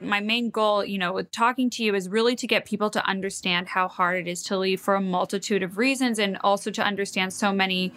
my 0.00 0.20
main 0.20 0.50
goal, 0.50 0.84
you 0.84 0.98
know, 0.98 1.12
with 1.12 1.32
talking 1.32 1.70
to 1.70 1.82
you 1.82 1.94
is 1.94 2.08
really 2.08 2.36
to 2.36 2.46
get 2.46 2.66
people 2.66 2.90
to 2.90 3.04
understand 3.06 3.68
how 3.68 3.88
hard 3.88 4.18
it 4.18 4.30
is 4.30 4.42
to 4.44 4.58
leave 4.58 4.80
for 4.80 4.94
a 4.94 5.00
multitude 5.00 5.62
of 5.62 5.78
reasons 5.78 6.18
and 6.18 6.38
also 6.42 6.70
to 6.70 6.82
understand 6.82 7.32
so 7.32 7.52
many 7.52 7.92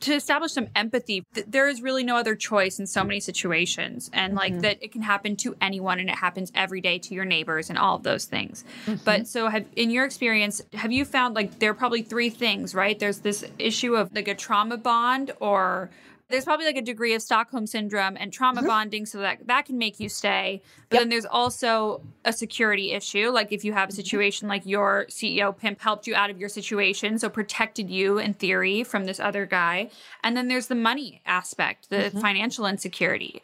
to 0.00 0.12
establish 0.14 0.52
some 0.52 0.68
empathy 0.76 1.24
th- 1.34 1.46
there 1.48 1.68
is 1.68 1.80
really 1.80 2.04
no 2.04 2.16
other 2.16 2.34
choice 2.34 2.78
in 2.78 2.86
so 2.86 3.02
many 3.02 3.20
situations 3.20 4.10
and 4.12 4.34
like 4.34 4.52
Mhm. 4.54 4.60
that 4.62 4.82
it 4.82 4.92
can 4.92 5.02
happen 5.02 5.36
to 5.36 5.56
anyone 5.60 5.98
and 5.98 6.08
it 6.10 6.16
happens 6.16 6.52
every 6.54 6.80
day 6.80 6.98
to 6.98 7.14
your 7.14 7.24
neighbors 7.24 7.70
and 7.70 7.78
all 7.78 7.96
of 7.96 8.02
those 8.02 8.24
things 8.26 8.64
Mhm. 8.86 9.00
but 9.04 9.26
so 9.26 9.48
have 9.48 9.64
in 9.74 9.90
your 9.90 10.04
experience 10.04 10.60
have 10.74 10.92
you 10.92 11.04
found 11.04 11.34
like 11.34 11.58
there 11.60 11.70
are 11.70 11.74
probably 11.74 12.02
three 12.02 12.30
things 12.30 12.74
right 12.74 12.98
there's 12.98 13.20
this 13.20 13.44
issue 13.58 13.96
of 13.96 14.14
like 14.14 14.28
a 14.28 14.34
trauma 14.34 14.76
bond 14.76 15.32
or 15.40 15.88
there's 16.28 16.44
probably 16.44 16.66
like 16.66 16.76
a 16.76 16.82
degree 16.82 17.14
of 17.14 17.22
stockholm 17.22 17.66
syndrome 17.66 18.16
and 18.18 18.32
trauma 18.32 18.62
Mhm. 18.62 18.66
bonding 18.66 19.06
so 19.06 19.18
that 19.18 19.46
that 19.46 19.64
can 19.66 19.78
make 19.78 20.00
you 20.00 20.08
stay 20.08 20.60
but 20.88 20.96
Yep. 20.96 21.00
then 21.02 21.08
there's 21.08 21.26
also 21.26 22.00
a 22.24 22.32
security 22.32 22.92
issue 22.92 23.30
like 23.30 23.52
if 23.52 23.64
you 23.64 23.72
have 23.72 23.88
a 23.88 23.92
Mm-hmm. 23.92 23.96
situation 23.96 24.48
like 24.48 24.66
your 24.66 25.06
ceo 25.08 25.56
pimp 25.56 25.80
helped 25.80 26.06
you 26.06 26.14
out 26.14 26.30
of 26.30 26.38
your 26.38 26.48
situation 26.48 27.18
so 27.18 27.28
protected 27.28 27.88
you 27.90 28.18
in 28.18 28.34
theory 28.34 28.82
from 28.84 29.04
this 29.04 29.20
other 29.20 29.46
guy 29.46 29.90
and 30.22 30.36
then 30.36 30.48
there's 30.48 30.66
the 30.66 30.74
money 30.74 31.22
aspect 31.26 31.90
the 31.90 32.10
Mhm. 32.14 32.20
financial 32.20 32.66
insecurity 32.66 33.40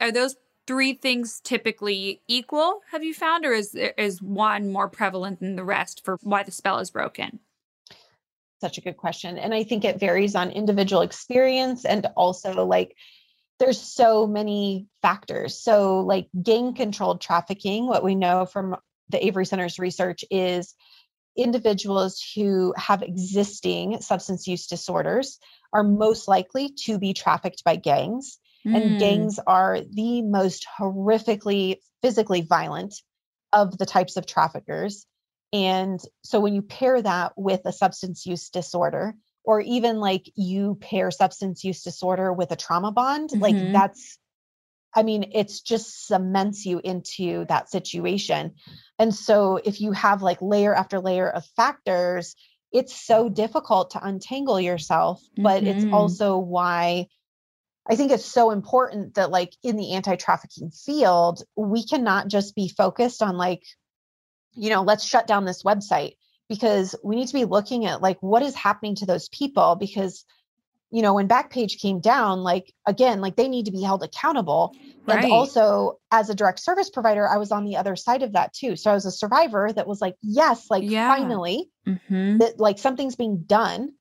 are 0.00 0.12
those 0.12 0.36
three 0.66 0.92
things 0.94 1.40
typically 1.40 2.20
equal 2.28 2.82
have 2.90 3.02
you 3.04 3.14
found 3.14 3.46
or 3.46 3.52
is 3.52 3.74
is 3.96 4.20
one 4.20 4.70
more 4.70 4.88
prevalent 4.88 5.38
than 5.40 5.56
the 5.56 5.64
rest 5.64 6.04
for 6.04 6.18
why 6.22 6.42
the 6.42 6.50
spell 6.50 6.78
is 6.80 6.90
broken 6.90 7.38
such 8.60 8.78
a 8.78 8.80
good 8.80 8.96
question. 8.96 9.38
And 9.38 9.54
I 9.54 9.64
think 9.64 9.84
it 9.84 10.00
varies 10.00 10.34
on 10.34 10.50
individual 10.50 11.02
experience 11.02 11.84
and 11.84 12.06
also 12.16 12.64
like 12.64 12.96
there's 13.58 13.80
so 13.80 14.26
many 14.26 14.86
factors. 15.02 15.58
So 15.58 16.00
like 16.00 16.28
gang 16.42 16.74
controlled 16.74 17.20
trafficking, 17.20 17.86
what 17.86 18.04
we 18.04 18.14
know 18.14 18.46
from 18.46 18.76
the 19.08 19.24
Avery 19.24 19.46
Center's 19.46 19.78
research 19.78 20.24
is 20.30 20.74
individuals 21.36 22.22
who 22.34 22.74
have 22.76 23.02
existing 23.02 24.00
substance 24.00 24.46
use 24.46 24.66
disorders 24.66 25.38
are 25.72 25.82
most 25.84 26.28
likely 26.28 26.70
to 26.84 26.98
be 26.98 27.12
trafficked 27.12 27.62
by 27.64 27.76
gangs 27.76 28.38
Mm. 28.66 28.76
and 28.76 28.98
gangs 28.98 29.38
are 29.46 29.80
the 29.80 30.22
most 30.22 30.66
horrifically 30.78 31.76
physically 32.02 32.40
violent 32.42 32.94
of 33.52 33.78
the 33.78 33.86
types 33.86 34.16
of 34.16 34.26
traffickers 34.26 35.06
and 35.52 36.00
so 36.22 36.40
when 36.40 36.54
you 36.54 36.62
pair 36.62 37.00
that 37.00 37.32
with 37.36 37.60
a 37.64 37.72
substance 37.72 38.26
use 38.26 38.50
disorder 38.50 39.14
or 39.44 39.60
even 39.60 40.00
like 40.00 40.30
you 40.34 40.76
pair 40.80 41.10
substance 41.10 41.64
use 41.64 41.82
disorder 41.82 42.32
with 42.32 42.50
a 42.50 42.56
trauma 42.56 42.92
bond 42.92 43.30
like 43.40 43.58
Mhm. 43.58 43.72
that's 43.72 44.18
i 44.94 45.02
mean 45.02 45.30
it's 45.34 45.60
just 45.60 46.06
cements 46.06 46.66
you 46.66 46.80
into 46.84 47.44
that 47.46 47.70
situation 47.70 48.54
and 48.98 49.14
so 49.14 49.60
if 49.64 49.80
you 49.80 49.92
have 49.92 50.22
like 50.22 50.40
layer 50.42 50.74
after 50.74 51.00
layer 51.00 51.28
of 51.30 51.44
factors 51.56 52.34
it's 52.72 52.94
so 52.94 53.28
difficult 53.28 53.90
to 53.92 54.04
untangle 54.04 54.60
yourself 54.60 55.22
but 55.42 55.66
it's 55.66 55.84
Mhm. 55.84 55.92
also 55.92 56.38
why 56.38 57.06
I 57.88 57.96
think 57.96 58.10
it's 58.10 58.24
so 58.24 58.50
important 58.50 59.14
that, 59.14 59.30
like, 59.30 59.52
in 59.62 59.76
the 59.76 59.92
anti 59.92 60.16
trafficking 60.16 60.70
field, 60.70 61.42
we 61.56 61.84
cannot 61.86 62.28
just 62.28 62.54
be 62.54 62.68
focused 62.68 63.22
on, 63.22 63.36
like, 63.36 63.62
you 64.56 64.70
know, 64.70 64.82
let's 64.82 65.04
shut 65.04 65.26
down 65.26 65.44
this 65.44 65.62
website 65.62 66.16
because 66.48 66.94
we 67.04 67.16
need 67.16 67.28
to 67.28 67.34
be 67.34 67.44
looking 67.44 67.86
at, 67.86 68.02
like, 68.02 68.18
what 68.20 68.42
is 68.42 68.54
happening 68.54 68.94
to 68.96 69.06
those 69.06 69.28
people. 69.28 69.76
Because, 69.76 70.24
you 70.90 71.02
know, 71.02 71.14
when 71.14 71.28
Backpage 71.28 71.80
came 71.80 72.00
down, 72.00 72.40
like, 72.40 72.72
again, 72.86 73.20
like, 73.20 73.36
they 73.36 73.48
need 73.48 73.66
to 73.66 73.72
be 73.72 73.82
held 73.82 74.02
accountable. 74.02 74.74
Right. 75.06 75.22
And 75.22 75.32
also, 75.32 75.98
as 76.10 76.30
a 76.30 76.34
direct 76.34 76.60
service 76.60 76.90
provider, 76.90 77.28
I 77.28 77.36
was 77.36 77.52
on 77.52 77.64
the 77.64 77.76
other 77.76 77.96
side 77.96 78.22
of 78.22 78.32
that 78.32 78.52
too. 78.52 78.76
So 78.76 78.90
I 78.90 78.94
was 78.94 79.06
a 79.06 79.10
survivor 79.12 79.72
that 79.72 79.86
was 79.86 80.00
like, 80.00 80.16
yes, 80.22 80.70
like, 80.70 80.84
Yeah. 80.84 81.08
finally, 81.08 81.70
Mhm. 81.86 82.38
that 82.38 82.58
like 82.58 82.78
something's 82.78 83.16
being 83.16 83.44
done 83.46 83.92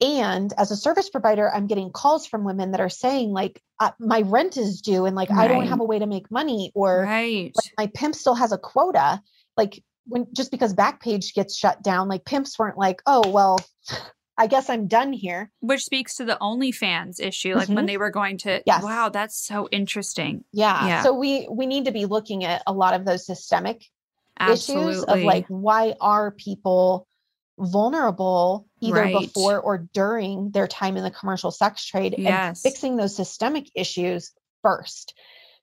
and 0.00 0.52
as 0.58 0.70
a 0.70 0.76
service 0.76 1.08
provider 1.08 1.50
i'm 1.54 1.66
getting 1.66 1.90
calls 1.90 2.26
from 2.26 2.44
women 2.44 2.72
that 2.72 2.80
are 2.80 2.90
saying 2.90 3.30
like 3.30 3.62
uh, 3.80 3.90
my 3.98 4.20
rent 4.20 4.56
is 4.56 4.82
due 4.82 5.06
and 5.06 5.16
like 5.16 5.30
i 5.30 5.48
don't 5.48 5.66
have 5.66 5.80
a 5.80 5.84
way 5.84 5.98
to 5.98 6.06
make 6.06 6.30
money 6.30 6.70
or 6.74 7.04
right 7.04 7.52
like, 7.54 7.72
my 7.78 7.86
pimp 7.94 8.14
still 8.14 8.34
has 8.34 8.52
a 8.52 8.58
quota 8.58 9.22
like 9.56 9.82
when 10.06 10.26
just 10.32 10.50
because 10.50 10.74
backpage 10.74 11.34
gets 11.34 11.56
shut 11.56 11.82
down 11.82 12.08
like 12.08 12.24
pimps 12.24 12.58
weren't 12.58 12.78
like 12.78 13.02
oh 13.06 13.28
well 13.30 13.58
i 14.38 14.46
guess 14.46 14.68
i'm 14.70 14.86
done 14.86 15.12
here 15.12 15.50
which 15.60 15.82
speaks 15.84 16.16
to 16.16 16.24
the 16.24 16.36
OnlyFans 16.40 17.20
issue, 17.20 17.54
like 17.54 17.68
when 17.68 17.84
Mhm. 17.84 17.86
they 17.88 17.96
were 17.98 18.10
going 18.10 18.38
to. 18.38 18.62
Yes. 18.66 18.82
Wow, 18.84 19.08
that's 19.08 19.36
so 19.36 19.68
interesting. 19.72 20.44
yeah. 20.52 20.86
Yeah. 20.86 21.02
so 21.02 21.12
we 21.14 21.48
we 21.50 21.66
need 21.66 21.86
to 21.86 21.92
be 21.92 22.06
looking 22.06 22.44
at 22.44 22.62
a 22.66 22.72
lot 22.72 22.94
of 22.94 23.04
those 23.04 23.26
systemic 23.26 23.84
Absolutely. 24.38 24.90
issues 24.92 25.04
of 25.04 25.20
like 25.22 25.46
why 25.48 25.94
are 26.00 26.30
people 26.30 27.06
vulnerable 27.58 28.66
either 28.80 29.00
Right. 29.00 29.14
before 29.32 29.58
or 29.58 29.78
during 29.92 30.50
their 30.50 30.66
time 30.68 30.96
in 30.98 31.02
the 31.02 31.10
commercial 31.10 31.50
sex 31.50 31.84
trade 31.84 32.14
Yes. 32.18 32.48
and 32.48 32.58
fixing 32.72 32.96
those 32.96 33.16
systemic 33.16 33.70
issues 33.74 34.32
first 34.62 35.14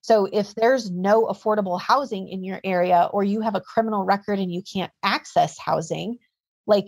so 0.04 0.28
if 0.32 0.54
there's 0.56 0.92
no 0.92 1.28
affordable 1.28 1.80
housing 1.80 2.28
in 2.28 2.44
your 2.44 2.60
area 2.64 3.10
or 3.14 3.24
you 3.24 3.40
have 3.42 3.56
a 3.56 3.62
criminal 3.62 4.04
record 4.04 4.38
and 4.38 4.52
you 4.52 4.62
can't 4.62 4.92
access 5.02 5.58
housing 5.58 6.18
like 6.68 6.88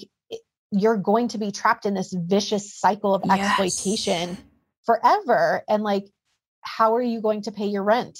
you're 0.72 0.98
going 0.98 1.30
to 1.30 1.38
be 1.38 1.52
trapped 1.52 1.86
in 1.86 1.94
this 1.94 2.14
vicious 2.14 2.74
cycle 2.76 3.16
of 3.16 3.24
Yes. 3.26 3.40
exploitation 3.60 4.38
forever 4.86 5.64
and 5.68 5.82
like 5.84 6.06
how 6.62 6.96
are 6.96 7.02
you 7.02 7.22
going 7.22 7.42
to 7.44 7.52
pay 7.52 7.68
your 7.68 7.84
rent 7.84 8.20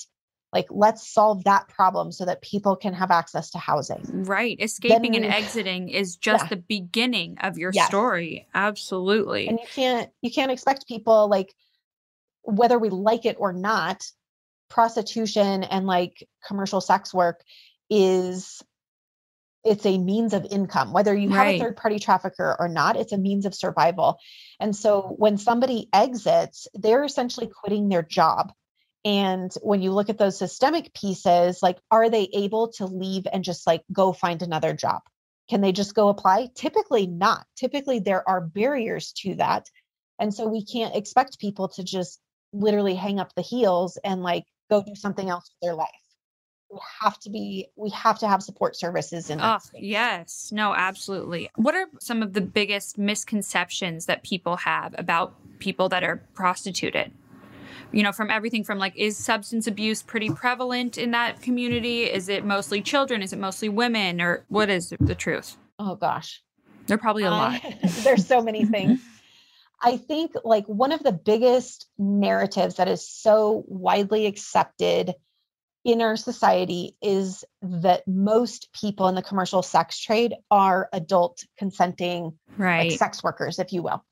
like 0.54 0.68
let's 0.70 1.12
solve 1.12 1.44
that 1.44 1.68
problem 1.68 2.12
so 2.14 2.24
that 2.26 2.42
people 2.42 2.76
can 2.78 2.94
have 2.94 3.12
access 3.12 3.50
to 3.52 3.58
housing 3.58 4.06
Right. 4.14 4.58
Escaping 4.62 5.16
and 5.16 5.26
exiting 5.26 5.90
is 5.90 6.16
just 6.16 6.46
Yeah. 6.46 6.50
the 6.52 6.56
beginning 6.58 7.38
of 7.42 7.58
your 7.58 7.74
Yes. 7.74 7.88
story. 7.88 8.48
Absolutely. 8.54 9.48
and 9.50 9.60
you 9.60 9.68
can't 9.74 10.10
you 10.22 10.32
can't 10.32 10.52
expect 10.52 10.88
people 10.88 11.28
like 11.28 11.54
whether 12.44 12.78
we 12.80 12.90
like 12.90 13.26
it 13.26 13.36
or 13.40 13.52
not 13.52 14.06
prostitution 14.70 15.64
and 15.64 15.86
like 15.86 16.28
commercial 16.46 16.82
sex 16.82 17.14
work 17.14 17.42
is 17.90 18.62
it's 19.64 19.86
a 19.86 19.98
means 19.98 20.34
of 20.34 20.46
income 20.50 20.94
whether 20.94 21.16
you 21.16 21.30
have 21.30 21.48
a 21.48 21.60
third 21.60 21.78
party 21.78 21.98
trafficker 21.98 22.56
or 22.60 22.68
not 22.68 22.96
it's 22.96 23.14
a 23.14 23.18
means 23.18 23.46
of 23.46 23.56
survival. 23.56 24.20
And 24.60 24.76
so 24.76 25.16
when 25.18 25.38
somebody 25.38 25.90
exits 25.94 26.68
they're 26.74 27.04
essentially 27.04 27.48
quitting 27.48 27.90
their 27.90 28.04
job. 28.04 28.52
And 29.04 29.54
when 29.62 29.84
you 29.84 29.92
look 29.92 30.10
at 30.10 30.18
those 30.18 30.38
systemic 30.38 30.94
pieces 30.94 31.60
like 31.62 31.78
are 31.92 32.10
they 32.10 32.30
able 32.34 32.72
to 32.74 32.86
leave 32.86 33.28
and 33.32 33.44
just 33.44 33.68
like 33.68 33.84
go 33.92 34.14
find 34.14 34.42
another 34.42 34.74
job? 34.74 35.02
Can 35.50 35.62
they 35.62 35.72
just 35.72 35.94
go 35.94 36.10
apply? 36.10 36.50
Typically 36.56 37.06
not. 37.06 37.46
Typically 37.56 38.00
there 38.00 38.28
are 38.28 38.42
barriers 38.42 39.14
to 39.18 39.36
that. 39.36 39.68
And 40.20 40.34
so 40.34 40.48
we 40.48 40.66
can't 40.66 40.96
expect 40.96 41.40
people 41.40 41.68
to 41.70 41.84
just 41.84 42.20
literally 42.54 42.96
hang 42.96 43.20
up 43.20 43.34
the 43.36 43.42
heels 43.42 43.98
and 44.04 44.24
like 44.24 44.46
go 44.70 44.82
do 44.84 44.96
something 44.96 45.30
else 45.30 45.50
with 45.52 45.68
their 45.68 45.76
life 45.76 45.90
we 46.72 46.80
have 47.02 47.20
to 47.20 47.30
be 47.30 47.68
we 47.76 47.90
have 47.92 48.20
to 48.20 48.28
have 48.28 48.42
support 48.44 48.76
services 48.76 49.30
in 49.30 49.38
that 49.38 49.56
Oh, 49.56 49.60
space. 49.60 49.82
yes. 49.84 50.52
No, 50.52 50.74
absolutely. 50.74 51.50
What 51.56 51.76
are 51.76 51.86
some 52.00 52.22
of 52.22 52.34
the 52.34 52.42
biggest 52.42 52.98
misconceptions 52.98 54.08
that 54.08 54.24
people 54.24 54.58
have 54.58 54.96
about 54.98 55.36
people 55.60 55.90
that 55.90 56.04
are 56.04 56.18
prostituted? 56.34 57.12
You 57.92 58.04
know, 58.04 58.12
from 58.12 58.30
everything 58.30 58.64
from 58.64 58.80
like, 58.80 58.94
is 58.98 59.16
substance 59.16 59.68
abuse 59.68 60.02
pretty 60.02 60.30
prevalent 60.30 60.98
in 60.98 61.12
that 61.12 61.42
community? 61.42 62.04
Is 62.04 62.28
it 62.30 62.44
mostly 62.44 62.82
children? 62.82 63.22
Is 63.22 63.32
it 63.32 63.40
mostly 63.40 63.70
women? 63.70 64.20
Or 64.20 64.44
what 64.50 64.70
is 64.70 64.94
the 65.00 65.16
truth? 65.16 65.58
oh 65.78 65.96
gosh 65.96 66.42
They're 66.88 66.98
probably 66.98 67.24
a 67.24 67.32
uh, 67.32 67.32
lot. 67.32 67.62
There's 68.04 68.26
so 68.26 68.42
many 68.42 68.66
things 68.66 69.02
I 69.82 69.98
think 69.98 70.34
like 70.44 70.66
one 70.66 70.92
of 70.92 71.04
the 71.04 71.12
biggest 71.12 71.88
narratives 71.98 72.76
that 72.76 72.88
is 72.88 73.08
so 73.08 73.64
widely 73.68 74.26
accepted 74.26 75.14
in 75.84 76.02
our 76.02 76.18
society 76.18 76.98
is 77.02 77.46
that 77.62 78.08
most 78.08 78.70
people 78.74 79.08
in 79.08 79.16
the 79.16 79.22
commercial 79.22 79.62
sex 79.62 80.00
trade 80.00 80.34
are 80.50 80.90
adult 80.92 81.44
consenting 81.58 82.34
right. 82.58 82.90
like 82.90 82.98
sex 82.98 83.24
workers, 83.24 83.60
if 83.60 83.72
you 83.72 83.84
will. 83.84 84.04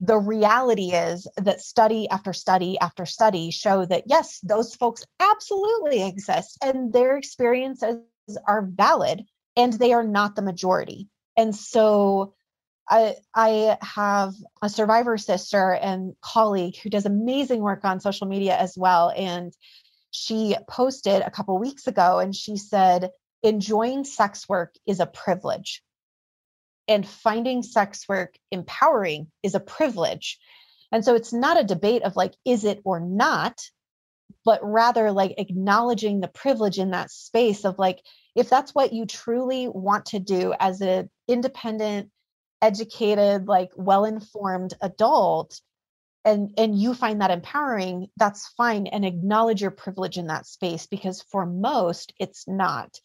The 0.00 0.18
reality 0.18 0.92
is 0.92 1.26
that 1.38 1.62
study 1.62 2.06
after 2.10 2.34
study 2.34 2.78
after 2.78 3.06
study 3.06 3.50
show 3.50 3.86
that 3.86 4.04
yes, 4.06 4.40
those 4.40 4.74
folks 4.74 5.04
absolutely 5.18 6.06
exist 6.06 6.58
and 6.62 6.92
their 6.92 7.16
experiences 7.16 8.02
are 8.46 8.68
valid 8.70 9.24
and 9.56 9.72
they 9.72 9.94
are 9.94 10.04
not 10.04 10.36
the 10.36 10.42
majority. 10.42 11.08
And 11.34 11.56
so 11.56 12.34
I, 12.88 13.16
I 13.34 13.76
have 13.80 14.34
a 14.62 14.68
survivor 14.68 15.18
sister 15.18 15.72
and 15.72 16.14
colleague 16.20 16.76
who 16.76 16.90
does 16.90 17.06
amazing 17.06 17.60
work 17.60 17.84
on 17.84 18.00
social 18.00 18.26
media 18.26 18.56
as 18.56 18.76
well. 18.76 19.12
And 19.14 19.52
she 20.12 20.56
posted 20.68 21.22
a 21.22 21.30
couple 21.30 21.58
weeks 21.58 21.86
ago 21.86 22.20
and 22.20 22.34
she 22.34 22.56
said, 22.56 23.10
enjoying 23.42 24.04
sex 24.04 24.48
work 24.48 24.74
is 24.86 25.00
a 25.00 25.06
privilege. 25.06 25.82
And 26.88 27.06
finding 27.06 27.62
sex 27.62 28.08
work 28.08 28.36
empowering 28.52 29.30
is 29.42 29.54
a 29.54 29.60
privilege. 29.60 30.38
And 30.92 31.04
so 31.04 31.16
it's 31.16 31.32
not 31.32 31.60
a 31.60 31.64
debate 31.64 32.02
of 32.02 32.14
like, 32.14 32.34
is 32.44 32.64
it 32.64 32.80
or 32.84 33.00
not, 33.00 33.60
but 34.44 34.60
rather 34.62 35.10
like 35.10 35.34
acknowledging 35.38 36.20
the 36.20 36.28
privilege 36.28 36.78
in 36.78 36.92
that 36.92 37.10
space 37.10 37.64
of 37.64 37.78
like, 37.78 38.00
if 38.36 38.48
that's 38.48 38.74
what 38.74 38.92
you 38.92 39.06
truly 39.06 39.66
want 39.66 40.06
to 40.06 40.20
do 40.20 40.54
as 40.60 40.80
an 40.80 41.10
independent, 41.26 42.10
educated, 42.62 43.48
like 43.48 43.70
well 43.76 44.04
informed 44.04 44.74
adult, 44.80 45.60
and 46.26 46.52
and 46.58 46.78
you 46.78 46.92
find 46.92 47.20
that 47.20 47.30
empowering 47.30 48.08
that's 48.18 48.48
fine 48.56 48.88
and 48.88 49.04
acknowledge 49.04 49.62
your 49.62 49.70
privilege 49.70 50.18
in 50.18 50.26
that 50.26 50.44
space 50.44 50.86
because 50.86 51.22
for 51.22 51.46
most 51.46 52.12
it's 52.18 52.46
not. 52.46 52.98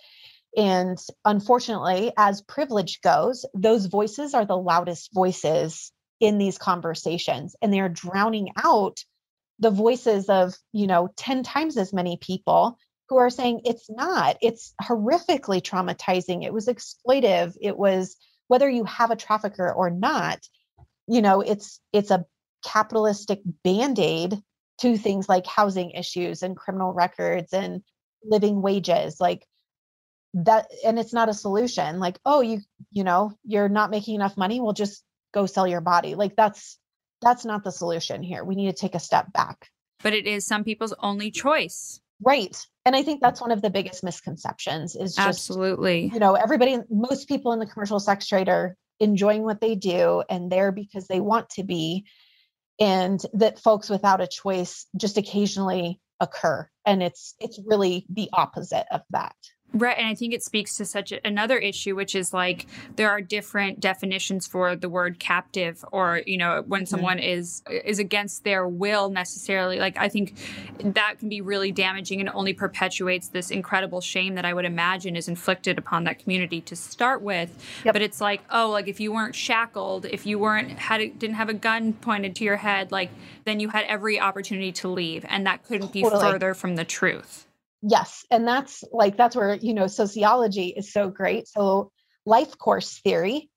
And 0.57 0.98
unfortunately 1.23 2.11
as 2.18 2.41
privilege 2.41 2.99
goes 3.02 3.45
those 3.53 3.86
voices 3.86 4.34
are 4.34 4.45
the 4.45 4.57
loudest 4.57 5.14
voices 5.14 5.94
in 6.19 6.40
these 6.40 6.57
conversations 6.57 7.56
and 7.61 7.72
they're 7.72 7.88
drowning 7.88 8.49
out 8.61 8.99
the 9.60 9.72
voices 9.72 10.28
of 10.28 10.56
you 10.73 10.88
know 10.88 11.10
10 11.15 11.44
times 11.44 11.78
as 11.78 11.94
many 11.94 12.18
people 12.18 12.78
who 13.07 13.18
are 13.18 13.30
saying 13.30 13.61
it's 13.65 13.90
not. 13.90 14.38
It's 14.41 14.73
horrifically 14.82 15.61
traumatizing. 15.61 16.44
It 16.44 16.53
was 16.53 16.68
exploitive 16.68 17.56
it 17.61 17.78
was 17.78 18.18
whether 18.52 18.69
you 18.69 18.84
have 18.84 19.11
a 19.11 19.15
trafficker 19.15 19.72
or 19.72 19.90
not 19.90 20.40
you 21.07 21.22
know 21.22 21.41
it's 21.41 21.80
it's 21.94 22.11
a 22.11 22.26
capitalistic 22.65 23.40
band-aid 23.64 24.38
to 24.80 24.98
things 24.98 25.28
like 25.28 25.48
housing 25.48 25.91
issues 25.91 26.44
and 26.44 26.57
criminal 26.57 26.94
records 26.94 27.53
and 27.53 27.82
living 28.23 28.61
wages 28.61 29.19
like 29.19 29.45
that 30.34 30.68
and 30.86 30.99
it's 30.99 31.14
not 31.14 31.30
a 31.30 31.34
solution 31.34 31.99
like 31.99 32.19
oh 32.26 32.41
you 32.41 32.60
you 32.91 33.03
know 33.03 33.34
you're 33.44 33.69
not 33.69 33.90
making 33.90 34.15
enough 34.15 34.38
money 34.38 34.60
well 34.60 34.73
just 34.73 35.03
go 35.32 35.45
sell 35.45 35.68
your 35.68 35.82
body. 35.82 36.15
Like 36.15 36.36
that's 36.36 36.78
that's 37.22 37.45
not 37.45 37.64
the 37.64 37.72
solution 37.72 38.23
here. 38.23 38.44
We 38.44 38.56
need 38.56 38.68
to 38.68 38.73
take 38.73 38.95
a 38.95 38.99
step 38.99 39.32
back. 39.32 39.69
But 40.03 40.14
it 40.14 40.26
is 40.26 40.45
some 40.45 40.64
people's 40.64 40.94
only 40.99 41.32
choice 41.32 42.02
right. 42.22 42.56
And 42.85 42.95
i 42.95 43.03
think 43.03 43.22
that's 43.22 43.39
mm. 43.39 43.43
one 43.43 43.52
of 43.52 43.61
the 43.61 43.69
biggest 43.69 44.03
misconceptions 44.03 44.95
is 44.95 45.15
just 45.15 45.27
absolutely. 45.27 46.10
you 46.14 46.19
know 46.19 46.34
everybody 46.34 46.77
most 46.89 47.27
people 47.27 47.52
in 47.53 47.60
the 47.60 47.68
commercial 47.68 47.99
sex 47.99 48.27
trade 48.27 48.49
are 48.49 48.76
enjoying 49.02 49.41
what 49.41 49.60
they 49.60 49.76
do 49.76 50.23
and 50.30 50.49
there 50.49 50.72
because 50.72 51.07
they 51.07 51.19
want 51.19 51.49
to 51.49 51.64
be. 51.64 52.06
And 52.80 53.22
that 53.34 53.60
folks 53.60 53.89
without 53.89 54.22
a 54.22 54.27
choice 54.27 54.85
just 54.95 55.18
occasionally 55.18 55.99
occur. 56.19 56.69
And 56.85 57.03
it's 57.03 57.35
it's 57.39 57.60
really 57.65 58.06
the 58.10 58.30
opposite 58.31 58.85
of 58.91 59.02
that 59.10 59.35
Right. 59.73 59.98
And 59.98 60.07
I 60.07 60.15
think 60.15 60.34
it 60.34 60.43
speaks 60.43 60.76
to 60.77 60.85
such 60.85 61.14
a, 61.14 61.26
another 61.26 61.57
issue, 61.57 61.95
which 61.95 62.14
is 62.14 62.34
like 62.34 62.68
there 62.98 63.10
are 63.10 63.22
different 63.22 63.80
definitions 63.80 64.45
for 64.45 64.76
the 64.76 64.89
word 64.89 65.18
captive 65.18 65.85
or, 65.93 66.22
you 66.26 66.38
know, 66.38 66.64
when 66.68 66.81
mm-hmm. 66.81 66.88
someone 66.88 67.19
is 67.19 67.64
is 67.69 67.98
against 67.98 68.43
their 68.43 68.68
will 68.68 69.10
necessarily. 69.10 69.80
Like 69.80 69.98
I 69.98 70.10
think 70.10 70.38
that 70.84 71.19
can 71.19 71.30
be 71.30 71.39
really 71.39 71.72
damaging 71.72 72.19
and 72.19 72.30
only 72.34 72.53
perpetuates 72.53 73.30
this 73.30 73.49
incredible 73.49 74.02
shame 74.02 74.35
that 74.35 74.43
I 74.43 74.53
would 74.53 74.65
imagine 74.65 75.15
is 75.15 75.30
inflicted 75.30 75.77
upon 75.77 76.03
that 76.03 76.19
community 76.19 76.60
to 76.61 76.76
start 76.76 77.22
with. 77.22 77.49
Yep. 77.85 77.93
But 77.93 78.02
it's 78.02 78.19
like, 78.19 78.41
oh, 78.49 78.72
like 78.72 78.89
if 78.89 78.99
you 78.99 79.14
weren't 79.14 79.35
shackled, 79.35 80.06
if 80.06 80.26
you 80.26 80.38
weren't 80.38 80.72
had 80.72 80.99
didn't 81.18 81.35
have 81.35 81.49
a 81.49 81.53
gun 81.53 81.93
pointed 81.93 82.35
to 82.35 82.43
your 82.43 82.57
head, 82.57 82.91
like 82.91 83.10
then 83.45 83.61
you 83.61 83.69
had 83.69 83.85
every 83.85 84.19
opportunity 84.19 84.73
to 84.73 84.89
leave. 84.89 85.26
And 85.30 85.45
that 85.45 85.64
couldn't 85.64 85.93
be 85.93 86.02
totally. 86.02 86.22
further 86.22 86.53
from 86.53 86.76
the 86.76 86.84
truth 86.84 87.48
yes 87.82 88.26
and 88.30 88.48
that's 88.48 88.84
like 88.91 89.18
that's 89.18 89.36
where 89.36 89.56
you 89.56 89.74
know 89.74 89.88
sociology 89.88 90.68
is 90.68 90.91
so 90.91 91.10
great 91.10 91.48
so 91.48 91.91
life 92.26 92.58
course 92.58 92.99
theory 92.99 93.49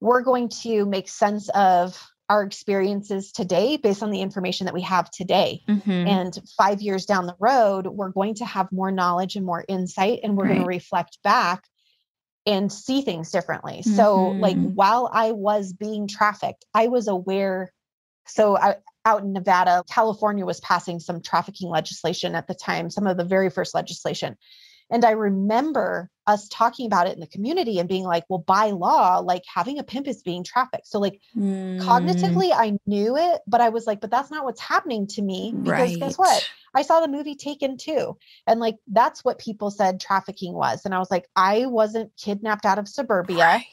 we're 0.00 0.22
going 0.22 0.48
to 0.48 0.86
make 0.86 1.08
sense 1.08 1.48
of 1.50 2.00
our 2.30 2.42
experiences 2.42 3.32
today 3.32 3.76
based 3.76 4.02
on 4.02 4.10
the 4.10 4.20
information 4.20 4.66
that 4.66 4.74
we 4.74 4.82
have 4.82 5.10
today 5.10 5.60
mm-hmm. 5.68 5.90
and 5.90 6.38
5 6.56 6.80
years 6.80 7.04
down 7.04 7.26
the 7.26 7.36
road 7.38 7.86
we're 7.86 8.10
going 8.10 8.34
to 8.34 8.44
have 8.44 8.72
more 8.72 8.90
knowledge 8.90 9.36
and 9.36 9.44
more 9.44 9.64
insight 9.68 10.20
and 10.22 10.36
we're 10.36 10.44
right. 10.44 10.54
going 10.54 10.62
to 10.62 10.68
reflect 10.68 11.18
back 11.22 11.64
and 12.46 12.72
see 12.72 13.02
things 13.02 13.30
differently 13.30 13.80
mm-hmm. 13.80 13.96
so 13.96 14.28
like 14.28 14.56
mm-hmm. 14.56 14.74
while 14.74 15.10
i 15.12 15.32
was 15.32 15.72
being 15.74 16.08
trafficked 16.08 16.64
i 16.72 16.88
was 16.88 17.08
aware 17.08 17.72
so 18.26 18.56
I, 18.58 18.76
out 19.08 19.22
in 19.22 19.32
Nevada, 19.32 19.82
California 19.90 20.44
was 20.44 20.60
passing 20.60 21.00
some 21.00 21.22
trafficking 21.22 21.70
legislation 21.70 22.34
at 22.34 22.46
the 22.46 22.54
time, 22.54 22.90
some 22.90 23.06
of 23.06 23.16
the 23.16 23.24
very 23.24 23.50
first 23.50 23.74
legislation. 23.74 24.36
And 24.90 25.04
I 25.04 25.10
remember 25.10 26.08
us 26.26 26.48
talking 26.48 26.86
about 26.86 27.06
it 27.08 27.14
in 27.14 27.20
the 27.20 27.26
community 27.26 27.78
and 27.78 27.88
being 27.88 28.04
like, 28.04 28.24
well, 28.30 28.38
by 28.38 28.70
law, 28.70 29.18
like 29.18 29.42
having 29.54 29.78
a 29.78 29.82
pimp 29.82 30.08
is 30.08 30.22
being 30.22 30.44
trafficked. 30.44 30.86
So, 30.86 30.98
like, 30.98 31.20
mm. 31.36 31.78
cognitively, 31.80 32.52
I 32.54 32.78
knew 32.86 33.16
it, 33.16 33.40
but 33.46 33.60
I 33.60 33.68
was 33.68 33.86
like, 33.86 34.00
but 34.00 34.10
that's 34.10 34.30
not 34.30 34.44
what's 34.44 34.62
happening 34.62 35.06
to 35.08 35.22
me. 35.22 35.52
Because 35.54 35.90
right. 35.90 36.00
guess 36.00 36.16
what? 36.16 36.50
I 36.74 36.82
saw 36.82 37.00
the 37.00 37.08
movie 37.08 37.34
Taken 37.34 37.76
too. 37.76 38.16
And 38.46 38.60
like, 38.60 38.76
that's 38.86 39.22
what 39.24 39.38
people 39.38 39.70
said 39.70 40.00
trafficking 40.00 40.54
was. 40.54 40.86
And 40.86 40.94
I 40.94 40.98
was 40.98 41.10
like, 41.10 41.26
I 41.36 41.66
wasn't 41.66 42.10
kidnapped 42.16 42.64
out 42.64 42.78
of 42.78 42.88
suburbia 42.88 43.44
right. 43.44 43.64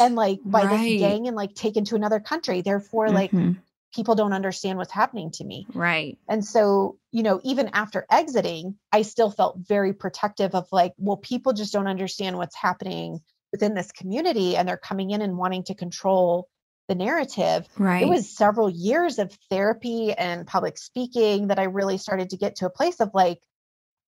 and 0.00 0.14
like 0.14 0.38
by 0.44 0.64
right. 0.64 0.78
this 0.78 1.00
gang 1.00 1.26
and 1.26 1.36
like 1.36 1.54
taken 1.54 1.84
to 1.86 1.96
another 1.96 2.20
country. 2.20 2.60
Therefore, 2.60 3.06
mm-hmm. 3.06 3.14
like, 3.16 3.56
people 3.92 4.14
don't 4.14 4.32
understand 4.32 4.78
what's 4.78 4.92
happening 4.92 5.30
to 5.32 5.44
me. 5.44 5.66
Right. 5.74 6.18
And 6.28 6.44
so, 6.44 6.98
you 7.10 7.22
know, 7.22 7.40
even 7.42 7.70
after 7.72 8.06
exiting, 8.10 8.76
I 8.92 9.02
still 9.02 9.30
felt 9.30 9.58
very 9.58 9.92
protective 9.92 10.54
of 10.54 10.68
like, 10.70 10.92
well, 10.96 11.16
people 11.16 11.52
just 11.52 11.72
don't 11.72 11.88
understand 11.88 12.36
what's 12.36 12.56
happening 12.56 13.20
within 13.52 13.74
this 13.74 13.90
community 13.90 14.56
and 14.56 14.68
they're 14.68 14.76
coming 14.76 15.10
in 15.10 15.22
and 15.22 15.36
wanting 15.36 15.64
to 15.64 15.74
control 15.74 16.48
the 16.88 16.94
narrative. 16.94 17.66
Right. 17.78 18.02
It 18.02 18.08
was 18.08 18.36
several 18.36 18.70
years 18.70 19.18
of 19.18 19.36
therapy 19.48 20.12
and 20.12 20.46
public 20.46 20.78
speaking 20.78 21.48
that 21.48 21.58
I 21.58 21.64
really 21.64 21.98
started 21.98 22.30
to 22.30 22.36
get 22.36 22.56
to 22.56 22.66
a 22.66 22.70
place 22.70 23.00
of 23.00 23.10
like, 23.12 23.40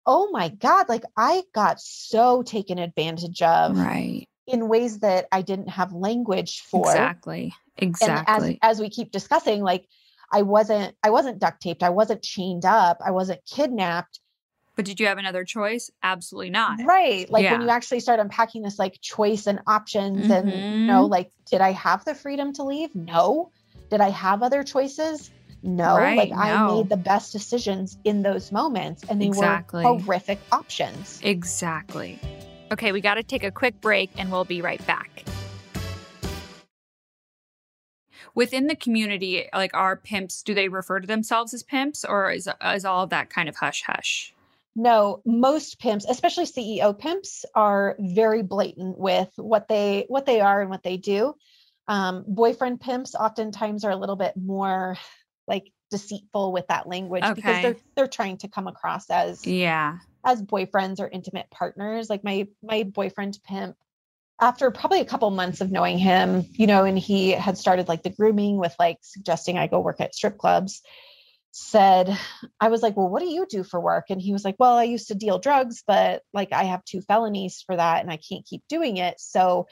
oh 0.07 0.31
my 0.31 0.49
God, 0.49 0.89
like 0.89 1.05
I 1.17 1.43
got 1.55 1.81
so 1.81 2.43
taken 2.43 2.79
advantage 2.79 3.43
of. 3.43 3.77
Right. 3.77 4.25
In 4.47 4.69
ways 4.69 5.01
that 5.01 5.27
I 5.31 5.43
didn't 5.43 5.69
have 5.69 5.93
language 5.93 6.63
for. 6.63 6.89
Exactly. 6.89 7.53
Exactly. 7.79 8.35
And 8.35 8.59
as 8.63 8.79
as 8.79 8.81
we 8.81 8.91
keep 8.91 9.11
discussing, 9.13 9.63
like 9.63 9.87
I 10.33 10.43
wasn't 10.43 10.95
I 11.03 11.11
wasn't 11.11 11.39
duct 11.39 11.61
taped, 11.63 11.83
I 11.83 11.91
wasn't 11.91 12.23
chained 12.23 12.65
up, 12.65 12.99
I 13.05 13.11
wasn't 13.11 13.41
kidnapped. 13.47 14.21
But 14.77 14.85
did 14.85 15.01
you 15.01 15.07
have 15.07 15.19
another 15.19 15.45
choice? 15.45 15.91
Absolutely 16.03 16.51
not. 16.51 16.79
Right. 16.85 17.29
Like 17.29 17.43
yeah. 17.43 17.53
when 17.53 17.63
you 17.63 17.69
actually 17.69 17.99
start 18.01 18.21
unpacking 18.21 18.63
this 18.63 18.79
like 18.79 19.01
choice 19.01 19.47
and 19.47 19.61
options 19.67 20.29
mm-hmm. 20.29 20.33
and 20.33 20.51
you 20.51 20.87
know, 20.87 21.03
mm-hmm. 21.03 21.13
like 21.13 21.33
did 21.51 21.61
I 21.61 21.73
have 21.73 22.05
the 22.05 22.15
freedom 22.15 22.53
to 22.55 22.63
leave? 22.63 22.95
No. 22.95 23.51
Did 23.91 24.01
I 24.01 24.11
have 24.11 24.43
other 24.43 24.63
choices? 24.63 25.31
No. 25.63 25.97
Right, 25.97 26.17
like 26.17 26.31
no. 26.31 26.37
I 26.37 26.75
made 26.75 26.89
the 26.89 26.97
best 26.97 27.33
decisions 27.33 27.99
in 28.05 28.23
those 28.23 28.53
moments 28.53 29.03
and 29.09 29.21
they 29.21 29.27
exactly. 29.27 29.85
were 29.85 29.99
horrific 29.99 30.39
options. 30.53 31.21
Exactly. 31.25 32.21
Okay, 32.71 32.93
we 32.93 33.01
got 33.01 33.15
to 33.15 33.23
take 33.23 33.43
a 33.43 33.51
quick 33.51 33.81
break 33.81 34.11
and 34.17 34.31
we'll 34.31 34.45
be 34.45 34.63
right 34.63 34.85
back 34.87 35.25
within 38.35 38.67
the 38.67 38.77
community, 38.77 39.49
like 39.53 39.73
are 39.75 39.97
pimps, 39.97 40.43
do 40.43 40.55
they 40.55 40.69
refer 40.69 41.01
to 41.01 41.07
themselves 41.07 41.55
as 41.55 41.63
pimps 41.63 42.05
or 42.05 42.31
is, 42.31 42.49
is 42.75 42.85
all 42.85 43.05
of 43.05 43.11
that 43.11 43.31
kind 43.31 43.49
of 43.49 43.57
hush 43.57 43.83
hush? 43.83 44.35
No, 44.77 45.23
most 45.27 45.81
pimps, 45.81 46.07
especially 46.09 46.45
CEO 46.45 46.97
pimps, 46.97 47.45
are 47.55 47.97
very 47.99 48.43
blatant 48.43 48.97
with 48.97 49.31
what 49.35 49.67
they 49.67 50.05
what 50.09 50.25
they 50.25 50.41
are 50.41 50.61
and 50.61 50.71
what 50.71 50.85
they 50.85 50.97
do. 50.97 51.35
Um, 51.89 52.25
boyfriend 52.29 52.81
pimps 52.81 53.17
oftentimes 53.17 53.85
are 53.85 53.91
a 53.91 53.97
little 53.97 54.15
bit 54.15 54.35
more 54.37 54.97
like 55.49 55.73
deceitful 55.91 56.53
with 56.53 56.67
that 56.69 56.87
language 56.87 57.25
okay. 57.25 57.35
because 57.35 57.63
they're 57.63 57.77
they're 57.97 58.07
trying 58.07 58.37
to 58.39 58.49
come 58.49 58.69
across 58.69 59.11
as 59.11 59.45
yeah 59.47 59.99
as 60.25 60.43
boyfriends 60.43 61.01
or 61.01 61.09
intimate 61.09 61.51
partners. 61.51 62.09
Like 62.09 62.23
my 62.23 62.47
my 62.63 62.85
boyfriend 62.85 63.39
pimp 63.45 63.77
after 64.41 64.71
probably 64.71 65.01
a 65.01 65.05
couple 65.05 65.31
months 65.31 65.61
of 65.61 65.71
knowing 65.71 65.99
him, 65.99 66.45
you 66.53 66.67
know, 66.67 66.85
and 66.85 66.99
he 66.99 67.31
had 67.31 67.59
started 67.59 67.89
like 67.89 68.03
the 68.03 68.11
grooming 68.11 68.57
with 68.59 68.75
like 68.79 68.99
suggesting 69.03 69.59
I 69.59 69.67
go 69.67 69.81
work 69.81 70.01
at 70.01 70.15
strip 70.15 70.39
clubs. 70.39 70.81
said, 71.51 72.17
I 72.61 72.69
was 72.69 72.83
like, 72.83 72.97
Well, 72.97 73.09
what 73.09 73.21
do 73.21 73.29
you 73.29 73.47
do 73.49 73.65
for 73.65 73.81
work? 73.81 74.07
And 74.11 74.21
he 74.21 74.33
was 74.33 74.45
like, 74.45 74.57
Well, 74.59 74.77
I 74.77 74.85
used 74.85 75.09
to 75.09 75.15
deal 75.15 75.39
drugs, 75.39 75.83
but 75.87 76.23
like 76.33 76.53
I 76.53 76.65
have 76.65 76.85
two 76.85 77.01
felonies 77.01 77.63
for 77.67 77.77
that 77.77 78.03
and 78.03 78.11
I 78.11 78.19
can't 78.19 78.47
keep 78.47 78.63
doing 78.69 78.99
it. 78.99 79.19
So 79.19 79.67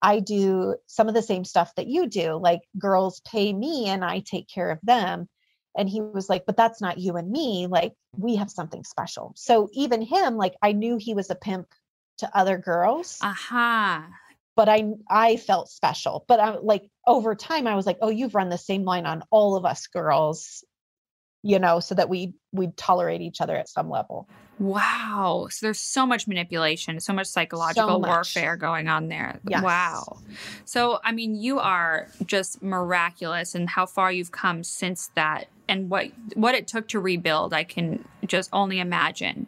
I 0.00 0.20
do 0.20 0.76
some 0.86 1.08
of 1.08 1.14
the 1.14 1.22
same 1.22 1.44
stuff 1.44 1.74
that 1.76 1.86
you 1.88 2.06
do. 2.06 2.34
Like 2.34 2.60
girls 2.78 3.20
pay 3.26 3.52
me 3.52 3.86
and 3.88 4.04
I 4.04 4.20
take 4.20 4.48
care 4.48 4.70
of 4.70 4.78
them. 4.82 5.28
And 5.76 5.88
he 5.88 6.00
was 6.00 6.28
like, 6.28 6.46
But 6.46 6.56
that's 6.56 6.80
not 6.80 6.98
you 6.98 7.16
and 7.16 7.28
me. 7.28 7.66
Like 7.66 7.94
we 8.16 8.36
have 8.36 8.50
something 8.50 8.84
special. 8.84 9.32
So 9.34 9.68
even 9.72 10.02
him, 10.02 10.36
like 10.36 10.54
I 10.62 10.72
knew 10.72 10.98
he 10.98 11.14
was 11.14 11.30
a 11.30 11.34
pimp 11.34 11.66
to 12.18 12.36
other 12.36 12.58
girls. 12.58 13.18
Aha. 13.22 14.04
Uh-huh. 14.04 14.16
But 14.56 14.68
I 14.68 14.84
I 15.10 15.36
felt 15.36 15.68
special. 15.68 16.24
But 16.28 16.38
I 16.38 16.56
like 16.58 16.88
over 17.06 17.34
time 17.34 17.66
I 17.66 17.74
was 17.74 17.86
like, 17.86 17.98
oh, 18.00 18.10
you've 18.10 18.36
run 18.36 18.50
the 18.50 18.58
same 18.58 18.84
line 18.84 19.04
on 19.04 19.22
all 19.30 19.56
of 19.56 19.64
us 19.64 19.88
girls 19.88 20.64
you 21.44 21.58
know, 21.58 21.78
so 21.78 21.94
that 21.94 22.08
we 22.08 22.32
we 22.52 22.68
tolerate 22.68 23.20
each 23.20 23.42
other 23.42 23.54
at 23.54 23.68
some 23.68 23.90
level. 23.90 24.26
Wow. 24.58 25.48
So 25.50 25.66
there's 25.66 25.78
so 25.78 26.06
much 26.06 26.26
manipulation, 26.26 26.98
so 27.00 27.12
much 27.12 27.26
psychological 27.26 27.88
so 27.88 27.98
much. 27.98 28.08
warfare 28.08 28.56
going 28.56 28.88
on 28.88 29.08
there. 29.08 29.40
Yes. 29.46 29.62
Wow. 29.62 30.20
So 30.64 31.00
I 31.04 31.12
mean, 31.12 31.34
you 31.34 31.58
are 31.58 32.08
just 32.24 32.62
miraculous 32.62 33.54
and 33.54 33.68
how 33.68 33.84
far 33.84 34.10
you've 34.10 34.32
come 34.32 34.64
since 34.64 35.10
that 35.16 35.48
and 35.68 35.90
what 35.90 36.06
what 36.34 36.54
it 36.54 36.66
took 36.66 36.88
to 36.88 36.98
rebuild, 36.98 37.52
I 37.52 37.64
can 37.64 38.08
just 38.26 38.48
only 38.50 38.80
imagine. 38.80 39.46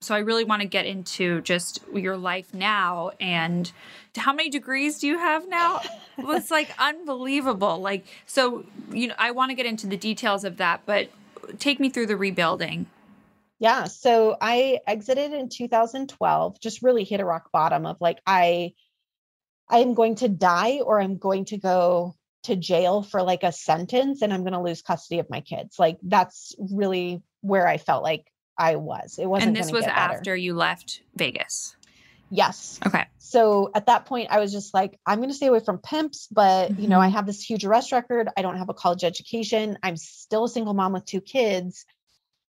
So 0.00 0.14
I 0.14 0.18
really 0.20 0.44
want 0.44 0.62
to 0.62 0.68
get 0.68 0.86
into 0.86 1.40
just 1.40 1.80
your 1.92 2.16
life 2.16 2.54
now 2.54 3.10
and 3.20 3.70
how 4.16 4.32
many 4.32 4.48
degrees 4.48 5.00
do 5.00 5.08
you 5.08 5.18
have 5.18 5.48
now? 5.48 5.80
it's 6.18 6.50
like 6.50 6.70
unbelievable. 6.78 7.78
Like 7.78 8.06
so 8.26 8.64
you 8.92 9.08
know, 9.08 9.14
I 9.18 9.32
want 9.32 9.50
to 9.50 9.54
get 9.54 9.66
into 9.66 9.86
the 9.86 9.96
details 9.96 10.44
of 10.44 10.58
that, 10.58 10.82
but 10.86 11.10
take 11.58 11.80
me 11.80 11.90
through 11.90 12.06
the 12.06 12.16
rebuilding. 12.16 12.86
Yeah. 13.58 13.84
So 13.84 14.36
I 14.40 14.78
exited 14.86 15.32
in 15.32 15.48
2012, 15.48 16.60
just 16.60 16.82
really 16.82 17.04
hit 17.04 17.20
a 17.20 17.24
rock 17.24 17.50
bottom 17.52 17.86
of 17.86 17.96
like, 18.00 18.20
I, 18.26 18.74
I 19.68 19.78
am 19.78 19.94
going 19.94 20.16
to 20.16 20.28
die 20.28 20.80
or 20.80 21.00
I'm 21.00 21.18
going 21.18 21.46
to 21.46 21.58
go 21.58 22.14
to 22.44 22.54
jail 22.54 23.02
for 23.02 23.22
like 23.22 23.42
a 23.42 23.52
sentence 23.52 24.22
and 24.22 24.32
I'm 24.32 24.42
going 24.42 24.52
to 24.52 24.62
lose 24.62 24.80
custody 24.80 25.18
of 25.18 25.28
my 25.28 25.40
kids. 25.40 25.78
Like 25.78 25.98
that's 26.02 26.54
really 26.58 27.22
where 27.40 27.66
I 27.66 27.78
felt 27.78 28.04
like 28.04 28.26
I 28.58 28.76
was. 28.76 29.18
It 29.18 29.26
wasn't. 29.26 29.48
And 29.48 29.56
this 29.56 29.72
was 29.72 29.84
after 29.84 30.34
you 30.34 30.54
left 30.54 31.02
Vegas. 31.14 31.76
Yes. 32.30 32.78
Okay. 32.84 33.06
So 33.18 33.70
at 33.74 33.86
that 33.86 34.06
point, 34.06 34.28
I 34.30 34.38
was 34.38 34.52
just 34.52 34.74
like, 34.74 34.98
I'm 35.06 35.18
going 35.18 35.30
to 35.30 35.34
stay 35.34 35.46
away 35.46 35.60
from 35.60 35.78
pimps, 35.78 36.28
but 36.30 36.70
mm-hmm. 36.70 36.82
you 36.82 36.88
know, 36.88 37.00
I 37.00 37.06
mm-hmm. 37.06 37.16
have 37.16 37.26
this 37.26 37.42
huge 37.42 37.64
arrest 37.64 37.92
record. 37.92 38.28
I 38.36 38.42
don't 38.42 38.58
have 38.58 38.68
a 38.68 38.74
college 38.74 39.04
education. 39.04 39.78
I'm 39.82 39.96
still 39.96 40.44
a 40.44 40.48
single 40.48 40.74
mom 40.74 40.92
with 40.92 41.04
two 41.04 41.20
kids. 41.20 41.86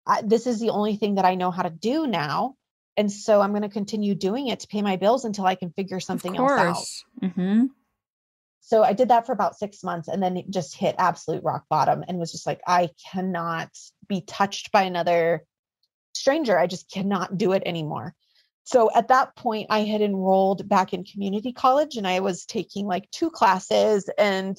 I, 0.07 0.23
this 0.23 0.47
is 0.47 0.59
the 0.61 0.71
only 0.71 0.97
thing 0.97 1.17
that 1.17 1.25
I 1.25 1.35
know 1.35 1.51
how 1.51 1.63
to 1.63 1.71
do 1.71 2.07
now. 2.07 2.57
And 2.97 3.11
so 3.11 3.41
I'm 3.41 3.51
going 3.51 3.63
to 3.63 3.69
continue 3.69 4.15
doing 4.15 4.49
it 4.49 4.61
to 4.61 4.67
pay 4.67 4.83
my 4.83 4.97
bills 4.97 5.25
until 5.25 5.47
I 5.47 5.55
can 5.55 5.71
figure 5.71 6.01
something 6.01 6.37
else 6.37 7.05
out. 7.23 7.29
Mm-hmm. 7.29 7.67
So 8.61 8.83
I 8.83 8.93
did 8.93 9.09
that 9.09 9.27
for 9.27 9.33
about 9.33 9.59
six 9.59 9.83
months 9.83 10.09
and 10.09 10.23
then 10.23 10.37
it 10.37 10.51
just 10.51 10.77
hit 10.77 10.95
absolute 10.99 11.43
rock 11.43 11.65
bottom 11.69 12.05
and 12.07 12.19
was 12.19 12.33
just 12.33 12.47
like, 12.47 12.61
I 12.67 12.91
cannot 13.11 13.71
be 14.07 14.21
touched 14.21 14.71
by 14.71 14.83
another 14.83 15.45
stranger. 16.21 16.59
I 16.59 16.67
just 16.67 16.91
cannot 16.91 17.37
do 17.37 17.53
it 17.53 17.63
anymore 17.67 18.15
so 18.65 18.91
at 18.95 19.09
that 19.09 19.35
point 19.37 19.67
i 19.71 19.81
had 19.81 20.01
enrolled 20.01 20.69
back 20.69 20.93
in 20.93 21.05
community 21.05 21.53
college 21.53 21.97
and 21.97 22.07
i 22.07 22.21
was 22.21 22.45
taking 22.45 22.87
like 22.87 23.11
two 23.11 23.31
classes 23.31 24.09
and 24.19 24.59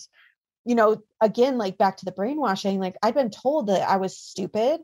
you 0.65 0.75
know 0.75 1.01
again 1.21 1.57
like 1.57 1.77
back 1.77 1.97
to 1.97 2.05
the 2.05 2.11
brainwashing 2.11 2.79
like 2.79 2.95
i'd 3.03 3.13
been 3.13 3.29
told 3.29 3.67
that 3.67 3.87
i 3.89 3.97
was 3.97 4.17
stupid 4.17 4.81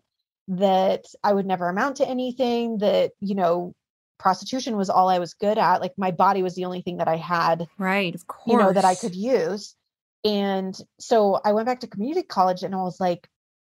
that 0.47 1.05
i 1.23 1.33
would 1.33 1.45
never 1.45 1.67
amount 1.67 1.97
to 1.97 2.07
anything 2.07 2.77
that 2.79 3.11
you 3.19 3.35
know 3.35 3.73
prostitution 4.17 4.77
was 4.77 4.89
all 4.89 5.09
i 5.09 5.19
was 5.19 5.33
good 5.33 5.57
at 5.57 5.81
like 5.81 5.93
my 5.97 6.11
body 6.11 6.41
was 6.41 6.55
the 6.55 6.65
only 6.65 6.81
thing 6.81 6.97
that 6.97 7.07
i 7.07 7.17
had 7.17 7.67
right 7.77 8.15
of 8.15 8.25
course 8.25 8.53
you 8.53 8.57
know 8.57 8.71
that 8.71 8.85
i 8.85 8.95
could 8.95 9.15
use 9.15 9.75
and 10.23 10.79
so 10.99 11.39
i 11.43 11.51
went 11.51 11.67
back 11.67 11.81
to 11.81 11.87
community 11.87 12.23
college 12.23 12.63
and 12.63 12.73
i 12.73 12.79
was 12.81 12.99
like 12.99 13.27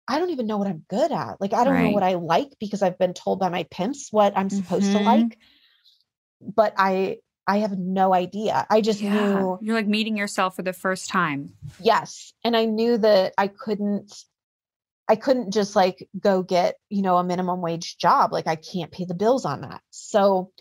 I 0.10 0.18
don't 0.18 0.32
even 0.32 0.48
know 0.48 0.58
what 0.58 0.68
I'm 0.68 0.84
good 0.90 1.12
at. 1.12 1.40
Like, 1.40 1.54
I 1.54 1.64
don't 1.64 1.76
right. 1.76 1.84
know 1.84 1.92
what 1.92 2.02
I 2.02 2.16
like 2.16 2.50
because 2.60 2.82
I've 2.82 2.98
been 2.98 3.14
told 3.14 3.40
by 3.40 3.50
my 3.50 3.68
pimps 3.70 4.08
what 4.12 4.34
I'm 4.36 4.50
supposed 4.50 4.88
mm-hmm. 4.88 4.98
to 4.98 5.04
like. 5.04 5.38
But 6.42 6.74
I, 6.78 7.18
I 7.46 7.58
have 7.60 7.78
no 7.78 8.12
idea. 8.12 8.66
I 8.72 8.82
just 8.82 9.02
yeah. 9.02 9.14
knew 9.14 9.60
you're 9.62 9.76
like 9.76 9.88
meeting 9.88 10.18
yourself 10.18 10.56
for 10.56 10.64
the 10.64 10.74
first 10.74 11.10
time. 11.10 11.54
Yes. 11.80 12.34
And 12.44 12.58
I 12.58 12.66
knew 12.66 12.98
that 12.98 13.36
I 13.38 13.50
couldn't, 13.50 14.12
I 15.08 15.16
couldn't 15.16 15.54
just 15.54 15.76
like 15.76 16.10
go 16.20 16.42
get, 16.42 16.78
you 16.90 17.04
know, 17.04 17.18
a 17.18 17.24
minimum 17.24 17.62
wage 17.62 17.96
job. 18.00 18.34
Like, 18.34 18.48
I 18.48 18.56
can't 18.56 18.92
pay 18.92 19.06
the 19.06 19.14
bills 19.14 19.46
on 19.46 19.62
that. 19.62 19.82
So, 19.92 20.52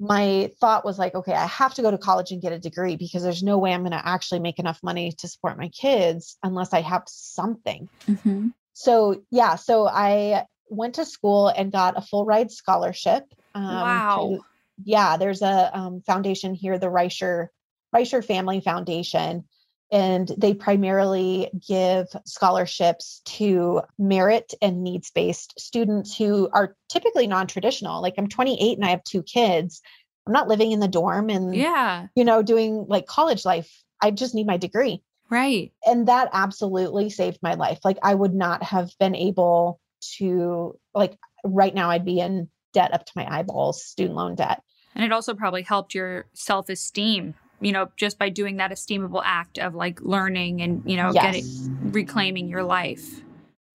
my 0.00 0.52
thought 0.60 0.84
was 0.84 0.96
like, 0.96 1.16
okay, 1.16 1.32
I 1.32 1.46
have 1.46 1.74
to 1.74 1.82
go 1.82 1.90
to 1.90 1.98
college 1.98 2.30
and 2.30 2.40
get 2.40 2.52
a 2.52 2.58
degree 2.58 2.94
because 2.94 3.24
there's 3.24 3.42
no 3.42 3.58
way 3.58 3.72
I'm 3.72 3.80
going 3.80 3.90
to 3.90 4.08
actually 4.08 4.38
make 4.38 4.60
enough 4.60 4.80
money 4.80 5.10
to 5.18 5.26
support 5.26 5.58
my 5.58 5.68
kids 5.70 6.36
unless 6.40 6.72
I 6.72 6.82
have 6.82 7.02
something. 7.06 7.88
Mm-hmm 8.08 8.48
so 8.78 9.22
yeah, 9.32 9.56
so 9.56 9.88
I 9.88 10.44
went 10.70 10.94
to 10.94 11.04
school 11.04 11.48
and 11.48 11.72
got 11.72 11.98
a 11.98 12.00
full 12.00 12.24
ride 12.24 12.52
scholarship. 12.52 13.24
Um, 13.52 13.64
wow. 13.64 14.28
To, 14.30 14.44
yeah, 14.84 15.16
there's 15.16 15.42
a 15.42 15.76
um, 15.76 16.00
foundation 16.02 16.54
here, 16.54 16.78
the 16.78 16.86
Reicher 16.86 17.48
Reicher 17.92 18.24
Family 18.24 18.60
Foundation, 18.60 19.48
and 19.90 20.30
they 20.38 20.54
primarily 20.54 21.50
give 21.66 22.06
scholarships 22.24 23.20
to 23.24 23.82
merit 23.98 24.54
and 24.62 24.84
needs 24.84 25.10
based 25.10 25.58
students 25.58 26.16
who 26.16 26.48
are 26.52 26.76
typically 26.88 27.26
non 27.26 27.48
traditional. 27.48 28.00
Like 28.00 28.14
I'm 28.16 28.28
28 28.28 28.78
and 28.78 28.84
I 28.84 28.90
have 28.90 29.02
two 29.02 29.24
kids. 29.24 29.82
I'm 30.24 30.32
not 30.32 30.46
living 30.46 30.70
in 30.70 30.78
the 30.78 30.86
dorm 30.86 31.30
and 31.30 31.52
yeah, 31.52 32.06
you 32.14 32.24
know, 32.24 32.44
doing 32.44 32.86
like 32.88 33.06
college 33.06 33.44
life. 33.44 33.82
I 34.00 34.12
just 34.12 34.36
need 34.36 34.46
my 34.46 34.56
degree. 34.56 35.02
Right. 35.30 35.72
And 35.84 36.08
that 36.08 36.30
absolutely 36.32 37.10
saved 37.10 37.38
my 37.42 37.54
life. 37.54 37.80
Like 37.84 37.98
I 38.02 38.14
would 38.14 38.34
not 38.34 38.62
have 38.62 38.90
been 38.98 39.14
able 39.14 39.80
to 40.16 40.78
like 40.94 41.18
right 41.44 41.74
now 41.74 41.90
I'd 41.90 42.04
be 42.04 42.20
in 42.20 42.48
debt 42.72 42.94
up 42.94 43.04
to 43.04 43.12
my 43.16 43.26
eyeballs, 43.28 43.84
student 43.84 44.16
loan 44.16 44.34
debt. 44.34 44.62
And 44.94 45.04
it 45.04 45.12
also 45.12 45.34
probably 45.34 45.62
helped 45.62 45.94
your 45.94 46.26
self-esteem, 46.32 47.34
you 47.60 47.72
know, 47.72 47.88
just 47.96 48.18
by 48.18 48.30
doing 48.30 48.56
that 48.56 48.70
esteemable 48.70 49.22
act 49.24 49.58
of 49.58 49.74
like 49.74 50.00
learning 50.00 50.62
and, 50.62 50.82
you 50.86 50.96
know, 50.96 51.12
yes. 51.12 51.24
getting 51.24 51.92
reclaiming 51.92 52.48
your 52.48 52.62
life. 52.62 53.06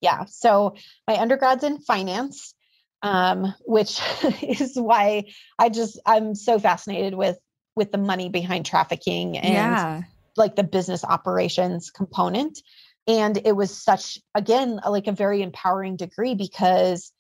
Yeah. 0.02 0.26
So 0.26 0.76
my 1.08 1.16
undergrad's 1.16 1.64
in 1.64 1.80
finance. 1.80 2.54
Um, 3.02 3.54
which 3.66 4.00
is 4.42 4.78
why 4.78 5.26
I 5.60 5.68
just 5.68 6.00
I'm 6.06 6.36
so 6.36 6.58
fascinated 6.58 7.16
with 7.16 7.38
with 7.76 7.92
the 7.92 7.98
money 7.98 8.30
behind 8.30 8.66
trafficking 8.66 9.38
and 9.38 9.54
yeah 9.54 10.02
like 10.36 10.56
the 10.56 10.64
business 10.64 11.04
operations 11.04 11.92
component. 11.92 12.60
And 13.08 13.40
it 13.44 13.56
was 13.56 13.76
such 13.76 14.20
again 14.34 14.80
like 14.88 15.08
a 15.08 15.12
very 15.12 15.42
empowering 15.42 15.98
degree 15.98 16.36
because 16.36 17.12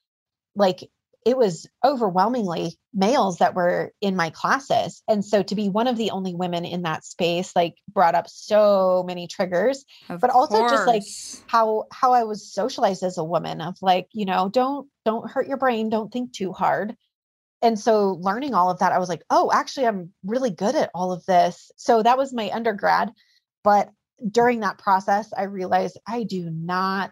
like 0.56 0.90
it 1.26 1.38
was 1.38 1.68
overwhelmingly 1.86 2.78
males 2.94 3.38
that 3.38 3.56
were 3.56 3.94
in 4.02 4.16
my 4.16 4.30
classes. 4.30 5.02
And 5.08 5.24
so 5.24 5.42
to 5.44 5.56
be 5.56 5.70
one 5.70 5.88
of 5.88 5.98
the 5.98 6.12
only 6.12 6.36
women 6.36 6.66
in 6.66 6.84
that 6.84 7.06
space 7.06 7.56
like 7.56 7.76
brought 7.88 8.16
up 8.16 8.28
so 8.30 9.04
many 9.06 9.28
triggers 9.28 9.86
of 10.10 10.20
but 10.20 10.30
also 10.30 10.58
course. 10.58 10.72
just 10.72 10.88
like 10.88 11.04
how 11.48 11.86
how 11.92 12.14
i 12.14 12.24
was 12.24 12.52
socialized 12.52 13.04
as 13.04 13.18
a 13.18 13.24
woman 13.24 13.62
of 13.62 13.76
like 13.82 14.08
you 14.12 14.26
know 14.26 14.50
don't 14.50 14.88
don't 15.06 15.30
hurt 15.30 15.48
your 15.48 15.58
brain 15.58 15.90
don't 15.90 16.12
think 16.12 16.34
too 16.34 16.52
hard 16.52 16.96
and 17.64 17.80
so 17.80 18.20
learning 18.20 18.54
all 18.54 18.70
of 18.70 18.78
that 18.80 18.92
i 18.92 19.00
was 19.00 19.10
like 19.10 19.24
oh 19.32 19.50
actually 19.52 19.88
i'm 19.88 20.12
really 20.24 20.52
good 20.52 20.76
at 20.76 20.92
all 20.94 21.12
of 21.12 21.26
this. 21.26 21.72
So 21.78 22.04
that 22.04 22.18
was 22.18 22.34
my 22.34 22.52
undergrad 22.52 23.12
but 23.64 23.90
during 24.30 24.60
that 24.60 24.78
process 24.78 25.34
i 25.36 25.44
realized 25.44 25.98
i 26.08 26.24
do 26.24 26.50
not 26.52 27.12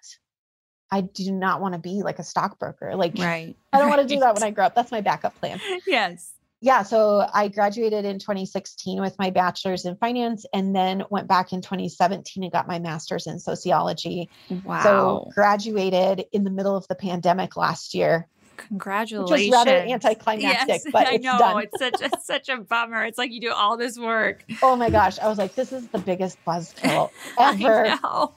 i 0.92 1.02
do 1.02 1.32
not 1.32 1.62
want 1.62 1.74
to 1.74 1.80
be 1.80 2.04
like 2.04 2.20
a 2.20 2.24
stockbroker 2.24 2.96
like 2.96 3.14
right 3.18 3.56
i 3.74 3.80
don't 3.80 3.90
right. 3.90 3.98
want 3.98 4.08
to 4.08 4.14
do 4.14 4.20
that 4.20 4.36
when 4.36 4.44
i 4.44 4.52
grow 4.52 4.66
up 4.66 4.76
that's 4.76 4.92
my 4.92 5.02
backup 5.02 5.36
plan. 5.40 5.60
Yes. 5.88 6.34
Yeah 6.64 6.84
so 6.84 7.28
i 7.34 7.48
graduated 7.48 8.06
in 8.06 8.20
2016 8.20 9.02
with 9.02 9.18
my 9.18 9.32
bachelor's 9.32 9.86
in 9.86 9.96
finance 9.96 10.46
and 10.54 10.76
then 10.76 11.04
went 11.10 11.28
back 11.28 11.54
in 11.54 11.62
2017 11.62 12.44
and 12.44 12.52
got 12.52 12.68
my 12.68 12.78
master's 12.78 13.26
in 13.26 13.40
sociology. 13.40 14.30
Wow. 14.64 14.84
so 14.84 15.32
graduated 15.34 16.26
in 16.32 16.44
the 16.44 16.52
middle 16.52 16.76
of 16.76 16.88
the 16.88 16.96
pandemic 16.96 17.58
last 17.58 17.96
year 17.96 18.28
Congratulations. 18.68 19.32
Which 19.32 19.42
is 19.42 19.52
rather 19.52 19.78
anticlimactic, 19.78 20.68
yes, 20.68 20.86
but 20.92 21.08
I 21.12 21.18
know 21.18 21.38
done. 21.38 21.64
it's 21.64 21.80
such 21.80 22.02
a, 22.02 22.20
such 22.22 22.50
a 22.50 22.58
bummer. 22.58 23.04
It's 23.06 23.18
like 23.18 23.32
you 23.32 23.42
do 23.42 23.52
all 23.52 23.78
this 23.78 23.98
work. 23.98 24.46
Oh 24.62 24.76
my 24.76 24.90
gosh, 24.90 25.20
I 25.20 25.28
was 25.28 25.38
like, 25.38 25.56
this 25.56 25.72
is 25.72 25.88
the 25.90 26.00
biggest 26.00 26.38
buzzkill 26.46 27.12
ever. 27.40 27.88
I 27.88 27.96
know, 27.96 28.34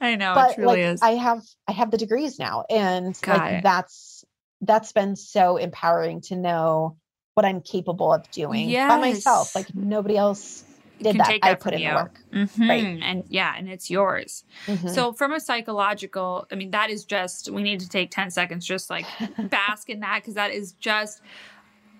I 0.00 0.16
know, 0.16 0.34
but, 0.34 0.50
it 0.50 0.54
truly 0.56 0.68
like, 0.68 0.94
is. 0.94 1.02
I 1.02 1.10
have 1.12 1.42
I 1.66 1.72
have 1.72 1.90
the 1.90 1.98
degrees 1.98 2.38
now, 2.38 2.64
and 2.68 3.18
Got 3.22 3.38
like 3.38 3.52
it. 3.54 3.62
that's 3.62 4.24
that's 4.60 4.92
been 4.92 5.16
so 5.16 5.56
empowering 5.56 6.20
to 6.22 6.36
know 6.36 6.96
what 7.34 7.44
I'm 7.44 7.60
capable 7.60 8.12
of 8.12 8.28
doing 8.30 8.68
yes. 8.68 8.90
by 8.90 8.98
myself. 8.98 9.54
Like 9.54 9.72
nobody 9.74 10.16
else 10.16 10.64
did 11.02 11.10
can 11.12 11.18
that. 11.18 11.26
take 11.28 11.44
I 11.44 11.50
that 11.50 11.60
put 11.60 11.72
from 11.72 11.82
in 11.82 11.88
you. 11.88 11.94
work. 11.94 12.20
Mhm. 12.32 13.00
And 13.02 13.24
yeah, 13.28 13.54
and 13.56 13.68
it's 13.68 13.90
yours. 13.90 14.44
Mhm. 14.66 14.90
So 14.94 15.12
from 15.12 15.32
a 15.32 15.40
psychological, 15.40 16.46
I 16.52 16.54
mean, 16.54 16.70
that 16.72 16.90
is 16.90 17.04
just 17.04 17.50
we 17.50 17.62
need 17.62 17.80
to 17.80 17.88
take 17.88 18.10
10 18.10 18.30
seconds 18.30 18.66
just 18.66 18.90
like 18.90 19.06
bask 19.38 19.88
in 19.90 20.00
that 20.00 20.20
because 20.22 20.34
that 20.34 20.50
is 20.52 20.72
just 20.72 21.22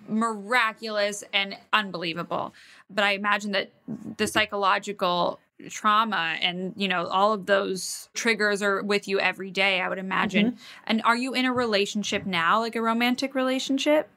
miraculous 0.08 1.22
and 1.32 1.56
unbelievable. 1.72 2.54
But 2.90 3.04
I 3.04 3.12
imagine 3.12 3.52
that 3.52 3.70
the 4.16 4.26
psychological 4.26 5.40
trauma 5.68 6.36
and 6.40 6.72
you 6.76 6.86
know 6.86 7.06
all 7.06 7.32
of 7.32 7.46
those 7.46 8.08
triggers 8.14 8.62
are 8.62 8.80
with 8.80 9.08
you 9.08 9.18
every 9.18 9.50
day 9.50 9.80
i 9.80 9.88
would 9.88 9.98
imagine 9.98 10.56
and 10.86 11.02
are 11.04 11.16
you 11.16 11.34
in 11.34 11.44
a 11.46 11.52
relationship 11.52 12.24
now 12.24 12.60
like 12.60 12.76
a 12.76 12.80
romantic 12.80 13.34
relationship 13.34 14.08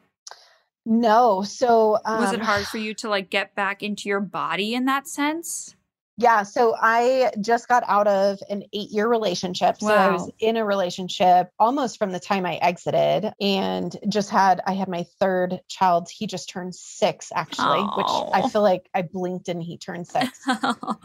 no. 0.85 1.43
So 1.43 1.97
um, 2.05 2.19
was 2.19 2.33
it 2.33 2.41
hard 2.41 2.65
for 2.65 2.77
you 2.77 2.93
to 2.95 3.09
like 3.09 3.29
get 3.29 3.55
back 3.55 3.83
into 3.83 4.09
your 4.09 4.21
body 4.21 4.73
in 4.73 4.85
that 4.85 5.07
sense 5.07 5.75
Yeah. 6.17 6.43
So 6.43 6.75
I 6.79 7.31
just 7.41 7.67
got 7.67 7.83
out 7.87 8.07
of 8.07 8.39
an 8.49 8.63
eight 8.73 8.91
year 8.91 9.07
relationship. 9.07 9.77
So 9.79 9.87
I 9.87 10.09
was 10.09 10.29
in 10.39 10.55
a 10.55 10.63
relationship 10.63 11.49
almost 11.57 11.97
from 11.97 12.11
the 12.11 12.19
time 12.19 12.45
I 12.45 12.57
exited 12.57 13.33
and 13.41 13.97
just 14.07 14.29
had, 14.29 14.61
I 14.67 14.73
had 14.73 14.87
my 14.87 15.05
third 15.19 15.61
child. 15.67 16.09
He 16.15 16.27
just 16.27 16.47
turned 16.47 16.75
six 16.75 17.31
actually, 17.33 17.81
which 17.95 18.07
I 18.33 18.47
feel 18.49 18.61
like 18.61 18.87
I 18.93 19.01
blinked 19.01 19.49
and 19.49 19.63
he 19.63 19.77
turned 19.77 20.07
six. 20.07 20.45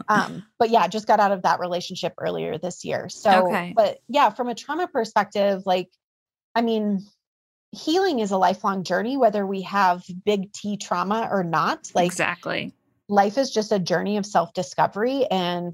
um, 0.07 0.43
but 0.59 0.69
yeah, 0.69 0.87
just 0.87 1.07
got 1.07 1.19
out 1.19 1.31
of 1.31 1.41
that 1.43 1.59
relationship 1.59 2.13
earlier 2.19 2.59
this 2.59 2.85
year. 2.85 3.09
So, 3.09 3.47
Okay. 3.47 3.73
but 3.75 3.99
yeah, 4.07 4.29
from 4.29 4.49
a 4.49 4.55
trauma 4.55 4.87
perspective, 4.87 5.63
like, 5.65 5.89
I 6.53 6.61
mean, 6.61 7.07
healing 7.71 8.19
is 8.19 8.31
a 8.31 8.37
lifelong 8.37 8.83
journey, 8.83 9.17
whether 9.17 9.45
we 9.45 9.63
have 9.63 10.03
big 10.25 10.51
T 10.53 10.77
trauma 10.77 11.27
or 11.31 11.43
not. 11.43 11.91
Like, 11.93 12.07
exactly. 12.07 12.73
life 13.09 13.37
is 13.37 13.51
just 13.51 13.71
a 13.71 13.79
journey 13.79 14.17
of 14.17 14.25
self-discovery 14.25 15.25
and 15.25 15.73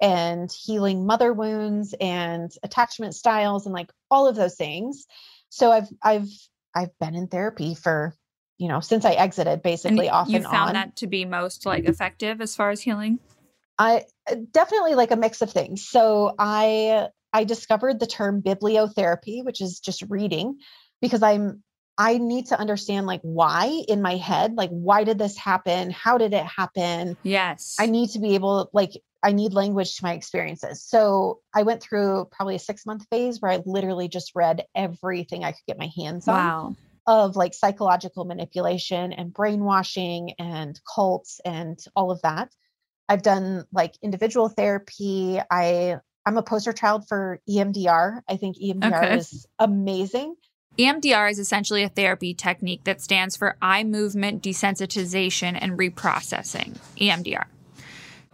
and 0.00 0.50
healing 0.50 1.06
mother 1.06 1.32
wounds 1.32 1.94
and 2.00 2.50
attachment 2.64 3.14
styles 3.14 3.66
and 3.66 3.74
like 3.74 3.90
all 4.10 4.26
of 4.26 4.36
those 4.36 4.56
things. 4.56 5.06
So 5.48 5.70
i've 5.70 5.88
i've 6.02 6.28
i've 6.74 6.98
been 6.98 7.14
in 7.14 7.28
therapy 7.28 7.74
for 7.74 8.14
you 8.58 8.68
know 8.68 8.80
since 8.80 9.04
i 9.04 9.12
exited 9.12 9.52
and 9.52 9.62
basically 9.62 10.08
off 10.08 10.28
you 10.28 10.36
and 10.36 10.44
you 10.44 10.50
found 10.50 10.68
on. 10.68 10.74
that 10.74 10.96
to 10.96 11.06
be 11.06 11.24
most 11.24 11.66
like 11.66 11.84
effective 11.84 12.40
as 12.40 12.56
far 12.56 12.70
as 12.70 12.80
healing? 12.80 13.18
I 13.78 14.04
uh, 14.30 14.36
definitely 14.50 14.94
like 14.94 15.10
a 15.10 15.16
mix 15.16 15.42
of 15.42 15.50
things. 15.50 15.86
So 15.86 16.34
i 16.38 17.08
i 17.32 17.44
discovered 17.44 18.00
the 18.00 18.06
term 18.06 18.42
bibliotherapy 18.42 19.44
which 19.44 19.60
is 19.60 19.78
just 19.78 20.02
reading 20.08 20.58
because 21.02 21.22
i'm 21.22 21.62
i 21.98 22.16
need 22.16 22.46
to 22.46 22.58
understand 22.58 23.06
like 23.06 23.20
why 23.22 23.82
in 23.88 24.00
my 24.00 24.16
head 24.16 24.54
like 24.54 24.70
why 24.70 25.04
did 25.04 25.18
this 25.18 25.36
happen 25.36 25.90
how 25.90 26.16
did 26.16 26.32
it 26.32 26.46
happen 26.46 27.16
yes 27.22 27.76
I 27.78 27.86
need 27.86 28.10
to 28.10 28.18
be 28.18 28.34
able, 28.34 28.68
like, 28.72 28.90
I 29.22 29.32
need 29.32 29.54
language 29.54 29.96
to 29.96 30.04
my 30.04 30.12
experiences. 30.12 30.84
So 30.84 31.40
I 31.54 31.62
went 31.62 31.82
through 31.82 32.28
probably 32.30 32.56
a 32.56 32.60
six 32.60 32.84
month 32.84 33.06
phase 33.10 33.40
where 33.40 33.50
I 33.50 33.62
literally 33.64 34.08
just 34.08 34.32
read 34.34 34.64
everything 34.74 35.42
I 35.42 35.52
could 35.52 35.66
get 35.66 35.78
my 35.78 35.90
hands 35.96 36.28
on 36.28 36.34
wow 36.34 36.76
of 37.06 37.36
like 37.36 37.54
psychological 37.54 38.24
manipulation 38.24 39.12
and 39.12 39.32
brainwashing 39.32 40.34
and 40.38 40.80
cults 40.94 41.40
and 41.44 41.78
all 41.96 42.10
of 42.10 42.22
that. 42.22 42.50
I've 43.08 43.22
done 43.22 43.64
like 43.72 43.94
individual 44.02 44.48
therapy. 44.48 45.40
I 45.50 45.98
I'm 46.24 46.36
a 46.36 46.42
poster 46.42 46.72
child 46.72 47.08
for 47.08 47.40
EMDR. 47.48 48.22
I 48.28 48.36
think 48.36 48.56
EMDR 48.56 49.06
Okay. 49.06 49.16
is 49.16 49.46
amazing. 49.58 50.36
EMDR 50.78 51.30
is 51.30 51.38
essentially 51.38 51.82
a 51.82 51.88
therapy 51.88 52.32
technique 52.32 52.84
that 52.84 53.00
stands 53.00 53.36
for 53.36 53.56
eye 53.60 53.84
movement 53.84 54.42
desensitization 54.42 55.56
and 55.60 55.78
reprocessing. 55.78 56.78
EMDR. 56.96 57.44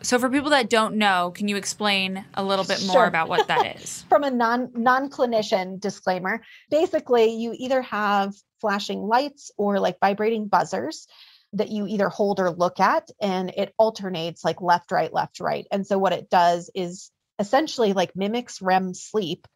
So, 0.00 0.20
for 0.20 0.30
people 0.30 0.50
that 0.50 0.70
don't 0.70 0.94
know, 0.94 1.32
can 1.34 1.48
you 1.48 1.56
explain 1.56 2.24
a 2.34 2.44
little 2.44 2.64
bit 2.64 2.80
more 2.84 2.92
Sure. 2.92 3.04
about 3.06 3.28
what 3.28 3.48
that 3.48 3.80
is? 3.82 4.04
from 4.08 4.22
a 4.22 4.30
non 4.30 4.70
non 4.74 5.10
clinician 5.10 5.80
disclaimer 5.80 6.40
basically 6.70 7.34
you 7.34 7.52
either 7.58 7.82
have 7.82 8.34
flashing 8.60 9.00
lights 9.00 9.50
or 9.56 9.80
like 9.80 9.98
vibrating 10.00 10.46
buzzers 10.46 11.08
that 11.54 11.70
you 11.70 11.86
either 11.88 12.08
hold 12.08 12.38
or 12.38 12.50
look 12.50 12.78
at 12.78 13.08
and 13.20 13.50
it 13.56 13.74
alternates 13.78 14.44
like 14.44 14.60
left 14.60 14.92
right 14.92 15.12
left 15.12 15.40
right 15.40 15.66
and 15.72 15.86
so 15.86 15.98
what 15.98 16.12
it 16.12 16.30
does 16.30 16.70
is 16.74 17.10
essentially 17.40 17.92
like 17.92 18.14
mimics 18.14 18.60
REM 18.62 18.94
sleep 18.94 19.48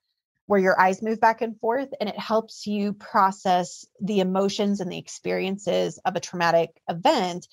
where 0.52 0.60
your 0.60 0.78
eyes 0.78 1.00
move 1.00 1.18
back 1.18 1.40
and 1.40 1.58
forth 1.60 1.88
and 1.98 2.10
it 2.10 2.18
helps 2.18 2.66
you 2.66 2.92
process 2.92 3.86
the 4.02 4.20
emotions 4.20 4.80
and 4.80 4.92
the 4.92 4.98
experiences 4.98 5.98
of 6.04 6.14
a 6.14 6.20
traumatic 6.20 6.68
event 6.90 7.46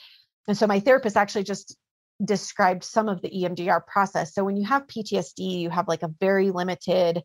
and 0.49 0.57
so 0.57 0.67
my 0.67 0.81
therapist 0.81 1.15
actually 1.15 1.43
just 1.43 1.77
described 2.25 2.83
some 2.83 3.07
of 3.07 3.21
the 3.21 3.29
EMDR 3.29 3.85
process. 3.85 4.33
So 4.33 4.43
when 4.43 4.57
you 4.57 4.65
have 4.65 4.87
PTSD, 4.87 5.61
you 5.61 5.69
have 5.69 5.87
like 5.87 6.03
a 6.03 6.11
very 6.19 6.49
limited 6.49 7.21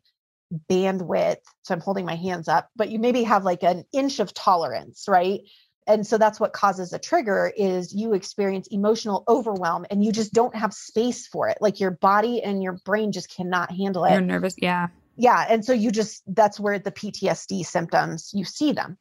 bandwidth. 0.69 1.37
So 1.63 1.73
I'm 1.73 1.81
holding 1.81 2.05
my 2.05 2.15
hands 2.15 2.47
up, 2.47 2.69
but 2.75 2.89
you 2.89 2.99
maybe 2.99 3.23
have 3.23 3.43
like 3.43 3.63
an 3.63 3.83
inch 3.91 4.19
of 4.19 4.31
tolerance, 4.33 5.05
right? 5.07 5.41
And 5.87 6.05
so 6.05 6.19
that's 6.19 6.39
what 6.39 6.53
causes 6.53 6.93
a 6.93 6.99
trigger 6.99 7.51
is 7.57 7.93
you 7.93 8.13
experience 8.13 8.67
emotional 8.69 9.23
overwhelm 9.27 9.85
and 9.89 10.05
you 10.05 10.11
just 10.11 10.31
don't 10.31 10.55
have 10.55 10.73
space 10.73 11.27
for 11.27 11.49
it. 11.49 11.57
Like 11.61 11.79
your 11.79 11.91
body 11.91 12.41
and 12.41 12.63
your 12.63 12.73
brain 12.85 13.11
just 13.11 13.35
cannot 13.35 13.71
handle 13.71 14.05
it 14.05 14.11
You're 14.11 14.21
nervous. 14.21 14.55
Yeah. 14.57 14.87
Yeah 15.17 15.45
and 15.49 15.63
so 15.63 15.73
you 15.73 15.91
just 15.91 16.23
that's 16.27 16.59
where 16.59 16.79
the 16.79 16.91
ptsd 16.91 17.65
symptoms 17.65 18.31
you 18.33 18.43
see 18.43 18.71
them 18.71 18.97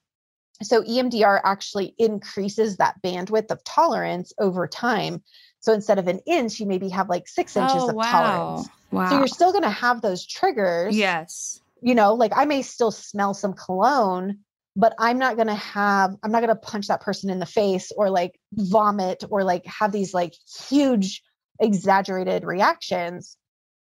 so 0.62 0.82
emdr 0.82 1.40
actually 1.44 1.94
increases 1.98 2.76
that 2.76 2.94
bandwidth 3.04 3.50
of 3.50 3.62
tolerance 3.64 4.32
over 4.38 4.66
time 4.66 5.22
so 5.60 5.72
instead 5.72 5.98
of 5.98 6.08
an 6.08 6.20
inch 6.26 6.60
you 6.60 6.66
maybe 6.66 6.88
have 6.88 7.08
like 7.08 7.26
six 7.28 7.56
inches 7.56 7.82
oh, 7.82 7.90
of 7.90 7.94
wow. 7.94 8.10
tolerance 8.10 8.68
Wow. 8.90 9.08
so 9.10 9.18
you're 9.18 9.26
still 9.26 9.50
going 9.50 9.64
to 9.64 9.70
have 9.70 10.02
those 10.02 10.24
triggers 10.24 10.96
yes. 10.96 11.60
you 11.82 11.94
know 11.94 12.14
like 12.14 12.32
i 12.36 12.44
may 12.44 12.62
still 12.62 12.92
smell 12.92 13.34
some 13.34 13.52
cologne 13.52 14.38
but 14.76 14.94
i'm 15.00 15.18
not 15.18 15.34
going 15.34 15.48
to 15.48 15.54
have 15.54 16.14
i'm 16.22 16.30
not 16.30 16.40
going 16.40 16.54
to 16.54 16.60
punch 16.60 16.86
that 16.86 17.00
person 17.00 17.28
in 17.28 17.40
the 17.40 17.46
face 17.46 17.90
or 17.96 18.08
like 18.08 18.38
vomit 18.52 19.24
or 19.30 19.42
like 19.42 19.66
have 19.66 19.90
these 19.90 20.14
like 20.14 20.34
huge 20.68 21.22
exaggerated 21.60 22.44
reactions 22.44 23.36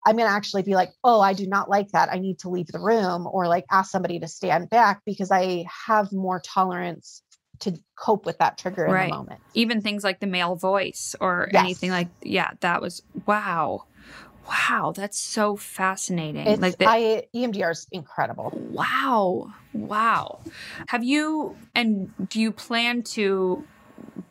i'm 0.06 0.16
going 0.16 0.28
to 0.28 0.32
actually 0.34 0.62
be 0.62 0.74
like 0.74 0.90
oh 1.04 1.20
i 1.20 1.32
do 1.32 1.46
not 1.46 1.68
like 1.70 1.88
that 1.92 2.08
i 2.12 2.18
need 2.18 2.38
to 2.38 2.48
leave 2.48 2.66
the 2.68 2.78
room 2.80 3.26
or 3.30 3.46
like 3.48 3.64
ask 3.70 3.90
somebody 3.90 4.18
to 4.18 4.28
stand 4.28 4.68
back 4.70 5.00
because 5.06 5.30
i 5.30 5.64
have 5.86 6.12
more 6.12 6.40
tolerance 6.40 7.22
to 7.60 7.72
cope 7.96 8.26
with 8.26 8.38
that 8.38 8.58
trigger 8.58 8.86
in 8.86 8.92
Right. 8.92 9.10
the 9.10 9.16
moment 9.16 9.40
Even 9.54 9.80
things 9.80 10.02
like 10.04 10.20
the 10.20 10.26
male 10.26 10.56
voice 10.56 11.14
or 11.20 11.48
Yes. 11.52 11.62
anything 11.64 11.90
like, 11.90 12.08
yeah, 12.22 12.50
that 12.60 12.82
was, 12.82 13.00
wow. 13.26 13.84
Wow. 14.48 14.92
That's 14.94 15.18
so 15.18 15.56
fascinating. 15.56 16.46
it's 16.48 16.60
like 16.60 16.76
the, 16.78 16.88
i 16.88 17.22
emdr 17.34 17.70
is 17.70 17.86
incredible 17.92 18.50
Wow. 18.54 19.52
Wow. 19.72 20.40
Have 20.88 21.04
you 21.04 21.56
and 21.74 22.08
do 22.28 22.40
you 22.40 22.50
plan 22.52 23.02
to 23.14 23.64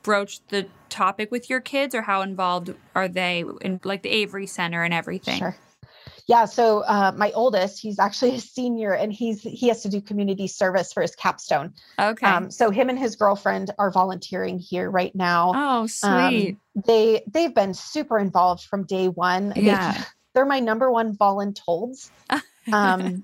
broach 0.04 0.46
the 0.50 0.68
topic 0.90 1.32
with 1.32 1.50
your 1.50 1.60
kids 1.62 1.96
or 1.96 2.02
how 2.04 2.22
involved 2.22 2.74
are 2.94 3.08
they 3.08 3.44
in 3.62 3.80
like 3.84 4.04
the 4.04 4.10
Avery 4.10 4.46
Center 4.48 4.84
and 4.84 4.94
everything? 4.94 5.40
Sure. 5.40 5.56
Yeah. 6.28 6.46
So 6.46 6.84
uh, 6.86 7.12
my 7.18 7.32
oldest, 7.32 7.82
he's 7.82 8.00
actually 8.00 8.36
a 8.36 8.40
senior, 8.40 8.94
and 8.94 9.12
he's 9.12 9.42
he 9.42 9.68
has 9.68 9.82
to 9.84 9.90
do 9.90 10.00
community 10.00 10.48
service 10.48 10.94
for 10.94 11.02
his 11.02 11.16
capstone. 11.16 11.74
Okay. 12.00 12.26
Um, 12.26 12.50
so 12.52 12.70
him 12.70 12.90
and 12.90 12.98
his 12.98 13.16
girlfriend 13.18 13.72
are 13.78 13.92
volunteering 13.92 14.58
here 14.60 14.90
right 14.90 15.14
now. 15.16 15.52
oh, 15.56 15.82
Um, 15.82 15.88
sweet. 15.88 16.58
they 16.86 17.24
they've 17.28 17.54
been 17.54 17.74
super 17.74 18.20
involved 18.20 18.64
from 18.64 18.86
day 18.86 19.08
one. 19.10 19.50
They- 19.50 19.64
Yeah. 19.64 20.02
they're 20.34 20.46
my 20.46 20.60
number 20.62 20.92
one 20.92 21.16
voluntold. 21.16 22.10
Um, 22.72 23.24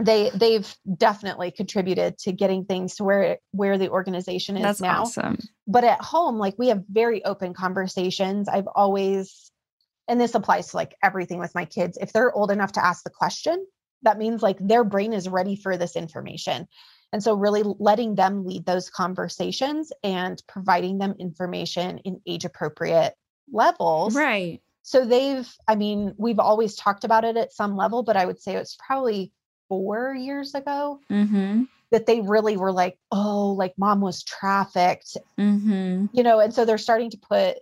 they 0.00 0.30
they've 0.34 0.72
definitely 0.96 1.50
contributed 1.50 2.18
to 2.18 2.32
getting 2.32 2.64
things 2.64 2.96
to 2.96 3.04
where 3.04 3.38
where 3.50 3.78
the 3.78 3.90
organization 3.90 4.56
is 4.56 4.62
That's 4.62 4.80
now 4.80 5.02
awesome. 5.02 5.38
but 5.66 5.84
at 5.84 6.00
home 6.00 6.38
like 6.38 6.54
we 6.58 6.68
have 6.68 6.84
very 6.88 7.24
open 7.24 7.52
conversations 7.54 8.48
i've 8.48 8.68
always 8.74 9.50
and 10.06 10.20
this 10.20 10.34
applies 10.34 10.68
to 10.68 10.76
like 10.76 10.94
everything 11.02 11.38
with 11.38 11.54
my 11.54 11.64
kids 11.64 11.98
if 12.00 12.12
they're 12.12 12.32
old 12.32 12.50
enough 12.50 12.72
to 12.72 12.84
ask 12.84 13.02
the 13.02 13.10
question 13.10 13.66
that 14.02 14.18
means 14.18 14.42
like 14.42 14.58
their 14.60 14.84
brain 14.84 15.12
is 15.12 15.28
ready 15.28 15.56
for 15.56 15.76
this 15.76 15.96
information 15.96 16.68
and 17.12 17.22
so 17.22 17.34
really 17.34 17.64
letting 17.80 18.14
them 18.14 18.46
lead 18.46 18.66
those 18.66 18.90
conversations 18.90 19.90
and 20.04 20.40
providing 20.46 20.98
them 20.98 21.14
information 21.18 21.98
in 21.98 22.20
age 22.26 22.44
appropriate 22.44 23.14
levels 23.52 24.14
Right. 24.14 24.60
So 24.88 25.04
they've 25.04 25.48
i 25.66 25.74
mean 25.76 26.14
we've 26.16 26.38
always 26.38 26.74
talked 26.74 27.04
about 27.04 27.24
it 27.24 27.36
at 27.36 27.52
some 27.52 27.76
level 27.76 28.02
but 28.02 28.16
i 28.16 28.24
would 28.24 28.40
say 28.40 28.54
it's 28.56 28.76
probably 28.86 29.32
four 29.68 30.14
years 30.14 30.54
ago 30.54 30.98
Mm-hmm. 31.10 31.64
that 31.90 32.06
they 32.06 32.20
really 32.20 32.56
were 32.56 32.72
like 32.72 32.96
oh 33.12 33.52
like 33.62 33.74
mom 33.76 34.00
was 34.00 34.22
trafficked 34.22 35.16
Mm-hmm. 35.38 36.06
you 36.12 36.22
know 36.22 36.40
and 36.40 36.52
so 36.54 36.64
they're 36.64 36.78
starting 36.88 37.10
to 37.10 37.18
put 37.18 37.58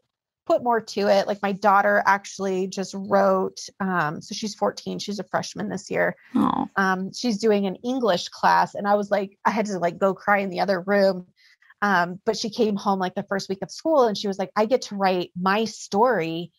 put 0.47 0.63
more 0.63 0.81
to 0.81 1.09
it 1.09 1.27
like 1.27 1.43
my 1.43 1.51
daughter 1.51 2.03
actually 2.07 2.69
just 2.69 2.95
wrote 2.97 3.59
um 3.81 4.21
so 4.21 4.33
she's 4.33 4.55
14 4.55 5.01
she's 5.01 5.19
a 5.19 5.25
freshman 5.25 5.69
this 5.69 5.91
year 5.91 6.15
um 6.77 7.13
she's 7.13 7.39
doing 7.39 7.67
an 7.67 7.77
english 7.83 8.29
class 8.29 8.77
and 8.77 8.87
i 8.87 8.95
was 8.95 9.11
like 9.11 9.37
i 9.45 9.51
had 9.51 9.67
to 9.67 9.79
like 9.81 9.99
go 9.99 10.15
cry 10.15 10.39
in 10.39 10.51
the 10.51 10.61
other 10.61 10.81
room 10.81 11.27
Um, 11.83 12.21
but 12.25 12.37
she 12.39 12.49
came 12.51 12.77
home 12.77 12.99
like 13.05 13.15
the 13.17 13.27
first 13.29 13.49
week 13.51 13.63
of 13.63 13.71
school 13.71 14.05
and 14.09 14.17
she 14.17 14.29
was 14.29 14.39
like, 14.39 14.51
I 14.57 14.65
get 14.65 14.81
to 14.89 14.97
write 14.97 15.31
my 15.51 15.67
story. 15.67 16.51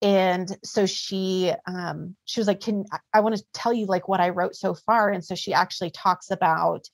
And 0.00 0.56
so 0.64 0.86
she 0.86 1.52
um, 1.66 2.14
she 2.24 2.40
was 2.40 2.46
like, 2.46 2.60
Can 2.60 2.84
I, 3.12 3.20
want 3.20 3.36
to 3.36 3.44
tell 3.52 3.72
you 3.72 3.86
like 3.86 4.08
what 4.08 4.20
I 4.20 4.28
wrote 4.28 4.54
so 4.54 4.74
far? 4.74 5.10
And 5.10 5.24
so 5.24 5.34
she 5.34 5.52
actually 5.52 5.90
talks 5.90 6.30
about 6.30 6.88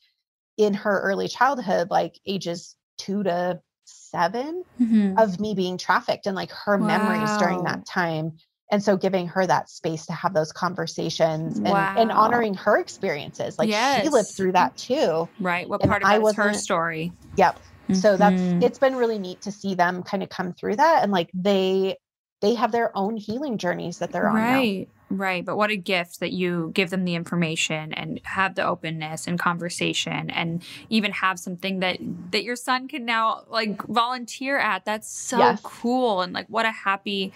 in 0.56 0.72
her 0.74 1.01
early 1.02 1.28
childhood, 1.28 1.90
like 1.90 2.18
ages 2.26 2.76
two 2.97 3.22
to 3.24 3.60
7 3.85 4.64
Mhm. 4.81 5.18
of 5.18 5.39
me 5.39 5.55
being 5.55 5.76
trafficked 5.78 6.26
and 6.26 6.36
like 6.36 6.51
her 6.51 6.78
memories 6.78 7.36
during 7.36 7.62
that 7.64 7.85
time. 7.86 8.32
And 8.70 8.82
so 8.82 8.97
giving 8.97 9.28
her 9.28 9.47
that 9.47 9.68
space 9.68 10.06
to 10.06 10.12
have 10.12 10.32
those 10.32 10.51
conversations 10.51 11.60
and, 11.64 11.76
and 11.97 12.10
honoring 12.10 12.55
her 12.55 12.78
experiences. 12.78 13.56
Like 13.59 13.70
she 13.70 14.09
lived 14.09 14.31
through 14.36 14.52
that 14.52 14.76
too. 14.76 15.28
Right. 15.39 15.68
What 15.68 15.82
And 15.82 15.90
part 15.90 16.02
of 16.02 16.09
I 16.09 16.18
is 16.18 16.35
her 16.35 16.52
story? 16.55 17.12
Yep. 17.36 17.60
So 17.93 18.16
that's 18.16 18.40
Mhm. 18.43 18.62
it's 18.62 18.78
been 18.78 18.97
really 18.97 19.18
neat 19.18 19.43
to 19.43 19.52
see 19.52 19.74
them 19.74 20.02
kind 20.02 20.22
of 20.22 20.31
come 20.31 20.55
through 20.55 20.76
that 20.76 21.02
and 21.02 21.12
like 21.12 21.31
they 21.35 21.97
they 22.45 22.55
have 22.55 22.73
their 22.73 22.97
own 22.97 23.16
healing 23.16 23.57
journeys 23.57 23.99
that 23.99 24.12
they're 24.12 24.29
on 24.29 24.47
now. 24.47 24.59
right. 24.61 24.89
Right. 25.11 25.45
But 25.45 25.57
what 25.57 25.71
a 25.71 25.77
gift 25.77 26.21
that 26.21 26.33
you 26.33 26.73
give 26.75 26.91
them 26.91 27.05
the 27.05 27.15
information 27.15 27.93
and 27.93 28.21
have 28.25 28.55
the 28.55 28.65
openness 28.66 29.27
and 29.29 29.39
conversation 29.39 30.29
and 30.31 30.62
even 30.89 31.12
have 31.12 31.39
something 31.39 31.81
that 31.81 31.99
that 32.33 32.43
your 32.43 32.57
son 32.57 32.89
can 32.89 33.05
now 33.05 33.45
like 33.49 33.81
volunteer 33.87 34.59
at. 34.59 34.85
That's 34.85 35.09
so 35.09 35.39
Yes. 35.39 35.61
cool. 35.62 36.21
And 36.23 36.33
like 36.33 36.47
what 36.49 36.66
a 36.66 36.71
happy 36.71 37.33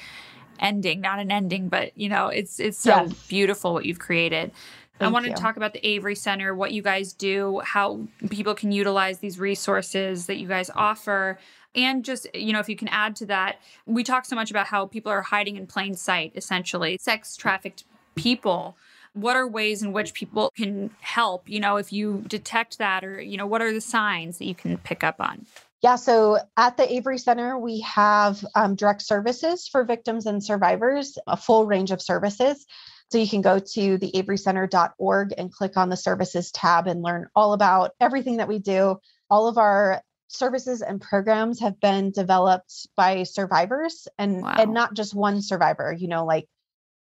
ending. 0.58 1.00
Not 1.00 1.20
an 1.20 1.30
ending, 1.30 1.68
but 1.68 1.96
you 1.96 2.08
know, 2.08 2.28
it's 2.28 2.58
it's 2.58 2.78
so 2.78 3.06
Yes. 3.06 3.28
beautiful 3.28 3.74
what 3.74 3.84
you've 3.84 4.00
created. 4.00 4.50
I 5.00 5.04
Thank 5.04 5.12
want 5.12 5.26
to 5.26 5.32
talk 5.32 5.56
about 5.56 5.72
the 5.72 5.86
Avery 5.86 6.16
Center, 6.16 6.54
what 6.54 6.72
you 6.72 6.82
guys 6.82 7.12
do, 7.12 7.60
how 7.64 8.08
people 8.30 8.54
can 8.54 8.72
utilize 8.72 9.18
these 9.18 9.38
resources 9.38 10.26
that 10.26 10.38
you 10.38 10.48
guys 10.48 10.70
offer. 10.74 11.38
And 11.74 12.04
just, 12.04 12.26
you 12.34 12.52
know, 12.52 12.58
if 12.58 12.68
you 12.68 12.74
can 12.74 12.88
add 12.88 13.14
to 13.16 13.26
that, 13.26 13.60
we 13.86 14.02
talk 14.02 14.24
so 14.24 14.34
much 14.34 14.50
about 14.50 14.66
how 14.66 14.86
people 14.86 15.12
are 15.12 15.22
hiding 15.22 15.56
in 15.56 15.66
plain 15.66 15.94
sight, 15.94 16.32
essentially, 16.34 16.98
sex 17.00 17.36
trafficked 17.36 17.84
people. 18.16 18.76
What 19.12 19.36
are 19.36 19.46
ways 19.46 19.82
in 19.82 19.92
which 19.92 20.14
people 20.14 20.50
can 20.56 20.90
help? 21.00 21.48
You 21.48 21.60
know, 21.60 21.76
if 21.76 21.92
you 21.92 22.24
detect 22.26 22.78
that, 22.78 23.04
or, 23.04 23.20
you 23.20 23.36
know, 23.36 23.46
what 23.46 23.62
are 23.62 23.72
the 23.72 23.80
signs 23.80 24.38
that 24.38 24.46
you 24.46 24.54
can 24.54 24.78
pick 24.78 25.04
up 25.04 25.20
on? 25.20 25.46
Yeah, 25.80 25.94
so 25.94 26.38
at 26.56 26.76
the 26.76 26.92
Avery 26.92 27.18
Center, 27.18 27.56
we 27.56 27.80
have 27.82 28.44
um, 28.56 28.74
direct 28.74 29.02
services 29.02 29.68
for 29.68 29.84
victims 29.84 30.26
and 30.26 30.42
survivors, 30.42 31.18
a 31.28 31.36
full 31.36 31.66
range 31.66 31.92
of 31.92 32.02
services. 32.02 32.66
So 33.10 33.18
you 33.18 33.28
can 33.28 33.40
go 33.40 33.58
to 33.58 33.98
theaverycenter.org 33.98 35.34
and 35.36 35.52
click 35.52 35.76
on 35.76 35.88
the 35.88 35.96
services 35.96 36.50
tab 36.52 36.86
and 36.86 37.02
learn 37.02 37.28
all 37.34 37.54
about 37.54 37.92
everything 38.00 38.36
that 38.36 38.48
we 38.48 38.58
do. 38.58 38.98
All 39.30 39.48
of 39.48 39.56
our 39.56 40.02
services 40.28 40.82
and 40.82 41.00
programs 41.00 41.60
have 41.60 41.80
been 41.80 42.10
developed 42.10 42.86
by 42.96 43.22
survivors 43.22 44.08
and 44.18 44.42
Wow. 44.42 44.56
and 44.58 44.74
not 44.74 44.92
just 44.94 45.14
one 45.14 45.40
survivor, 45.40 45.90
you 45.90 46.08
know, 46.08 46.26
like 46.26 46.46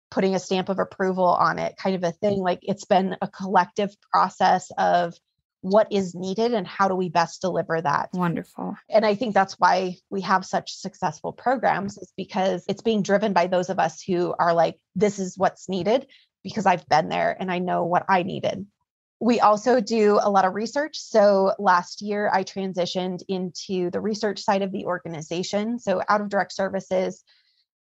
putting 0.09 0.35
a 0.35 0.39
stamp 0.39 0.69
of 0.69 0.79
approval 0.79 1.25
on 1.25 1.59
it 1.59 1.75
kind 1.77 1.95
of 1.95 2.03
a 2.03 2.11
thing. 2.11 2.39
Like 2.39 2.59
it's 2.63 2.85
been 2.85 3.17
a 3.21 3.27
collective 3.27 3.93
process 4.11 4.71
of 4.77 5.13
what 5.61 5.87
is 5.91 6.15
needed 6.15 6.53
and 6.53 6.65
how 6.65 6.87
do 6.87 6.95
we 6.95 7.09
best 7.09 7.41
deliver 7.41 7.81
that. 7.81 8.09
Wonderful. 8.13 8.75
and 8.89 9.05
i 9.05 9.15
think 9.15 9.33
that's 9.33 9.55
why 9.59 9.95
we 10.09 10.21
have 10.21 10.45
such 10.45 10.73
successful 10.73 11.33
programs 11.33 11.97
is 11.97 12.13
because 12.15 12.63
it's 12.67 12.81
being 12.81 13.01
driven 13.01 13.33
by 13.33 13.47
those 13.47 13.69
of 13.69 13.79
us 13.79 14.01
who 14.01 14.33
are 14.39 14.53
like 14.53 14.79
this 14.95 15.19
is 15.19 15.37
what's 15.37 15.67
needed 15.67 16.07
because 16.43 16.65
i've 16.65 16.87
been 16.87 17.09
there 17.09 17.35
and 17.39 17.51
i 17.51 17.59
know 17.59 17.85
what 17.85 18.05
i 18.09 18.23
needed. 18.23 18.65
We 19.21 19.41
also 19.41 19.81
do 19.81 20.17
a 20.21 20.29
lot 20.29 20.45
of 20.45 20.53
research. 20.53 20.97
So 20.97 21.51
last 21.59 22.01
year 22.01 22.29
i 22.33 22.43
transitioned 22.43 23.19
into 23.27 23.89
the 23.89 23.99
research 23.99 24.39
side 24.39 24.61
of 24.61 24.71
the 24.71 24.85
organization 24.85 25.79
so 25.79 26.01
out 26.07 26.21
of 26.21 26.29
direct 26.29 26.53
services 26.53 27.23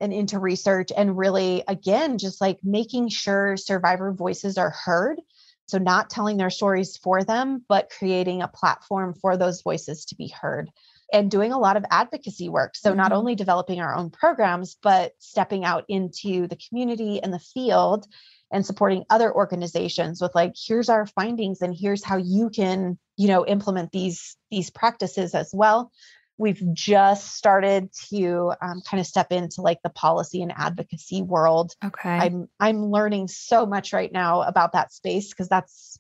and 0.01 0.13
into 0.13 0.39
research 0.39 0.91
and 0.97 1.17
really 1.17 1.63
again 1.69 2.19
just 2.19 2.41
like 2.41 2.59
making 2.63 3.09
sure 3.09 3.57
survivor 3.57 4.13
voices 4.13 4.59
are 4.59 4.71
heard 4.71 5.21
so, 5.69 5.79
not 5.79 6.11
telling 6.11 6.37
their 6.37 6.51
stories 6.51 6.97
for 6.97 7.25
them, 7.25 7.65
but 7.69 7.91
creating 7.97 8.43
a 8.43 8.49
platform 8.49 9.15
for 9.15 9.37
those 9.37 9.63
voices 9.63 10.07
to 10.07 10.17
be 10.17 10.29
heard 10.29 10.71
and 11.13 11.31
doing 11.31 11.53
a 11.53 11.59
lot 11.59 11.77
of 11.77 11.85
advocacy 11.91 12.49
work. 12.49 12.75
So, 12.77 12.95
not 12.95 13.13
Mhm. 13.13 13.13
only 13.13 13.35
developing 13.35 13.81
our 13.81 13.95
own 13.95 14.11
programs, 14.11 14.77
but 14.83 15.13
stepping 15.19 15.65
out 15.65 15.85
into 15.89 16.47
the 16.49 16.59
community 16.69 17.23
and 17.23 17.33
the 17.33 17.39
field 17.39 18.07
and 18.51 18.65
supporting 18.65 19.05
other 19.11 19.33
organizations 19.35 20.21
with 20.23 20.35
like 20.35 20.55
here's 20.57 20.89
our 20.89 21.07
findings 21.07 21.61
and 21.61 21.75
here's 21.79 22.03
how 22.05 22.17
you 22.17 22.51
can 22.51 22.99
you 23.17 23.29
know 23.29 23.47
implement 23.47 23.93
these 23.93 24.37
these 24.51 24.71
practices 24.71 25.35
as 25.35 25.51
well 25.53 25.91
we've 26.39 26.63
just 26.73 27.35
started 27.37 27.91
to 28.11 28.53
um, 28.63 28.81
kind 28.89 29.01
of 29.01 29.07
step 29.07 29.33
into 29.33 29.61
like 29.61 29.83
the 29.83 29.91
policy 29.91 30.41
and 30.41 30.53
advocacy 30.57 31.21
world 31.21 31.75
Okay. 31.85 32.11
I'm 32.11 32.49
I'm 32.59 32.87
learning 32.87 33.29
so 33.29 33.67
much 33.67 33.93
right 33.93 34.11
now 34.11 34.43
about 34.43 34.73
that 34.73 34.93
space 34.93 35.31
because 35.31 35.49
that's 35.49 35.99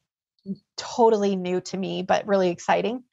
totally 0.76 1.36
new 1.36 1.60
to 1.62 1.76
me, 1.76 2.02
but 2.02 2.26
really 2.26 2.50
exciting. 2.50 3.04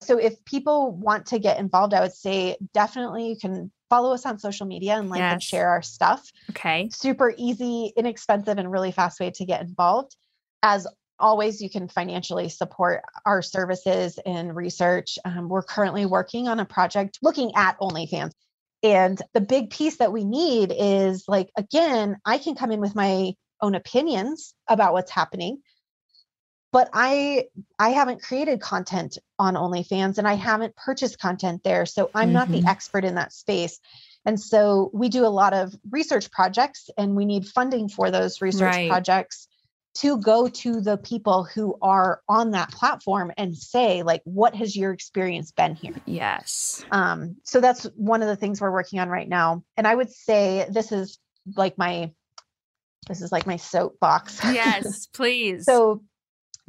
So 0.00 0.18
if 0.18 0.44
people 0.44 0.92
want 0.92 1.26
to 1.26 1.38
get 1.38 1.58
involved, 1.58 1.92
I 1.92 2.00
would 2.00 2.12
say 2.14 2.56
definitely 2.72 3.30
you 3.30 3.36
can 3.36 3.72
follow 3.90 4.12
us 4.12 4.26
on 4.26 4.38
social 4.38 4.66
media 4.66 4.96
and 4.96 5.10
like 5.10 5.20
and 5.20 5.42
share 5.42 5.68
our 5.68 5.82
stuff. 5.82 6.30
okay. 6.50 6.88
Super 6.92 7.34
easy, 7.36 7.92
inexpensive, 7.96 8.58
and 8.58 8.70
really 8.70 8.92
fast 8.92 9.18
way 9.18 9.30
to 9.32 9.44
get 9.44 9.62
involved. 9.62 10.16
As 10.62 10.86
always, 11.18 11.60
you 11.60 11.70
can 11.70 11.88
financially 11.88 12.48
support 12.48 13.02
our 13.26 13.42
services 13.42 14.18
and 14.24 14.54
research. 14.54 15.18
Um, 15.24 15.48
we're 15.48 15.62
currently 15.62 16.06
working 16.06 16.48
on 16.48 16.60
a 16.60 16.64
project 16.64 17.18
looking 17.22 17.52
at 17.56 17.78
OnlyFans. 17.80 18.32
And 18.82 19.20
the 19.34 19.40
big 19.40 19.70
piece 19.70 19.96
that 19.96 20.12
we 20.12 20.24
need 20.24 20.72
is 20.76 21.24
like, 21.26 21.50
again, 21.56 22.16
I 22.24 22.38
can 22.38 22.54
come 22.54 22.70
in 22.70 22.80
with 22.80 22.94
my 22.94 23.34
own 23.60 23.74
opinions 23.74 24.54
about 24.68 24.92
what's 24.92 25.10
happening. 25.10 25.58
But 26.70 26.90
I 26.92 27.46
I 27.78 27.90
haven't 27.90 28.22
created 28.22 28.60
content 28.60 29.18
on 29.38 29.54
OnlyFans 29.54 30.18
and 30.18 30.28
I 30.28 30.34
haven't 30.34 30.76
purchased 30.76 31.18
content 31.18 31.64
there. 31.64 31.86
So 31.86 32.10
I'm 32.14 32.32
not 32.32 32.52
the 32.52 32.58
Mhm. 32.58 32.68
expert 32.68 33.04
in 33.04 33.14
that 33.16 33.32
space. 33.32 33.80
And 34.24 34.38
so 34.38 34.90
we 34.92 35.08
do 35.08 35.24
a 35.24 35.28
lot 35.28 35.54
of 35.54 35.74
research 35.90 36.30
projects 36.30 36.90
and 36.98 37.16
we 37.16 37.24
need 37.24 37.46
funding 37.48 37.88
for 37.88 38.10
those 38.10 38.42
research 38.42 38.60
Right. 38.76 38.88
projects 38.88 39.47
to 39.96 40.18
go 40.18 40.48
to 40.48 40.80
the 40.80 40.96
people 40.96 41.44
who 41.44 41.76
are 41.82 42.20
on 42.28 42.52
that 42.52 42.70
platform 42.70 43.32
and 43.36 43.56
say 43.56 44.02
like 44.02 44.22
what 44.24 44.54
has 44.54 44.76
your 44.76 44.92
experience 44.92 45.52
been 45.52 45.74
here 45.74 45.92
Yes. 46.06 46.84
um, 46.90 47.36
so 47.44 47.60
that's 47.60 47.84
one 47.96 48.22
of 48.22 48.28
the 48.28 48.36
things 48.36 48.60
we're 48.60 48.70
working 48.70 49.00
on 49.00 49.08
right 49.08 49.28
now 49.28 49.62
and 49.76 49.86
i 49.86 49.94
would 49.94 50.10
say 50.10 50.66
this 50.70 50.92
is 50.92 51.18
like 51.56 51.76
my 51.78 52.12
this 53.08 53.22
is 53.22 53.32
like 53.32 53.46
my 53.46 53.56
soapbox 53.56 54.40
Yes, 54.44 55.06
please. 55.14 55.64
so 55.64 56.02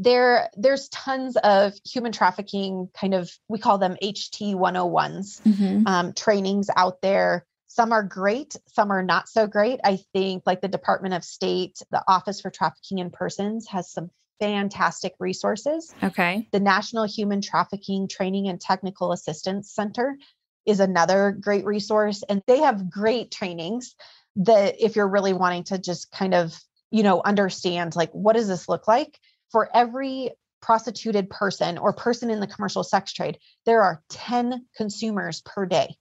there 0.02 0.50
there's 0.56 0.88
tons 0.90 1.36
of 1.44 1.74
human 1.86 2.14
trafficking 2.14 2.88
kind 2.94 3.14
of 3.14 3.30
we 3.50 3.60
call 3.60 3.78
them 3.78 3.98
ht 4.02 4.40
101s 4.56 5.42
Mhm. 5.46 5.86
um, 5.88 6.14
trainings 6.14 6.70
out 6.76 7.02
there. 7.02 7.46
Some 7.70 7.94
are 7.94 8.04
great, 8.04 8.56
some 8.68 8.92
are 8.92 9.04
not 9.04 9.30
so 9.30 9.48
great. 9.48 9.80
I 9.84 10.00
think, 10.12 10.44
like 10.46 10.60
the 10.60 10.68
Department 10.68 11.14
of 11.14 11.24
State, 11.24 11.82
the 11.92 12.04
Office 12.08 12.42
for 12.42 12.50
Trafficking 12.50 12.98
in 12.98 13.12
Persons 13.12 13.68
has 13.68 13.92
some 13.92 14.10
fantastic 14.40 15.14
resources. 15.20 15.94
okay. 16.02 16.48
The 16.52 16.60
National 16.60 17.06
Human 17.06 17.42
Trafficking 17.42 18.08
Training 18.08 18.48
and 18.48 18.60
Technical 18.60 19.12
Assistance 19.12 19.72
Center 19.72 20.18
is 20.66 20.80
another 20.80 21.32
great 21.40 21.64
resource, 21.64 22.24
and 22.28 22.42
they 22.48 22.60
have 22.60 22.90
great 22.90 23.32
trainings 23.32 23.96
that 24.38 24.76
if 24.80 24.96
you're 24.96 25.08
really 25.08 25.34
wanting 25.34 25.66
to 25.66 25.78
just 25.78 26.12
kind 26.12 26.34
of, 26.34 26.54
you 26.90 27.04
know, 27.04 27.22
understand 27.24 27.96
like 27.96 28.12
what 28.12 28.36
does 28.36 28.48
this 28.48 28.68
look 28.68 28.88
like 28.88 29.20
for 29.52 29.70
every 29.76 30.32
prostituted 30.62 31.30
person 31.30 31.78
or 31.78 31.94
person 31.94 32.30
in 32.30 32.40
the 32.40 32.48
commercial 32.48 32.84
sex 32.84 33.14
trade, 33.14 33.38
there 33.66 33.82
are 33.82 34.02
10 34.10 34.66
consumers 34.76 35.42
per 35.42 35.66
day. 35.66 35.96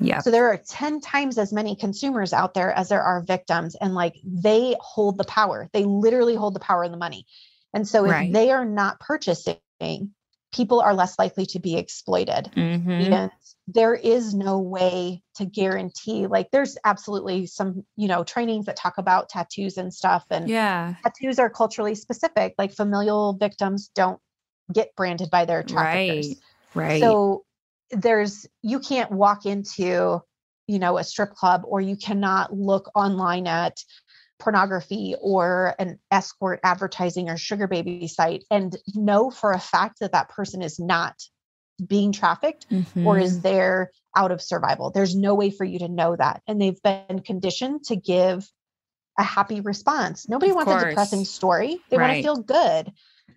Yeah. 0.00 0.20
So 0.20 0.30
there 0.30 0.48
are 0.48 0.58
10 0.58 1.00
times 1.00 1.38
as 1.38 1.52
many 1.52 1.74
consumers 1.76 2.32
out 2.32 2.54
there 2.54 2.72
as 2.72 2.88
there 2.88 3.02
are 3.02 3.22
victims. 3.22 3.76
And 3.80 3.94
like 3.94 4.16
they 4.24 4.76
hold 4.80 5.18
the 5.18 5.24
power. 5.24 5.68
They 5.72 5.84
literally 5.84 6.34
hold 6.34 6.54
the 6.54 6.60
power 6.60 6.82
and 6.82 6.92
the 6.92 6.98
money. 6.98 7.26
And 7.72 7.86
so 7.86 8.04
if 8.04 8.10
Right. 8.12 8.32
they 8.32 8.50
are 8.50 8.64
not 8.64 9.00
purchasing, 9.00 9.58
people 10.52 10.80
are 10.80 10.94
less 10.94 11.18
likely 11.18 11.46
to 11.46 11.58
be 11.58 11.76
exploited. 11.76 12.50
Mhm. 12.54 13.12
And 13.12 13.30
there 13.68 13.94
is 13.94 14.34
no 14.34 14.58
way 14.58 15.22
to 15.36 15.44
guarantee, 15.44 16.26
like, 16.26 16.50
there's 16.50 16.78
absolutely 16.84 17.46
some, 17.46 17.84
you 17.96 18.08
know, 18.08 18.22
trainings 18.22 18.66
that 18.66 18.76
talk 18.76 18.98
about 18.98 19.28
tattoos 19.28 19.76
and 19.76 19.92
stuff. 19.92 20.24
And 20.30 20.48
Yeah. 20.48 20.94
tattoos 21.02 21.38
are 21.38 21.50
culturally 21.50 21.94
specific. 21.94 22.54
Like, 22.58 22.72
familial 22.72 23.32
victims 23.32 23.90
don't 23.94 24.20
get 24.72 24.94
branded 24.96 25.30
by 25.30 25.44
their 25.46 25.62
traffickers. 25.62 26.28
Right. 26.74 26.90
Right. 26.90 27.00
So 27.00 27.45
there's 27.90 28.46
you 28.62 28.80
can't 28.80 29.10
walk 29.10 29.46
into, 29.46 30.20
you 30.66 30.78
know, 30.78 30.98
a 30.98 31.04
strip 31.04 31.34
club 31.34 31.62
or 31.64 31.80
you 31.80 31.96
cannot 31.96 32.52
look 32.52 32.90
online 32.94 33.46
at 33.46 33.76
pornography 34.38 35.14
or 35.20 35.74
an 35.78 35.98
escort 36.10 36.60
advertising 36.62 37.28
or 37.30 37.36
sugar 37.36 37.66
baby 37.66 38.06
site 38.06 38.44
and 38.50 38.76
know 38.94 39.30
for 39.30 39.52
a 39.52 39.58
fact 39.58 40.00
that 40.00 40.12
that 40.12 40.28
person 40.28 40.62
is 40.62 40.78
not 40.78 41.14
being 41.84 42.12
trafficked 42.12 42.66
Mm-hmm. 42.70 43.06
or 43.06 43.18
is 43.18 43.40
there 43.40 43.90
out 44.14 44.32
of 44.32 44.42
survival? 44.42 44.90
There's 44.90 45.14
no 45.14 45.34
way 45.34 45.50
for 45.50 45.64
you 45.64 45.78
to 45.80 45.88
know 45.88 46.16
that. 46.16 46.42
And 46.46 46.60
they've 46.60 46.80
been 46.82 47.20
conditioned 47.24 47.84
to 47.84 47.96
give 47.96 48.46
a 49.18 49.22
happy 49.22 49.60
response. 49.60 50.28
Nobody 50.28 50.50
Of 50.50 50.56
wants 50.56 50.72
a 50.72 50.88
depressing 50.88 51.24
story. 51.24 51.78
They 51.90 51.96
want 51.96 52.14
to 52.14 52.22
feel 52.22 52.36
good. 52.36 52.92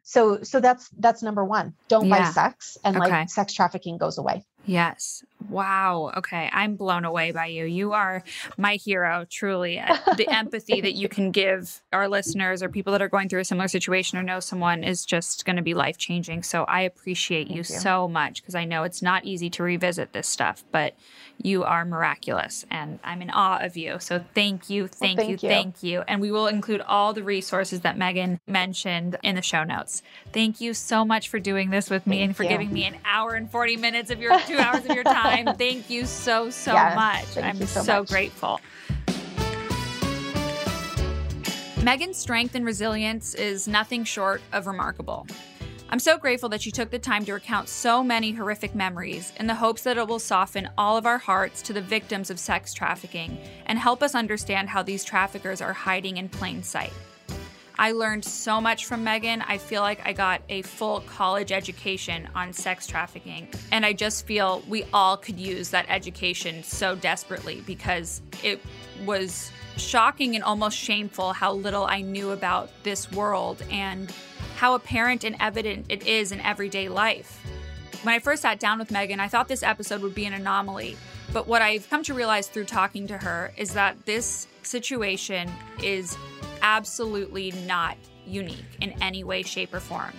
So 0.09 0.41
so 0.41 0.59
that's 0.59 0.89
that's 0.97 1.21
number 1.21 1.45
1. 1.45 1.75
Don't 1.87 2.09
buy 2.09 2.23
sex 2.23 2.79
and 2.83 2.97
Okay. 2.97 3.11
like 3.11 3.29
sex 3.29 3.53
trafficking 3.53 3.99
goes 3.99 4.17
away. 4.17 4.43
Yes. 4.65 5.23
Wow. 5.49 6.11
Okay. 6.17 6.49
I'm 6.51 6.75
blown 6.75 7.05
away 7.05 7.31
by 7.31 7.47
you. 7.47 7.65
You 7.65 7.93
are 7.93 8.23
my 8.57 8.75
hero, 8.75 9.25
truly. 9.29 9.79
Uh, 9.79 9.97
The 10.15 10.27
empathy 10.29 10.81
that 10.81 10.93
you 10.95 11.07
can 11.17 11.31
give 11.31 11.81
our 11.93 12.07
listeners 12.07 12.61
or 12.61 12.69
people 12.69 12.91
that 12.91 13.01
are 13.01 13.07
going 13.09 13.29
through 13.29 13.39
a 13.39 13.45
similar 13.45 13.67
situation 13.67 14.17
or 14.17 14.23
know 14.23 14.39
someone 14.39 14.83
is 14.83 15.05
just 15.05 15.45
going 15.45 15.55
to 15.55 15.61
be 15.61 15.73
life 15.73 15.97
changing. 15.97 16.43
So 16.43 16.65
I 16.65 16.81
appreciate 16.81 17.47
you, 17.47 17.57
you. 17.57 17.63
so 17.63 18.07
much 18.07 18.41
because 18.41 18.53
I 18.53 18.65
know 18.65 18.83
it's 18.83 19.01
not 19.01 19.25
easy 19.25 19.49
to 19.51 19.63
revisit 19.63 20.13
this 20.13 20.27
stuff, 20.27 20.63
but 20.71 20.93
you 21.41 21.63
are 21.63 21.85
miraculous 21.85 22.65
and 22.69 22.99
I'm 23.01 23.21
in 23.21 23.29
awe 23.29 23.59
of 23.61 23.77
you. 23.77 23.97
So 23.99 24.23
thank 24.35 24.69
you, 24.69 24.87
thank, 24.87 25.19
you, 25.19 25.25
thank 25.37 25.43
you. 25.43 25.49
thank 25.49 25.83
you. 25.83 26.03
And 26.07 26.19
we 26.19 26.31
will 26.31 26.47
include 26.47 26.81
all 26.81 27.13
the 27.13 27.23
resources 27.23 27.79
that 27.81 27.97
Megan 27.97 28.41
mentioned 28.45 29.17
in 29.23 29.35
the 29.35 29.41
show 29.41 29.63
notes. 29.63 30.03
Thank 30.33 30.59
you 30.59 30.73
so 30.73 31.05
much 31.05 31.29
for 31.29 31.39
doing 31.39 31.69
this 31.69 31.89
with 31.89 32.05
me 32.05 32.17
Thank 32.17 32.27
and 32.27 32.35
for 32.37 32.43
you. 32.43 32.49
giving 32.49 32.73
me 32.73 32.83
an 32.83 32.97
hour 33.05 33.35
and 33.35 33.49
40 33.49 33.77
minutes 33.77 34.11
of 34.11 34.19
your 34.19 34.37
two 34.49 34.57
hours 34.57 34.85
of 34.85 34.95
your 34.95 35.03
time. 35.03 35.55
Thank 35.57 35.89
you 35.89 36.05
so, 36.05 36.49
so 36.49 36.73
Yes, 36.73 36.95
much. 36.95 37.43
I'm 37.43 37.57
so 37.65 37.81
so 37.81 37.99
much. 37.99 38.09
grateful. 38.09 38.59
Megan's 41.83 42.17
strength 42.17 42.55
and 42.55 42.65
resilience 42.65 43.33
is 43.35 43.67
nothing 43.67 44.03
short 44.03 44.41
of 44.51 44.67
remarkable. 44.67 45.25
I'm 45.91 45.99
so 45.99 46.17
grateful 46.17 46.49
that 46.49 46.61
she 46.61 46.69
took 46.71 46.91
the 46.91 46.99
time 46.99 47.25
to 47.25 47.33
recount 47.33 47.67
so 47.67 48.03
many 48.03 48.31
horrific 48.31 48.75
memories 48.75 49.33
in 49.37 49.47
the 49.47 49.55
hopes 49.55 49.81
that 49.83 49.97
it 49.97 50.07
will 50.07 50.19
soften 50.19 50.69
all 50.77 50.97
of 50.97 51.05
our 51.07 51.17
hearts 51.17 51.63
to 51.63 51.73
the 51.73 51.81
victims 51.81 52.29
of 52.29 52.37
sex 52.39 52.73
trafficking 52.73 53.39
and 53.65 53.79
help 53.79 54.03
us 54.03 54.13
understand 54.13 54.69
how 54.69 54.83
these 54.83 55.03
traffickers 55.03 55.61
are 55.61 55.73
hiding 55.73 56.17
in 56.17 56.29
plain 56.29 56.61
sight. 56.61 56.93
I 57.79 57.93
learned 57.93 58.25
so 58.25 58.59
much 58.59 58.87
from 58.87 59.05
Megan. 59.05 59.41
I 59.41 59.57
feel 59.57 59.81
like 59.81 60.05
I 60.05 60.11
got 60.11 60.41
a 60.49 60.63
full 60.63 60.99
college 60.99 61.53
education 61.53 62.27
on 62.35 62.51
sex 62.51 62.85
trafficking. 62.85 63.47
And 63.71 63.85
I 63.85 63.93
just 63.93 64.27
feel 64.27 64.61
we 64.67 64.83
all 64.91 65.15
could 65.15 65.39
use 65.39 65.69
that 65.69 65.85
education 65.87 66.61
so 66.61 66.95
desperately 66.97 67.63
because 67.65 68.21
it 68.43 68.59
was 69.05 69.49
shocking 69.77 70.35
and 70.35 70.43
almost 70.43 70.77
shameful 70.77 71.31
how 71.31 71.53
little 71.53 71.85
I 71.85 72.01
knew 72.01 72.31
about 72.31 72.69
this 72.83 73.09
world 73.13 73.63
and 73.71 74.11
how 74.57 74.75
apparent 74.75 75.23
and 75.23 75.37
evident 75.39 75.85
it 75.87 76.05
is 76.05 76.33
in 76.33 76.41
everyday 76.41 76.89
life. 76.89 77.41
When 78.03 78.13
I 78.13 78.19
first 78.19 78.41
sat 78.41 78.59
down 78.59 78.79
with 78.79 78.91
Megan, 78.91 79.21
I 79.21 79.29
thought 79.29 79.47
this 79.47 79.63
episode 79.63 80.01
would 80.01 80.13
be 80.13 80.25
an 80.25 80.33
anomaly. 80.33 80.97
But 81.31 81.47
what 81.47 81.61
I've 81.61 81.89
come 81.89 82.03
to 82.03 82.13
realize 82.13 82.49
through 82.49 82.65
talking 82.65 83.07
to 83.07 83.17
her 83.19 83.53
is 83.55 83.73
that 83.73 84.05
this 84.05 84.47
situation 84.63 85.49
is 85.81 86.17
absolutely 86.61 87.51
not 87.65 87.97
unique 88.25 88.77
in 88.81 88.91
any 89.01 89.23
way, 89.23 89.43
shape, 89.43 89.73
or 89.73 89.79
form. 89.79 90.13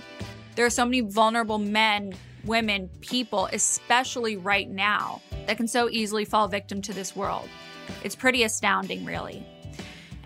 There 0.56 0.66
are 0.66 0.70
so 0.70 0.84
many 0.84 1.00
vulnerable 1.00 1.58
men, 1.58 2.14
women, 2.44 2.90
people, 3.00 3.48
especially 3.52 4.36
right 4.36 4.68
now, 4.68 5.20
that 5.46 5.56
can 5.56 5.68
so 5.68 5.88
easily 5.88 6.24
fall 6.24 6.48
victim 6.48 6.82
to 6.82 6.92
this 6.92 7.14
world. 7.14 7.48
It's 8.04 8.16
pretty 8.16 8.42
astounding, 8.42 9.04
really. 9.04 9.46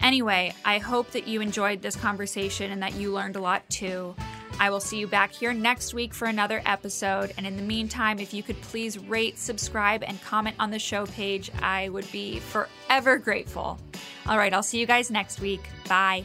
Anyway, 0.01 0.55
I 0.65 0.79
hope 0.79 1.11
that 1.13 1.27
you 1.27 1.41
enjoyed 1.41 1.81
this 1.81 1.97
conversation 1.97 2.73
and 2.73 2.83
that 2.83 2.95
you 2.95 3.13
learned 3.13 3.37
a 3.37 3.41
lot 3.41 3.69
too. 3.71 4.15
I 4.61 4.71
will 4.71 4.81
see 4.81 4.99
you 4.99 5.07
back 5.07 5.33
here 5.33 5.53
next 5.53 5.95
week 5.95 6.15
for 6.15 6.27
another 6.27 6.63
episode. 6.65 7.33
And 7.37 7.47
in 7.47 7.57
the 7.57 7.63
meantime, 7.63 8.19
if 8.19 8.33
you 8.33 8.43
could 8.43 8.61
please 8.63 8.99
rate, 8.99 9.39
subscribe, 9.39 10.03
and 10.03 10.21
comment 10.23 10.57
on 10.59 10.71
the 10.71 10.79
show 10.79 11.07
page, 11.07 11.51
I 11.63 11.89
would 11.89 12.11
be 12.13 12.41
forever 12.41 13.19
grateful. 13.19 13.79
All 14.27 14.39
right, 14.39 14.53
I'll 14.53 14.63
see 14.63 14.79
you 14.79 14.87
guys 14.87 15.11
next 15.11 15.41
week. 15.41 15.69
Bye. 15.89 16.25